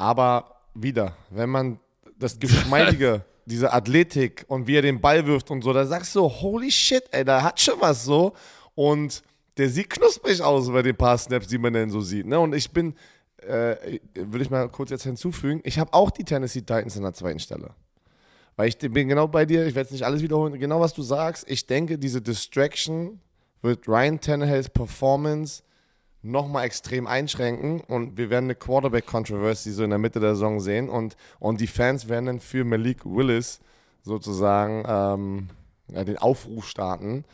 Aber 0.00 0.56
wieder, 0.74 1.14
wenn 1.28 1.50
man 1.50 1.78
das 2.18 2.38
Geschmeidige, 2.38 3.22
diese 3.44 3.70
Athletik 3.70 4.46
und 4.48 4.66
wie 4.66 4.76
er 4.76 4.80
den 4.80 4.98
Ball 4.98 5.26
wirft 5.26 5.50
und 5.50 5.60
so, 5.60 5.74
da 5.74 5.84
sagst 5.84 6.16
du, 6.16 6.22
holy 6.22 6.70
shit, 6.70 7.04
ey, 7.10 7.22
da 7.22 7.42
hat 7.42 7.60
schon 7.60 7.78
was 7.80 8.06
so. 8.06 8.32
Und 8.74 9.22
der 9.58 9.68
sieht 9.68 9.90
knusprig 9.90 10.40
aus 10.40 10.72
bei 10.72 10.80
den 10.80 10.96
paar 10.96 11.18
Snaps, 11.18 11.48
die 11.48 11.58
man 11.58 11.74
denn 11.74 11.90
so 11.90 12.00
sieht. 12.00 12.24
Ne? 12.24 12.40
Und 12.40 12.54
ich 12.54 12.70
bin, 12.70 12.94
äh, 13.42 14.00
würde 14.14 14.42
ich 14.42 14.48
mal 14.48 14.70
kurz 14.70 14.88
jetzt 14.88 15.02
hinzufügen, 15.02 15.60
ich 15.64 15.78
habe 15.78 15.92
auch 15.92 16.10
die 16.10 16.24
Tennessee 16.24 16.60
Titans 16.60 16.96
an 16.96 17.02
der 17.02 17.12
zweiten 17.12 17.38
Stelle. 17.38 17.74
Weil 18.56 18.68
ich 18.68 18.78
bin 18.78 19.06
genau 19.06 19.28
bei 19.28 19.44
dir, 19.44 19.66
ich 19.66 19.74
werde 19.74 19.88
jetzt 19.88 19.92
nicht 19.92 20.06
alles 20.06 20.22
wiederholen, 20.22 20.58
genau 20.58 20.80
was 20.80 20.94
du 20.94 21.02
sagst. 21.02 21.44
Ich 21.46 21.66
denke, 21.66 21.98
diese 21.98 22.22
Distraction 22.22 23.20
wird 23.60 23.86
Ryan 23.86 24.18
Tannehills 24.18 24.70
Performance 24.70 25.62
nochmal 26.22 26.64
extrem 26.64 27.06
einschränken 27.06 27.80
und 27.80 28.16
wir 28.16 28.30
werden 28.30 28.46
eine 28.46 28.54
Quarterback-Controversy 28.54 29.72
so 29.72 29.84
in 29.84 29.90
der 29.90 29.98
Mitte 29.98 30.20
der 30.20 30.34
Saison 30.34 30.60
sehen 30.60 30.88
und, 30.88 31.16
und 31.38 31.60
die 31.60 31.66
Fans 31.66 32.08
werden 32.08 32.26
dann 32.26 32.40
für 32.40 32.64
Malik 32.64 33.04
Willis 33.04 33.60
sozusagen 34.02 34.84
ähm, 34.86 35.48
ja, 35.88 36.04
den 36.04 36.18
Aufruf 36.18 36.66
starten 36.66 37.24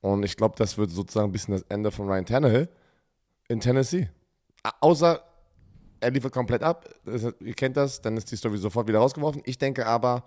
und 0.00 0.24
ich 0.24 0.36
glaube, 0.36 0.54
das 0.58 0.78
wird 0.78 0.90
sozusagen 0.90 1.28
ein 1.28 1.32
bisschen 1.32 1.54
das 1.54 1.64
Ende 1.68 1.90
von 1.90 2.06
Ryan 2.08 2.26
Tannehill 2.26 2.68
in 3.48 3.60
Tennessee. 3.60 4.08
Außer 4.80 5.20
er 6.00 6.10
liefert 6.10 6.32
komplett 6.32 6.62
ab, 6.62 6.88
ihr 7.40 7.54
kennt 7.54 7.76
das, 7.76 8.00
dann 8.00 8.16
ist 8.16 8.30
die 8.30 8.36
Story 8.36 8.58
sofort 8.58 8.86
wieder 8.86 8.98
rausgeworfen. 8.98 9.42
Ich 9.44 9.58
denke 9.58 9.86
aber, 9.86 10.24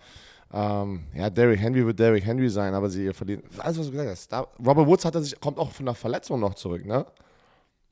ähm, 0.52 1.04
ja, 1.14 1.30
Derrick 1.30 1.60
Henry 1.60 1.86
wird 1.86 2.00
Derrick 2.00 2.26
Henry 2.26 2.50
sein, 2.50 2.74
aber 2.74 2.90
sie 2.90 3.14
verlieren. 3.14 3.44
Alles, 3.60 3.78
was 3.78 3.86
du 3.86 3.92
gesagt 3.92 4.10
hast. 4.10 4.32
Da, 4.32 4.48
Robert 4.66 4.88
Woods 4.88 5.06
hat 5.06 5.16
er 5.16 5.22
sich, 5.22 5.40
kommt 5.40 5.58
auch 5.58 5.72
von 5.72 5.86
der 5.86 5.96
Verletzung 5.96 6.40
noch 6.40 6.56
zurück, 6.56 6.86
ne? 6.86 7.06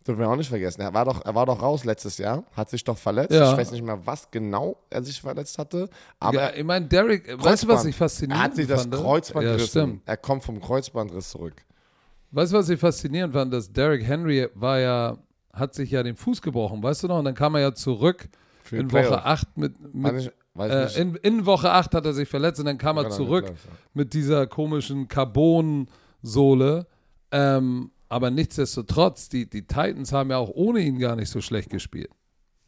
Dürfen 0.08 0.22
wir 0.22 0.30
auch 0.30 0.38
nicht 0.38 0.48
vergessen. 0.48 0.80
Er 0.80 0.94
war 0.94 1.04
doch, 1.04 1.26
er 1.26 1.36
war 1.36 1.46
doch 1.46 1.62
raus 1.62 1.84
letztes 1.84 2.18
Jahr, 2.18 2.46
hat 2.56 2.70
sich 2.70 2.82
doch 2.82 2.98
verletzt. 2.98 3.34
Ja. 3.34 3.52
Ich 3.52 3.58
weiß 3.58 3.72
nicht 3.72 3.84
mehr, 3.84 4.00
was 4.06 4.32
genau 4.32 4.78
er 4.90 5.04
sich 5.04 5.20
verletzt 5.20 5.58
hatte. 5.58 5.90
Aber 6.18 6.38
ja, 6.38 6.54
ich 6.56 6.64
meine, 6.64 6.86
Derek, 6.88 7.28
weißt 7.28 7.34
du, 7.34 7.44
Kreuzband. 7.44 7.80
was 7.80 7.86
ich 7.86 7.96
faszinierend 7.96 8.42
er 8.42 8.46
hat 8.46 8.56
sich 8.56 8.68
das 8.68 8.82
fand? 8.84 8.96
Kreuzband 8.96 9.46
ja, 9.46 9.52
gerissen. 9.52 9.70
stimmt. 9.70 10.02
Er 10.06 10.16
kommt 10.16 10.44
vom 10.44 10.62
Kreuzbandriss 10.62 11.30
zurück. 11.30 11.56
Weißt 12.32 12.54
du, 12.54 12.58
was 12.58 12.70
ich 12.70 12.80
faszinierend 12.80 13.34
fand? 13.34 13.52
Dass 13.52 13.72
Derrick 13.72 14.06
Henry 14.06 14.48
war 14.54 14.80
ja, 14.80 15.18
hat 15.52 15.74
sich 15.74 15.92
ja 15.92 16.04
den 16.04 16.16
Fuß 16.16 16.42
gebrochen, 16.42 16.82
weißt 16.82 17.04
du 17.04 17.08
noch? 17.10 17.20
Und 17.20 17.26
dann 17.26 17.36
kam 17.36 17.56
er 17.56 17.62
ja 17.62 17.74
zurück 17.74 18.30
Für 18.64 18.78
in. 18.78 18.90
Woche 18.90 19.26
8 19.26 19.58
mit, 19.58 19.94
mit 19.94 20.32
äh, 20.58 21.02
in, 21.02 21.16
in 21.16 21.46
Woche 21.46 21.70
8 21.70 21.94
hat 21.96 22.06
er 22.06 22.14
sich 22.14 22.30
verletzt 22.30 22.62
und 22.62 22.66
dann 22.66 22.78
kam 22.78 22.96
er 22.98 23.04
Genau, 23.04 23.16
zurück 23.16 23.54
mit 23.94 24.14
dieser 24.14 24.48
komischen 24.48 25.10
Carbon-Sohle. 25.10 26.88
Ähm, 27.32 27.92
aber 28.10 28.32
nichtsdestotrotz, 28.32 29.30
die, 29.30 29.50
die 29.50 29.64
Titans 29.68 30.12
haben 30.12 30.30
ja 30.32 30.38
auch 30.38 30.50
ohne 30.54 30.80
ihn 30.80 31.00
gar 31.00 31.16
nicht 31.16 31.30
so 31.30 31.42
schlecht 31.42 31.70
gespielt. 31.70 32.10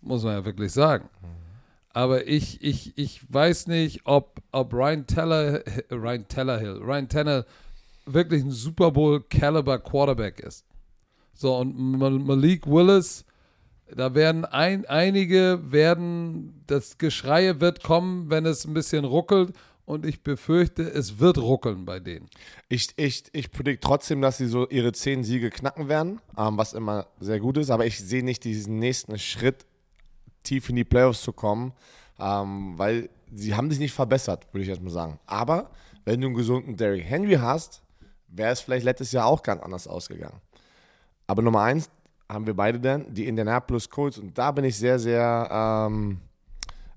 Muss 0.01 0.23
man 0.23 0.33
ja 0.33 0.45
wirklich 0.45 0.71
sagen. 0.71 1.09
Aber 1.91 2.27
ich, 2.27 2.61
ich, 2.61 2.97
ich 2.97 3.21
weiß 3.33 3.67
nicht, 3.67 4.01
ob, 4.05 4.41
ob 4.51 4.73
Ryan 4.73 5.07
Teller, 5.07 5.63
Ryan 5.91 6.27
Tellerhill, 6.27 6.77
Ryan 6.81 7.09
Tannehill 7.09 7.45
wirklich 8.05 8.43
ein 8.43 8.51
Super 8.51 8.91
Bowl 8.91 9.21
Caliber 9.29 9.79
Quarterback 9.79 10.39
ist. 10.39 10.65
So, 11.33 11.57
und 11.57 11.77
Mal- 11.77 12.19
Malik 12.19 12.67
Willis, 12.67 13.25
da 13.95 14.13
werden 14.13 14.45
ein, 14.45 14.85
einige 14.85 15.59
werden, 15.71 16.63
das 16.67 16.97
Geschreie 16.97 17.59
wird 17.59 17.83
kommen, 17.83 18.29
wenn 18.29 18.45
es 18.45 18.65
ein 18.65 18.73
bisschen 18.73 19.05
ruckelt. 19.05 19.53
Und 19.89 20.05
ich 20.05 20.21
befürchte, 20.21 20.83
es 20.83 21.17
wird 21.17 21.39
ruckeln 21.39 21.83
bei 21.83 21.99
denen. 21.99 22.29
Ich, 22.67 22.89
ich, 22.95 23.23
ich 23.31 23.49
predict 23.49 23.83
trotzdem, 23.83 24.21
dass 24.21 24.37
sie 24.37 24.45
so 24.45 24.69
ihre 24.69 24.91
zehn 24.91 25.23
Siege 25.23 25.49
knacken 25.49 25.89
werden, 25.89 26.21
ähm, 26.37 26.59
was 26.59 26.73
immer 26.73 27.07
sehr 27.19 27.39
gut 27.39 27.57
ist, 27.57 27.71
aber 27.71 27.87
ich 27.87 27.97
sehe 27.97 28.23
nicht 28.23 28.43
diesen 28.43 28.77
nächsten 28.77 29.17
Schritt, 29.17 29.65
tief 30.43 30.69
in 30.69 30.75
die 30.75 30.83
Playoffs 30.83 31.23
zu 31.23 31.33
kommen, 31.33 31.73
ähm, 32.19 32.77
weil 32.77 33.09
sie 33.33 33.55
haben 33.55 33.71
sich 33.71 33.79
nicht 33.79 33.93
verbessert, 33.93 34.45
würde 34.53 34.61
ich 34.61 34.67
jetzt 34.67 34.83
mal 34.83 34.91
sagen. 34.91 35.19
Aber 35.25 35.71
wenn 36.05 36.21
du 36.21 36.27
einen 36.27 36.35
gesunden 36.35 36.77
Derrick 36.77 37.05
Henry 37.05 37.37
hast, 37.41 37.81
wäre 38.27 38.51
es 38.51 38.59
vielleicht 38.59 38.85
letztes 38.85 39.11
Jahr 39.11 39.25
auch 39.25 39.41
ganz 39.41 39.63
anders 39.63 39.87
ausgegangen. 39.87 40.39
Aber 41.25 41.41
Nummer 41.41 41.63
eins 41.63 41.89
haben 42.31 42.45
wir 42.45 42.53
beide 42.53 42.79
dann, 42.79 43.11
die 43.11 43.25
Indianapolis 43.25 43.89
Colts. 43.89 44.19
Und 44.19 44.37
da 44.37 44.51
bin 44.51 44.65
ich 44.65 44.77
sehr, 44.77 44.99
sehr 44.99 45.49
ähm, 45.51 46.19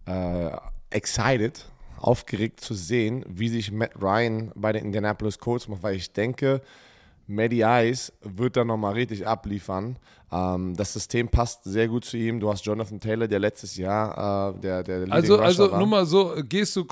äh, 0.05 0.51
excited, 0.91 1.65
aufgeregt 2.03 2.61
zu 2.61 2.75
sehen, 2.75 3.25
wie 3.29 3.49
sich 3.49 3.71
Matt 3.73 3.93
Ryan 4.01 4.53
bei 4.55 4.73
den 4.73 4.85
Indianapolis 4.87 5.39
Colts 5.39 5.69
macht, 5.69 5.83
weil 5.83 5.97
ich 5.97 6.13
denke, 6.13 6.61
Matty 7.29 7.63
Ice 7.65 8.13
wird 8.23 8.57
da 8.57 8.65
nochmal 8.65 8.95
richtig 8.95 9.27
abliefern. 9.27 9.97
Ähm, 10.33 10.75
das 10.77 10.93
System 10.93 11.29
passt 11.29 11.63
sehr 11.65 11.87
gut 11.89 12.05
zu 12.05 12.17
ihm. 12.17 12.41
Du 12.41 12.51
hast 12.51 12.65
Jonathan 12.67 12.99
Taylor, 12.99 13.29
der 13.29 13.39
letztes 13.39 13.77
Jahr 13.77 14.55
äh, 14.57 14.61
der, 14.61 14.83
der 14.83 14.99
Leading 15.01 15.13
Also, 15.13 15.35
Rusher 15.37 15.45
also 15.47 15.71
war. 15.71 15.79
nur 15.79 15.87
mal 15.87 16.05
so, 16.05 16.35
gehst 16.49 16.75
du, 16.77 16.85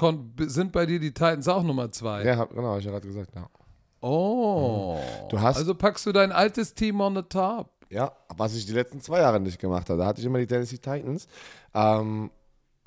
sind 0.46 0.70
bei 0.72 0.86
dir 0.86 1.00
die 1.00 1.12
Titans 1.12 1.48
auch 1.48 1.62
Nummer 1.64 1.90
zwei? 1.90 2.24
Ja, 2.24 2.44
genau, 2.44 2.78
ich 2.78 2.84
ja 2.84 2.92
gerade 2.92 3.06
gesagt. 3.06 3.30
Ja. 3.34 3.48
Oh. 4.00 4.98
Du 5.28 5.40
hast- 5.40 5.56
also 5.58 5.74
packst 5.74 6.06
du 6.06 6.12
dein 6.12 6.32
altes 6.32 6.74
Team 6.74 7.00
on 7.00 7.16
the 7.16 7.22
top. 7.22 7.68
ja, 7.90 8.12
was 8.36 8.54
ich 8.54 8.64
die 8.66 8.72
letzten 8.72 9.00
zwei 9.00 9.18
Jahre 9.18 9.40
nicht 9.40 9.58
gemacht 9.58 9.90
habe. 9.90 9.98
Da 9.98 10.06
hatte 10.06 10.20
ich 10.20 10.26
immer 10.26 10.38
die 10.38 10.46
Tennessee 10.46 10.78
Titans. 10.78 11.26
Ähm, 11.74 12.30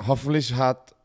hoffentlich 0.08 0.56
hat, 0.56 0.96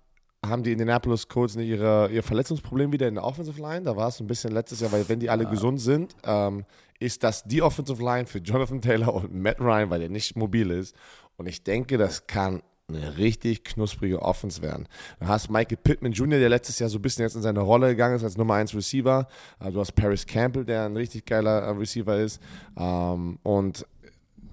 haben 0.47 0.63
die 0.63 0.73
Indianapolis 0.73 1.29
Colts 1.29 1.57
nicht 1.57 1.69
ihre, 1.69 2.11
ihr 2.11 2.23
Verletzungsproblem 2.23 2.93
wieder 2.93 3.09
in 3.09 3.15
der 3.15 3.25
Offensive 3.25 3.61
Line. 3.61 3.83
Da 3.83 3.97
war 3.97 4.09
es 4.09 4.21
ein 4.21 4.27
bisschen 4.27 4.53
letztes 4.53 4.81
Jahr, 4.81 4.93
weil 4.93 5.09
wenn 5.09 5.21
die 5.21 5.31
alle 5.31 5.47
gesund 5.47 5.81
sind, 5.81 6.15
ähm, 6.25 6.65
ist 7.01 7.23
das 7.23 7.45
die 7.45 7.63
Offensive 7.63 8.03
Line 8.03 8.27
für 8.27 8.39
Jonathan 8.39 8.81
Taylor 8.81 9.15
und 9.15 9.35
Matt 9.35 9.61
Ryan, 9.61 9.91
weil 9.91 10.01
der 10.01 10.09
nicht 10.09 10.37
mobil 10.37 10.71
ist. 10.71 10.95
Und 11.37 11.47
ich 11.47 11.63
denke, 11.63 11.99
das 11.99 12.27
kann 12.27 12.63
eine 12.89 13.19
richtig 13.19 13.65
knusprige 13.65 14.23
Offense 14.23 14.63
werden. 14.63 14.89
Du 15.21 15.27
hast 15.27 15.51
Michael 15.51 15.77
Pittman 15.77 16.13
Jr., 16.13 16.39
der 16.39 16.49
letztes 16.49 16.79
Jahr 16.79 16.89
so 16.89 16.99
ein 16.99 17.03
bisschen 17.03 17.23
jetzt 17.23 17.35
in 17.35 17.43
seine 17.43 17.61
Rolle 17.61 17.89
gegangen 17.89 18.17
ist 18.17 18.25
als 18.25 18.39
Nummer 18.39 18.55
1 18.55 18.75
Receiver. 18.75 19.29
Äh, 19.61 19.71
Du 19.71 19.81
hast 19.81 19.93
Paris 19.93 20.25
Campbell, 20.27 20.65
der 20.65 20.85
ein 20.87 20.97
richtig 20.97 21.27
geiler 21.27 21.63
äh, 21.63 21.71
Receiver 21.71 22.17
ist. 22.17 22.41
Ähm, 22.79 23.39
Und 23.43 23.87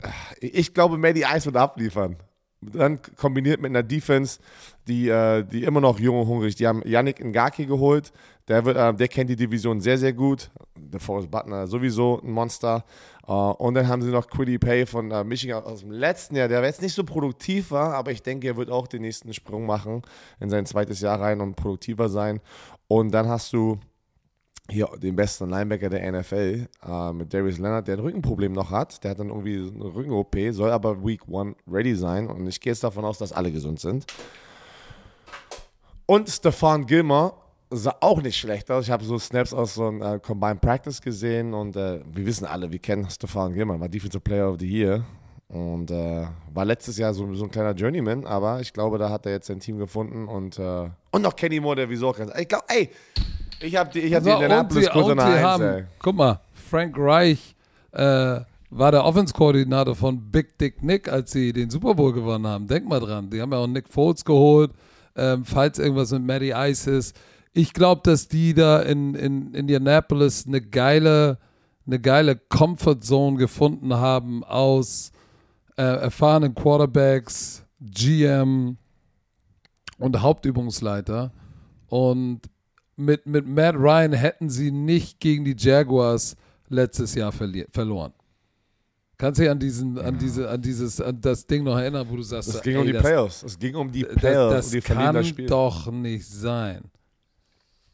äh, 0.01 0.45
ich 0.45 0.73
glaube, 0.73 0.97
Matty 0.97 1.23
Ice 1.23 1.45
wird 1.45 1.57
abliefern. 1.57 2.17
Dann 2.61 2.99
kombiniert 3.15 3.61
mit 3.61 3.69
einer 3.69 3.83
Defense, 3.83 4.39
die, 4.87 5.09
äh, 5.09 5.43
die 5.43 5.63
immer 5.63 5.81
noch 5.81 5.99
jung 5.99 6.19
und 6.19 6.27
hungrig. 6.27 6.55
Die 6.55 6.67
haben 6.67 6.81
Yannick 6.85 7.23
Ngaki 7.23 7.65
geholt. 7.65 8.11
Der, 8.47 8.63
wird, 8.65 8.77
äh, 8.77 8.93
der 8.93 9.07
kennt 9.07 9.29
die 9.29 9.35
Division 9.35 9.81
sehr, 9.81 9.97
sehr 9.97 10.13
gut. 10.13 10.51
Der 10.75 10.99
Forrest 10.99 11.31
Butler 11.31 11.67
sowieso 11.67 12.21
ein 12.21 12.31
Monster. 12.31 12.85
Äh, 13.27 13.31
und 13.31 13.73
dann 13.73 13.87
haben 13.87 14.01
sie 14.01 14.11
noch 14.11 14.27
Quiddy 14.27 14.59
Pay 14.59 14.85
von 14.85 15.11
äh, 15.11 15.23
Michigan 15.23 15.63
aus 15.63 15.81
dem 15.81 15.91
letzten 15.91 16.35
Jahr, 16.35 16.47
der 16.47 16.63
jetzt 16.63 16.81
nicht 16.81 16.93
so 16.93 17.03
produktiv 17.03 17.71
war, 17.71 17.93
aber 17.93 18.11
ich 18.11 18.21
denke, 18.21 18.47
er 18.47 18.57
wird 18.57 18.69
auch 18.69 18.87
den 18.87 19.01
nächsten 19.01 19.33
Sprung 19.33 19.65
machen 19.65 20.03
in 20.39 20.49
sein 20.49 20.65
zweites 20.65 21.01
Jahr 21.01 21.19
rein 21.19 21.41
und 21.41 21.55
produktiver 21.55 22.09
sein. 22.09 22.39
Und 22.87 23.11
dann 23.11 23.27
hast 23.27 23.51
du 23.53 23.79
hier 24.69 24.89
den 24.97 25.15
besten 25.15 25.49
Linebacker 25.49 25.89
der 25.89 26.11
NFL 26.11 26.67
äh, 26.87 27.13
mit 27.13 27.33
Darius 27.33 27.57
Leonard, 27.57 27.87
der 27.87 27.97
ein 27.97 28.01
Rückenproblem 28.01 28.51
noch 28.51 28.71
hat. 28.71 29.03
Der 29.03 29.11
hat 29.11 29.19
dann 29.19 29.29
irgendwie 29.29 29.57
eine 29.57 29.93
Rücken-OP, 29.93 30.35
soll 30.51 30.71
aber 30.71 31.03
Week 31.05 31.27
One 31.27 31.55
ready 31.67 31.95
sein. 31.95 32.27
Und 32.27 32.47
ich 32.47 32.59
gehe 32.59 32.71
jetzt 32.71 32.83
davon 32.83 33.05
aus, 33.05 33.17
dass 33.17 33.31
alle 33.31 33.51
gesund 33.51 33.79
sind. 33.79 34.05
Und 36.05 36.29
Stefan 36.29 36.85
Gilmer 36.85 37.33
sah 37.69 37.95
auch 37.99 38.21
nicht 38.21 38.37
schlecht 38.37 38.69
aus. 38.69 38.85
Ich 38.85 38.91
habe 38.91 39.03
so 39.03 39.17
Snaps 39.17 39.53
aus 39.53 39.75
so 39.75 39.87
einem 39.87 40.01
äh, 40.01 40.19
Combined 40.19 40.61
Practice 40.61 41.01
gesehen 41.01 41.53
und 41.53 41.75
äh, 41.75 41.99
wir 42.05 42.25
wissen 42.25 42.45
alle, 42.45 42.71
wir 42.71 42.79
kennen 42.79 43.09
Stefan 43.09 43.53
Gilmer, 43.53 43.79
war 43.79 43.89
Defensive 43.89 44.21
Player 44.21 44.49
of 44.49 44.57
the 44.59 44.67
Year 44.67 45.03
und 45.47 45.91
äh, 45.91 46.25
war 46.53 46.65
letztes 46.65 46.97
Jahr 46.97 47.13
so, 47.13 47.33
so 47.33 47.45
ein 47.45 47.51
kleiner 47.51 47.73
Journeyman, 47.73 48.25
aber 48.25 48.61
ich 48.61 48.71
glaube, 48.71 48.97
da 48.97 49.09
hat 49.09 49.25
er 49.25 49.33
jetzt 49.33 49.47
sein 49.47 49.59
Team 49.59 49.77
gefunden 49.77 50.27
und, 50.27 50.59
äh, 50.59 50.89
und 51.11 51.21
noch 51.21 51.35
Kenny 51.35 51.59
Moore, 51.59 51.77
der 51.77 51.89
wieso 51.89 52.11
kann. 52.11 52.31
Ich 52.37 52.47
glaube, 52.47 52.65
ey, 52.67 52.89
ich 53.59 53.75
habe 53.75 53.89
die, 53.91 53.99
ich 53.99 54.13
hab 54.13 54.23
die 54.23 54.29
So, 54.29 54.35
und 54.35 54.41
Indianapolis 54.43 54.85
sie, 54.85 54.91
Colts 54.91 55.09
und 55.09 55.19
an 55.19 55.27
sie 55.27 55.33
der 55.33 55.37
Eins, 55.37 55.47
haben, 55.47 55.63
ey. 55.63 55.83
guck 55.99 56.15
mal, 56.15 56.39
Frank 56.53 56.95
Reich 56.97 57.55
äh, 57.91 58.39
war 58.69 58.91
der 58.91 59.05
Offense-Koordinator 59.05 59.95
von 59.95 60.19
Big 60.31 60.57
Dick 60.57 60.83
Nick, 60.83 61.11
als 61.11 61.31
sie 61.31 61.53
den 61.53 61.69
Super 61.69 61.95
Bowl 61.95 62.11
gewonnen 62.11 62.47
haben. 62.47 62.67
Denk 62.67 62.87
mal 62.87 62.99
dran. 62.99 63.29
Die 63.29 63.41
haben 63.41 63.51
ja 63.51 63.59
auch 63.59 63.67
Nick 63.67 63.87
Foles 63.87 64.25
geholt, 64.25 64.71
ähm, 65.15 65.45
falls 65.45 65.79
irgendwas 65.79 66.11
mit 66.11 66.23
Matty 66.23 66.53
Ice 66.55 66.89
ist. 66.89 67.15
Ich 67.53 67.73
glaube, 67.73 68.01
dass 68.03 68.27
die 68.27 68.53
da 68.53 68.81
in, 68.81 69.15
in 69.15 69.53
Indianapolis 69.53 70.45
eine 70.45 70.61
geile, 70.61 71.37
eine 71.87 71.99
geile 71.99 72.35
Comfort 72.35 73.01
Zone 73.01 73.37
gefunden 73.37 73.93
haben 73.93 74.43
aus 74.43 75.11
äh, 75.77 75.83
erfahrenen 75.83 76.53
Quarterbacks, 76.53 77.65
GM 77.79 78.77
und 79.97 80.21
Hauptübungsleiter. 80.21 81.31
Und 81.87 82.41
mit, 82.95 83.25
mit 83.25 83.47
Matt 83.47 83.75
Ryan 83.75 84.13
hätten 84.13 84.49
sie 84.49 84.71
nicht 84.71 85.19
gegen 85.19 85.45
die 85.45 85.55
Jaguars 85.57 86.35
letztes 86.69 87.15
Jahr 87.15 87.31
verloren. 87.31 88.13
Kannst 89.17 89.39
du 89.39 89.43
dich 89.43 89.51
an 89.51 89.59
diesen, 89.59 89.97
an 89.97 90.17
diese, 90.17 90.49
an 90.49 90.61
dieses, 90.61 90.99
an 90.99 91.21
das 91.21 91.47
Ding 91.47 91.63
noch 91.63 91.77
erinnern, 91.77 92.05
wo 92.09 92.17
du 92.17 92.21
sagst, 92.21 92.49
Es 92.49 92.61
ging 92.61 92.75
ey, 92.75 92.81
um 92.81 92.87
die 92.87 92.93
das, 92.93 93.01
Playoffs. 93.01 93.43
Es 93.43 93.59
ging 93.59 93.75
um 93.75 93.91
die 93.91 94.03
das, 94.03 94.15
Playoffs. 94.15 94.55
das 94.55 94.65
und 94.65 94.73
die 94.73 94.81
kann 94.81 95.15
das 95.15 95.33
doch 95.47 95.91
nicht 95.91 96.27
sein. 96.27 96.81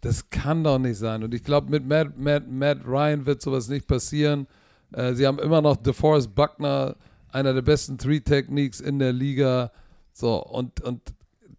Das 0.02 0.30
kann 0.30 0.64
doch 0.64 0.80
nicht 0.80 0.98
sein. 0.98 1.24
Und 1.24 1.34
ich 1.34 1.44
glaube, 1.44 1.70
mit 1.70 1.88
Matt, 1.88 2.18
Matt, 2.18 2.50
Matt 2.50 2.80
Ryan 2.88 3.26
wird 3.28 3.42
sowas 3.42 3.68
nicht 3.68 3.88
passieren. 3.88 4.48
Äh, 4.94 5.14
sie 5.14 5.28
haben 5.28 5.38
immer 5.38 5.62
noch 5.62 5.78
DeForest 5.78 6.34
Buckner, 6.34 6.96
einer 7.30 7.54
der 7.54 7.62
besten 7.62 8.00
Three-Techniques 8.00 8.82
in 8.82 8.98
der 8.98 9.14
Liga. 9.14 9.72
So, 10.12 10.44
und, 10.44 10.82
und 10.82 11.02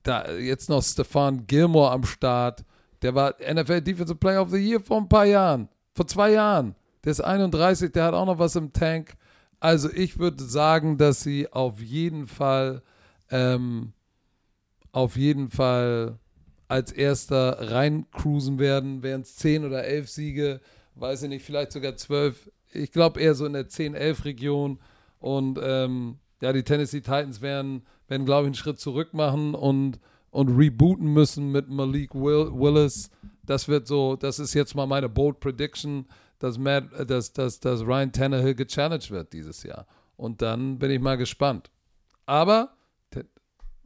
da 0.03 0.31
jetzt 0.33 0.69
noch 0.69 0.83
Stefan 0.83 1.47
Gilmore 1.47 1.93
am 1.93 2.05
Start. 2.05 2.65
Der 3.03 3.15
war 3.15 3.35
NFL 3.39 3.81
Defensive 3.81 4.17
Player 4.17 4.43
of 4.43 4.51
the 4.51 4.59
Year 4.59 4.81
vor 4.81 4.99
ein 4.99 5.09
paar 5.09 5.25
Jahren. 5.25 5.69
Vor 5.95 6.07
zwei 6.07 6.33
Jahren. 6.33 6.75
Der 7.05 7.13
ist 7.13 7.21
31, 7.21 7.93
der 7.93 8.05
hat 8.05 8.15
auch 8.15 8.27
noch 8.27 8.39
was 8.39 8.57
im 8.57 8.73
Tank. 8.73 9.15
Also 9.63 9.89
ich 9.93 10.19
würde 10.19 10.43
sagen, 10.43 10.99
dass 10.99 11.23
sie 11.23 11.53
auf 11.53 11.81
jeden 11.81 12.27
Fall, 12.27 12.83
ähm, 13.31 13.93
auf 14.91 15.17
jeden 15.17 15.51
Fall 15.51 16.19
als 16.67 16.91
erster 16.91 17.71
reincruisen 17.71 18.59
werden. 18.59 19.05
Wären 19.05 19.21
es 19.21 19.37
10 19.37 19.65
oder 19.65 19.85
11 19.85 20.11
Siege, 20.11 20.61
weiß 20.97 21.23
ich 21.23 21.29
nicht, 21.29 21.45
vielleicht 21.45 21.71
sogar 21.71 21.95
12. 21.95 22.51
Ich 22.73 22.91
glaube 22.91 23.21
eher 23.21 23.37
so 23.37 23.47
in 23.47 23.53
der 23.53 23.69
10-11 23.69 24.25
Region. 24.25 24.81
Und 25.21 25.61
ähm, 25.63 26.17
ja, 26.41 26.53
die 26.53 26.65
Tennessee 26.65 27.01
Titans 27.01 27.41
werden, 27.41 27.83
werden 28.09 28.27
glaube 28.27 28.43
ich, 28.43 28.47
einen 28.47 28.55
Schritt 28.55 28.81
zurück 28.81 29.15
machen 29.15 29.55
und, 29.55 30.01
und 30.33 30.49
rebooten 30.49 31.13
müssen 31.13 31.53
mit 31.53 31.69
Malik 31.69 32.17
Will, 32.17 32.51
Willis. 32.53 33.11
Das 33.47 33.69
wird 33.69 33.87
so, 33.87 34.17
das 34.17 34.41
ist 34.41 34.55
jetzt 34.55 34.75
mal 34.75 34.87
meine 34.87 35.09
bold 35.09 35.39
Prediction, 35.39 36.07
dass, 36.43 36.59
Matt, 36.59 36.93
äh, 36.95 37.07
dass, 37.07 37.33
dass, 37.33 37.61
dass 37.61 37.83
Ryan 37.83 38.13
Tannehill 38.13 38.55
gechallenged 38.55 39.11
wird 39.11 39.33
dieses 39.33 39.63
Jahr. 39.63 39.87
Und 40.17 40.43
dann 40.43 40.79
bin 40.79 40.91
ich 40.91 41.01
mal 41.01 41.17
gespannt. 41.17 41.71
Aber, 42.27 42.77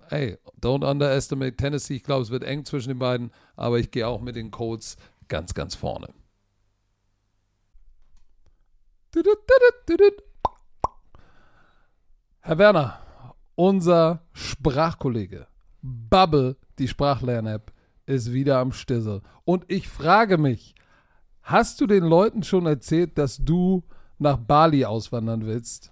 hey, 0.09 0.39
don't 0.61 0.89
underestimate 0.89 1.57
Tennessee. 1.57 1.97
Ich 1.97 2.03
glaube, 2.03 2.23
es 2.23 2.31
wird 2.31 2.45
eng 2.45 2.65
zwischen 2.65 2.91
den 2.91 2.99
beiden, 2.99 3.31
aber 3.57 3.79
ich 3.79 3.91
gehe 3.91 4.07
auch 4.07 4.21
mit 4.21 4.37
den 4.37 4.51
Colts 4.51 4.97
ganz, 5.29 5.55
ganz 5.55 5.75
vorne. 5.75 6.09
Herr 12.41 12.59
Werner, 12.59 13.01
unser 13.55 14.23
Sprachkollege 14.33 15.47
Bubble, 15.83 16.57
die 16.79 16.89
Sprachlern-App, 16.89 17.73
ist 18.05 18.33
wieder 18.33 18.59
am 18.59 18.73
Stissel. 18.73 19.23
Und 19.45 19.65
ich 19.69 19.89
frage 19.89 20.39
mich, 20.39 20.76
hast 21.47 21.81
du 21.81 21.87
den 21.87 22.05
Leuten 22.05 22.43
schon 22.43 22.67
erzählt, 22.67 23.17
dass 23.17 23.39
du 23.39 23.83
nach 24.19 24.37
Bali 24.37 24.85
auswandern 24.85 25.47
willst? 25.47 25.91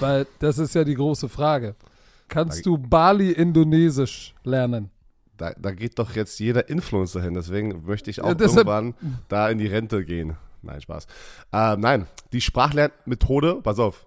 Weil 0.00 0.26
das 0.40 0.58
ist 0.58 0.74
ja 0.74 0.84
die 0.84 0.94
große 0.94 1.28
Frage. 1.28 1.74
Kannst 2.28 2.66
du 2.66 2.76
Bali-Indonesisch 2.76 4.34
lernen? 4.44 4.90
Da, 5.36 5.52
da 5.54 5.72
geht 5.72 5.98
doch 5.98 6.14
jetzt 6.14 6.38
jeder 6.38 6.68
Influencer 6.68 7.22
hin, 7.22 7.34
deswegen 7.34 7.84
möchte 7.86 8.10
ich 8.10 8.20
auch 8.20 8.28
Ja, 8.28 8.40
irgendwann 8.40 8.94
da 9.28 9.48
in 9.48 9.58
die 9.58 9.66
Rente 9.66 10.04
gehen. 10.04 10.36
Nein, 10.62 10.80
Spaß. 10.80 11.06
Äh, 11.52 11.76
nein, 11.76 12.06
die 12.32 12.40
Sprachlernmethode, 12.40 13.60
pass 13.62 13.78
auf, 13.78 14.06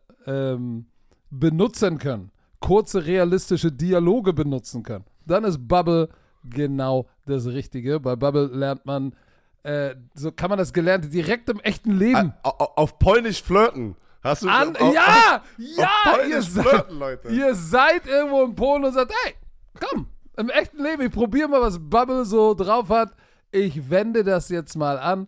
ähm, 0.25 0.85
benutzen 1.29 1.97
können, 1.97 2.31
kurze 2.59 3.05
realistische 3.05 3.71
Dialoge 3.71 4.33
benutzen 4.33 4.83
können, 4.83 5.05
dann 5.25 5.43
ist 5.43 5.67
Bubble 5.67 6.09
genau 6.43 7.07
das 7.25 7.45
Richtige. 7.47 7.99
Bei 7.99 8.15
Bubble 8.15 8.47
lernt 8.47 8.85
man, 8.85 9.15
äh, 9.63 9.95
so 10.13 10.31
kann 10.31 10.49
man 10.49 10.57
das 10.59 10.73
Gelernte 10.73 11.07
direkt 11.09 11.49
im 11.49 11.59
echten 11.61 11.91
Leben. 11.97 12.33
Au- 12.43 12.49
au- 12.57 12.73
Auf 12.75 12.99
Polnisch 12.99 13.41
flirten. 13.41 13.95
Hast 14.23 14.43
du 14.43 14.49
An, 14.49 14.75
auf, 14.75 14.93
ja, 14.93 15.37
auf 15.37 15.41
ja, 15.57 15.89
ihr 16.07 16.13
Polnisch 16.13 16.47
seid, 16.49 16.65
flirten, 16.67 16.99
Leute. 16.99 17.27
ihr 17.29 17.55
seid 17.55 18.05
irgendwo 18.05 18.43
in 18.43 18.53
Polen 18.55 18.85
und 18.85 18.93
sagt, 18.93 19.11
hey, 19.23 19.33
komm, 19.79 20.07
im 20.37 20.49
echten 20.49 20.83
Leben, 20.83 21.01
ich 21.03 21.11
probiere 21.11 21.47
mal, 21.49 21.61
was 21.61 21.79
Bubble 21.79 22.25
so 22.25 22.53
drauf 22.53 22.89
hat. 22.89 23.13
Ich 23.51 23.89
wende 23.89 24.23
das 24.23 24.49
jetzt 24.49 24.75
mal 24.77 24.97
an. 24.99 25.27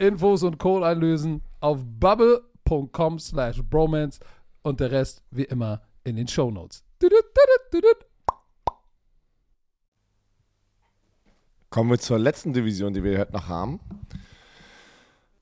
Infos 0.00 0.42
und 0.42 0.58
Code 0.58 0.86
einlösen 0.86 1.42
auf 1.60 1.78
bubble.com 1.84 3.18
slash 3.18 3.62
bromance 3.62 4.18
und 4.62 4.80
der 4.80 4.90
Rest 4.90 5.22
wie 5.30 5.44
immer 5.44 5.82
in 6.04 6.16
den 6.16 6.26
Shownotes. 6.26 6.84
Notes. 7.02 8.04
Kommen 11.70 11.90
wir 11.90 11.98
zur 11.98 12.18
letzten 12.18 12.52
Division, 12.52 12.92
die 12.92 13.04
wir 13.04 13.18
heute 13.18 13.32
noch 13.32 13.48
haben. 13.48 13.78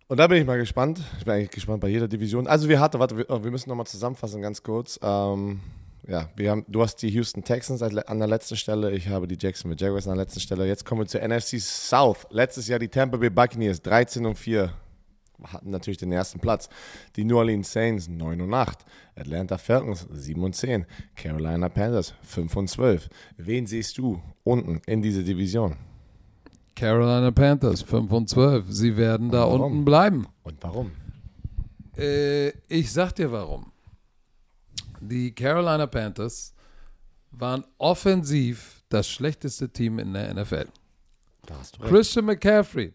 Und 0.09 0.19
da 0.19 0.27
bin 0.27 0.39
ich 0.39 0.47
mal 0.47 0.59
gespannt. 0.59 1.01
Ich 1.19 1.25
bin 1.25 1.35
eigentlich 1.35 1.51
gespannt 1.51 1.81
bei 1.81 1.89
jeder 1.89 2.09
Division. 2.09 2.47
Also 2.47 2.69
wir 2.69 2.81
hatten, 2.81 2.99
warte, 2.99 3.17
wir, 3.17 3.31
oh, 3.31 3.39
müssen 3.39 3.69
nochmal 3.69 3.87
zusammenfassen, 3.87 4.43
ganz 4.43 4.63
kurz. 4.63 4.99
Ähm, 5.03 5.61
ja, 6.09 6.31
wir 6.37 6.51
haben, 6.51 6.65
du 6.69 6.81
hast 6.81 6.97
die 7.03 7.11
Houston 7.11 7.45
Texans 7.45 7.83
an 7.83 8.19
der 8.19 8.29
letzten 8.29 8.57
Stelle, 8.57 8.93
ich 8.93 9.09
habe 9.09 9.29
die 9.29 9.37
Jacksonville 9.39 9.79
Jaguars 9.79 10.09
an 10.09 10.17
der 10.17 10.25
letzten 10.25 10.41
Stelle. 10.41 10.67
Jetzt 10.67 10.87
kommen 10.87 11.03
wir 11.03 11.07
zur 11.07 11.21
NFC 11.21 11.61
South. 11.61 12.27
Letztes 12.31 12.67
Jahr 12.67 12.79
die 12.79 12.89
Tampa 12.89 13.19
Bay 13.19 13.29
Buccaneers 13.29 13.83
13 13.83 14.25
und 14.25 14.37
4 14.37 14.73
hatten 15.45 15.71
natürlich 15.71 15.99
den 15.99 16.11
ersten 16.11 16.41
Platz. 16.41 16.71
Die 17.17 17.25
New 17.25 17.37
Orleans 17.37 17.71
Saints 17.71 18.09
9 18.09 18.41
und 18.41 18.55
8. 18.55 18.87
Atlanta 19.17 19.59
Falcons 19.59 20.07
7 20.11 20.43
und 20.43 20.57
10. 20.57 20.87
Carolina 21.15 21.69
Panthers 21.69 22.15
5 22.23 22.57
und 22.57 22.69
12. 22.69 23.11
Wen 23.37 23.67
siehst 23.67 23.99
du 23.99 24.23
unten 24.45 24.81
in 24.87 25.03
dieser 25.03 25.23
Division? 25.23 25.77
Carolina 26.75 27.31
Panthers 27.33 27.83
5 27.83 28.11
und 28.11 28.29
12. 28.31 28.65
Sie 28.71 28.97
werden 28.97 29.31
da 29.31 29.45
unten 29.45 29.85
bleiben. 29.85 30.27
Und 30.43 30.57
warum? 30.63 30.93
Äh, 31.99 32.49
ich 32.69 32.91
sag 32.91 33.13
dir 33.13 33.31
warum. 33.31 33.73
Die 35.01 35.35
Carolina 35.35 35.87
Panthers 35.87 36.55
waren 37.31 37.65
offensiv 37.79 38.83
das 38.89 39.09
schlechteste 39.09 39.69
Team 39.69 39.99
in 39.99 40.13
der 40.15 40.33
NFL. 40.35 40.67
Christian 41.89 42.25
McCaffrey 42.27 42.93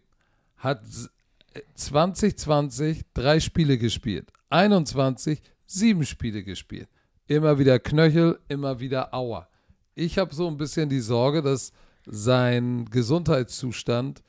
hat 0.58 0.84
s- 0.84 1.10
äh, 1.54 1.62
2020 1.76 3.02
drei 3.14 3.40
Spiele 3.40 3.78
gespielt, 3.78 4.32
21 4.50 5.42
sieben 5.66 6.06
Spiele 6.06 6.44
gespielt. 6.44 6.88
Immer 7.28 7.58
wieder 7.58 7.80
Knöchel, 7.80 8.40
immer 8.48 8.80
wieder 8.80 9.14
Aua. 9.14 9.48
Ich 9.96 10.18
habe 10.18 10.34
so 10.34 10.48
ein 10.48 10.58
bisschen 10.58 10.90
die 10.90 11.00
Sorge, 11.00 11.42
dass 11.42 11.72
sein 12.06 12.86
Gesundheitszustand, 12.90 14.22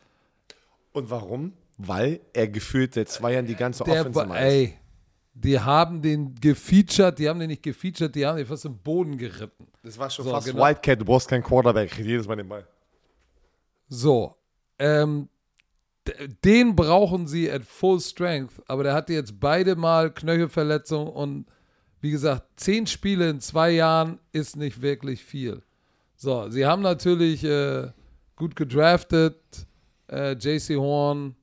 Und 0.92 1.10
warum? 1.10 1.54
Weil 1.76 2.20
er 2.32 2.46
gefühlt 2.46 2.94
seit 2.94 3.08
zwei 3.08 3.32
Jahren 3.32 3.46
die 3.46 3.56
ganze 3.56 3.82
macht. 4.28 4.38
ey, 4.38 4.78
die 5.34 5.58
haben 5.58 6.00
den 6.00 6.34
gefeatured, 6.36 7.18
die 7.18 7.28
haben 7.28 7.40
den 7.40 7.48
nicht 7.48 7.62
gefeatured, 7.62 8.14
die 8.14 8.24
haben 8.24 8.36
den 8.36 8.46
fast 8.46 8.64
im 8.64 8.78
Boden 8.78 9.18
geritten. 9.18 9.66
Das 9.82 9.98
war 9.98 10.08
schon 10.08 10.24
So, 10.24 10.30
fast 10.30 10.46
genau. 10.46 10.64
Wildcat, 10.64 11.00
du 11.00 11.04
brauchst 11.04 11.28
keinen 11.28 11.42
Quarterback, 11.42 11.98
jedes 11.98 12.26
Mal 12.26 12.36
den 12.36 12.48
Ball. 12.48 12.66
So, 13.88 14.36
ähm, 14.78 15.28
den 16.44 16.76
brauchen 16.76 17.26
sie 17.26 17.50
at 17.50 17.64
full 17.64 18.00
strength, 18.00 18.62
aber 18.66 18.84
der 18.84 18.94
hatte 18.94 19.12
jetzt 19.12 19.38
beide 19.40 19.74
Mal 19.74 20.12
Knöchelverletzung 20.12 21.08
und 21.08 21.46
wie 22.00 22.10
gesagt, 22.10 22.44
zehn 22.56 22.86
Spiele 22.86 23.30
in 23.30 23.40
zwei 23.40 23.70
Jahren 23.70 24.18
ist 24.32 24.56
nicht 24.56 24.82
wirklich 24.82 25.24
viel. 25.24 25.62
So, 26.16 26.48
sie 26.50 26.66
haben 26.66 26.82
natürlich 26.82 27.42
äh, 27.44 27.90
gut 28.36 28.54
gedraftet, 28.56 29.40
äh, 30.10 30.32
JC 30.32 30.76
Horn, 30.76 31.34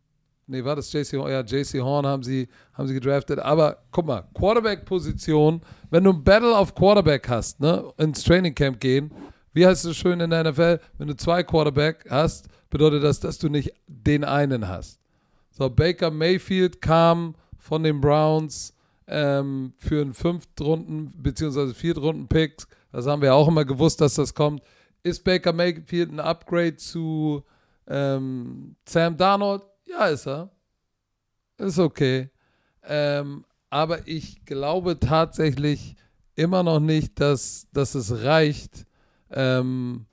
nee, 0.51 0.63
war 0.63 0.75
das 0.75 0.91
JC 0.91 1.13
Horn? 1.13 1.31
Ja, 1.31 1.41
JC 1.41 1.81
Horn 1.81 2.05
haben 2.05 2.23
sie, 2.23 2.47
haben 2.73 2.87
sie 2.87 2.93
gedraftet, 2.93 3.39
aber 3.39 3.77
guck 3.91 4.05
mal, 4.05 4.27
Quarterback-Position, 4.33 5.61
wenn 5.89 6.03
du 6.03 6.11
ein 6.11 6.23
Battle 6.23 6.55
auf 6.55 6.75
Quarterback 6.75 7.27
hast, 7.29 7.59
ne, 7.59 7.91
ins 7.97 8.23
Training 8.23 8.53
Camp 8.53 8.79
gehen, 8.79 9.11
wie 9.53 9.65
heißt 9.65 9.85
es 9.85 9.97
schön 9.97 10.19
in 10.19 10.29
der 10.29 10.43
NFL, 10.49 10.79
wenn 10.97 11.07
du 11.07 11.15
zwei 11.15 11.43
Quarterback 11.43 12.05
hast, 12.09 12.47
bedeutet 12.69 13.03
das, 13.03 13.19
dass 13.19 13.37
du 13.37 13.49
nicht 13.49 13.73
den 13.87 14.23
einen 14.23 14.67
hast. 14.67 14.99
So, 15.51 15.69
Baker 15.69 16.11
Mayfield 16.11 16.81
kam 16.81 17.35
von 17.57 17.83
den 17.83 17.99
Browns 17.99 18.73
ähm, 19.07 19.73
für 19.77 20.01
einen 20.01 20.13
Fünftrunden- 20.13 21.11
bzw. 21.17 21.73
Viertrunden-Pick. 21.73 22.63
Das 22.91 23.05
haben 23.07 23.21
wir 23.21 23.33
auch 23.35 23.47
immer 23.47 23.65
gewusst, 23.65 23.99
dass 24.01 24.15
das 24.15 24.33
kommt. 24.33 24.61
Ist 25.03 25.23
Baker 25.23 25.53
Mayfield 25.53 26.11
ein 26.11 26.19
Upgrade 26.19 26.77
zu 26.77 27.43
ähm, 27.87 28.75
Sam 28.85 29.17
Darnold? 29.17 29.63
Ja, 29.91 30.07
ist 30.07 30.27
er. 30.27 30.49
Ist 31.57 31.79
okay. 31.79 32.29
Ähm, 32.83 33.45
aber 33.69 34.07
ich 34.07 34.45
glaube 34.45 34.99
tatsächlich 34.99 35.95
immer 36.35 36.63
noch 36.63 36.79
nicht, 36.79 37.19
dass, 37.19 37.67
dass 37.73 37.95
es 37.95 38.23
reicht, 38.23 38.85
ähm, 39.31 40.05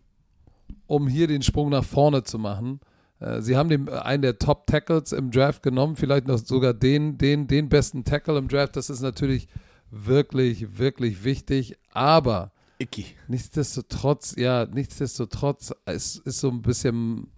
um 0.87 1.09
hier 1.09 1.27
den 1.27 1.43
Sprung 1.43 1.71
nach 1.71 1.85
vorne 1.85 2.25
zu 2.25 2.39
machen. 2.39 2.81
Äh, 3.21 3.41
sie 3.41 3.57
haben 3.57 3.69
den, 3.69 3.89
einen 3.89 4.23
der 4.23 4.39
Top 4.39 4.67
Tackles 4.67 5.13
im 5.13 5.31
Draft 5.31 5.63
genommen, 5.63 5.97
vielleicht 5.97 6.27
noch 6.27 6.39
sogar 6.39 6.75
den, 6.75 7.19
den, 7.19 7.47
den 7.47 7.69
besten 7.69 8.05
Tackle 8.05 8.39
im 8.39 8.49
Draft. 8.49 8.77
Das 8.77 8.91
ist 8.91 9.01
natürlich 9.01 9.49
wirklich, 9.91 10.79
wirklich 10.79 11.25
wichtig. 11.25 11.77
Aber 11.93 12.53
Icky. 12.79 13.07
nichtsdestotrotz, 13.29 14.35
ja, 14.37 14.67
nichtsdestotrotz 14.67 15.73
es 15.85 16.17
ist 16.17 16.41
so 16.41 16.51
ein 16.51 16.63
bisschen. 16.63 17.29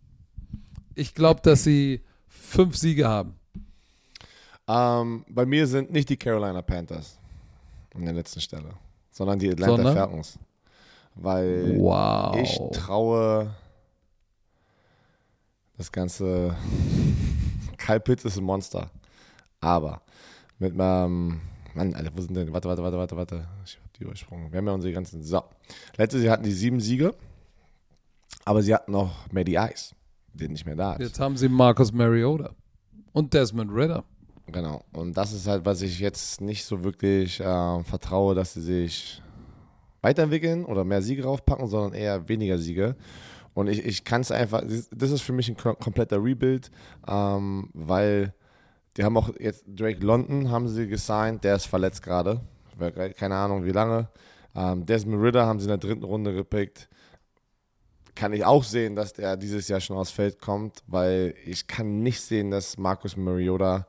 Ich 0.94 1.14
glaube, 1.14 1.40
dass 1.42 1.64
sie 1.64 2.02
fünf 2.40 2.76
Siege 2.76 3.08
haben. 3.08 3.34
Ähm, 4.68 5.24
bei 5.28 5.46
mir 5.46 5.66
sind 5.66 5.90
nicht 5.92 6.08
die 6.08 6.16
Carolina 6.16 6.62
Panthers 6.62 7.18
an 7.94 8.04
der 8.04 8.14
letzten 8.14 8.40
Stelle, 8.40 8.70
sondern 9.10 9.38
die 9.38 9.50
Atlanta 9.50 9.76
Sondern? 9.76 9.94
Falcons. 9.96 10.38
Weil 11.16 11.76
Wow. 11.78 12.36
ich 12.36 12.58
traue 12.72 13.50
das 15.76 15.90
ganze. 15.90 16.54
Kyle 17.78 18.00
Pitts 18.00 18.24
ist 18.24 18.36
ein 18.36 18.44
Monster. 18.44 18.90
Aber 19.60 20.02
mit 20.58 20.74
meinem. 20.76 21.40
Mann, 21.74 21.94
Alter, 21.94 22.10
wo 22.14 22.20
sind 22.22 22.34
denn? 22.34 22.52
Warte, 22.52 22.68
warte, 22.68 22.82
warte, 22.82 22.96
warte, 22.98 23.16
warte. 23.16 23.48
Ich 23.64 23.76
hab 23.76 23.92
die 23.94 24.02
übersprungen. 24.04 24.50
Wir 24.52 24.58
haben 24.58 24.66
ja 24.66 24.72
unsere 24.72 24.92
ganzen. 24.92 25.22
So. 25.22 25.42
Letztes 25.96 26.22
Jahr 26.22 26.32
hatten 26.34 26.44
die 26.44 26.52
sieben 26.52 26.80
Siege. 26.80 27.14
Aber 28.44 28.62
sie 28.62 28.74
hatten 28.74 28.92
noch 28.92 29.30
Maddie 29.32 29.56
Ice, 29.56 29.94
der 30.32 30.48
nicht 30.48 30.66
mehr 30.66 30.76
da 30.76 30.94
ist. 30.94 31.00
Jetzt 31.00 31.20
haben 31.20 31.36
sie 31.36 31.48
Marcus 31.48 31.92
Mariota 31.92 32.50
und 33.12 33.34
Desmond 33.34 33.72
Ritter. 33.72 34.04
Genau. 34.46 34.84
Und 34.92 35.16
das 35.16 35.32
ist 35.32 35.46
halt, 35.46 35.64
was 35.64 35.82
ich 35.82 36.00
jetzt 36.00 36.40
nicht 36.40 36.64
so 36.64 36.82
wirklich 36.82 37.40
äh, 37.40 37.84
vertraue, 37.84 38.34
dass 38.34 38.54
sie 38.54 38.62
sich 38.62 39.22
weiterentwickeln 40.02 40.64
oder 40.64 40.84
mehr 40.84 41.02
Siege 41.02 41.22
draufpacken, 41.22 41.68
sondern 41.68 41.92
eher 41.92 42.28
weniger 42.28 42.58
Siege. 42.58 42.96
Und 43.54 43.68
ich, 43.68 43.84
ich 43.84 44.04
kann 44.04 44.22
es 44.22 44.30
einfach, 44.30 44.62
das 44.92 45.10
ist 45.10 45.22
für 45.22 45.32
mich 45.32 45.48
ein 45.48 45.56
kom- 45.56 45.78
kompletter 45.78 46.22
Rebuild, 46.22 46.70
ähm, 47.06 47.68
weil 47.74 48.34
die 48.96 49.04
haben 49.04 49.16
auch 49.16 49.30
jetzt 49.38 49.64
Drake 49.68 50.04
London 50.04 50.50
haben 50.50 50.68
sie 50.68 50.86
gesigned, 50.86 51.44
der 51.44 51.56
ist 51.56 51.66
verletzt 51.66 52.02
gerade. 52.02 52.40
Keine 53.18 53.36
Ahnung 53.36 53.64
wie 53.64 53.72
lange. 53.72 54.08
Ähm, 54.54 54.86
Desmond 54.86 55.22
Ritter 55.22 55.46
haben 55.46 55.60
sie 55.60 55.64
in 55.66 55.68
der 55.68 55.78
dritten 55.78 56.02
Runde 56.02 56.34
gepickt. 56.34 56.88
Kann 58.20 58.34
ich 58.34 58.44
auch 58.44 58.64
sehen, 58.64 58.96
dass 58.96 59.14
der 59.14 59.36
dieses 59.38 59.66
Jahr 59.68 59.80
schon 59.80 59.96
aufs 59.96 60.10
Feld 60.10 60.38
kommt, 60.40 60.82
weil 60.86 61.34
ich 61.46 61.66
kann 61.66 62.02
nicht 62.02 62.20
sehen, 62.20 62.50
dass 62.50 62.76
Marcus 62.76 63.16
Mariota 63.16 63.86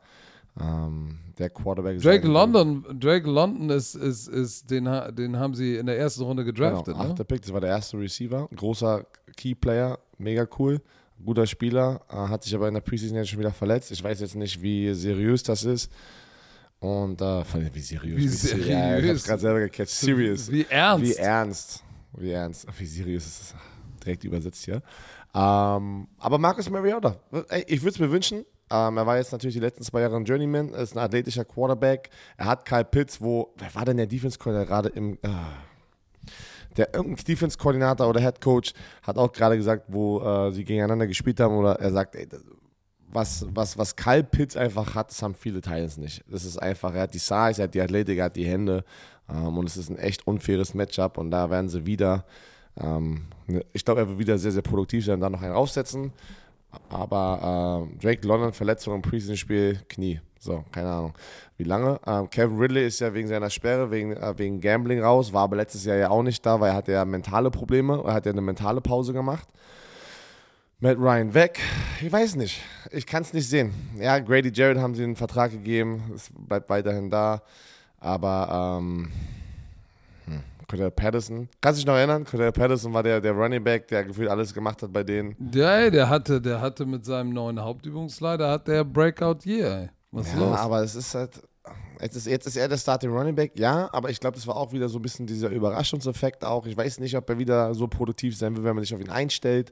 ähm, 0.59 1.19
der 1.37 1.49
Quarterback 1.49 1.99
Drake 2.01 2.21
sein 2.21 2.23
wird. 2.23 2.33
London, 2.33 2.85
Drake 2.99 3.29
London 3.29 3.69
ist, 3.71 3.95
ist, 3.95 4.27
ist 4.29 4.69
den, 4.71 4.85
den 5.15 5.37
haben 5.37 5.53
sie 5.53 5.75
in 5.75 5.85
der 5.85 5.97
ersten 5.97 6.23
Runde 6.23 6.45
gedraftet. 6.45 6.93
Genau, 6.93 7.03
ne? 7.03 7.09
achter 7.11 7.23
Pick, 7.25 7.41
das 7.41 7.51
war 7.51 7.59
der 7.59 7.71
erste 7.71 7.97
Receiver. 7.99 8.47
Großer 8.55 9.05
Key-Player, 9.35 9.99
mega 10.17 10.47
cool. 10.59 10.81
Guter 11.25 11.45
Spieler, 11.45 12.01
äh, 12.09 12.15
hat 12.15 12.43
sich 12.43 12.55
aber 12.55 12.69
in 12.69 12.73
der 12.73 12.81
Preseason 12.81 13.17
jetzt 13.17 13.29
schon 13.29 13.39
wieder 13.39 13.51
verletzt. 13.51 13.91
Ich 13.91 14.01
weiß 14.03 14.21
jetzt 14.21 14.35
nicht, 14.35 14.61
wie 14.61 14.93
seriös 14.93 15.43
das 15.43 15.65
ist. 15.65 15.91
Und 16.79 17.21
äh, 17.21 17.43
wie 17.73 17.79
seriös? 17.79 18.17
Wie 18.17 18.27
se- 18.29 18.57
Ja, 18.59 18.95
ich 18.95 19.01
seriös? 19.01 19.09
hab's 19.09 19.23
gerade 19.25 19.41
selber 19.41 19.59
gecatcht. 19.59 19.89
Serious. 19.91 20.49
Wie 20.51 20.65
ernst? 20.69 21.05
Wie 21.05 21.13
ernst. 21.15 21.83
Wie 22.17 22.31
ernst. 22.31 22.65
Wie 22.79 22.85
seriös 22.85 23.25
ist 23.27 23.39
das? 23.41 23.55
Direkt 24.03 24.23
übersetzt 24.23 24.65
hier. 24.65 24.81
Ähm, 25.33 26.07
aber 26.17 26.37
Marcus 26.37 26.69
Mariota, 26.69 27.17
ich 27.67 27.81
würde 27.81 27.93
es 27.93 27.99
mir 27.99 28.11
wünschen. 28.11 28.45
Ähm, 28.71 28.97
er 28.97 29.05
war 29.05 29.17
jetzt 29.17 29.31
natürlich 29.31 29.55
die 29.55 29.61
letzten 29.61 29.83
zwei 29.83 30.01
Jahre 30.01 30.15
ein 30.15 30.25
Journeyman, 30.25 30.69
ist 30.69 30.95
ein 30.95 30.99
athletischer 30.99 31.45
Quarterback. 31.45 32.09
Er 32.37 32.45
hat 32.45 32.65
Kyle 32.65 32.85
Pitts, 32.85 33.21
wo, 33.21 33.53
wer 33.57 33.73
war 33.75 33.85
denn 33.85 33.97
der 33.97 34.07
Defense-Coordinator 34.07 34.65
gerade 34.65 34.89
im, 34.89 35.17
ah, 35.23 35.51
der 36.77 36.93
irgendein 36.93 37.25
Defense-Koordinator 37.25 38.07
oder 38.07 38.21
Head 38.21 38.39
Coach 38.41 38.73
hat 39.03 39.17
auch 39.17 39.31
gerade 39.31 39.57
gesagt, 39.57 39.85
wo 39.87 40.21
äh, 40.21 40.51
sie 40.51 40.63
gegeneinander 40.63 41.07
gespielt 41.07 41.39
haben, 41.39 41.55
oder 41.55 41.79
er 41.79 41.91
sagt, 41.91 42.15
ey, 42.15 42.27
was, 43.13 43.45
was, 43.49 43.77
was 43.77 43.95
Kyle 43.95 44.23
Pitts 44.23 44.55
einfach 44.55 44.95
hat, 44.95 45.11
das 45.11 45.21
haben 45.21 45.35
viele 45.35 45.59
Titans 45.59 45.97
nicht. 45.97 46.23
Das 46.29 46.45
ist 46.45 46.57
einfach, 46.57 46.93
er 46.93 47.01
hat 47.01 47.13
die 47.13 47.19
Size, 47.19 47.61
er 47.61 47.63
hat 47.63 47.73
die 47.73 47.81
Athletik, 47.81 48.19
er 48.19 48.25
hat 48.25 48.37
die 48.37 48.45
Hände 48.45 48.85
ähm, 49.29 49.57
und 49.57 49.67
es 49.67 49.75
ist 49.75 49.89
ein 49.89 49.97
echt 49.97 50.25
unfaires 50.27 50.73
Matchup 50.73 51.17
und 51.17 51.31
da 51.31 51.49
werden 51.49 51.67
sie 51.67 51.85
wieder, 51.85 52.25
ähm, 52.79 53.25
ne- 53.47 53.65
ich 53.73 53.83
glaube, 53.83 54.01
er 54.01 54.07
wird 54.07 54.19
wieder 54.19 54.37
sehr, 54.37 54.51
sehr 54.51 54.61
produktiv 54.61 55.05
sein, 55.05 55.19
da 55.19 55.29
noch 55.29 55.41
einen 55.41 55.53
raufsetzen. 55.53 56.11
Aber 56.89 57.87
ähm, 57.89 57.99
Drake 57.99 58.25
London, 58.25 58.53
Verletzung 58.53 58.95
im 58.95 59.01
Preseason-Spiel, 59.01 59.79
Knie. 59.89 60.21
So, 60.39 60.63
keine 60.71 60.89
Ahnung. 60.89 61.13
Wie 61.57 61.63
lange? 61.65 61.99
Ähm, 62.07 62.29
Kevin 62.29 62.57
Ridley 62.57 62.87
ist 62.87 62.99
ja 62.99 63.13
wegen 63.13 63.27
seiner 63.27 63.49
Sperre, 63.49 63.91
wegen, 63.91 64.13
äh, 64.13 64.33
wegen 64.37 64.59
Gambling 64.59 65.01
raus, 65.03 65.33
war 65.33 65.43
aber 65.43 65.57
letztes 65.57 65.85
Jahr 65.85 65.97
ja 65.97 66.09
auch 66.09 66.23
nicht 66.23 66.43
da, 66.45 66.59
weil 66.59 66.71
er 66.71 66.75
hatte 66.75 66.91
ja 66.93 67.05
mentale 67.05 67.51
Probleme, 67.51 68.01
er 68.05 68.13
hat 68.13 68.25
ja 68.25 68.31
eine 68.31 68.41
mentale 68.41 68.81
Pause 68.81 69.13
gemacht. 69.13 69.47
Matt 70.79 70.97
Ryan 70.97 71.35
weg. 71.35 71.59
Ich 72.01 72.11
weiß 72.11 72.37
nicht. 72.37 72.59
Ich 72.89 73.05
kann 73.05 73.21
es 73.21 73.33
nicht 73.33 73.47
sehen. 73.47 73.71
Ja, 73.99 74.17
Grady 74.17 74.51
Jarrett 74.51 74.79
haben 74.79 74.95
sie 74.95 75.03
einen 75.03 75.15
Vertrag 75.15 75.51
gegeben. 75.51 76.11
Es 76.15 76.31
bleibt 76.35 76.71
weiterhin 76.71 77.11
da. 77.11 77.43
Aber 77.99 78.79
ähm, 78.79 79.03
hm, 79.03 79.11
Cordell 80.71 80.89
Patterson. 80.91 81.49
Kannst 81.59 81.79
du 81.79 81.81
dich 81.81 81.85
noch 81.87 81.95
erinnern? 81.97 82.23
Cordell 82.23 82.53
Patterson 82.53 82.93
war 82.93 83.03
der, 83.03 83.19
der 83.19 83.33
Running 83.33 83.61
Back, 83.63 83.89
der 83.89 84.05
gefühlt 84.05 84.29
alles 84.29 84.53
gemacht 84.53 84.81
hat 84.81 84.93
bei 84.93 85.03
denen. 85.03 85.35
Ja, 85.53 85.75
ey, 85.79 85.91
der 85.91 86.07
hatte, 86.07 86.39
der 86.41 86.61
hatte 86.61 86.85
mit 86.85 87.03
seinem 87.03 87.31
neuen 87.31 87.59
Hauptübungsleiter 87.61 88.49
hat 88.49 88.67
der 88.69 88.85
Breakout 88.85 89.39
Year. 89.45 89.81
Ey. 89.81 89.89
Was 90.11 90.27
ist 90.27 90.33
Ja, 90.35 90.39
los? 90.39 90.57
aber 90.57 90.81
es 90.83 90.95
ist 90.95 91.13
halt. 91.13 91.41
Jetzt 91.99 92.15
ist, 92.15 92.25
jetzt 92.25 92.47
ist 92.47 92.55
er 92.57 92.67
der 92.67 92.77
Starting 92.77 93.11
Running 93.11 93.35
Back, 93.35 93.51
ja, 93.59 93.87
aber 93.93 94.09
ich 94.09 94.19
glaube, 94.19 94.35
das 94.35 94.47
war 94.47 94.55
auch 94.55 94.71
wieder 94.71 94.89
so 94.89 94.97
ein 94.97 95.01
bisschen 95.03 95.27
dieser 95.27 95.49
Überraschungseffekt 95.49 96.43
auch. 96.43 96.65
Ich 96.65 96.75
weiß 96.75 96.99
nicht, 96.99 97.15
ob 97.15 97.29
er 97.29 97.37
wieder 97.37 97.75
so 97.75 97.87
produktiv 97.87 98.35
sein 98.35 98.55
will, 98.57 98.63
wenn 98.63 98.73
man 98.73 98.83
sich 98.83 98.95
auf 98.95 99.01
ihn 99.01 99.09
einstellt. 99.11 99.71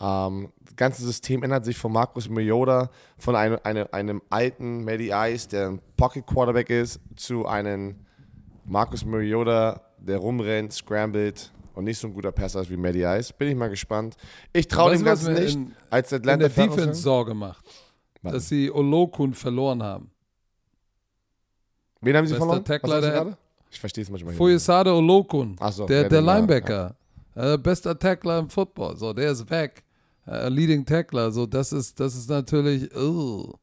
Ähm, 0.00 0.50
das 0.64 0.76
ganze 0.76 1.02
System 1.04 1.42
ändert 1.42 1.64
sich 1.66 1.76
von 1.76 1.92
Marcus 1.92 2.28
Mariota, 2.30 2.88
von 3.18 3.36
einem, 3.36 3.58
einem, 3.64 3.86
einem 3.92 4.22
alten 4.30 4.84
Matty 4.84 5.10
Ice, 5.12 5.48
der 5.48 5.68
ein 5.70 5.80
Pocket 5.98 6.24
Quarterback 6.26 6.70
ist, 6.70 7.00
zu 7.16 7.46
einem 7.46 7.96
Marcus 8.64 9.04
Mariota, 9.04 9.82
der 10.00 10.18
rumrennt, 10.18 10.72
scrambled 10.72 11.50
und 11.74 11.84
nicht 11.84 11.98
so 11.98 12.08
ein 12.08 12.14
guter 12.14 12.32
Passer 12.32 12.60
ist 12.62 12.70
wie 12.70 12.76
Matty 12.76 13.02
Ice. 13.04 13.32
Bin 13.36 13.48
ich 13.48 13.54
mal 13.56 13.68
gespannt. 13.68 14.16
Ich 14.52 14.66
traue 14.68 14.92
dem 14.92 15.04
Ganzen 15.04 15.34
nicht. 15.34 15.54
in- 15.54 15.74
als 15.90 16.12
in 16.12 16.18
Atlanta 16.18 16.48
der 16.48 16.50
Falcons- 16.50 16.76
Defense 16.76 17.02
Sorge 17.02 17.34
macht, 17.34 17.64
Was? 18.22 18.32
dass 18.32 18.48
sie 18.48 18.70
Olokun 18.70 19.34
verloren 19.34 19.82
haben. 19.82 20.10
Wen 22.00 22.16
haben 22.16 22.26
sie 22.26 22.34
Bester 22.34 22.46
verloren? 22.46 22.64
Tackler 22.64 23.00
der- 23.00 23.10
gerade? 23.10 23.36
Ich 23.70 23.80
verstehe 23.80 24.02
es 24.02 24.10
manchmal. 24.10 24.32
nicht. 24.32 24.38
Foyesade 24.38 24.94
Olokun, 24.94 25.56
so, 25.70 25.86
der, 25.86 26.02
ja, 26.02 26.08
der 26.08 26.22
ja, 26.22 26.34
Linebacker, 26.34 26.96
äh, 27.34 27.58
bester 27.58 27.98
Tackler 27.98 28.38
im 28.38 28.48
Football, 28.48 28.96
so, 28.96 29.12
der 29.12 29.32
ist 29.32 29.48
weg. 29.50 29.84
Äh, 30.26 30.48
Leading 30.48 30.84
Tackler, 30.86 31.30
so, 31.32 31.44
das 31.46 31.72
ist, 31.72 31.98
das 32.00 32.14
ist 32.14 32.30
natürlich, 32.30 32.94
ugh, 32.96 33.58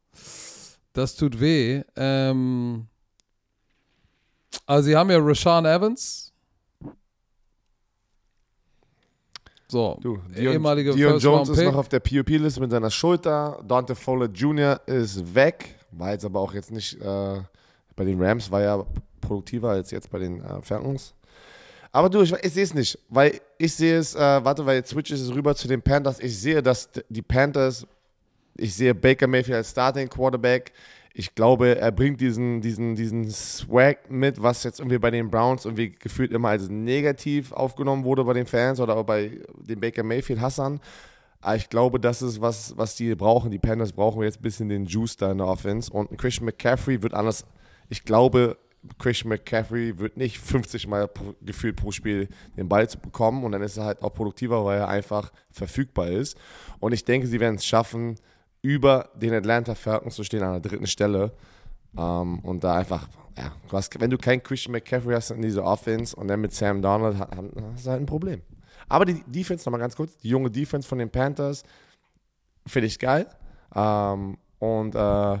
das 0.92 1.16
tut 1.16 1.40
weh. 1.40 1.82
Ähm, 1.96 2.86
also, 4.64 4.86
sie 4.86 4.96
haben 4.96 5.10
ja 5.10 5.18
Rashawn 5.20 5.64
Evans. 5.66 6.25
So, 9.68 9.98
Du, 10.00 10.18
Dion, 10.36 10.52
ehemalige 10.52 10.94
Dion 10.94 11.12
First 11.12 11.24
Jones 11.24 11.48
ist 11.48 11.62
noch 11.64 11.74
auf 11.74 11.88
der 11.88 12.00
POP-Liste 12.00 12.60
mit 12.60 12.70
seiner 12.70 12.90
Schulter. 12.90 13.60
Dante 13.66 13.94
Fowler 13.96 14.26
Jr. 14.26 14.80
ist 14.86 15.34
weg. 15.34 15.74
War 15.90 16.12
jetzt 16.12 16.24
aber 16.24 16.40
auch 16.40 16.54
jetzt 16.54 16.70
nicht 16.70 17.00
äh, 17.00 17.40
bei 17.96 18.04
den 18.04 18.22
Rams, 18.22 18.50
war 18.50 18.60
ja 18.62 18.84
produktiver 19.20 19.70
als 19.70 19.90
jetzt 19.90 20.10
bei 20.10 20.18
den 20.18 20.40
äh, 20.40 20.62
Falcons. 20.62 21.14
Aber 21.90 22.10
du, 22.10 22.20
ich, 22.22 22.32
ich 22.32 22.52
sehe 22.52 22.62
es 22.62 22.74
nicht, 22.74 22.98
weil 23.08 23.40
ich 23.58 23.74
sehe 23.74 23.98
es, 23.98 24.14
äh, 24.14 24.18
warte, 24.18 24.64
weil 24.66 24.76
jetzt 24.76 24.90
switches 24.90 25.20
es 25.20 25.34
rüber 25.34 25.54
zu 25.56 25.66
den 25.66 25.82
Panthers. 25.82 26.20
Ich 26.20 26.38
sehe, 26.38 26.62
dass 26.62 26.88
die 27.08 27.22
Panthers, 27.22 27.86
ich 28.56 28.74
sehe 28.74 28.94
Baker 28.94 29.26
Mayfield 29.26 29.56
als 29.56 29.70
Starting 29.70 30.08
Quarterback. 30.08 30.72
Ich 31.18 31.34
glaube, 31.34 31.78
er 31.78 31.92
bringt 31.92 32.20
diesen, 32.20 32.60
diesen, 32.60 32.94
diesen 32.94 33.30
Swag 33.30 34.10
mit, 34.10 34.42
was 34.42 34.64
jetzt 34.64 34.80
irgendwie 34.80 34.98
bei 34.98 35.10
den 35.10 35.30
Browns 35.30 35.64
irgendwie 35.64 35.92
gefühlt 35.92 36.30
immer 36.30 36.50
als 36.50 36.68
negativ 36.68 37.52
aufgenommen 37.52 38.04
wurde 38.04 38.22
bei 38.24 38.34
den 38.34 38.44
Fans 38.44 38.80
oder 38.80 39.02
bei 39.02 39.40
den 39.56 39.80
Baker 39.80 40.02
Mayfield 40.02 40.42
Hassan. 40.42 40.78
Aber 41.40 41.56
ich 41.56 41.70
glaube, 41.70 42.00
das 42.00 42.20
ist 42.20 42.42
was, 42.42 42.76
was 42.76 42.96
die 42.96 43.14
brauchen. 43.14 43.50
Die 43.50 43.58
Panthers 43.58 43.94
brauchen 43.94 44.22
jetzt 44.24 44.40
ein 44.40 44.42
bisschen 44.42 44.68
den 44.68 44.84
Juice 44.84 45.16
da 45.16 45.32
in 45.32 45.38
der 45.38 45.46
Offense. 45.46 45.90
Und 45.90 46.18
Christian 46.18 46.44
McCaffrey 46.44 47.02
wird 47.02 47.14
anders. 47.14 47.46
Ich 47.88 48.04
glaube, 48.04 48.58
Christian 48.98 49.30
McCaffrey 49.30 49.98
wird 49.98 50.18
nicht 50.18 50.36
50 50.36 50.86
Mal 50.86 51.08
gefühlt 51.40 51.76
pro 51.76 51.92
Spiel 51.92 52.28
den 52.58 52.68
Ball 52.68 52.90
zu 52.90 52.98
bekommen. 52.98 53.42
Und 53.42 53.52
dann 53.52 53.62
ist 53.62 53.78
er 53.78 53.84
halt 53.84 54.02
auch 54.02 54.12
produktiver, 54.12 54.66
weil 54.66 54.80
er 54.80 54.88
einfach 54.88 55.32
verfügbar 55.50 56.08
ist. 56.08 56.36
Und 56.78 56.92
ich 56.92 57.06
denke, 57.06 57.26
sie 57.26 57.40
werden 57.40 57.54
es 57.54 57.64
schaffen, 57.64 58.16
über 58.66 59.10
den 59.14 59.32
Atlanta 59.32 59.74
Falcons 59.76 60.16
zu 60.16 60.24
stehen 60.24 60.42
an 60.42 60.60
der 60.60 60.70
dritten 60.70 60.88
Stelle. 60.88 61.32
Ähm, 61.96 62.40
und 62.40 62.64
da 62.64 62.74
einfach, 62.74 63.08
ja, 63.38 63.52
du 63.68 63.76
hast, 63.76 63.98
wenn 64.00 64.10
du 64.10 64.18
keinen 64.18 64.42
Christian 64.42 64.72
McCaffrey 64.72 65.14
hast 65.14 65.30
in 65.30 65.40
dieser 65.40 65.64
Offense 65.64 66.16
und 66.16 66.26
dann 66.28 66.40
mit 66.40 66.52
Sam 66.52 66.82
Donald, 66.82 67.16
ha- 67.18 67.28
ha- 67.30 67.72
hast 67.74 67.86
du 67.86 67.90
halt 67.90 68.02
ein 68.02 68.06
Problem. 68.06 68.42
Aber 68.88 69.04
die 69.04 69.22
Defense, 69.26 69.64
nochmal 69.64 69.80
ganz 69.80 69.94
kurz, 69.94 70.16
die 70.18 70.28
junge 70.28 70.50
Defense 70.50 70.86
von 70.86 70.98
den 70.98 71.10
Panthers, 71.10 71.62
finde 72.66 72.86
ich 72.88 72.98
geil. 72.98 73.26
Ähm, 73.74 74.36
und 74.58 74.94
äh, 74.94 75.38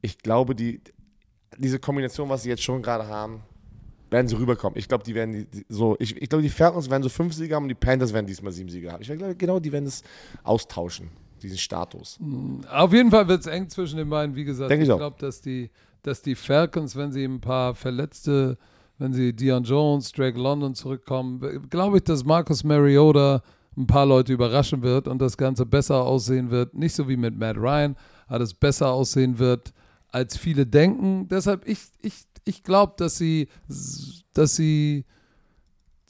ich 0.00 0.18
glaube, 0.18 0.54
die, 0.54 0.80
diese 1.58 1.78
Kombination, 1.78 2.28
was 2.30 2.42
sie 2.42 2.48
jetzt 2.48 2.62
schon 2.62 2.80
gerade 2.80 3.06
haben, 3.06 3.42
werden 4.10 4.28
sie 4.28 4.36
rüberkommen. 4.38 4.78
Ich 4.78 4.88
glaube, 4.88 5.04
die 5.04 5.14
werden 5.14 5.32
die, 5.32 5.44
die, 5.46 5.66
so, 5.68 5.96
ich, 5.98 6.20
ich 6.20 6.28
glaube, 6.28 6.42
die 6.42 6.48
Falcons 6.50 6.88
werden 6.90 7.02
so 7.02 7.08
fünf 7.10 7.34
Sieger 7.34 7.56
haben 7.56 7.64
und 7.64 7.68
die 7.68 7.74
Panthers 7.74 8.12
werden 8.12 8.26
diesmal 8.26 8.52
sieben 8.52 8.68
Sieger 8.70 8.92
haben. 8.92 9.02
Ich 9.02 9.08
glaube, 9.08 9.36
genau, 9.36 9.60
die 9.60 9.72
werden 9.72 9.86
es 9.86 10.02
austauschen, 10.42 11.10
diesen 11.42 11.58
Status. 11.58 12.18
Auf 12.70 12.92
jeden 12.92 13.10
Fall 13.10 13.28
wird 13.28 13.40
es 13.40 13.46
eng 13.46 13.68
zwischen 13.68 13.96
den 13.96 14.08
beiden. 14.08 14.34
Wie 14.34 14.44
gesagt, 14.44 14.70
Denk 14.70 14.82
ich 14.82 14.88
ich 14.88 14.96
glaube, 14.96 15.16
dass 15.18 15.40
die, 15.40 15.70
dass 16.02 16.22
die 16.22 16.34
Falcons, 16.34 16.96
wenn 16.96 17.12
sie 17.12 17.24
ein 17.24 17.40
paar 17.40 17.74
Verletzte, 17.74 18.58
wenn 18.98 19.12
sie 19.12 19.32
Dion 19.32 19.64
Jones, 19.64 20.12
Drake 20.12 20.38
London 20.38 20.74
zurückkommen, 20.74 21.68
glaube 21.70 21.98
ich, 21.98 22.04
dass 22.04 22.24
Marcus 22.24 22.64
Mariota 22.64 23.42
ein 23.76 23.86
paar 23.86 24.06
Leute 24.06 24.32
überraschen 24.32 24.82
wird 24.82 25.08
und 25.08 25.20
das 25.20 25.36
Ganze 25.36 25.66
besser 25.66 26.02
aussehen 26.02 26.50
wird. 26.50 26.74
Nicht 26.74 26.94
so 26.94 27.08
wie 27.08 27.16
mit 27.16 27.36
Matt 27.38 27.56
Ryan, 27.56 27.96
aber 28.26 28.44
es 28.44 28.54
besser 28.54 28.92
aussehen 28.92 29.38
wird, 29.38 29.72
als 30.08 30.36
viele 30.36 30.66
denken. 30.66 31.28
Deshalb, 31.28 31.66
ich, 31.66 31.80
ich, 32.00 32.24
ich 32.44 32.62
glaube, 32.62 32.94
dass 32.96 33.16
sie, 33.16 33.48
dass 34.34 34.56
sie, 34.56 35.04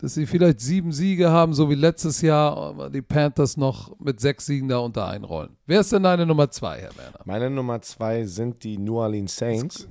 dass 0.03 0.15
sie 0.15 0.27
vielleicht 0.27 0.61
sieben 0.61 0.93
Siege 0.93 1.31
haben, 1.31 1.55
so 1.55 1.71
wie 1.71 1.75
letztes 1.77 2.21
Jahr, 2.21 2.91
die 2.91 3.03
Panthers 3.03 3.57
noch 3.57 3.99
mit 4.01 4.21
sechs 4.21 4.47
Siegen 4.47 4.69
da 4.69 4.79
unter 4.79 5.07
einrollen. 5.07 5.57
Wer 5.67 5.81
ist 5.81 5.93
denn 5.93 6.03
deine 6.03 6.27
Nummer 6.27 6.51
zwei, 6.51 6.81
Herr 6.81 6.97
Werner? 6.97 7.21
Meine 7.25 7.49
Nummer 7.49 7.81
zwei 7.81 8.25
sind 8.25 8.65
die 8.65 8.77
New 8.79 8.99
Orleans 8.99 9.37
Saints. 9.37 9.89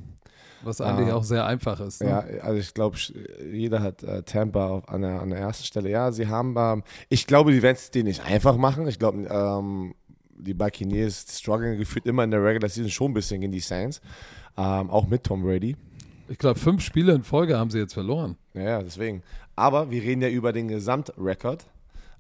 Was 0.63 0.79
eigentlich 0.79 1.09
Ah. 1.11 1.15
auch 1.15 1.23
sehr 1.23 1.45
einfach 1.47 1.79
ist. 1.79 2.03
Ne? 2.03 2.09
Ja, 2.09 2.19
also 2.43 2.59
ich 2.59 2.73
glaube, 2.75 2.95
jeder 3.51 3.81
hat 3.81 4.03
äh, 4.03 4.21
Tampa 4.21 4.67
auf, 4.67 4.89
an, 4.89 5.01
der, 5.01 5.19
an 5.21 5.29
der 5.29 5.39
ersten 5.39 5.63
Stelle. 5.65 5.89
Ja, 5.89 6.11
sie 6.11 6.27
haben, 6.27 6.53
ähm, 6.55 6.83
ich 7.09 7.25
glaube, 7.25 7.51
die 7.51 7.63
werden 7.63 7.77
es 7.77 7.89
denen 7.89 8.09
nicht 8.09 8.23
einfach 8.23 8.57
machen. 8.57 8.88
Ich 8.88 8.99
glaube, 8.99 9.23
ähm, 9.23 9.95
die 10.38 10.53
Buccaneers 10.53 11.25
strugglen 11.39 11.77
gefühlt 11.79 12.05
immer 12.05 12.23
in 12.25 12.31
der 12.31 12.43
Regular 12.43 12.69
Season 12.69 12.91
schon 12.91 13.09
ein 13.11 13.13
bisschen 13.15 13.41
gegen 13.41 13.51
die 13.53 13.59
Saints. 13.59 14.01
Ähm, 14.55 14.89
auch 14.91 15.07
mit 15.07 15.23
Tom 15.23 15.41
Brady. 15.41 15.77
Ich 16.29 16.38
glaube, 16.38 16.59
fünf 16.59 16.81
Spiele 16.83 17.13
in 17.13 17.23
Folge 17.23 17.57
haben 17.57 17.71
sie 17.71 17.79
jetzt 17.79 17.93
verloren. 17.93 18.38
Ja, 18.53 18.61
ja, 18.61 18.81
deswegen. 18.83 19.23
Aber 19.56 19.91
wir 19.91 20.02
reden 20.02 20.22
ja 20.22 20.30
über 20.30 20.53
den 20.53 20.68
Gesamtrekord. 20.68 21.65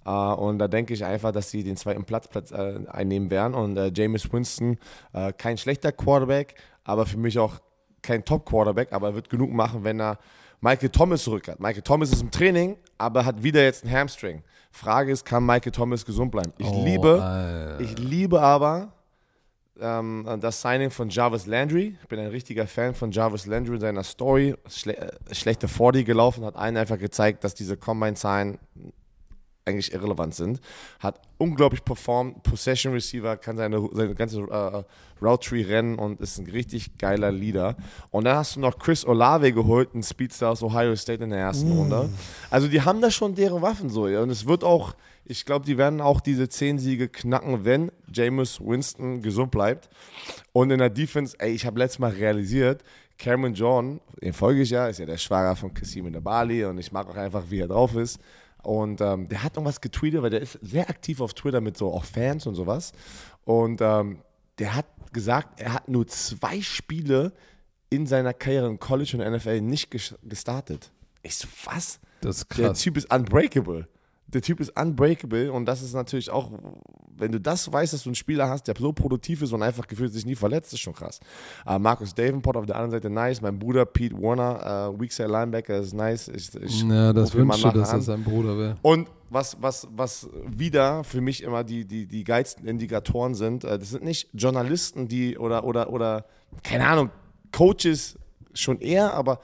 Äh, 0.05 0.09
und 0.09 0.59
da 0.59 0.67
denke 0.67 0.93
ich 0.93 1.03
einfach, 1.05 1.31
dass 1.31 1.49
sie 1.51 1.63
den 1.63 1.77
zweiten 1.77 2.03
Platz, 2.03 2.27
Platz 2.27 2.51
äh, 2.51 2.79
einnehmen 2.87 3.29
werden. 3.29 3.53
Und 3.53 3.77
äh, 3.77 3.91
Jameis 3.93 4.31
Winston, 4.31 4.77
äh, 5.13 5.31
kein 5.33 5.57
schlechter 5.57 5.91
Quarterback, 5.91 6.55
aber 6.83 7.05
für 7.05 7.17
mich 7.17 7.37
auch 7.39 7.59
kein 8.01 8.25
Top-Quarterback, 8.25 8.93
aber 8.93 9.09
er 9.09 9.15
wird 9.15 9.29
genug 9.29 9.51
machen, 9.51 9.83
wenn 9.83 9.99
er 10.01 10.17
Michael 10.59 10.89
Thomas 10.89 11.23
zurück 11.23 11.47
hat. 11.47 11.59
Michael 11.59 11.81
Thomas 11.83 12.11
ist 12.11 12.21
im 12.21 12.31
Training, 12.31 12.77
aber 12.97 13.25
hat 13.25 13.41
wieder 13.43 13.63
jetzt 13.63 13.83
einen 13.83 13.93
Hamstring. 13.93 14.43
Frage 14.71 15.11
ist, 15.11 15.25
kann 15.25 15.45
Michael 15.45 15.71
Thomas 15.71 16.05
gesund 16.05 16.31
bleiben? 16.31 16.53
Ich 16.57 16.67
Oh, 16.67 16.83
liebe, 16.83 17.21
Alter. 17.21 17.79
ich 17.79 17.97
liebe 17.99 18.41
aber 18.41 18.93
ähm, 19.81 20.25
das 20.39 20.61
Signing 20.61 20.91
von 20.91 21.09
Jarvis 21.09 21.45
Landry. 21.45 21.97
Ich 22.01 22.07
bin 22.07 22.19
ein 22.19 22.27
richtiger 22.27 22.67
Fan 22.67 22.93
von 22.93 23.11
Jarvis 23.11 23.45
Landry 23.45 23.75
in 23.75 23.81
seiner 23.81 24.03
Story. 24.03 24.55
Schle 24.69 24.97
äh, 24.97 25.35
schlechte 25.35 25.67
40 25.67 26.05
gelaufen, 26.05 26.45
hat 26.45 26.55
einen 26.55 26.77
einfach 26.77 26.97
gezeigt, 26.97 27.43
dass 27.43 27.53
diese 27.53 27.77
Combine-Zahlen 27.77 28.59
eigentlich 29.65 29.93
irrelevant 29.93 30.35
sind. 30.35 30.59
Hat 30.99 31.19
unglaublich 31.37 31.83
performt, 31.83 32.43
Possession 32.43 32.93
Receiver, 32.93 33.37
kann 33.37 33.57
seine, 33.57 33.87
seine 33.93 34.15
ganze 34.15 34.41
äh, 34.41 34.83
Route 35.21 35.49
Tree 35.49 35.63
rennen 35.63 35.99
und 35.99 36.19
ist 36.19 36.39
ein 36.39 36.47
richtig 36.47 36.97
geiler 36.97 37.31
Leader. 37.31 37.75
Und 38.09 38.25
dann 38.25 38.37
hast 38.37 38.55
du 38.55 38.59
noch 38.59 38.77
Chris 38.79 39.05
Olave 39.05 39.53
geholt, 39.53 39.89
einen 39.93 40.03
Speedster 40.03 40.49
aus 40.49 40.63
Ohio 40.63 40.95
State 40.95 41.23
in 41.23 41.29
der 41.29 41.39
ersten 41.39 41.71
Runde. 41.71 42.09
Also 42.49 42.67
die 42.67 42.81
haben 42.81 43.01
da 43.01 43.11
schon 43.11 43.35
deren 43.35 43.61
Waffen 43.61 43.89
so. 43.89 44.07
ja. 44.07 44.21
Und 44.21 44.29
es 44.29 44.47
wird 44.47 44.63
auch, 44.63 44.95
ich 45.25 45.45
glaube, 45.45 45.65
die 45.65 45.77
werden 45.77 46.01
auch 46.01 46.21
diese 46.21 46.49
10 46.49 46.79
Siege 46.79 47.07
knacken, 47.07 47.63
wenn 47.63 47.91
Jameis 48.11 48.59
Winston 48.59 49.21
gesund 49.21 49.51
bleibt. 49.51 49.89
Und 50.53 50.71
in 50.71 50.79
der 50.79 50.89
Defense, 50.89 51.35
ey, 51.39 51.51
ich 51.51 51.65
habe 51.65 51.79
letztes 51.79 51.99
Mal 51.99 52.11
realisiert, 52.11 52.83
Cameron 53.21 53.53
John, 53.53 54.01
den 54.19 54.33
folge 54.33 54.63
ich 54.63 54.71
ja, 54.71 54.87
ist 54.87 54.97
ja 54.97 55.05
der 55.05 55.17
Schwager 55.17 55.55
von 55.55 55.71
Kasim 55.71 56.07
in 56.07 56.13
der 56.13 56.21
Bali 56.21 56.65
und 56.65 56.79
ich 56.79 56.91
mag 56.91 57.07
auch 57.07 57.15
einfach, 57.15 57.43
wie 57.49 57.59
er 57.59 57.67
drauf 57.67 57.95
ist. 57.95 58.19
Und 58.63 59.01
ähm, 59.01 59.27
der 59.27 59.43
hat 59.43 59.55
irgendwas 59.57 59.81
getweetet, 59.81 60.21
weil 60.21 60.29
der 60.29 60.41
ist 60.41 60.59
sehr 60.61 60.89
aktiv 60.89 61.19
auf 61.21 61.33
Twitter 61.33 61.61
mit 61.61 61.77
so 61.77 61.91
auch 61.93 62.03
Fans 62.03 62.45
und 62.47 62.55
sowas. 62.55 62.91
Und 63.43 63.81
ähm, 63.81 64.19
der 64.59 64.75
hat 64.75 64.85
gesagt, 65.13 65.59
er 65.59 65.73
hat 65.73 65.89
nur 65.89 66.07
zwei 66.07 66.61
Spiele 66.61 67.33
in 67.89 68.05
seiner 68.05 68.33
Karriere 68.33 68.67
im 68.67 68.79
College 68.79 69.17
und 69.17 69.31
NFL 69.33 69.61
nicht 69.61 69.91
ges- 69.91 70.15
gestartet. 70.23 70.91
Ich 71.23 71.35
so, 71.35 71.47
was? 71.65 71.99
Das 72.21 72.37
ist 72.37 72.57
Der 72.57 72.67
krass. 72.67 72.79
Typ 72.81 72.97
ist 72.97 73.11
unbreakable. 73.13 73.87
Der 74.33 74.41
Typ 74.41 74.59
ist 74.59 74.77
unbreakable 74.79 75.51
und 75.51 75.65
das 75.65 75.81
ist 75.81 75.93
natürlich 75.93 76.29
auch, 76.29 76.51
wenn 77.17 77.31
du 77.31 77.39
das 77.39 77.71
weißt, 77.71 77.93
dass 77.93 78.03
du 78.03 78.09
einen 78.09 78.15
Spieler 78.15 78.47
hast, 78.47 78.67
der 78.67 78.75
so 78.77 78.93
produktiv 78.93 79.41
ist 79.41 79.51
und 79.51 79.61
einfach 79.61 79.87
gefühlt 79.87 80.13
sich 80.13 80.25
nie 80.25 80.35
verletzt, 80.35 80.73
ist 80.73 80.79
schon 80.79 80.93
krass. 80.93 81.19
Äh, 81.65 81.77
Markus 81.79 82.13
Davenport 82.15 82.57
auf 82.57 82.65
der 82.65 82.75
anderen 82.75 82.91
Seite 82.91 83.09
nice, 83.09 83.41
mein 83.41 83.59
Bruder 83.59 83.85
Pete 83.85 84.15
Warner, 84.15 84.93
äh, 84.95 84.99
Weakside 84.99 85.27
Linebacker 85.27 85.77
ist 85.79 85.93
nice. 85.93 86.29
Ich, 86.29 86.53
ich 86.55 86.83
Ja, 86.83 87.13
das 87.13 87.33
nachher 87.33 87.71
dass 87.73 87.89
an. 87.89 87.99
er 87.99 88.01
sein 88.01 88.23
Bruder 88.23 88.57
wäre. 88.57 88.77
Und 88.81 89.07
was, 89.29 89.57
was, 89.61 89.87
was 89.95 90.29
wieder 90.45 91.03
für 91.03 91.21
mich 91.21 91.43
immer 91.43 91.63
die, 91.63 91.85
die, 91.85 92.05
die 92.05 92.23
geilsten 92.23 92.67
Indikatoren 92.67 93.35
sind, 93.35 93.63
äh, 93.63 93.77
das 93.77 93.89
sind 93.89 94.03
nicht 94.03 94.29
Journalisten, 94.33 95.07
die 95.07 95.37
oder, 95.37 95.63
oder, 95.63 95.91
oder, 95.91 96.25
keine 96.63 96.87
Ahnung, 96.87 97.09
Coaches 97.51 98.17
schon 98.53 98.79
eher, 98.79 99.13
aber 99.13 99.39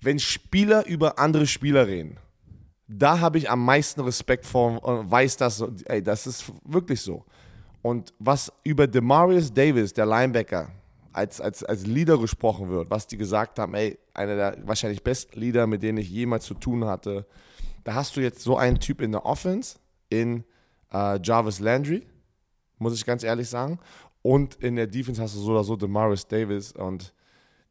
wenn 0.00 0.18
Spieler 0.18 0.86
über 0.86 1.18
andere 1.18 1.46
Spieler 1.46 1.86
reden, 1.86 2.18
da 2.88 3.20
habe 3.20 3.38
ich 3.38 3.50
am 3.50 3.64
meisten 3.64 4.00
Respekt 4.00 4.46
vor 4.46 4.82
und 4.82 5.10
weiß 5.10 5.36
das, 5.36 5.62
ey, 5.84 6.02
das 6.02 6.26
ist 6.26 6.50
wirklich 6.64 7.00
so. 7.00 7.24
Und 7.82 8.14
was 8.18 8.52
über 8.64 8.86
Demarius 8.86 9.52
Davis, 9.52 9.92
der 9.92 10.06
Linebacker, 10.06 10.70
als, 11.12 11.40
als, 11.40 11.62
als 11.64 11.86
Leader 11.86 12.18
gesprochen 12.18 12.68
wird, 12.70 12.90
was 12.90 13.06
die 13.06 13.16
gesagt 13.16 13.58
haben, 13.58 13.74
ey, 13.74 13.98
einer 14.14 14.36
der 14.36 14.58
wahrscheinlich 14.64 15.02
besten 15.02 15.38
Leader, 15.38 15.66
mit 15.66 15.82
denen 15.82 15.98
ich 15.98 16.08
jemals 16.08 16.44
zu 16.44 16.54
tun 16.54 16.84
hatte, 16.84 17.26
da 17.84 17.94
hast 17.94 18.16
du 18.16 18.20
jetzt 18.20 18.40
so 18.40 18.56
einen 18.56 18.78
Typ 18.78 19.00
in 19.00 19.12
der 19.12 19.24
Offense, 19.26 19.78
in 20.08 20.44
äh, 20.92 21.20
Jarvis 21.22 21.60
Landry, 21.60 22.06
muss 22.78 22.94
ich 22.94 23.04
ganz 23.04 23.22
ehrlich 23.22 23.48
sagen. 23.48 23.78
Und 24.22 24.56
in 24.56 24.76
der 24.76 24.86
Defense 24.86 25.20
hast 25.20 25.34
du 25.34 25.40
so 25.40 25.52
oder 25.52 25.64
so 25.64 25.76
Demarius 25.76 26.26
Davis 26.26 26.72
und 26.72 27.12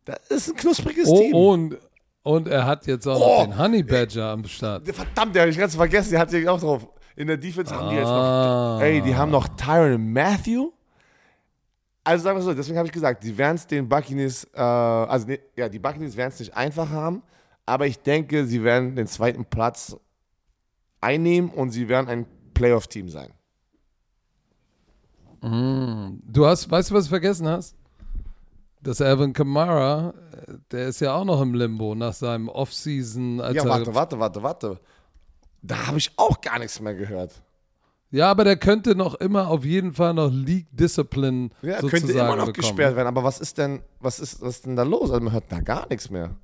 das 0.06 0.19
ist 0.30 0.49
ein 0.49 0.56
knuspriges 0.56 1.10
Team. 1.10 1.34
Oh, 1.34 1.53
und, 1.53 1.77
und 2.27 2.47
er 2.47 2.65
hat 2.65 2.85
jetzt 2.87 3.07
auch 3.07 3.19
Oh. 3.19 3.39
noch 3.39 3.45
den 3.45 3.57
Honey 3.57 3.83
Badger 3.83 4.25
am 4.31 4.43
Start. 4.45 4.87
Verdammt, 4.87 5.33
der 5.35 5.43
habe 5.43 5.51
ich 5.51 5.57
ganz 5.57 5.75
vergessen, 5.75 6.11
die 6.11 6.17
hat 6.17 6.29
sich 6.29 6.47
auch 6.47 6.59
drauf. 6.59 6.87
In 7.15 7.27
der 7.27 7.37
Defense 7.37 7.73
haben 7.75 7.89
die 7.89 7.95
jetzt 7.95 8.07
Ah. 8.07 8.75
noch, 8.77 8.81
ey, 8.83 9.01
die 9.01 9.15
haben 9.15 9.31
noch 9.31 9.47
Tyron 9.55 10.11
Matthew. 10.13 10.71
Also 12.03 12.23
sagen 12.23 12.37
wir 12.37 12.43
so, 12.43 12.53
deswegen 12.53 12.77
habe 12.77 12.87
ich 12.87 12.93
gesagt, 12.93 13.23
die 13.23 13.37
werden 13.37 13.55
es 13.55 13.65
den 13.67 13.89
Buccaneers, 13.89 14.45
äh, 14.53 14.59
also 14.61 15.27
ne, 15.27 15.39
ja, 15.55 15.67
die 15.67 15.79
Buccaneers 15.79 16.15
werden 16.15 16.29
es 16.31 16.39
nicht 16.39 16.55
einfach 16.55 16.89
haben, 16.89 17.21
aber 17.65 17.85
ich 17.87 17.99
denke, 17.99 18.45
sie 18.45 18.63
werden 18.63 18.95
den 18.95 19.07
zweiten 19.07 19.43
Platz 19.43 19.95
einnehmen 21.01 21.49
und 21.49 21.71
sie 21.71 21.89
werden 21.89 22.07
ein 22.07 22.25
Playoff-Team 22.53 23.09
sein. 23.09 23.31
Du 25.41 26.45
hast, 26.45 26.69
weißt 26.69 26.89
du, 26.91 26.95
was 26.95 27.05
du 27.05 27.09
vergessen 27.09 27.47
hast? 27.47 27.75
Dass 28.81 29.01
Alvin 29.01 29.33
Kamara, 29.33 30.13
äh, 30.47 30.53
der 30.71 30.87
ist 30.87 30.99
ja 30.99 31.15
auch 31.15 31.25
noch 31.25 31.41
im 31.41 31.53
Limbo 31.53 31.95
nach 31.95 32.13
seinem 32.13 32.47
Offseason. 32.47 33.39
Ja, 33.39 33.65
warte, 33.65 33.93
warte, 33.93 34.19
warte, 34.19 34.43
warte. 34.43 34.79
Da 35.61 35.87
habe 35.87 35.97
ich 35.97 36.11
auch 36.17 36.39
gar 36.41 36.59
nichts 36.59 36.79
mehr 36.79 36.93
gehört. 36.93 37.41
Ja, 38.09 38.31
aber 38.31 38.45
der 38.45 38.55
könnte 38.55 38.95
noch 38.95 39.15
immer 39.15 39.49
auf 39.49 39.65
jeden 39.65 39.93
Fall 39.93 40.13
noch 40.13 40.31
League 40.31 40.67
Discipline 40.71 41.49
Ja, 41.61 41.81
sozusagen 41.81 41.89
könnte 42.07 42.11
immer 42.13 42.35
noch 42.37 42.45
bekommen. 42.45 42.53
gesperrt 42.53 42.95
werden, 42.95 43.07
aber 43.07 43.23
was 43.23 43.39
ist 43.41 43.57
denn, 43.57 43.81
was 43.99 44.19
ist, 44.19 44.41
was 44.41 44.57
ist 44.57 44.65
denn 44.65 44.75
da 44.77 44.83
los? 44.83 45.11
Also 45.11 45.21
man 45.21 45.33
hört 45.33 45.45
da 45.49 45.59
gar 45.59 45.87
nichts 45.89 46.09
mehr. 46.09 46.35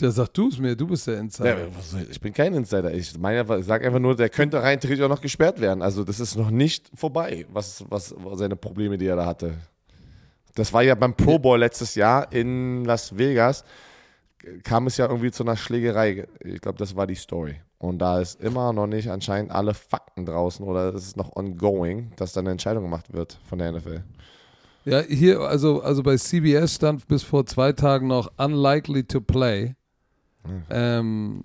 Ja, 0.00 0.10
sag 0.12 0.28
du 0.32 0.48
es 0.48 0.58
mir, 0.58 0.76
du 0.76 0.86
bist 0.86 1.06
der 1.08 1.18
Insider. 1.18 1.58
Ja, 1.58 1.66
ich 2.08 2.20
bin 2.20 2.32
kein 2.32 2.54
Insider. 2.54 2.94
Ich 2.94 3.18
meine, 3.18 3.58
ich 3.58 3.66
sage 3.66 3.84
einfach 3.84 3.98
nur, 3.98 4.14
der 4.14 4.28
könnte 4.30 4.62
rein 4.62 4.78
theoretisch 4.80 5.04
auch 5.04 5.08
noch 5.08 5.20
gesperrt 5.20 5.60
werden. 5.60 5.82
Also 5.82 6.04
das 6.04 6.20
ist 6.20 6.36
noch 6.36 6.50
nicht 6.50 6.88
vorbei, 6.94 7.44
was, 7.52 7.84
was 7.90 8.14
seine 8.34 8.54
Probleme, 8.54 8.96
die 8.96 9.06
er 9.06 9.16
da 9.16 9.26
hatte. 9.26 9.54
Das 10.54 10.72
war 10.72 10.82
ja 10.82 10.94
beim 10.94 11.14
Pro 11.14 11.38
Bowl 11.38 11.58
letztes 11.58 11.94
Jahr 11.94 12.32
in 12.32 12.84
Las 12.84 13.16
Vegas, 13.16 13.64
kam 14.62 14.86
es 14.86 14.96
ja 14.96 15.06
irgendwie 15.06 15.30
zu 15.30 15.42
einer 15.42 15.56
Schlägerei. 15.56 16.26
Ich 16.40 16.60
glaube, 16.60 16.78
das 16.78 16.96
war 16.96 17.06
die 17.06 17.14
Story. 17.14 17.56
Und 17.78 17.98
da 18.00 18.20
ist 18.20 18.40
immer 18.40 18.72
noch 18.72 18.88
nicht 18.88 19.08
anscheinend 19.08 19.52
alle 19.52 19.72
Fakten 19.72 20.26
draußen 20.26 20.66
oder 20.66 20.92
es 20.94 21.06
ist 21.06 21.16
noch 21.16 21.36
ongoing, 21.36 22.12
dass 22.16 22.32
dann 22.32 22.44
eine 22.44 22.52
Entscheidung 22.52 22.82
gemacht 22.82 23.12
wird 23.12 23.38
von 23.48 23.58
der 23.58 23.72
NFL. 23.72 24.02
Ja, 24.84 25.00
hier, 25.00 25.40
also, 25.40 25.82
also 25.82 26.02
bei 26.02 26.16
CBS 26.16 26.74
stand 26.74 27.06
bis 27.06 27.22
vor 27.22 27.46
zwei 27.46 27.72
Tagen 27.72 28.08
noch 28.08 28.32
unlikely 28.36 29.04
to 29.04 29.20
play. 29.20 29.74
Ähm, 30.70 31.44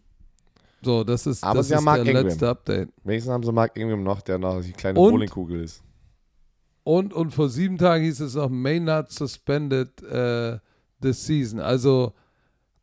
so, 0.81 1.03
das 1.03 1.27
ist, 1.27 1.43
Aber 1.43 1.57
das 1.57 1.69
ist 1.69 1.85
der 1.85 1.97
Ingram. 1.97 2.25
letzte 2.25 2.49
Update. 2.49 2.89
Wenigstens 3.03 3.31
haben 3.34 3.43
sie 3.43 3.51
Mark 3.51 3.77
Ingram 3.77 4.03
noch, 4.03 4.21
der 4.21 4.38
noch 4.38 4.61
die 4.61 4.71
kleine 4.71 4.95
Bowlingkugel 4.95 5.61
ist. 5.61 5.84
Und, 6.84 7.14
und 7.14 7.31
vor 7.31 7.49
sieben 7.49 7.77
Tagen 7.77 8.03
hieß 8.03 8.19
es 8.19 8.35
noch, 8.35 8.49
may 8.49 8.80
not 8.80 9.11
suspended 9.11 10.01
äh, 10.03 10.60
this 11.01 11.26
season. 11.26 11.60
Also 11.60 12.14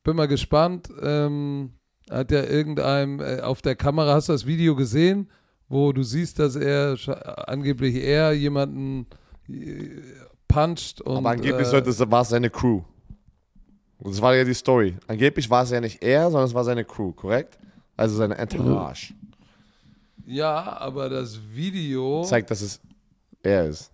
bin 0.02 0.16
mal 0.16 0.28
gespannt. 0.28 0.89
Ähm, 1.02 1.72
Hat 2.10 2.32
ja 2.32 2.43
irgendeinem 2.43 3.20
äh, 3.20 3.40
auf 3.40 3.62
der 3.62 3.77
Kamera, 3.77 4.14
hast 4.14 4.28
du 4.28 4.32
das 4.32 4.44
Video 4.44 4.74
gesehen, 4.74 5.28
wo 5.68 5.93
du 5.93 6.02
siehst, 6.02 6.40
dass 6.40 6.56
er 6.56 6.97
angeblich 7.47 7.94
er 7.94 8.32
jemanden 8.32 9.06
äh, 9.48 10.01
puncht 10.48 11.01
und. 11.02 11.18
Aber 11.18 11.31
angeblich 11.31 11.68
äh, 11.68 11.70
sollte 11.70 11.90
es, 11.90 12.01
war 12.01 12.22
es 12.22 12.31
seine 12.31 12.51
Crew. 12.51 12.82
Das 14.01 14.20
war 14.20 14.35
ja 14.35 14.43
die 14.43 14.55
Story. 14.55 14.97
Angeblich 15.06 15.48
war 15.48 15.62
es 15.62 15.70
ja 15.70 15.81
nicht 15.81 16.02
er, 16.02 16.31
sondern 16.31 16.48
es 16.48 16.55
war 16.55 16.64
seine 16.64 16.85
Crew, 16.85 17.12
korrekt? 17.12 17.59
Also 17.97 18.16
seine 18.16 18.36
Entourage. 18.39 19.14
Ja, 20.27 20.78
aber 20.78 21.09
das 21.09 21.39
Video. 21.52 22.24
Zeigt, 22.24 22.51
dass 22.51 22.62
es 22.62 22.81
er 23.43 23.67
ist. 23.67 23.91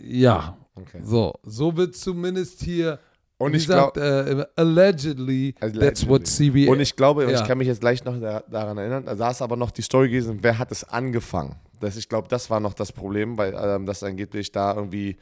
Ja. 0.00 0.56
Okay. 0.74 1.00
So, 1.04 1.34
so 1.44 1.76
wird 1.76 1.94
zumindest 1.96 2.62
hier. 2.62 2.98
Und 3.36 3.54
ich 3.54 3.66
glaub- 3.66 3.94
gesagt, 3.94 4.28
äh, 4.28 4.46
allegedly, 4.56 5.54
that's 5.60 6.06
what 6.08 6.26
CBA. 6.26 6.70
Und 6.70 6.80
ich 6.80 6.94
glaube, 6.96 7.24
Ja. 7.30 7.40
ich 7.40 7.46
kann 7.46 7.58
mich 7.58 7.66
jetzt 7.68 7.80
gleich 7.80 8.04
noch 8.04 8.18
da, 8.20 8.40
daran 8.48 8.78
erinnern, 8.78 9.04
da 9.04 9.30
ist 9.30 9.42
aber 9.42 9.56
noch 9.56 9.70
die 9.70 9.82
Story 9.82 10.08
gewesen, 10.08 10.38
wer 10.42 10.58
hat 10.58 10.70
es 10.72 10.84
angefangen. 10.84 11.56
Das, 11.80 11.96
ich 11.96 12.08
glaube, 12.08 12.28
das 12.28 12.48
war 12.50 12.60
noch 12.60 12.74
das 12.74 12.92
Problem, 12.92 13.36
weil 13.36 13.54
ähm, 13.56 13.86
das 13.86 14.02
angeblich 14.02 14.52
da 14.52 14.74
irgendwie, 14.74 15.16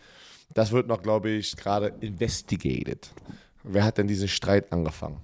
das 0.54 0.72
wird 0.72 0.86
noch, 0.86 1.02
glaube 1.02 1.30
ich, 1.30 1.56
gerade 1.56 1.92
investigated. 2.00 3.10
Wer 3.64 3.84
hat 3.84 3.98
denn 3.98 4.06
diesen 4.08 4.28
Streit 4.28 4.70
angefangen? 4.72 5.18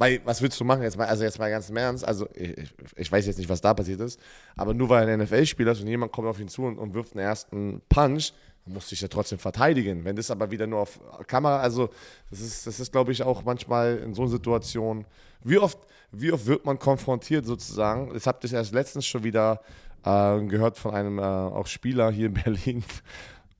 Weil, 0.00 0.22
was 0.24 0.40
willst 0.40 0.58
du 0.58 0.64
machen? 0.64 0.80
Jetzt 0.82 0.96
mal, 0.96 1.06
also 1.06 1.24
jetzt 1.24 1.38
mal 1.38 1.50
ganz 1.50 1.68
im 1.68 1.76
Ernst, 1.76 2.06
also 2.08 2.26
ich, 2.34 2.56
ich- 2.56 2.74
ich 2.96 3.12
weiß 3.12 3.26
jetzt 3.26 3.36
nicht, 3.36 3.50
was 3.50 3.60
da 3.60 3.74
passiert 3.74 4.00
ist, 4.00 4.18
aber 4.56 4.72
nur 4.72 4.88
weil 4.88 5.06
ein 5.06 5.20
NFL-Spieler 5.20 5.72
ist 5.72 5.82
und 5.82 5.88
jemand 5.88 6.10
kommt 6.10 6.26
auf 6.26 6.40
ihn 6.40 6.48
zu 6.48 6.62
und, 6.62 6.78
und 6.78 6.94
wirft 6.94 7.12
einen 7.14 7.22
ersten 7.24 7.82
Punch, 7.90 8.32
muss 8.64 8.88
sich 8.88 9.02
ja 9.02 9.08
trotzdem 9.08 9.38
verteidigen. 9.38 10.02
Wenn 10.06 10.16
das 10.16 10.30
aber 10.30 10.50
wieder 10.50 10.66
nur 10.66 10.80
auf 10.80 10.98
Kamera, 11.26 11.60
also 11.60 11.90
das 12.30 12.40
ist, 12.40 12.66
das 12.66 12.80
ist 12.80 12.92
glaube 12.92 13.12
ich, 13.12 13.22
auch 13.22 13.44
manchmal 13.44 13.98
in 13.98 14.14
so 14.14 14.22
einer 14.22 14.30
Situation, 14.30 15.04
wie 15.44 15.58
oft, 15.58 15.78
wie 16.12 16.32
oft 16.32 16.46
wird 16.46 16.64
man 16.64 16.78
konfrontiert 16.78 17.44
sozusagen? 17.44 18.12
Das 18.14 18.26
habt 18.26 18.42
ihr 18.44 18.52
erst 18.54 18.72
letztens 18.72 19.04
schon 19.06 19.22
wieder 19.22 19.60
äh, 20.04 20.40
gehört 20.46 20.78
von 20.78 20.94
einem 20.94 21.18
äh, 21.18 21.22
auch 21.22 21.66
Spieler 21.66 22.10
hier 22.10 22.28
in 22.28 22.34
Berlin. 22.34 22.84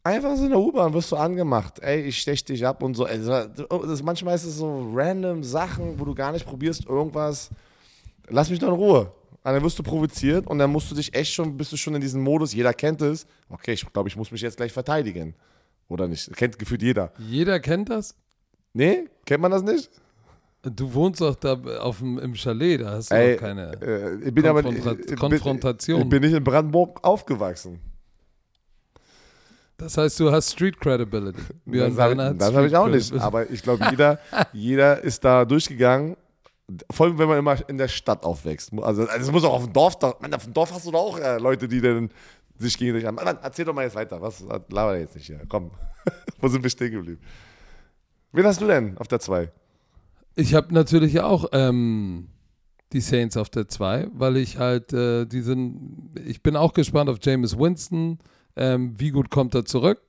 Einfach 0.03 0.35
so 0.37 0.45
in 0.45 0.51
der 0.51 0.59
U-Bahn 0.59 0.93
wirst 0.95 1.13
du 1.13 1.17
angemacht. 1.17 1.79
Ey, 1.81 2.01
ich 2.03 2.19
stech 2.19 2.43
dich 2.45 2.67
ab 2.67 2.83
und 2.83 2.95
so. 2.95 3.05
Also, 3.05 3.31
das, 3.87 4.03
manchmal 4.03 4.35
ist 4.35 4.45
es 4.45 4.57
so 4.57 4.91
random 4.95 5.45
Sachen, 5.45 6.01
wo 6.01 6.05
du 6.07 6.15
gar 6.15 6.33
nicht 6.33 6.47
probierst, 6.47 6.87
irgendwas. 6.87 7.51
Lass 8.29 8.49
mich 8.49 8.59
doch 8.59 8.69
in 8.69 8.75
Ruhe. 8.75 9.13
Und 9.43 9.53
dann 9.53 9.63
wirst 9.63 9.79
du 9.79 9.83
provoziert 9.83 10.47
und 10.47 10.59
dann 10.59 10.71
musst 10.71 10.91
du 10.91 10.95
dich 10.95 11.15
echt 11.15 11.33
schon, 11.33 11.57
bist 11.57 11.73
du 11.73 11.77
schon 11.77 11.95
in 11.95 12.01
diesem 12.01 12.23
Modus, 12.23 12.53
jeder 12.55 12.73
kennt 12.75 13.01
es. 13.03 13.27
Okay, 13.49 13.73
ich 13.73 13.91
glaube, 13.93 14.09
ich 14.09 14.17
muss 14.17 14.31
mich 14.31 14.41
jetzt 14.43 14.57
gleich 14.57 14.73
verteidigen. 14.73 15.35
Oder 15.89 16.07
nicht? 16.09 16.35
Kennt 16.37 16.59
gefühlt 16.59 16.83
jeder. 16.83 17.13
Jeder 17.19 17.59
kennt 17.61 17.91
das. 17.91 18.15
Nee? 18.73 19.05
Kennt 19.27 19.43
man 19.43 19.51
das 19.51 19.63
nicht? 19.63 19.91
Du 20.63 20.93
wohnst 20.93 21.21
doch 21.23 21.35
da 21.37 21.55
auf 21.81 21.99
dem, 21.99 22.19
im 22.19 22.35
Chalet, 22.35 22.83
da 22.83 22.91
hast 22.93 23.11
du 23.11 23.15
Ey, 23.15 23.37
keine. 23.37 23.73
Äh, 23.83 24.29
ich 24.29 24.35
bin 24.35 24.47
aber 24.47 24.61
Konfronta- 24.61 25.11
ich, 25.11 25.17
Konfrontation. 25.17 26.03
Ich 26.03 26.09
bin 26.09 26.23
nicht 26.23 26.35
in 26.35 26.45
Brandenburg 26.45 27.03
aufgewachsen. 27.03 27.81
Das 29.81 29.97
heißt, 29.97 30.21
du 30.21 30.31
hast 30.31 30.53
Street 30.53 30.79
Credibility. 30.79 31.41
Björn 31.65 31.97
das 31.97 32.05
habe 32.05 32.15
ich, 32.15 32.55
hab 32.55 32.65
ich 32.65 32.77
auch 32.77 32.89
nicht. 32.89 33.13
Aber 33.15 33.51
ich 33.51 33.63
glaube, 33.63 33.87
jeder, 33.91 34.19
jeder 34.53 35.03
ist 35.03 35.25
da 35.25 35.47
durchgegangen. 35.47 36.17
Vor 36.91 37.07
allem, 37.07 37.19
wenn 37.19 37.29
man 37.29 37.39
immer 37.39 37.69
in 37.69 37.79
der 37.79 37.89
Stadt 37.89 38.23
aufwächst. 38.25 38.73
Also, 38.75 39.07
also 39.07 39.27
es 39.27 39.33
muss 39.33 39.43
auch 39.43 39.55
auf 39.55 39.65
dem 39.65 39.73
Dorf. 39.73 39.99
Da, 39.99 40.15
Mann, 40.21 40.35
auf 40.35 40.45
dem 40.45 40.53
Dorf 40.53 40.73
hast 40.73 40.87
du 40.87 40.91
doch 40.91 41.01
auch 41.01 41.19
äh, 41.19 41.39
Leute, 41.39 41.67
die 41.67 41.81
dann 41.81 42.11
sich 42.59 42.77
gegenseitig 42.77 43.07
haben. 43.07 43.15
Mann, 43.15 43.39
erzähl 43.43 43.65
doch 43.65 43.73
mal 43.73 43.85
jetzt 43.85 43.97
weiter. 43.97 44.21
Was 44.21 44.45
laber 44.69 44.99
jetzt 44.99 45.15
nicht 45.15 45.27
hier? 45.27 45.41
Komm. 45.49 45.71
Wo 46.41 46.49
sind 46.49 46.63
wir 46.63 46.71
stehen 46.71 46.93
geblieben? 46.93 47.21
Wen 48.33 48.45
hast 48.45 48.61
du 48.61 48.67
denn 48.67 48.99
auf 48.99 49.09
der 49.09 49.21
2? 49.21 49.51
Ich 50.37 50.55
habe 50.55 50.75
natürlich 50.75 51.21
auch 51.21 51.47
ähm, 51.53 52.29
die 52.93 53.01
Saints 53.01 53.39
auf 53.39 53.49
der 53.49 53.67
2, 53.67 54.09
weil 54.13 54.37
ich 54.37 54.59
halt 54.59 54.93
äh, 54.93 55.25
diesen, 55.25 56.15
ich 56.27 56.43
bin 56.43 56.55
auch 56.55 56.75
gespannt 56.75 57.09
auf 57.09 57.17
Jameis 57.23 57.59
Winston. 57.59 58.19
Ähm, 58.57 58.95
wie 58.99 59.11
gut 59.11 59.31
kommt 59.31 59.55
er 59.55 59.65
zurück? 59.65 60.01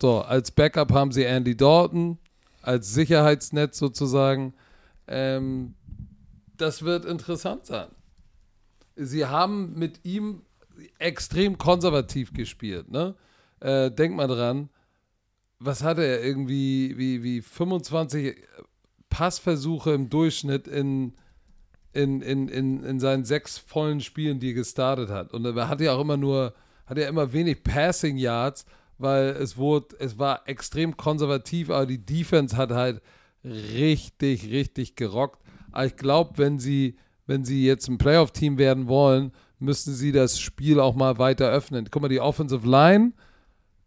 So, 0.00 0.22
als 0.22 0.50
Backup 0.50 0.92
haben 0.92 1.12
sie 1.12 1.24
Andy 1.24 1.56
Dalton, 1.56 2.18
als 2.62 2.94
Sicherheitsnetz 2.94 3.78
sozusagen. 3.78 4.54
Ähm, 5.06 5.74
das 6.56 6.82
wird 6.82 7.04
interessant 7.04 7.66
sein. 7.66 7.88
Sie 8.96 9.26
haben 9.26 9.78
mit 9.78 10.04
ihm 10.04 10.42
extrem 10.98 11.58
konservativ 11.58 12.32
gespielt. 12.32 12.90
Ne? 12.90 13.14
Äh, 13.60 13.90
denk 13.90 14.14
mal 14.14 14.26
dran, 14.26 14.70
was 15.58 15.82
hatte 15.82 16.04
er 16.04 16.22
irgendwie, 16.22 16.96
wie, 16.96 17.22
wie 17.22 17.42
25 17.42 18.36
Passversuche 19.10 19.92
im 19.92 20.08
Durchschnitt 20.08 20.66
in, 20.66 21.14
in, 21.92 22.22
in, 22.22 22.48
in, 22.48 22.82
in 22.84 23.00
seinen 23.00 23.24
sechs 23.24 23.58
vollen 23.58 24.00
Spielen, 24.00 24.40
die 24.40 24.50
er 24.50 24.54
gestartet 24.54 25.10
hat. 25.10 25.32
Und 25.32 25.44
er 25.44 25.68
hatte 25.68 25.84
ja 25.84 25.94
auch 25.94 26.00
immer 26.00 26.16
nur, 26.16 26.54
hatte 26.90 27.00
ja 27.02 27.08
immer 27.08 27.32
wenig 27.32 27.62
Passing 27.62 28.16
Yards, 28.18 28.66
weil 28.98 29.28
es 29.28 29.56
wurde, 29.56 29.96
es 29.98 30.18
war 30.18 30.42
extrem 30.46 30.96
konservativ, 30.96 31.70
aber 31.70 31.86
die 31.86 32.04
Defense 32.04 32.56
hat 32.56 32.70
halt 32.72 33.00
richtig, 33.44 34.50
richtig 34.50 34.96
gerockt. 34.96 35.40
Aber 35.72 35.86
ich 35.86 35.96
glaube, 35.96 36.32
wenn 36.36 36.58
sie, 36.58 36.96
wenn 37.26 37.44
sie 37.44 37.64
jetzt 37.64 37.88
ein 37.88 37.96
Playoff-Team 37.98 38.58
werden 38.58 38.88
wollen, 38.88 39.32
müssen 39.58 39.94
sie 39.94 40.12
das 40.12 40.40
Spiel 40.40 40.80
auch 40.80 40.94
mal 40.94 41.18
weiter 41.18 41.48
öffnen. 41.50 41.88
Guck 41.90 42.02
mal, 42.02 42.08
die 42.08 42.20
Offensive 42.20 42.68
Line, 42.68 43.12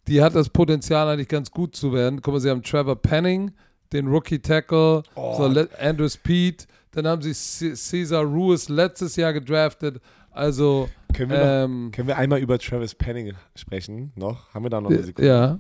die 0.07 0.21
hat 0.21 0.35
das 0.35 0.49
Potenzial 0.49 1.07
eigentlich 1.07 1.27
ganz 1.27 1.51
gut 1.51 1.75
zu 1.75 1.93
werden. 1.93 2.21
Guck 2.21 2.33
mal, 2.33 2.39
sie 2.39 2.49
haben 2.49 2.63
Trevor 2.63 2.95
Penning, 2.95 3.51
den 3.91 4.07
Rookie 4.07 4.39
Tackle, 4.39 5.03
so 5.15 5.47
Le- 5.47 5.69
Andrew 5.79 6.09
Speed, 6.09 6.67
dann 6.91 7.07
haben 7.07 7.21
sie 7.21 7.33
Cesar 7.33 8.23
Ruiz 8.23 8.69
letztes 8.69 9.15
Jahr 9.15 9.33
gedraftet. 9.33 9.99
Also, 10.33 10.89
Können 11.13 11.29
wir, 11.31 11.37
noch, 11.37 11.45
ähm, 11.45 11.91
können 11.91 12.07
wir 12.07 12.17
einmal 12.17 12.39
über 12.39 12.57
Travis 12.59 12.95
Penning 12.95 13.33
sprechen? 13.55 14.11
Noch? 14.15 14.53
Haben 14.53 14.65
wir 14.65 14.69
da 14.69 14.81
noch 14.81 14.89
eine 14.89 15.03
Sekunde? 15.03 15.27
ja, 15.27 15.59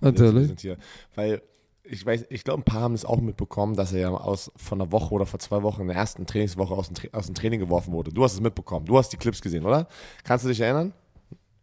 natürlich. 0.00 0.76
Weil 1.14 1.42
ich 1.88 2.04
weiß, 2.04 2.26
ich 2.30 2.42
glaube, 2.44 2.62
ein 2.62 2.64
paar 2.64 2.80
haben 2.80 2.94
es 2.94 3.04
auch 3.04 3.20
mitbekommen, 3.20 3.76
dass 3.76 3.92
er 3.92 4.00
ja 4.00 4.10
aus 4.10 4.50
von 4.56 4.80
einer 4.80 4.90
Woche 4.90 5.14
oder 5.14 5.26
vor 5.26 5.38
zwei 5.38 5.62
Wochen 5.62 5.82
in 5.82 5.88
der 5.88 5.96
ersten 5.96 6.26
Trainingswoche 6.26 6.74
aus 6.74 6.88
dem, 6.88 7.12
aus 7.12 7.26
dem 7.26 7.34
Training 7.34 7.60
geworfen 7.60 7.92
wurde. 7.92 8.12
Du 8.12 8.24
hast 8.24 8.34
es 8.34 8.40
mitbekommen. 8.40 8.86
Du 8.86 8.98
hast 8.98 9.10
die 9.12 9.16
Clips 9.16 9.40
gesehen, 9.40 9.64
oder? 9.64 9.86
Kannst 10.24 10.44
du 10.44 10.48
dich 10.48 10.60
erinnern? 10.60 10.92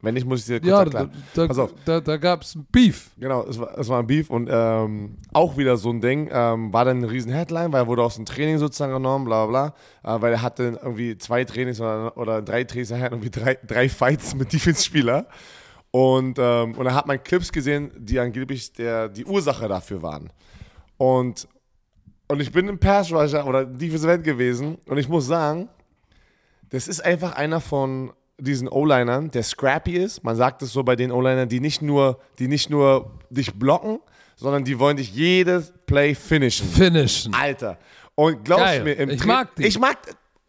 Wenn 0.03 0.15
nicht, 0.15 0.27
muss 0.27 0.41
ich 0.41 0.45
dir 0.47 0.59
kurz 0.59 0.69
Ja, 0.69 0.85
da, 0.85 0.99
erklären. 0.99 1.23
da, 1.33 1.63
auf. 1.63 1.73
da, 1.85 2.01
da 2.01 2.17
gab 2.17 2.41
es 2.41 2.57
Beef. 2.71 3.11
Genau, 3.17 3.45
es 3.47 3.57
war, 3.57 3.77
es 3.77 3.87
war 3.87 3.99
ein 3.99 4.05
Beef 4.07 4.29
und 4.29 4.49
ähm, 4.51 5.15
auch 5.31 5.55
wieder 5.57 5.77
so 5.77 5.91
ein 5.91 6.01
Ding. 6.01 6.29
Ähm, 6.29 6.73
war 6.73 6.83
dann 6.83 6.97
eine 6.97 7.09
riesen 7.09 7.31
Headline, 7.31 7.71
weil 7.71 7.83
er 7.83 7.87
wurde 7.87 8.03
aus 8.03 8.15
dem 8.17 8.25
Training 8.25 8.57
sozusagen 8.57 8.91
genommen, 8.93 9.23
bla 9.23 9.45
bla 9.45 9.71
bla. 10.03 10.15
Äh, 10.17 10.21
weil 10.21 10.33
er 10.33 10.41
hatte 10.41 10.77
irgendwie 10.83 11.17
zwei 11.17 11.45
Trainings 11.45 11.79
oder, 11.79 12.17
oder 12.17 12.41
drei 12.41 12.65
Trainings, 12.65 12.91
er 12.91 13.01
irgendwie 13.11 13.29
drei, 13.29 13.57
drei 13.65 13.87
Fights 13.87 14.35
mit 14.35 14.51
Defense-Spieler. 14.53 15.25
Und, 15.91 16.37
ähm, 16.37 16.73
und 16.75 16.83
da 16.85 16.93
hat 16.95 17.07
man 17.07 17.23
Clips 17.23 17.51
gesehen, 17.51 17.91
die 17.97 18.19
angeblich 18.19 18.73
der, 18.73 19.07
die 19.07 19.25
Ursache 19.25 19.67
dafür 19.69 20.01
waren. 20.01 20.31
Und, 20.97 21.47
und 22.27 22.41
ich 22.41 22.51
bin 22.51 22.67
im 22.67 22.77
Pass 22.77 23.09
Rusher 23.11 23.47
oder 23.47 23.63
Defensive 23.63 24.11
End 24.11 24.23
gewesen 24.23 24.79
und 24.87 24.97
ich 24.97 25.07
muss 25.07 25.27
sagen, 25.27 25.69
das 26.71 26.87
ist 26.87 27.05
einfach 27.05 27.33
einer 27.35 27.61
von 27.61 28.11
diesen 28.43 28.67
O-Linern, 28.67 29.31
der 29.31 29.43
scrappy 29.43 29.97
ist. 29.97 30.23
Man 30.23 30.35
sagt 30.35 30.61
es 30.61 30.71
so 30.73 30.83
bei 30.83 30.95
den 30.95 31.11
O-Linern, 31.11 31.49
die 31.49 31.59
nicht 31.59 31.81
nur, 31.81 32.19
die 32.39 32.47
nicht 32.47 32.69
nur 32.69 33.11
dich 33.29 33.53
blocken, 33.53 33.99
sondern 34.35 34.63
die 34.63 34.77
wollen 34.79 34.97
dich 34.97 35.13
jedes 35.13 35.73
Play 35.85 36.15
finishen. 36.15 36.67
Finishen. 36.67 37.33
Alter. 37.33 37.77
Und 38.15 38.43
glaubst 38.45 38.65
Geil. 38.65 38.83
mir, 38.83 38.93
im 38.93 39.09
Ich 39.09 39.25
mag 39.25 39.55
die. 39.55 39.63
Ich 39.63 39.79
mag, 39.79 39.97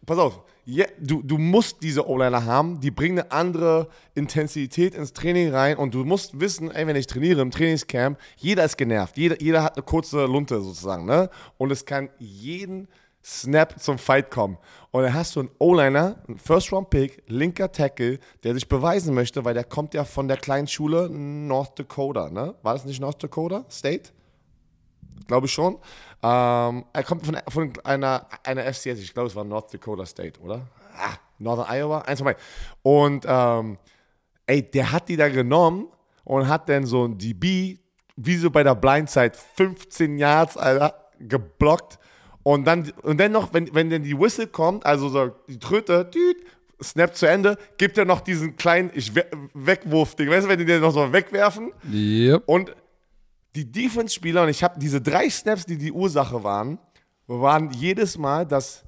pass 0.05 0.19
auf, 0.19 0.43
ja, 0.67 0.87
du, 0.99 1.23
du 1.23 1.37
musst 1.37 1.83
diese 1.83 2.09
O-Liner 2.09 2.47
haben, 2.47 2.81
die 2.81 2.91
bringen 2.91 3.19
eine 3.19 3.33
andere 3.33 3.89
Intensität 4.15 4.95
ins 4.95 5.13
Training 5.13 5.51
rein 5.51 5.77
und 5.77 5.93
du 5.93 6.05
musst 6.05 6.41
wissen, 6.41 6.71
ey, 6.71 6.87
wenn 6.87 6.97
ich 6.97 7.07
trainiere 7.07 7.43
im 7.43 7.51
Trainingscamp, 7.51 8.19
jeder 8.37 8.65
ist 8.65 8.79
genervt, 8.79 9.19
jeder, 9.19 9.41
jeder 9.43 9.63
hat 9.63 9.77
eine 9.77 9.85
kurze 9.85 10.25
Lunte 10.25 10.61
sozusagen, 10.63 11.05
ne? 11.05 11.29
Und 11.59 11.71
es 11.71 11.85
kann 11.85 12.09
jeden 12.19 12.89
Snap 13.25 13.81
zum 13.81 13.99
Fight 13.99 14.31
kommen. 14.31 14.59
Und 14.91 15.03
dann 15.03 15.15
hast 15.15 15.35
du 15.35 15.41
einen 15.41 15.51
O-Liner, 15.59 16.23
einen 16.29 16.39
First-Round-Pick, 16.39 17.25
linker 17.27 17.73
Tackle, 17.73 18.19
der 18.43 18.55
sich 18.55 18.69
beweisen 18.69 19.15
möchte, 19.15 19.45
weil 19.45 19.55
der 19.55 19.65
kommt 19.65 19.95
ja 19.95 20.05
von 20.05 20.29
der 20.29 20.37
kleinen 20.37 20.69
Schule 20.69 21.09
North 21.11 21.79
Dakota, 21.79 22.31
ne? 22.31 22.55
War 22.63 22.75
das 22.75 22.85
nicht 22.85 23.01
North 23.01 23.23
Dakota 23.23 23.65
State? 23.71 24.13
glaube 25.27 25.47
ich 25.47 25.53
schon. 25.53 25.75
Ähm, 26.23 26.85
er 26.93 27.03
kommt 27.05 27.27
von, 27.27 27.37
von 27.49 27.73
einer, 27.85 28.27
einer 28.45 28.63
FCS, 28.73 28.99
ich 29.01 29.13
glaube, 29.13 29.29
es 29.29 29.37
war 29.37 29.45
North 29.45 29.73
Dakota 29.73 30.07
State, 30.07 30.41
oder? 30.41 30.67
Ah, 30.97 31.15
Northern 31.39 31.67
Iowa, 31.69 32.01
eins 32.01 32.21
von 32.21 32.27
beiden. 32.27 32.43
Und 32.83 33.25
ähm, 33.27 33.79
ey, 34.47 34.63
der 34.71 34.93
hat 34.93 35.09
die 35.09 35.17
da 35.17 35.29
genommen 35.29 35.89
und 36.25 36.49
hat 36.49 36.69
dann 36.69 36.87
so 36.87 37.05
ein 37.05 37.19
DB, 37.19 37.79
wie 38.17 38.37
so 38.37 38.51
bei 38.51 38.63
der 38.63 38.75
Blindside, 38.75 39.33
15 39.57 40.19
Yards, 40.19 40.57
Alter, 40.57 40.95
geblockt. 41.19 41.99
Und 42.45 42.67
dann, 42.67 42.93
und 43.03 43.19
dann 43.19 43.33
noch, 43.33 43.53
wenn, 43.53 43.75
wenn 43.75 43.91
dann 43.91 44.03
die 44.03 44.17
Whistle 44.17 44.47
kommt, 44.47 44.87
also 44.87 45.09
so 45.09 45.33
die 45.49 45.59
Tröte, 45.59 46.05
düt, 46.05 46.37
Snap 46.83 47.17
zu 47.17 47.27
Ende, 47.27 47.57
gibt 47.79 47.97
er 47.97 48.05
noch 48.05 48.21
diesen 48.21 48.57
kleinen 48.57 48.91
ich 48.95 49.15
we 49.15 49.25
Wegwurf-Ding. 49.55 50.29
Weißt 50.29 50.45
du, 50.45 50.51
wenn 50.51 50.59
die 50.59 50.67
den 50.67 50.83
noch 50.83 50.93
so 50.93 51.13
wegwerfen? 51.13 51.73
Yep. 51.91 52.43
Und 52.47 52.77
die 53.57 53.71
Defense-Spieler, 53.71 54.43
und 54.43 54.51
ich 54.51 54.63
habe 54.63 54.79
diese 54.79 55.01
drei 55.01 55.31
Snaps, 55.31 55.65
die 55.65 55.79
die 55.79 55.91
Ursache 55.91 56.45
waren, 56.45 56.79
waren 57.27 57.71
jedes 57.71 58.19
Mal, 58.19 58.45
dass 58.45 58.85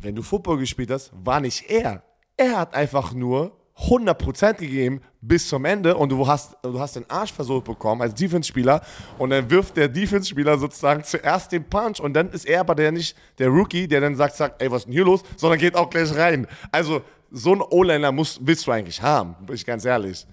wenn 0.00 0.14
du 0.14 0.22
Football 0.22 0.58
gespielt 0.58 0.90
hast, 0.90 1.12
war 1.12 1.40
nicht 1.40 1.68
er. 1.68 2.02
Er 2.36 2.58
hat 2.58 2.74
einfach 2.74 3.12
nur 3.12 3.52
100% 3.88 4.54
gegeben 4.54 5.00
bis 5.20 5.48
zum 5.48 5.64
Ende 5.64 5.96
und 5.96 6.10
du 6.10 6.26
hast, 6.26 6.56
du 6.62 6.78
hast 6.78 6.96
den 6.96 7.08
Arsch 7.08 7.32
versucht 7.32 7.64
bekommen 7.64 8.02
als 8.02 8.14
Defense-Spieler 8.14 8.82
und 9.18 9.30
dann 9.30 9.48
wirft 9.50 9.76
der 9.76 9.88
Defense-Spieler 9.88 10.58
sozusagen 10.58 11.04
zuerst 11.04 11.52
den 11.52 11.64
Punch 11.64 12.00
und 12.00 12.14
dann 12.14 12.30
ist 12.30 12.46
er 12.46 12.60
aber 12.60 12.74
der 12.74 12.92
nicht 12.92 13.16
der 13.38 13.48
Rookie, 13.48 13.86
der 13.88 14.00
dann 14.00 14.16
sagt, 14.16 14.36
sagt 14.36 14.62
ey, 14.62 14.70
was 14.70 14.82
ist 14.82 14.86
denn 14.86 14.94
hier 14.94 15.04
los, 15.04 15.22
sondern 15.36 15.58
geht 15.58 15.74
auch 15.74 15.90
gleich 15.90 16.14
rein. 16.16 16.46
Also 16.70 17.02
so 17.30 17.54
ein 17.54 17.60
O-Liner 17.60 18.12
willst 18.40 18.66
du 18.66 18.70
eigentlich 18.70 19.00
haben, 19.00 19.34
bin 19.46 19.56
ich 19.56 19.64
ganz 19.64 19.84
ehrlich. 19.84 20.26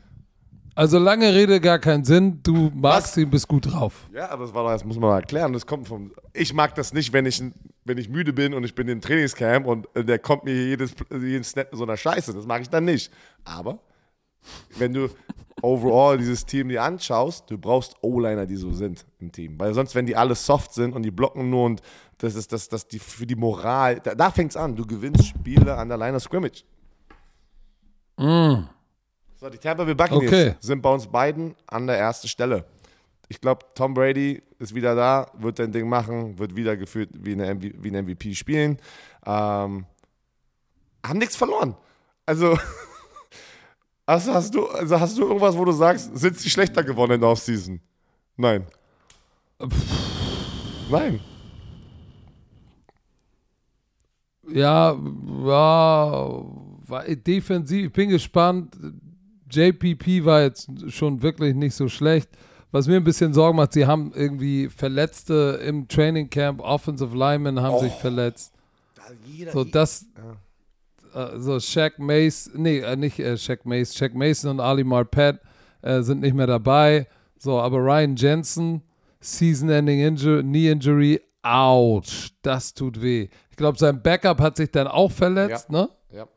Also 0.80 0.98
lange 0.98 1.34
Rede, 1.34 1.60
gar 1.60 1.78
keinen 1.78 2.06
Sinn. 2.06 2.40
Du 2.42 2.72
magst 2.74 3.10
Was? 3.10 3.18
ihn, 3.18 3.30
bist 3.30 3.50
gut 3.50 3.70
drauf. 3.70 4.08
Ja, 4.14 4.30
aber 4.30 4.46
das, 4.46 4.54
war 4.54 4.64
doch, 4.64 4.72
das 4.72 4.86
muss 4.86 4.98
man 4.98 5.10
mal 5.10 5.18
erklären. 5.18 5.52
Das 5.52 5.66
kommt 5.66 5.90
vom. 5.90 6.14
Ich 6.32 6.54
mag 6.54 6.74
das 6.76 6.94
nicht, 6.94 7.12
wenn 7.12 7.26
ich, 7.26 7.44
wenn 7.84 7.98
ich 7.98 8.08
müde 8.08 8.32
bin 8.32 8.54
und 8.54 8.64
ich 8.64 8.76
bin 8.76 8.88
im 8.88 9.02
Trainingscamp 9.02 9.68
und 9.68 9.94
äh, 9.94 10.06
der 10.06 10.20
kommt 10.20 10.46
mir 10.46 10.54
jedes, 10.54 10.96
jeden 11.12 11.44
Snap 11.44 11.70
mit 11.70 11.78
so 11.78 11.84
einer 11.84 11.98
Scheiße. 11.98 12.34
Das 12.34 12.46
mag 12.46 12.62
ich 12.62 12.70
dann 12.70 12.86
nicht. 12.86 13.12
Aber 13.44 13.80
wenn 14.78 14.94
du 14.94 15.10
overall 15.62 16.18
dieses 16.18 16.46
Team 16.46 16.70
dir 16.70 16.82
anschaust, 16.82 17.52
du 17.52 17.58
brauchst 17.58 17.98
O-Liner, 18.02 18.46
die 18.46 18.56
so 18.56 18.72
sind 18.72 19.06
im 19.20 19.34
Team. 19.34 19.60
Weil 19.60 19.74
sonst, 19.74 19.96
wenn 19.96 20.06
die 20.06 20.16
alle 20.16 20.34
soft 20.34 20.74
sind 20.74 20.96
und 20.96 21.04
die 21.04 21.12
blocken 21.12 21.50
nur 21.50 21.66
und 21.66 21.82
das 22.20 22.36
ist 22.36 22.54
das, 22.54 22.70
das 22.70 22.88
die 22.88 23.00
für 23.00 23.26
die 23.26 23.36
Moral, 23.36 24.00
da, 24.00 24.16
da 24.16 24.32
fängt 24.32 24.52
es 24.52 24.56
an. 24.56 24.78
Du 24.78 24.86
gewinnst 24.88 25.28
Spiele 25.28 25.76
an 25.76 25.90
der 25.90 25.98
Line 25.98 26.16
of 26.16 26.24
Scrimmage. 26.24 26.64
So, 29.40 29.50
die 29.50 29.58
Tampa 29.58 29.86
Bay 29.86 29.96
Buccaneers 29.96 30.28
Okay. 30.34 30.56
sind 30.60 30.82
bei 30.82 30.94
uns 30.94 31.08
beiden 31.08 31.56
an 31.68 31.88
der 31.88 31.98
ersten 31.98 32.28
Stelle. 32.28 32.66
Ich 33.30 33.40
glaube, 33.40 33.66
Tom 33.74 33.94
Brady 33.94 34.42
ist 34.58 34.76
wieder 34.76 34.96
da, 34.96 35.32
wird 35.38 35.58
sein 35.58 35.72
Ding 35.72 35.88
machen, 35.88 36.38
wird 36.38 36.56
wieder 36.56 36.76
gefühlt 36.76 37.10
wie, 37.14 37.34
eine 37.34 37.62
wie 37.62 37.90
ein 37.90 38.06
MVP 38.06 38.34
spielen. 38.36 38.78
Ähm, 39.26 39.86
haben 41.06 41.20
nichts 41.20 41.38
verloren. 41.38 41.76
Also, 42.26 42.58
also, 44.06 44.34
hast 44.34 44.54
du, 44.54 44.68
also 44.68 45.00
hast 45.00 45.18
du 45.18 45.22
irgendwas, 45.22 45.56
wo 45.56 45.64
du 45.64 45.72
sagst, 45.72 46.18
sind 46.18 46.38
sie 46.38 46.50
schlechter 46.50 46.84
geworden 46.84 47.14
in 47.14 47.22
der 47.22 47.30
Offseason? 47.30 47.80
Nein. 48.36 48.66
Nein. 50.90 51.20
Ja, 54.52 54.94
ja, 55.46 56.44
war 56.88 57.04
defensiv, 57.06 57.88
ich 57.88 57.94
bin 57.94 58.10
gespannt. 58.10 58.76
JPP 59.50 60.26
war 60.26 60.42
jetzt 60.42 60.70
schon 60.92 61.22
wirklich 61.22 61.56
nicht 61.56 61.76
so 61.76 61.88
schlecht. 61.88 62.30
Was 62.72 62.88
mir 62.88 62.98
ein 62.98 63.04
bisschen 63.04 63.34
Sorgen 63.34 63.58
macht, 63.58 63.74
sie 63.74 63.88
haben 63.88 64.12
irgendwie 64.14 64.70
Verletzte 64.70 65.60
im 65.66 65.88
Training 65.88 66.30
Camp, 66.30 66.62
Offensive 66.62 67.18
Linemen 67.18 67.62
haben 67.62 67.80
sich 67.80 67.94
verletzt. 67.94 68.54
So, 69.52 69.64
das, 69.64 70.06
äh, 71.16 71.40
so 71.40 71.60
Shaq 71.60 71.98
Mace, 71.98 72.52
nee, 72.54 72.80
äh, 72.80 72.96
nicht 72.96 73.20
äh, 73.20 73.38
Shaq 73.38 73.66
Mace, 73.66 73.96
Shaq 73.96 74.14
Mason 74.14 74.52
und 74.52 74.60
Ali 74.60 74.84
Marpet 74.84 75.40
äh, 75.82 76.02
sind 76.02 76.22
nicht 76.22 76.36
mehr 76.36 76.46
dabei. 76.46 77.08
So, 77.40 77.60
aber 77.60 77.78
Ryan 77.78 78.16
Jensen, 78.16 78.84
Season-Ending 79.20 80.02
Injury, 80.02 80.44
Knee 80.44 80.70
Injury, 80.70 81.22
ouch, 81.42 82.30
das 82.42 82.74
tut 82.74 83.02
weh. 83.02 83.30
Ich 83.50 83.58
glaube, 83.58 83.80
sein 83.80 84.02
Backup 84.02 84.40
hat 84.40 84.58
sich 84.58 84.70
dann 84.72 84.88
auch 84.88 85.12
verletzt, 85.12 85.72
ne? 85.72 85.90
ja. 86.14 86.28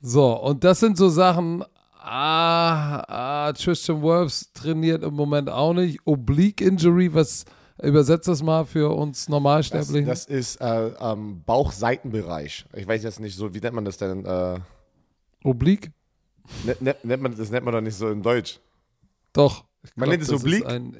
So, 0.00 0.40
und 0.40 0.64
das 0.64 0.80
sind 0.80 0.96
so 0.96 1.08
Sachen, 1.08 1.64
ah, 2.04 3.02
ah, 3.46 3.52
Tristan 3.52 4.02
Wirfs 4.02 4.52
trainiert 4.52 5.02
im 5.02 5.14
Moment 5.14 5.48
auch 5.50 5.72
nicht. 5.74 6.00
Oblique 6.04 6.60
Injury, 6.60 7.12
was, 7.14 7.44
übersetzt 7.82 8.28
das 8.28 8.42
mal 8.42 8.64
für 8.64 8.94
uns 8.94 9.20
Das, 9.22 9.28
Normalsterblichen? 9.28 10.06
das 10.06 10.26
ist 10.26 10.60
äh, 10.60 10.88
ähm, 11.00 11.42
Bauchseitenbereich. 11.44 12.66
Ich 12.74 12.86
weiß 12.86 13.02
jetzt 13.02 13.20
nicht 13.20 13.36
so, 13.36 13.54
wie 13.54 13.60
nennt 13.60 13.74
man 13.74 13.84
das 13.84 13.96
denn? 13.96 14.24
Äh, 14.24 14.60
Oblique? 15.44 15.90
nennt, 16.64 16.82
nennt, 16.82 17.04
nennt 17.04 17.22
man, 17.22 17.36
das 17.36 17.50
nennt 17.50 17.64
man 17.64 17.72
doch 17.74 17.80
nicht 17.80 17.96
so 17.96 18.08
in 18.10 18.22
Deutsch. 18.22 18.60
Doch. 19.32 19.64
Ich 19.82 19.90
Man 19.96 20.08
glaub, 20.08 20.10
nennt 20.12 20.22
es 20.22 20.28
das 20.28 20.40
Oblique? 20.40 20.66
Ein, 20.66 20.96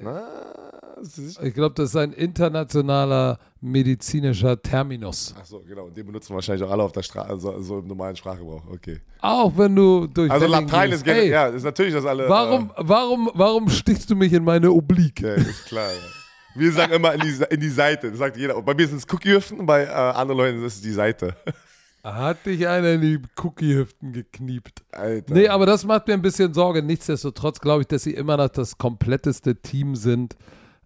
das 0.97 1.19
ist- 1.19 1.43
ich 1.43 1.55
glaube, 1.55 1.75
das 1.75 1.91
ist 1.91 1.97
ein 1.97 2.13
internationaler 2.13 3.39
medizinischer 3.65 4.61
Terminus. 4.61 5.35
Ach 5.39 5.45
so, 5.45 5.61
genau. 5.61 5.85
Und 5.87 5.97
den 5.97 6.07
benutzen 6.07 6.35
wahrscheinlich 6.35 6.63
auch 6.67 6.71
alle 6.71 6.83
auf 6.83 6.93
der 6.93 7.03
Straße, 7.03 7.31
also 7.31 7.61
so 7.61 7.79
im 7.79 7.87
normalen 7.87 8.15
Sprachgebrauch. 8.15 8.63
Okay. 8.71 9.01
Auch 9.21 9.57
wenn 9.57 9.75
du 9.75 10.07
durch 10.07 10.31
Also 10.31 10.47
Wedding 10.47 10.67
Latein 10.69 10.91
gehst. 10.91 10.99
ist 11.01 11.05
generell, 11.05 11.25
Ey, 11.25 11.31
ja, 11.31 11.47
ist 11.47 11.65
natürlich, 11.65 11.95
dass 11.95 12.05
alle. 12.05 12.29
Warum, 12.29 12.71
warum, 12.77 13.31
warum 13.35 13.69
stichst 13.71 14.11
du 14.11 14.17
mich 14.17 14.33
in 14.33 14.45
meine 14.45 14.71
Oblique? 14.71 15.23
Äh, 15.23 15.33
okay, 15.33 15.51
ist 15.51 15.65
klar. 15.67 15.91
Ja. 15.91 16.61
Wir 16.61 16.73
sagen 16.73 16.93
immer 16.93 17.15
in 17.15 17.21
die, 17.21 17.45
in 17.51 17.61
die 17.61 17.69
Seite. 17.69 18.11
Das 18.11 18.19
sagt 18.19 18.37
jeder. 18.37 18.61
Bei 18.63 18.75
mir 18.75 18.87
sind 18.87 18.99
es 18.99 19.07
Cookie-Hüften, 19.13 19.65
bei 19.67 19.85
äh, 19.85 19.89
anderen 19.89 20.39
Leuten 20.39 20.65
ist 20.65 20.77
es 20.77 20.81
die 20.83 20.93
Seite. 20.93 21.35
Hat 22.05 22.45
dich 22.45 22.69
einer 22.69 22.93
in 22.93 23.01
die 23.01 23.19
Cookie-Hüften 23.43 24.13
gekniept. 24.13 24.85
Alter. 24.93 25.33
Nee, 25.33 25.49
aber 25.49 25.65
das 25.65 25.85
macht 25.87 26.07
mir 26.07 26.13
ein 26.13 26.21
bisschen 26.21 26.53
Sorge. 26.53 26.83
Nichtsdestotrotz 26.83 27.61
glaube 27.61 27.81
ich, 27.81 27.89
dass 27.89 28.03
sie 28.03 28.13
immer 28.13 28.37
noch 28.37 28.51
das 28.51 28.77
kompletteste 28.77 29.57
Team 29.57 29.97
sind. 29.97 30.37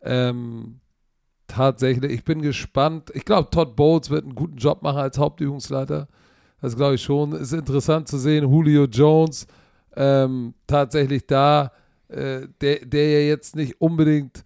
Ähm, 0.01 0.79
tatsächlich. 1.49 2.13
Ich 2.13 2.25
bin 2.25 2.43
gespannt. 2.43 3.11
Ich 3.15 3.25
glaube, 3.25 3.51
Todd 3.51 3.75
Bowles 3.75 4.11
wird 4.11 4.23
einen 4.25 4.37
guten 4.37 4.57
Job 4.57 4.83
machen 4.83 4.99
als 4.99 5.19
Hauptübungsleiter. 5.19 6.07
Das 6.61 6.77
glaube 6.77 6.95
ich 6.95 7.03
schon. 7.03 7.33
Ist 7.33 7.53
interessant 7.53 8.07
zu 8.07 8.19
sehen. 8.19 8.49
Julio 8.49 8.85
Jones 8.85 9.49
ähm, 9.97 10.55
tatsächlich 10.67 11.27
da, 11.27 11.73
äh, 12.09 12.47
der, 12.61 12.87
der 12.87 13.21
ja 13.21 13.29
jetzt 13.29 13.57
nicht 13.57 13.81
unbedingt 13.81 14.45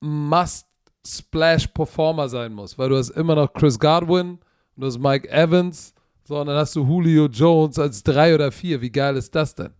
Must-Splash-Performer 0.00 2.28
sein 2.28 2.52
muss, 2.52 2.76
weil 2.76 2.88
du 2.88 2.96
hast 2.96 3.10
immer 3.10 3.36
noch 3.36 3.52
Chris 3.52 3.78
Godwin 3.78 4.40
und 4.74 4.76
du 4.76 4.86
hast 4.86 4.98
Mike 4.98 5.30
Evans, 5.30 5.94
so, 6.24 6.40
und 6.40 6.46
dann 6.46 6.56
hast 6.56 6.74
du 6.76 6.84
Julio 6.84 7.26
Jones 7.26 7.78
als 7.78 8.02
drei 8.02 8.34
oder 8.34 8.52
vier. 8.52 8.80
Wie 8.80 8.90
geil 8.90 9.16
ist 9.16 9.34
das 9.34 9.54
denn? 9.54 9.72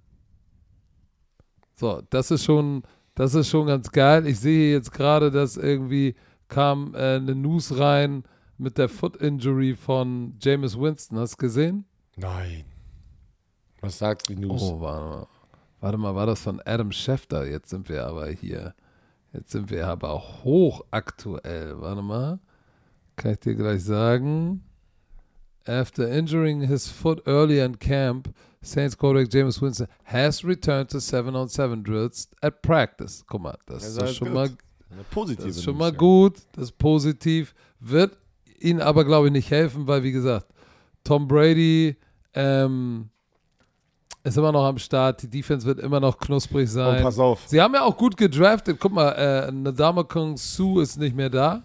So, 1.74 2.02
das 2.10 2.30
ist 2.30 2.44
schon, 2.44 2.82
das 3.14 3.34
ist 3.34 3.48
schon 3.48 3.66
ganz 3.66 3.90
geil. 3.90 4.26
Ich 4.26 4.40
sehe 4.40 4.72
jetzt 4.72 4.92
gerade, 4.92 5.30
dass 5.30 5.56
irgendwie 5.56 6.14
kam 6.48 6.94
äh, 6.94 7.16
eine 7.16 7.34
News 7.34 7.78
rein 7.78 8.24
mit 8.58 8.78
der 8.78 8.88
Foot 8.88 9.16
Injury 9.16 9.74
von 9.74 10.34
Jameis 10.40 10.78
Winston. 10.78 11.18
Hast 11.18 11.34
du 11.34 11.36
gesehen? 11.38 11.84
Nein. 12.16 12.64
Was 13.80 13.98
sagt 13.98 14.28
die 14.28 14.36
News? 14.36 14.62
Oh, 14.62 14.80
warte 14.80 15.04
mal. 15.04 15.26
Warte 15.80 15.98
mal, 15.98 16.14
war 16.14 16.26
das 16.26 16.40
von 16.40 16.60
Adam 16.64 16.92
Schefter? 16.92 17.44
Jetzt 17.44 17.70
sind 17.70 17.88
wir 17.88 18.06
aber 18.06 18.28
hier. 18.28 18.74
Jetzt 19.32 19.50
sind 19.50 19.70
wir 19.70 19.88
aber 19.88 20.22
hochaktuell. 20.44 21.80
Warte 21.80 22.02
mal. 22.02 22.38
Kann 23.16 23.32
ich 23.32 23.40
dir 23.40 23.56
gleich 23.56 23.82
sagen. 23.82 24.62
After 25.66 26.08
injuring 26.08 26.60
his 26.60 26.88
foot 26.88 27.26
early 27.26 27.60
in 27.60 27.78
camp, 27.78 28.32
Saints 28.62 28.96
quarterback 28.96 29.32
James 29.32 29.60
Winston 29.60 29.88
has 30.04 30.44
returned 30.44 30.88
to 30.90 30.98
7-on-7 30.98 31.82
drills 31.82 32.28
at 32.40 32.62
practice. 32.62 33.24
Guck 33.26 33.42
mal, 33.42 33.58
das 33.66 33.94
Das 33.96 34.10
ist, 34.10 34.16
schon 34.16 34.28
gut. 34.28 34.34
mal 34.34 34.50
Eine 34.90 35.04
positive 35.10 35.48
das 35.48 35.56
ist 35.56 35.64
schon 35.64 35.76
mal 35.76 35.92
gut, 35.92 36.36
das 36.52 36.64
ist 36.66 36.78
positiv. 36.78 37.54
Wird 37.80 38.16
ihnen 38.60 38.80
aber, 38.80 39.04
glaube 39.04 39.26
ich, 39.26 39.32
nicht 39.32 39.50
helfen, 39.50 39.86
weil, 39.88 40.02
wie 40.04 40.12
gesagt, 40.12 40.46
Tom 41.02 41.26
Brady 41.26 41.96
ähm, 42.34 43.08
ist 44.22 44.36
immer 44.36 44.52
noch 44.52 44.64
am 44.64 44.78
Start. 44.78 45.22
Die 45.22 45.28
Defense 45.28 45.66
wird 45.66 45.80
immer 45.80 45.98
noch 45.98 46.16
knusprig 46.18 46.62
Und 46.68 46.74
sein. 46.74 47.02
pass 47.02 47.18
auf. 47.18 47.42
Sie 47.46 47.60
haben 47.60 47.74
ja 47.74 47.82
auch 47.82 47.96
gut 47.96 48.16
gedraftet. 48.16 48.78
Guck 48.78 48.92
mal, 48.92 49.10
äh, 49.12 49.50
Nadama 49.50 50.04
Kung 50.04 50.36
Su 50.36 50.78
ist 50.80 50.96
nicht 50.98 51.16
mehr 51.16 51.30
da 51.30 51.62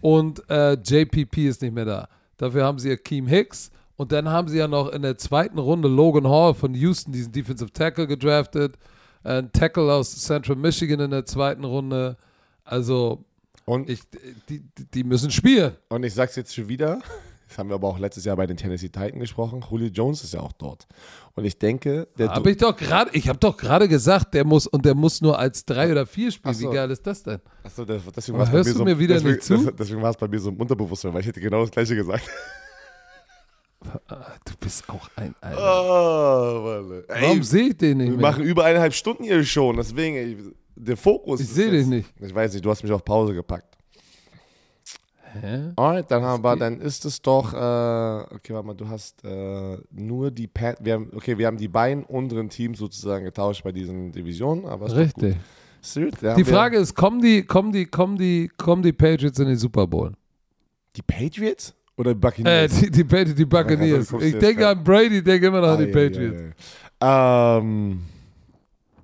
und 0.00 0.48
äh, 0.48 0.74
JPP 0.74 1.48
ist 1.48 1.62
nicht 1.62 1.74
mehr 1.74 1.84
da. 1.84 2.08
Dafür 2.36 2.64
haben 2.64 2.78
sie 2.78 2.92
Akeem 2.92 3.26
Hicks 3.26 3.70
und 4.02 4.12
dann 4.12 4.28
haben 4.28 4.48
sie 4.48 4.58
ja 4.58 4.68
noch 4.68 4.88
in 4.90 5.02
der 5.02 5.16
zweiten 5.16 5.58
Runde 5.58 5.88
Logan 5.88 6.28
Hall 6.28 6.54
von 6.54 6.74
Houston, 6.74 7.12
diesen 7.12 7.32
Defensive 7.32 7.72
Tackle, 7.72 8.06
gedraftet. 8.06 8.76
Ein 9.22 9.52
Tackle 9.52 9.92
aus 9.92 10.14
Central 10.16 10.56
Michigan 10.56 10.98
in 11.00 11.12
der 11.12 11.24
zweiten 11.24 11.62
Runde. 11.64 12.16
Also, 12.64 13.24
Und 13.64 13.88
ich, 13.88 14.00
die, 14.48 14.62
die- 14.92 15.04
müssen 15.04 15.30
spielen. 15.30 15.76
Und 15.88 16.02
ich 16.02 16.14
sag's 16.14 16.34
jetzt 16.34 16.52
schon 16.52 16.68
wieder, 16.68 17.00
das 17.48 17.58
haben 17.58 17.68
wir 17.68 17.74
aber 17.76 17.86
auch 17.86 17.98
letztes 17.98 18.24
Jahr 18.24 18.34
bei 18.34 18.46
den 18.46 18.56
Tennessee 18.56 18.88
Titans 18.88 19.20
gesprochen, 19.20 19.64
Julio 19.70 19.88
Jones 19.88 20.24
ist 20.24 20.34
ja 20.34 20.40
auch 20.40 20.52
dort. 20.52 20.86
Und 21.34 21.44
ich 21.44 21.56
denke, 21.58 22.08
der 22.18 22.30
Habe 22.30 22.50
ich 22.50 22.56
doch 22.56 22.76
gerade, 22.76 23.10
ich 23.14 23.28
habe 23.28 23.38
doch 23.38 23.56
gerade 23.56 23.88
gesagt, 23.88 24.34
der 24.34 24.44
muss 24.44 24.66
und 24.66 24.84
der 24.84 24.96
muss 24.96 25.20
nur 25.20 25.38
als 25.38 25.64
drei 25.64 25.92
oder 25.92 26.06
vier 26.06 26.32
spielen. 26.32 26.54
So. 26.54 26.70
Wie 26.70 26.74
geil 26.74 26.90
ist 26.90 27.06
das 27.06 27.22
denn? 27.22 27.38
Achso, 27.62 27.84
deswegen 27.84 28.38
war's 28.38 28.50
hörst 28.50 28.72
bei 28.72 28.78
so, 28.78 28.84
mir 28.84 28.98
wieder 28.98 29.20
deswegen, 29.20 29.70
Deswegen 29.78 30.02
war 30.02 30.10
es 30.10 30.16
bei 30.16 30.26
mir 30.26 30.40
so 30.40 30.50
im 30.50 30.56
Unterbewusstsein, 30.56 31.14
weil 31.14 31.20
ich 31.20 31.26
hätte 31.28 31.40
genau 31.40 31.60
das 31.60 31.70
gleiche 31.70 31.94
gesagt. 31.94 32.28
Ah, 34.08 34.32
Du 34.44 34.52
bist 34.60 34.88
auch 34.88 35.08
ein 35.16 35.34
Alter. 35.40 35.58
Oh. 35.58 36.92
Ey, 37.08 37.22
Warum 37.22 37.42
sehe 37.42 37.68
ich 37.68 37.76
den 37.76 37.98
nicht 37.98 38.10
wir 38.10 38.16
mehr? 38.16 38.30
machen 38.30 38.44
über 38.44 38.64
eineinhalb 38.64 38.92
Stunden 38.94 39.24
hier 39.24 39.44
schon, 39.44 39.76
deswegen, 39.76 40.16
ey, 40.16 40.36
der 40.74 40.96
Fokus 40.96 41.40
Ich 41.40 41.48
sehe 41.48 41.70
dich 41.70 41.86
nicht. 41.86 42.12
Ich 42.20 42.34
weiß 42.34 42.52
nicht, 42.52 42.64
du 42.64 42.70
hast 42.70 42.82
mich 42.82 42.92
auf 42.92 43.04
Pause 43.04 43.34
gepackt. 43.34 43.76
Hä? 45.40 45.72
Alright, 45.76 46.10
dann 46.10 46.22
haben 46.22 46.44
wir, 46.44 46.56
dann 46.56 46.80
ist 46.80 47.04
es 47.06 47.22
doch, 47.22 47.54
äh, 47.54 47.56
okay, 48.34 48.52
warte 48.52 48.66
mal, 48.66 48.74
du 48.74 48.86
hast 48.86 49.24
äh, 49.24 49.78
nur 49.90 50.30
die 50.30 50.46
Pat, 50.46 50.76
wir 50.84 50.94
haben, 50.94 51.10
okay, 51.14 51.38
wir 51.38 51.46
haben 51.46 51.56
die 51.56 51.68
beiden 51.68 52.04
unteren 52.04 52.50
Teams 52.50 52.78
sozusagen 52.78 53.24
getauscht 53.24 53.64
bei 53.64 53.72
diesen 53.72 54.12
Divisionen, 54.12 54.66
aber 54.66 54.86
ist 54.86 54.96
Richtig. 54.96 55.36
da 56.20 56.34
Die 56.34 56.44
Frage 56.44 56.76
ist, 56.76 56.94
kommen 56.94 57.22
die, 57.22 57.44
kommen 57.44 57.72
die, 57.72 57.86
kommen 57.86 58.18
die, 58.18 58.50
kommen 58.58 58.82
die 58.82 58.92
Patriots 58.92 59.38
in 59.38 59.46
den 59.48 59.56
Super 59.56 59.86
Bowl? 59.86 60.12
Die 60.96 61.02
Patriots? 61.02 61.74
Oder 61.96 62.12
Äh, 62.12 62.14
Buccaneers? 62.14 62.80
die, 62.80 62.90
die, 62.90 63.04
Patri- 63.04 63.34
die 63.34 63.44
Buccaneers. 63.44 64.08
du 64.08 64.18
Ich 64.20 64.38
denke 64.38 64.66
an 64.68 64.82
Brady, 64.82 65.22
denke 65.22 65.46
immer 65.48 65.60
noch 65.60 65.68
an 65.68 65.74
Ah, 65.74 65.84
die 65.84 65.90
ja, 65.90 65.98
ja, 66.00 66.08
Patriots. 66.08 66.42
ja. 67.02 67.58
Ähm, 67.58 68.02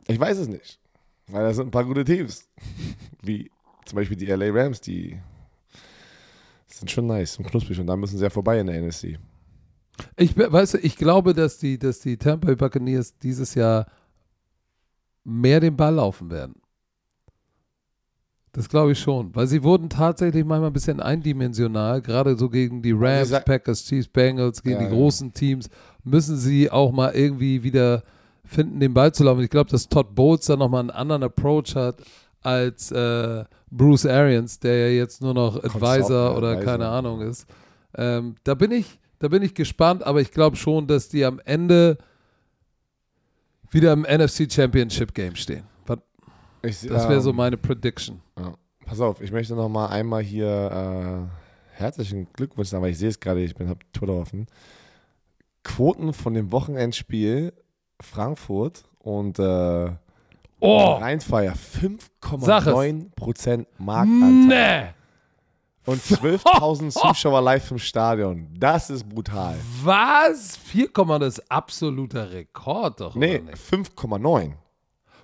ich 0.07 0.19
weiß 0.19 0.39
es 0.39 0.49
nicht. 0.49 0.79
Weil 1.27 1.45
da 1.45 1.53
sind 1.53 1.67
ein 1.69 1.71
paar 1.71 1.85
gute 1.85 2.05
Teams. 2.05 2.49
Wie 3.23 3.51
zum 3.85 3.97
Beispiel 3.97 4.17
die 4.17 4.27
LA 4.27 4.47
Rams, 4.51 4.81
die 4.81 5.19
sind 6.67 6.91
schon 6.91 7.07
nice 7.07 7.37
und 7.39 7.47
knusprig 7.47 7.79
und 7.81 7.87
da 7.87 7.97
müssen 7.97 8.17
sie 8.19 8.25
ja 8.25 8.31
vorbei 8.31 8.61
in 8.61 8.67
der 8.67 8.77
NSC. 8.77 9.19
Ich, 10.17 10.37
weißt 10.37 10.75
du, 10.75 10.79
ich 10.79 10.97
glaube, 10.97 11.35
dass 11.35 11.59
die, 11.59 11.79
dass 11.79 12.01
die 12.01 12.17
Tampa 12.17 12.47
Bay 12.47 12.57
Buccaneers 12.57 13.19
dieses 13.19 13.55
Jahr 13.55 13.87
mehr 15.25 15.61
den 15.61 15.77
Ball 15.77 15.95
laufen 15.95 16.31
werden. 16.31 16.55
Das 18.59 18.69
glaube 18.69 18.91
ich 18.93 18.99
schon, 18.99 19.35
weil 19.37 19.47
sie 19.47 19.63
wurden 19.63 19.89
tatsächlich 19.89 20.45
manchmal 20.45 20.71
ein 20.71 20.73
bisschen 20.73 20.99
eindimensional, 21.01 22.03
gerade 22.03 22.37
so 22.37 22.49
gegen 22.49 22.83
die 22.83 22.91
Rams, 22.93 23.29
sag- 23.29 23.45
Packers, 23.45 23.85
Chiefs, 23.85 24.09
Bengals, 24.09 24.63
gegen 24.63 24.81
Ja, 24.81 24.89
die 24.89 24.95
großen 24.95 25.33
Teams, 25.33 25.71
müssen 26.03 26.37
sie 26.37 26.69
auch 26.71 26.91
mal 26.91 27.11
irgendwie 27.15 27.63
wieder 27.63 28.03
finden, 28.45 28.81
den 28.81 28.93
Ball 28.95 29.13
zu 29.13 29.23
laufen. 29.25 29.43
Ich 29.43 29.51
glaube, 29.51 29.71
dass 29.71 29.89
Todd 29.89 30.15
Bowles 30.15 30.47
da 30.47 30.57
nochmal 30.57 30.81
einen 30.81 30.91
anderen 30.91 31.23
Approach 31.23 31.77
hat 31.77 32.01
als 32.41 32.91
äh, 32.91 33.45
Bruce 33.71 34.07
Arians, 34.07 34.59
der 34.59 34.89
ja 34.91 34.97
jetzt 35.03 35.23
nur 35.23 35.35
noch 35.35 35.57
Advisor 35.63 36.37
oder 36.37 36.49
Advisor. 36.51 36.65
keine 36.65 36.89
Ahnung 36.89 37.21
ist. 37.21 37.47
Ähm, 37.97 38.35
da 38.43 38.55
bin 38.55 38.73
ich, 38.73 38.99
da 39.21 39.29
bin 39.29 39.43
ich 39.43 39.55
gespannt, 39.55 40.03
aber 40.03 40.21
ich 40.21 40.31
glaube 40.33 40.57
schon, 40.57 40.87
dass 40.89 41.09
die 41.09 41.25
am 41.25 41.41
Ende 41.45 41.97
wieder 43.71 43.93
im 43.93 44.03
NFC 44.03 44.51
Championship 44.51 45.15
Game 45.15 45.37
stehen. 45.37 45.65
Ich, 46.63 46.81
Das 46.89 47.09
wäre 47.09 47.21
so 47.21 47.31
ähm, 47.31 47.37
meine 47.37 47.57
Prediction. 47.57 48.21
Pass 48.89 49.01
auf, 49.01 49.21
ich 49.21 49.31
möchte 49.33 49.55
noch 49.55 49.69
mal 49.69 49.89
einmal 49.89 50.23
hier 50.23 51.29
äh, 51.29 51.77
herzlichen 51.77 52.27
Glückwunsch 52.33 52.71
sagen, 52.71 52.83
weil 52.83 52.93
ich 52.93 52.99
sehe 52.99 53.11
es 53.11 53.21
gerade, 53.21 53.43
ich 53.43 53.55
bin 53.55 53.69
habe 53.69 53.81
Twitter 53.93 54.15
offen. 54.15 54.47
Quoten 55.63 56.15
von 56.15 56.33
dem 56.33 56.51
Wochenendspiel 56.53 57.53
Frankfurt 58.01 58.85
und 58.99 59.39
äh, 59.39 59.91
Oh, 60.61 60.93
Rheinfeier 60.95 61.55
Sag 61.55 62.67
es. 62.67 62.73
5,9% 62.73 63.67
Marktanteil 63.77 64.47
ne! 64.47 64.95
und 65.85 66.01
12.000 66.03 66.91
Zuschauer 66.91 67.43
live 67.43 67.71
im 67.71 67.79
Stadion. 67.79 68.49
Das 68.59 68.89
ist 68.89 69.07
brutal. 69.07 69.57
Was? 69.85 70.57
4, 70.57 70.89
das 71.21 71.39
ist 71.39 71.51
absoluter 71.51 72.31
Rekord 72.33 73.01
doch, 73.01 73.15
Nee, 73.15 73.37
oder 73.37 73.51
nicht? 73.51 73.59
5,9. 73.59 74.55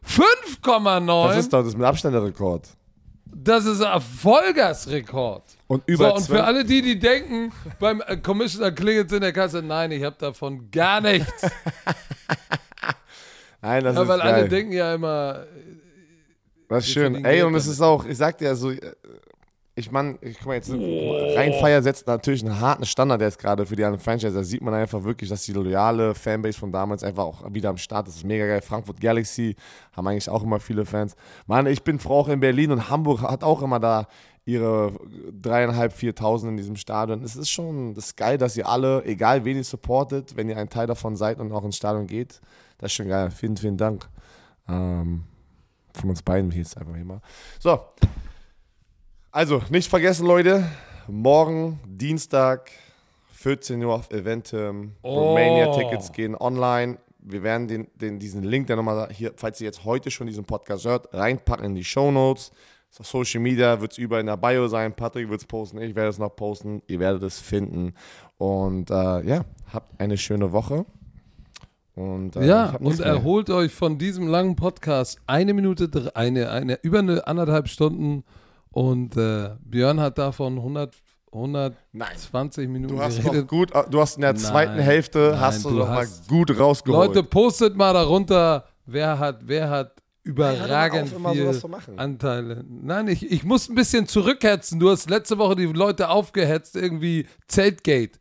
5,9? 0.06 1.28
Das 1.28 1.38
ist 1.38 1.52
doch 1.52 1.64
das 1.64 1.74
mit 1.74 1.86
Abstand 1.86 2.14
der 2.14 2.22
Rekord. 2.24 2.68
Das 3.36 3.64
ist 3.66 3.82
ein 3.82 4.00
Vollgasrekord. 4.00 5.42
Und 5.66 5.82
über 5.86 6.10
so, 6.10 6.14
und 6.14 6.22
12 6.22 6.38
für 6.38 6.44
alle 6.44 6.64
die, 6.64 6.82
die 6.82 6.98
denken, 6.98 7.52
beim 7.80 8.00
äh, 8.06 8.16
Commissioner 8.16 8.70
klingelt 8.70 9.10
in 9.12 9.22
der 9.22 9.32
Kasse, 9.32 9.60
nein, 9.60 9.90
ich 9.90 10.04
habe 10.04 10.16
davon 10.18 10.70
gar 10.70 11.00
nichts. 11.00 11.42
Nein, 13.60 13.82
das 13.82 13.96
ja, 13.96 14.02
ist 14.02 14.08
weil 14.08 14.18
geil. 14.18 14.34
alle 14.34 14.48
denken 14.48 14.72
ja 14.72 14.94
immer, 14.94 15.46
Das 16.68 16.84
ist 16.84 16.92
schön. 16.92 17.24
Ey, 17.24 17.42
und 17.42 17.54
es 17.54 17.66
ist 17.66 17.80
auch, 17.80 18.04
ich 18.04 18.18
sag 18.18 18.36
dir, 18.36 18.50
also, 18.50 18.70
äh, 18.70 18.92
ich 19.76 19.90
meine, 19.90 20.18
ich 20.20 20.38
guck 20.38 20.46
mal 20.46 20.54
jetzt, 20.54 20.70
Rheinfeier 20.70 21.82
setzt 21.82 22.06
natürlich 22.06 22.44
einen 22.44 22.60
harten 22.60 22.86
Standard 22.86 23.20
jetzt 23.20 23.40
gerade 23.40 23.66
für 23.66 23.74
die 23.74 23.84
anderen 23.84 24.02
Franchise. 24.02 24.32
Da 24.32 24.44
sieht 24.44 24.62
man 24.62 24.72
einfach 24.72 25.02
wirklich, 25.02 25.28
dass 25.30 25.44
die 25.44 25.52
loyale 25.52 26.14
Fanbase 26.14 26.58
von 26.58 26.70
damals 26.70 27.02
einfach 27.02 27.24
auch 27.24 27.42
wieder 27.52 27.70
am 27.70 27.76
Start 27.76 28.06
ist. 28.06 28.14
Das 28.14 28.18
ist 28.18 28.26
mega 28.26 28.46
geil. 28.46 28.62
Frankfurt 28.62 29.00
Galaxy 29.00 29.56
haben 29.92 30.06
eigentlich 30.06 30.28
auch 30.28 30.44
immer 30.44 30.60
viele 30.60 30.84
Fans. 30.84 31.16
Mann, 31.46 31.66
ich 31.66 31.82
bin 31.82 31.98
Frau 31.98 32.20
auch 32.20 32.28
in 32.28 32.38
Berlin 32.38 32.70
und 32.70 32.88
Hamburg 32.88 33.22
hat 33.22 33.42
auch 33.42 33.62
immer 33.62 33.80
da 33.80 34.06
ihre 34.44 34.92
dreieinhalb, 35.32 35.92
viertausend 35.92 36.52
in 36.52 36.56
diesem 36.56 36.76
Stadion. 36.76 37.24
Es 37.24 37.34
ist 37.34 37.50
schon, 37.50 37.94
das 37.94 38.06
ist 38.06 38.16
geil, 38.16 38.38
dass 38.38 38.56
ihr 38.56 38.68
alle, 38.68 39.04
egal 39.04 39.44
wen 39.44 39.56
ihr 39.56 39.64
supportet, 39.64 40.36
wenn 40.36 40.48
ihr 40.48 40.56
ein 40.56 40.68
Teil 40.68 40.86
davon 40.86 41.16
seid 41.16 41.40
und 41.40 41.50
auch 41.50 41.64
ins 41.64 41.76
Stadion 41.76 42.06
geht, 42.06 42.40
das 42.78 42.92
ist 42.92 42.94
schon 42.94 43.08
geil. 43.08 43.32
Vielen, 43.32 43.56
vielen 43.56 43.76
Dank. 43.76 44.08
Ähm, 44.68 45.24
von 45.94 46.10
uns 46.10 46.22
beiden 46.22 46.52
hier 46.52 46.62
jetzt 46.62 46.76
einfach 46.76 46.94
hier 46.94 47.04
mal. 47.04 47.20
So. 47.58 47.80
Also, 49.34 49.60
nicht 49.68 49.90
vergessen, 49.90 50.28
Leute. 50.28 50.64
Morgen, 51.08 51.80
Dienstag, 51.88 52.70
14 53.32 53.82
Uhr 53.82 53.92
auf 53.92 54.08
Eventim. 54.12 54.92
Oh. 55.02 55.30
Romania-Tickets 55.30 56.12
gehen 56.12 56.36
online. 56.36 56.98
Wir 57.18 57.42
werden 57.42 57.66
den, 57.66 57.88
den, 57.96 58.20
diesen 58.20 58.44
Link, 58.44 58.68
der 58.68 58.76
nochmal 58.76 59.08
hier, 59.10 59.32
falls 59.34 59.60
ihr 59.60 59.64
jetzt 59.64 59.84
heute 59.84 60.12
schon 60.12 60.28
diesen 60.28 60.44
Podcast 60.44 60.84
hört, 60.84 61.12
reinpacken 61.12 61.66
in 61.66 61.74
die 61.74 61.82
Show 61.82 62.12
Notes. 62.12 62.52
Auf 62.96 63.08
Social 63.08 63.40
Media 63.40 63.80
wird 63.80 63.90
es 63.90 63.98
überall 63.98 64.20
in 64.20 64.28
der 64.28 64.36
Bio 64.36 64.68
sein. 64.68 64.94
Patrick 64.94 65.28
wird 65.28 65.40
es 65.40 65.46
posten, 65.48 65.78
ich 65.78 65.96
werde 65.96 66.10
es 66.10 66.18
noch 66.18 66.36
posten. 66.36 66.80
Ihr 66.86 67.00
werdet 67.00 67.24
es 67.24 67.40
finden. 67.40 67.92
Und 68.38 68.88
äh, 68.90 69.20
ja, 69.22 69.44
habt 69.72 70.00
eine 70.00 70.16
schöne 70.16 70.52
Woche. 70.52 70.86
Und, 71.96 72.36
äh, 72.36 72.46
ja, 72.46 72.76
und 72.78 73.00
erholt 73.00 73.50
euch 73.50 73.72
von 73.74 73.98
diesem 73.98 74.28
langen 74.28 74.54
Podcast 74.54 75.18
eine 75.26 75.54
Minute, 75.54 76.12
eine, 76.14 76.50
eine, 76.50 76.78
über 76.82 77.00
eine 77.00 77.26
anderthalb 77.26 77.66
Stunden 77.66 78.22
und 78.74 79.16
äh, 79.16 79.50
Björn 79.60 80.00
hat 80.00 80.18
davon 80.18 80.56
100, 80.58 80.96
120 81.32 82.64
Nein. 82.64 82.72
Minuten 82.72 82.96
Du 82.96 83.00
hast 83.00 83.22
geredet. 83.22 83.46
gut, 83.46 83.70
du 83.88 84.00
hast 84.00 84.16
in 84.16 84.22
der 84.22 84.32
Nein, 84.32 84.42
zweiten 84.42 84.78
Hälfte 84.80 85.30
nein, 85.30 85.40
hast 85.40 85.64
du, 85.64 85.70
du 85.70 85.76
noch 85.76 85.88
mal 85.88 86.08
gut 86.26 86.58
rausgeholt. 86.58 87.14
Leute, 87.14 87.22
postet 87.22 87.76
mal 87.76 87.92
darunter, 87.92 88.64
wer 88.84 89.18
hat, 89.20 89.46
wer 89.46 89.70
hat 89.70 89.98
doch 89.98 90.02
überragend 90.24 91.08
viel. 91.08 91.62
Anteile. 91.96 92.64
Nein, 92.68 93.06
ich, 93.06 93.30
ich 93.30 93.44
muss 93.44 93.68
ein 93.68 93.76
bisschen 93.76 94.08
zurückhetzen. 94.08 94.80
Du 94.80 94.90
hast 94.90 95.08
letzte 95.08 95.38
Woche 95.38 95.54
die 95.54 95.66
Leute 95.66 96.08
aufgehetzt, 96.08 96.74
irgendwie 96.74 97.28
Zeltgate. 97.46 98.18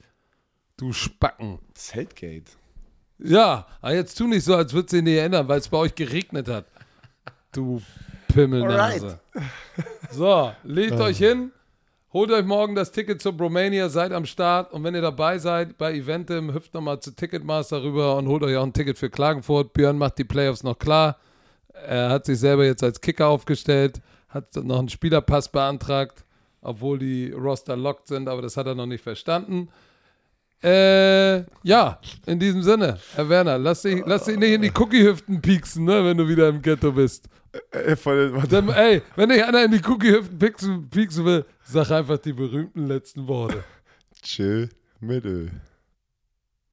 Du 0.78 0.94
Spacken. 0.94 1.60
Zeltgate. 1.74 2.52
Ja, 3.18 3.66
aber 3.82 3.96
jetzt 3.96 4.18
tu 4.20 4.28
nicht 4.28 4.44
so, 4.44 4.56
als 4.56 4.72
würdest 4.74 4.94
du 4.94 4.98
dich 4.98 5.06
nicht 5.06 5.18
erinnern, 5.18 5.48
weil 5.48 5.60
es 5.60 5.68
bei 5.68 5.78
euch 5.78 5.96
geregnet 5.96 6.48
hat. 6.48 6.66
Du 7.54 7.82
Pimmelnase. 8.28 9.20
So, 10.12 10.52
legt 10.64 11.00
euch 11.00 11.18
hin, 11.18 11.52
holt 12.12 12.32
euch 12.32 12.46
morgen 12.46 12.76
das 12.76 12.92
Ticket 12.92 13.22
zur 13.22 13.34
Bromania, 13.34 13.90
seid 13.90 14.12
am 14.12 14.26
Start 14.26 14.72
und 14.72 14.84
wenn 14.84 14.94
ihr 14.94 15.02
dabei 15.02 15.40
seid 15.40 15.78
bei 15.78 15.94
Eventim, 15.94 16.54
hüpft 16.54 16.74
nochmal 16.74 17.00
zu 17.00 17.16
Ticketmaster 17.16 17.84
rüber 17.84 18.16
und 18.18 18.28
holt 18.28 18.44
euch 18.44 18.56
auch 18.56 18.64
ein 18.64 18.74
Ticket 18.74 18.98
für 18.98 19.10
Klagenfurt. 19.10 19.74
Björn 19.74 19.98
macht 19.98 20.18
die 20.20 20.24
Playoffs 20.24 20.64
noch 20.64 20.78
klar. 20.78 21.18
Er 21.74 22.10
hat 22.10 22.26
sich 22.26 22.40
selber 22.40 22.66
jetzt 22.66 22.84
als 22.84 23.02
Kicker 23.02 23.28
aufgestellt, 23.28 24.02
hat 24.30 24.56
noch 24.56 24.80
einen 24.80 24.90
Spielerpass 24.90 25.50
beantragt, 25.50 26.24
obwohl 26.62 27.00
die 27.00 27.32
Roster 27.32 27.76
locked 27.76 28.08
sind, 28.08 28.30
aber 28.30 28.42
das 28.42 28.58
hat 28.58 28.68
er 28.68 28.76
noch 28.76 28.86
nicht 28.86 29.04
verstanden. 29.04 29.70
Äh, 30.64 31.44
ja, 31.64 32.00
in 32.26 32.40
diesem 32.40 32.64
Sinne, 32.64 32.98
Herr 33.16 33.28
Werner, 33.28 33.58
lass 33.58 33.82
dich, 33.82 34.02
lass 34.06 34.24
dich 34.26 34.38
nicht 34.38 34.54
in 34.54 34.62
die 34.62 34.72
Cookie-Hüften 34.74 35.42
pieksen, 35.42 35.84
ne, 35.84 36.06
wenn 36.06 36.18
du 36.18 36.26
wieder 36.28 36.48
im 36.48 36.62
Ghetto 36.62 36.94
bist. 36.94 37.28
Äh, 37.72 37.98
voll, 37.98 38.34
warte. 38.34 38.48
Dann, 38.48 38.70
ey, 38.70 39.02
wenn 39.18 39.30
dich 39.30 39.44
einer 39.44 39.66
in 39.66 39.72
die 39.72 39.82
Cookie-Hüften 39.86 40.40
pieksen, 40.40 40.90
pieksen 40.90 41.26
will, 41.26 41.46
sag 41.66 41.92
einfach 41.92 42.18
die 42.18 42.32
berühmten 42.32 42.88
letzten 42.88 43.28
Worte. 43.28 43.64
Chill 44.22 44.70
mit 45.02 45.26
Öl. 45.26 45.52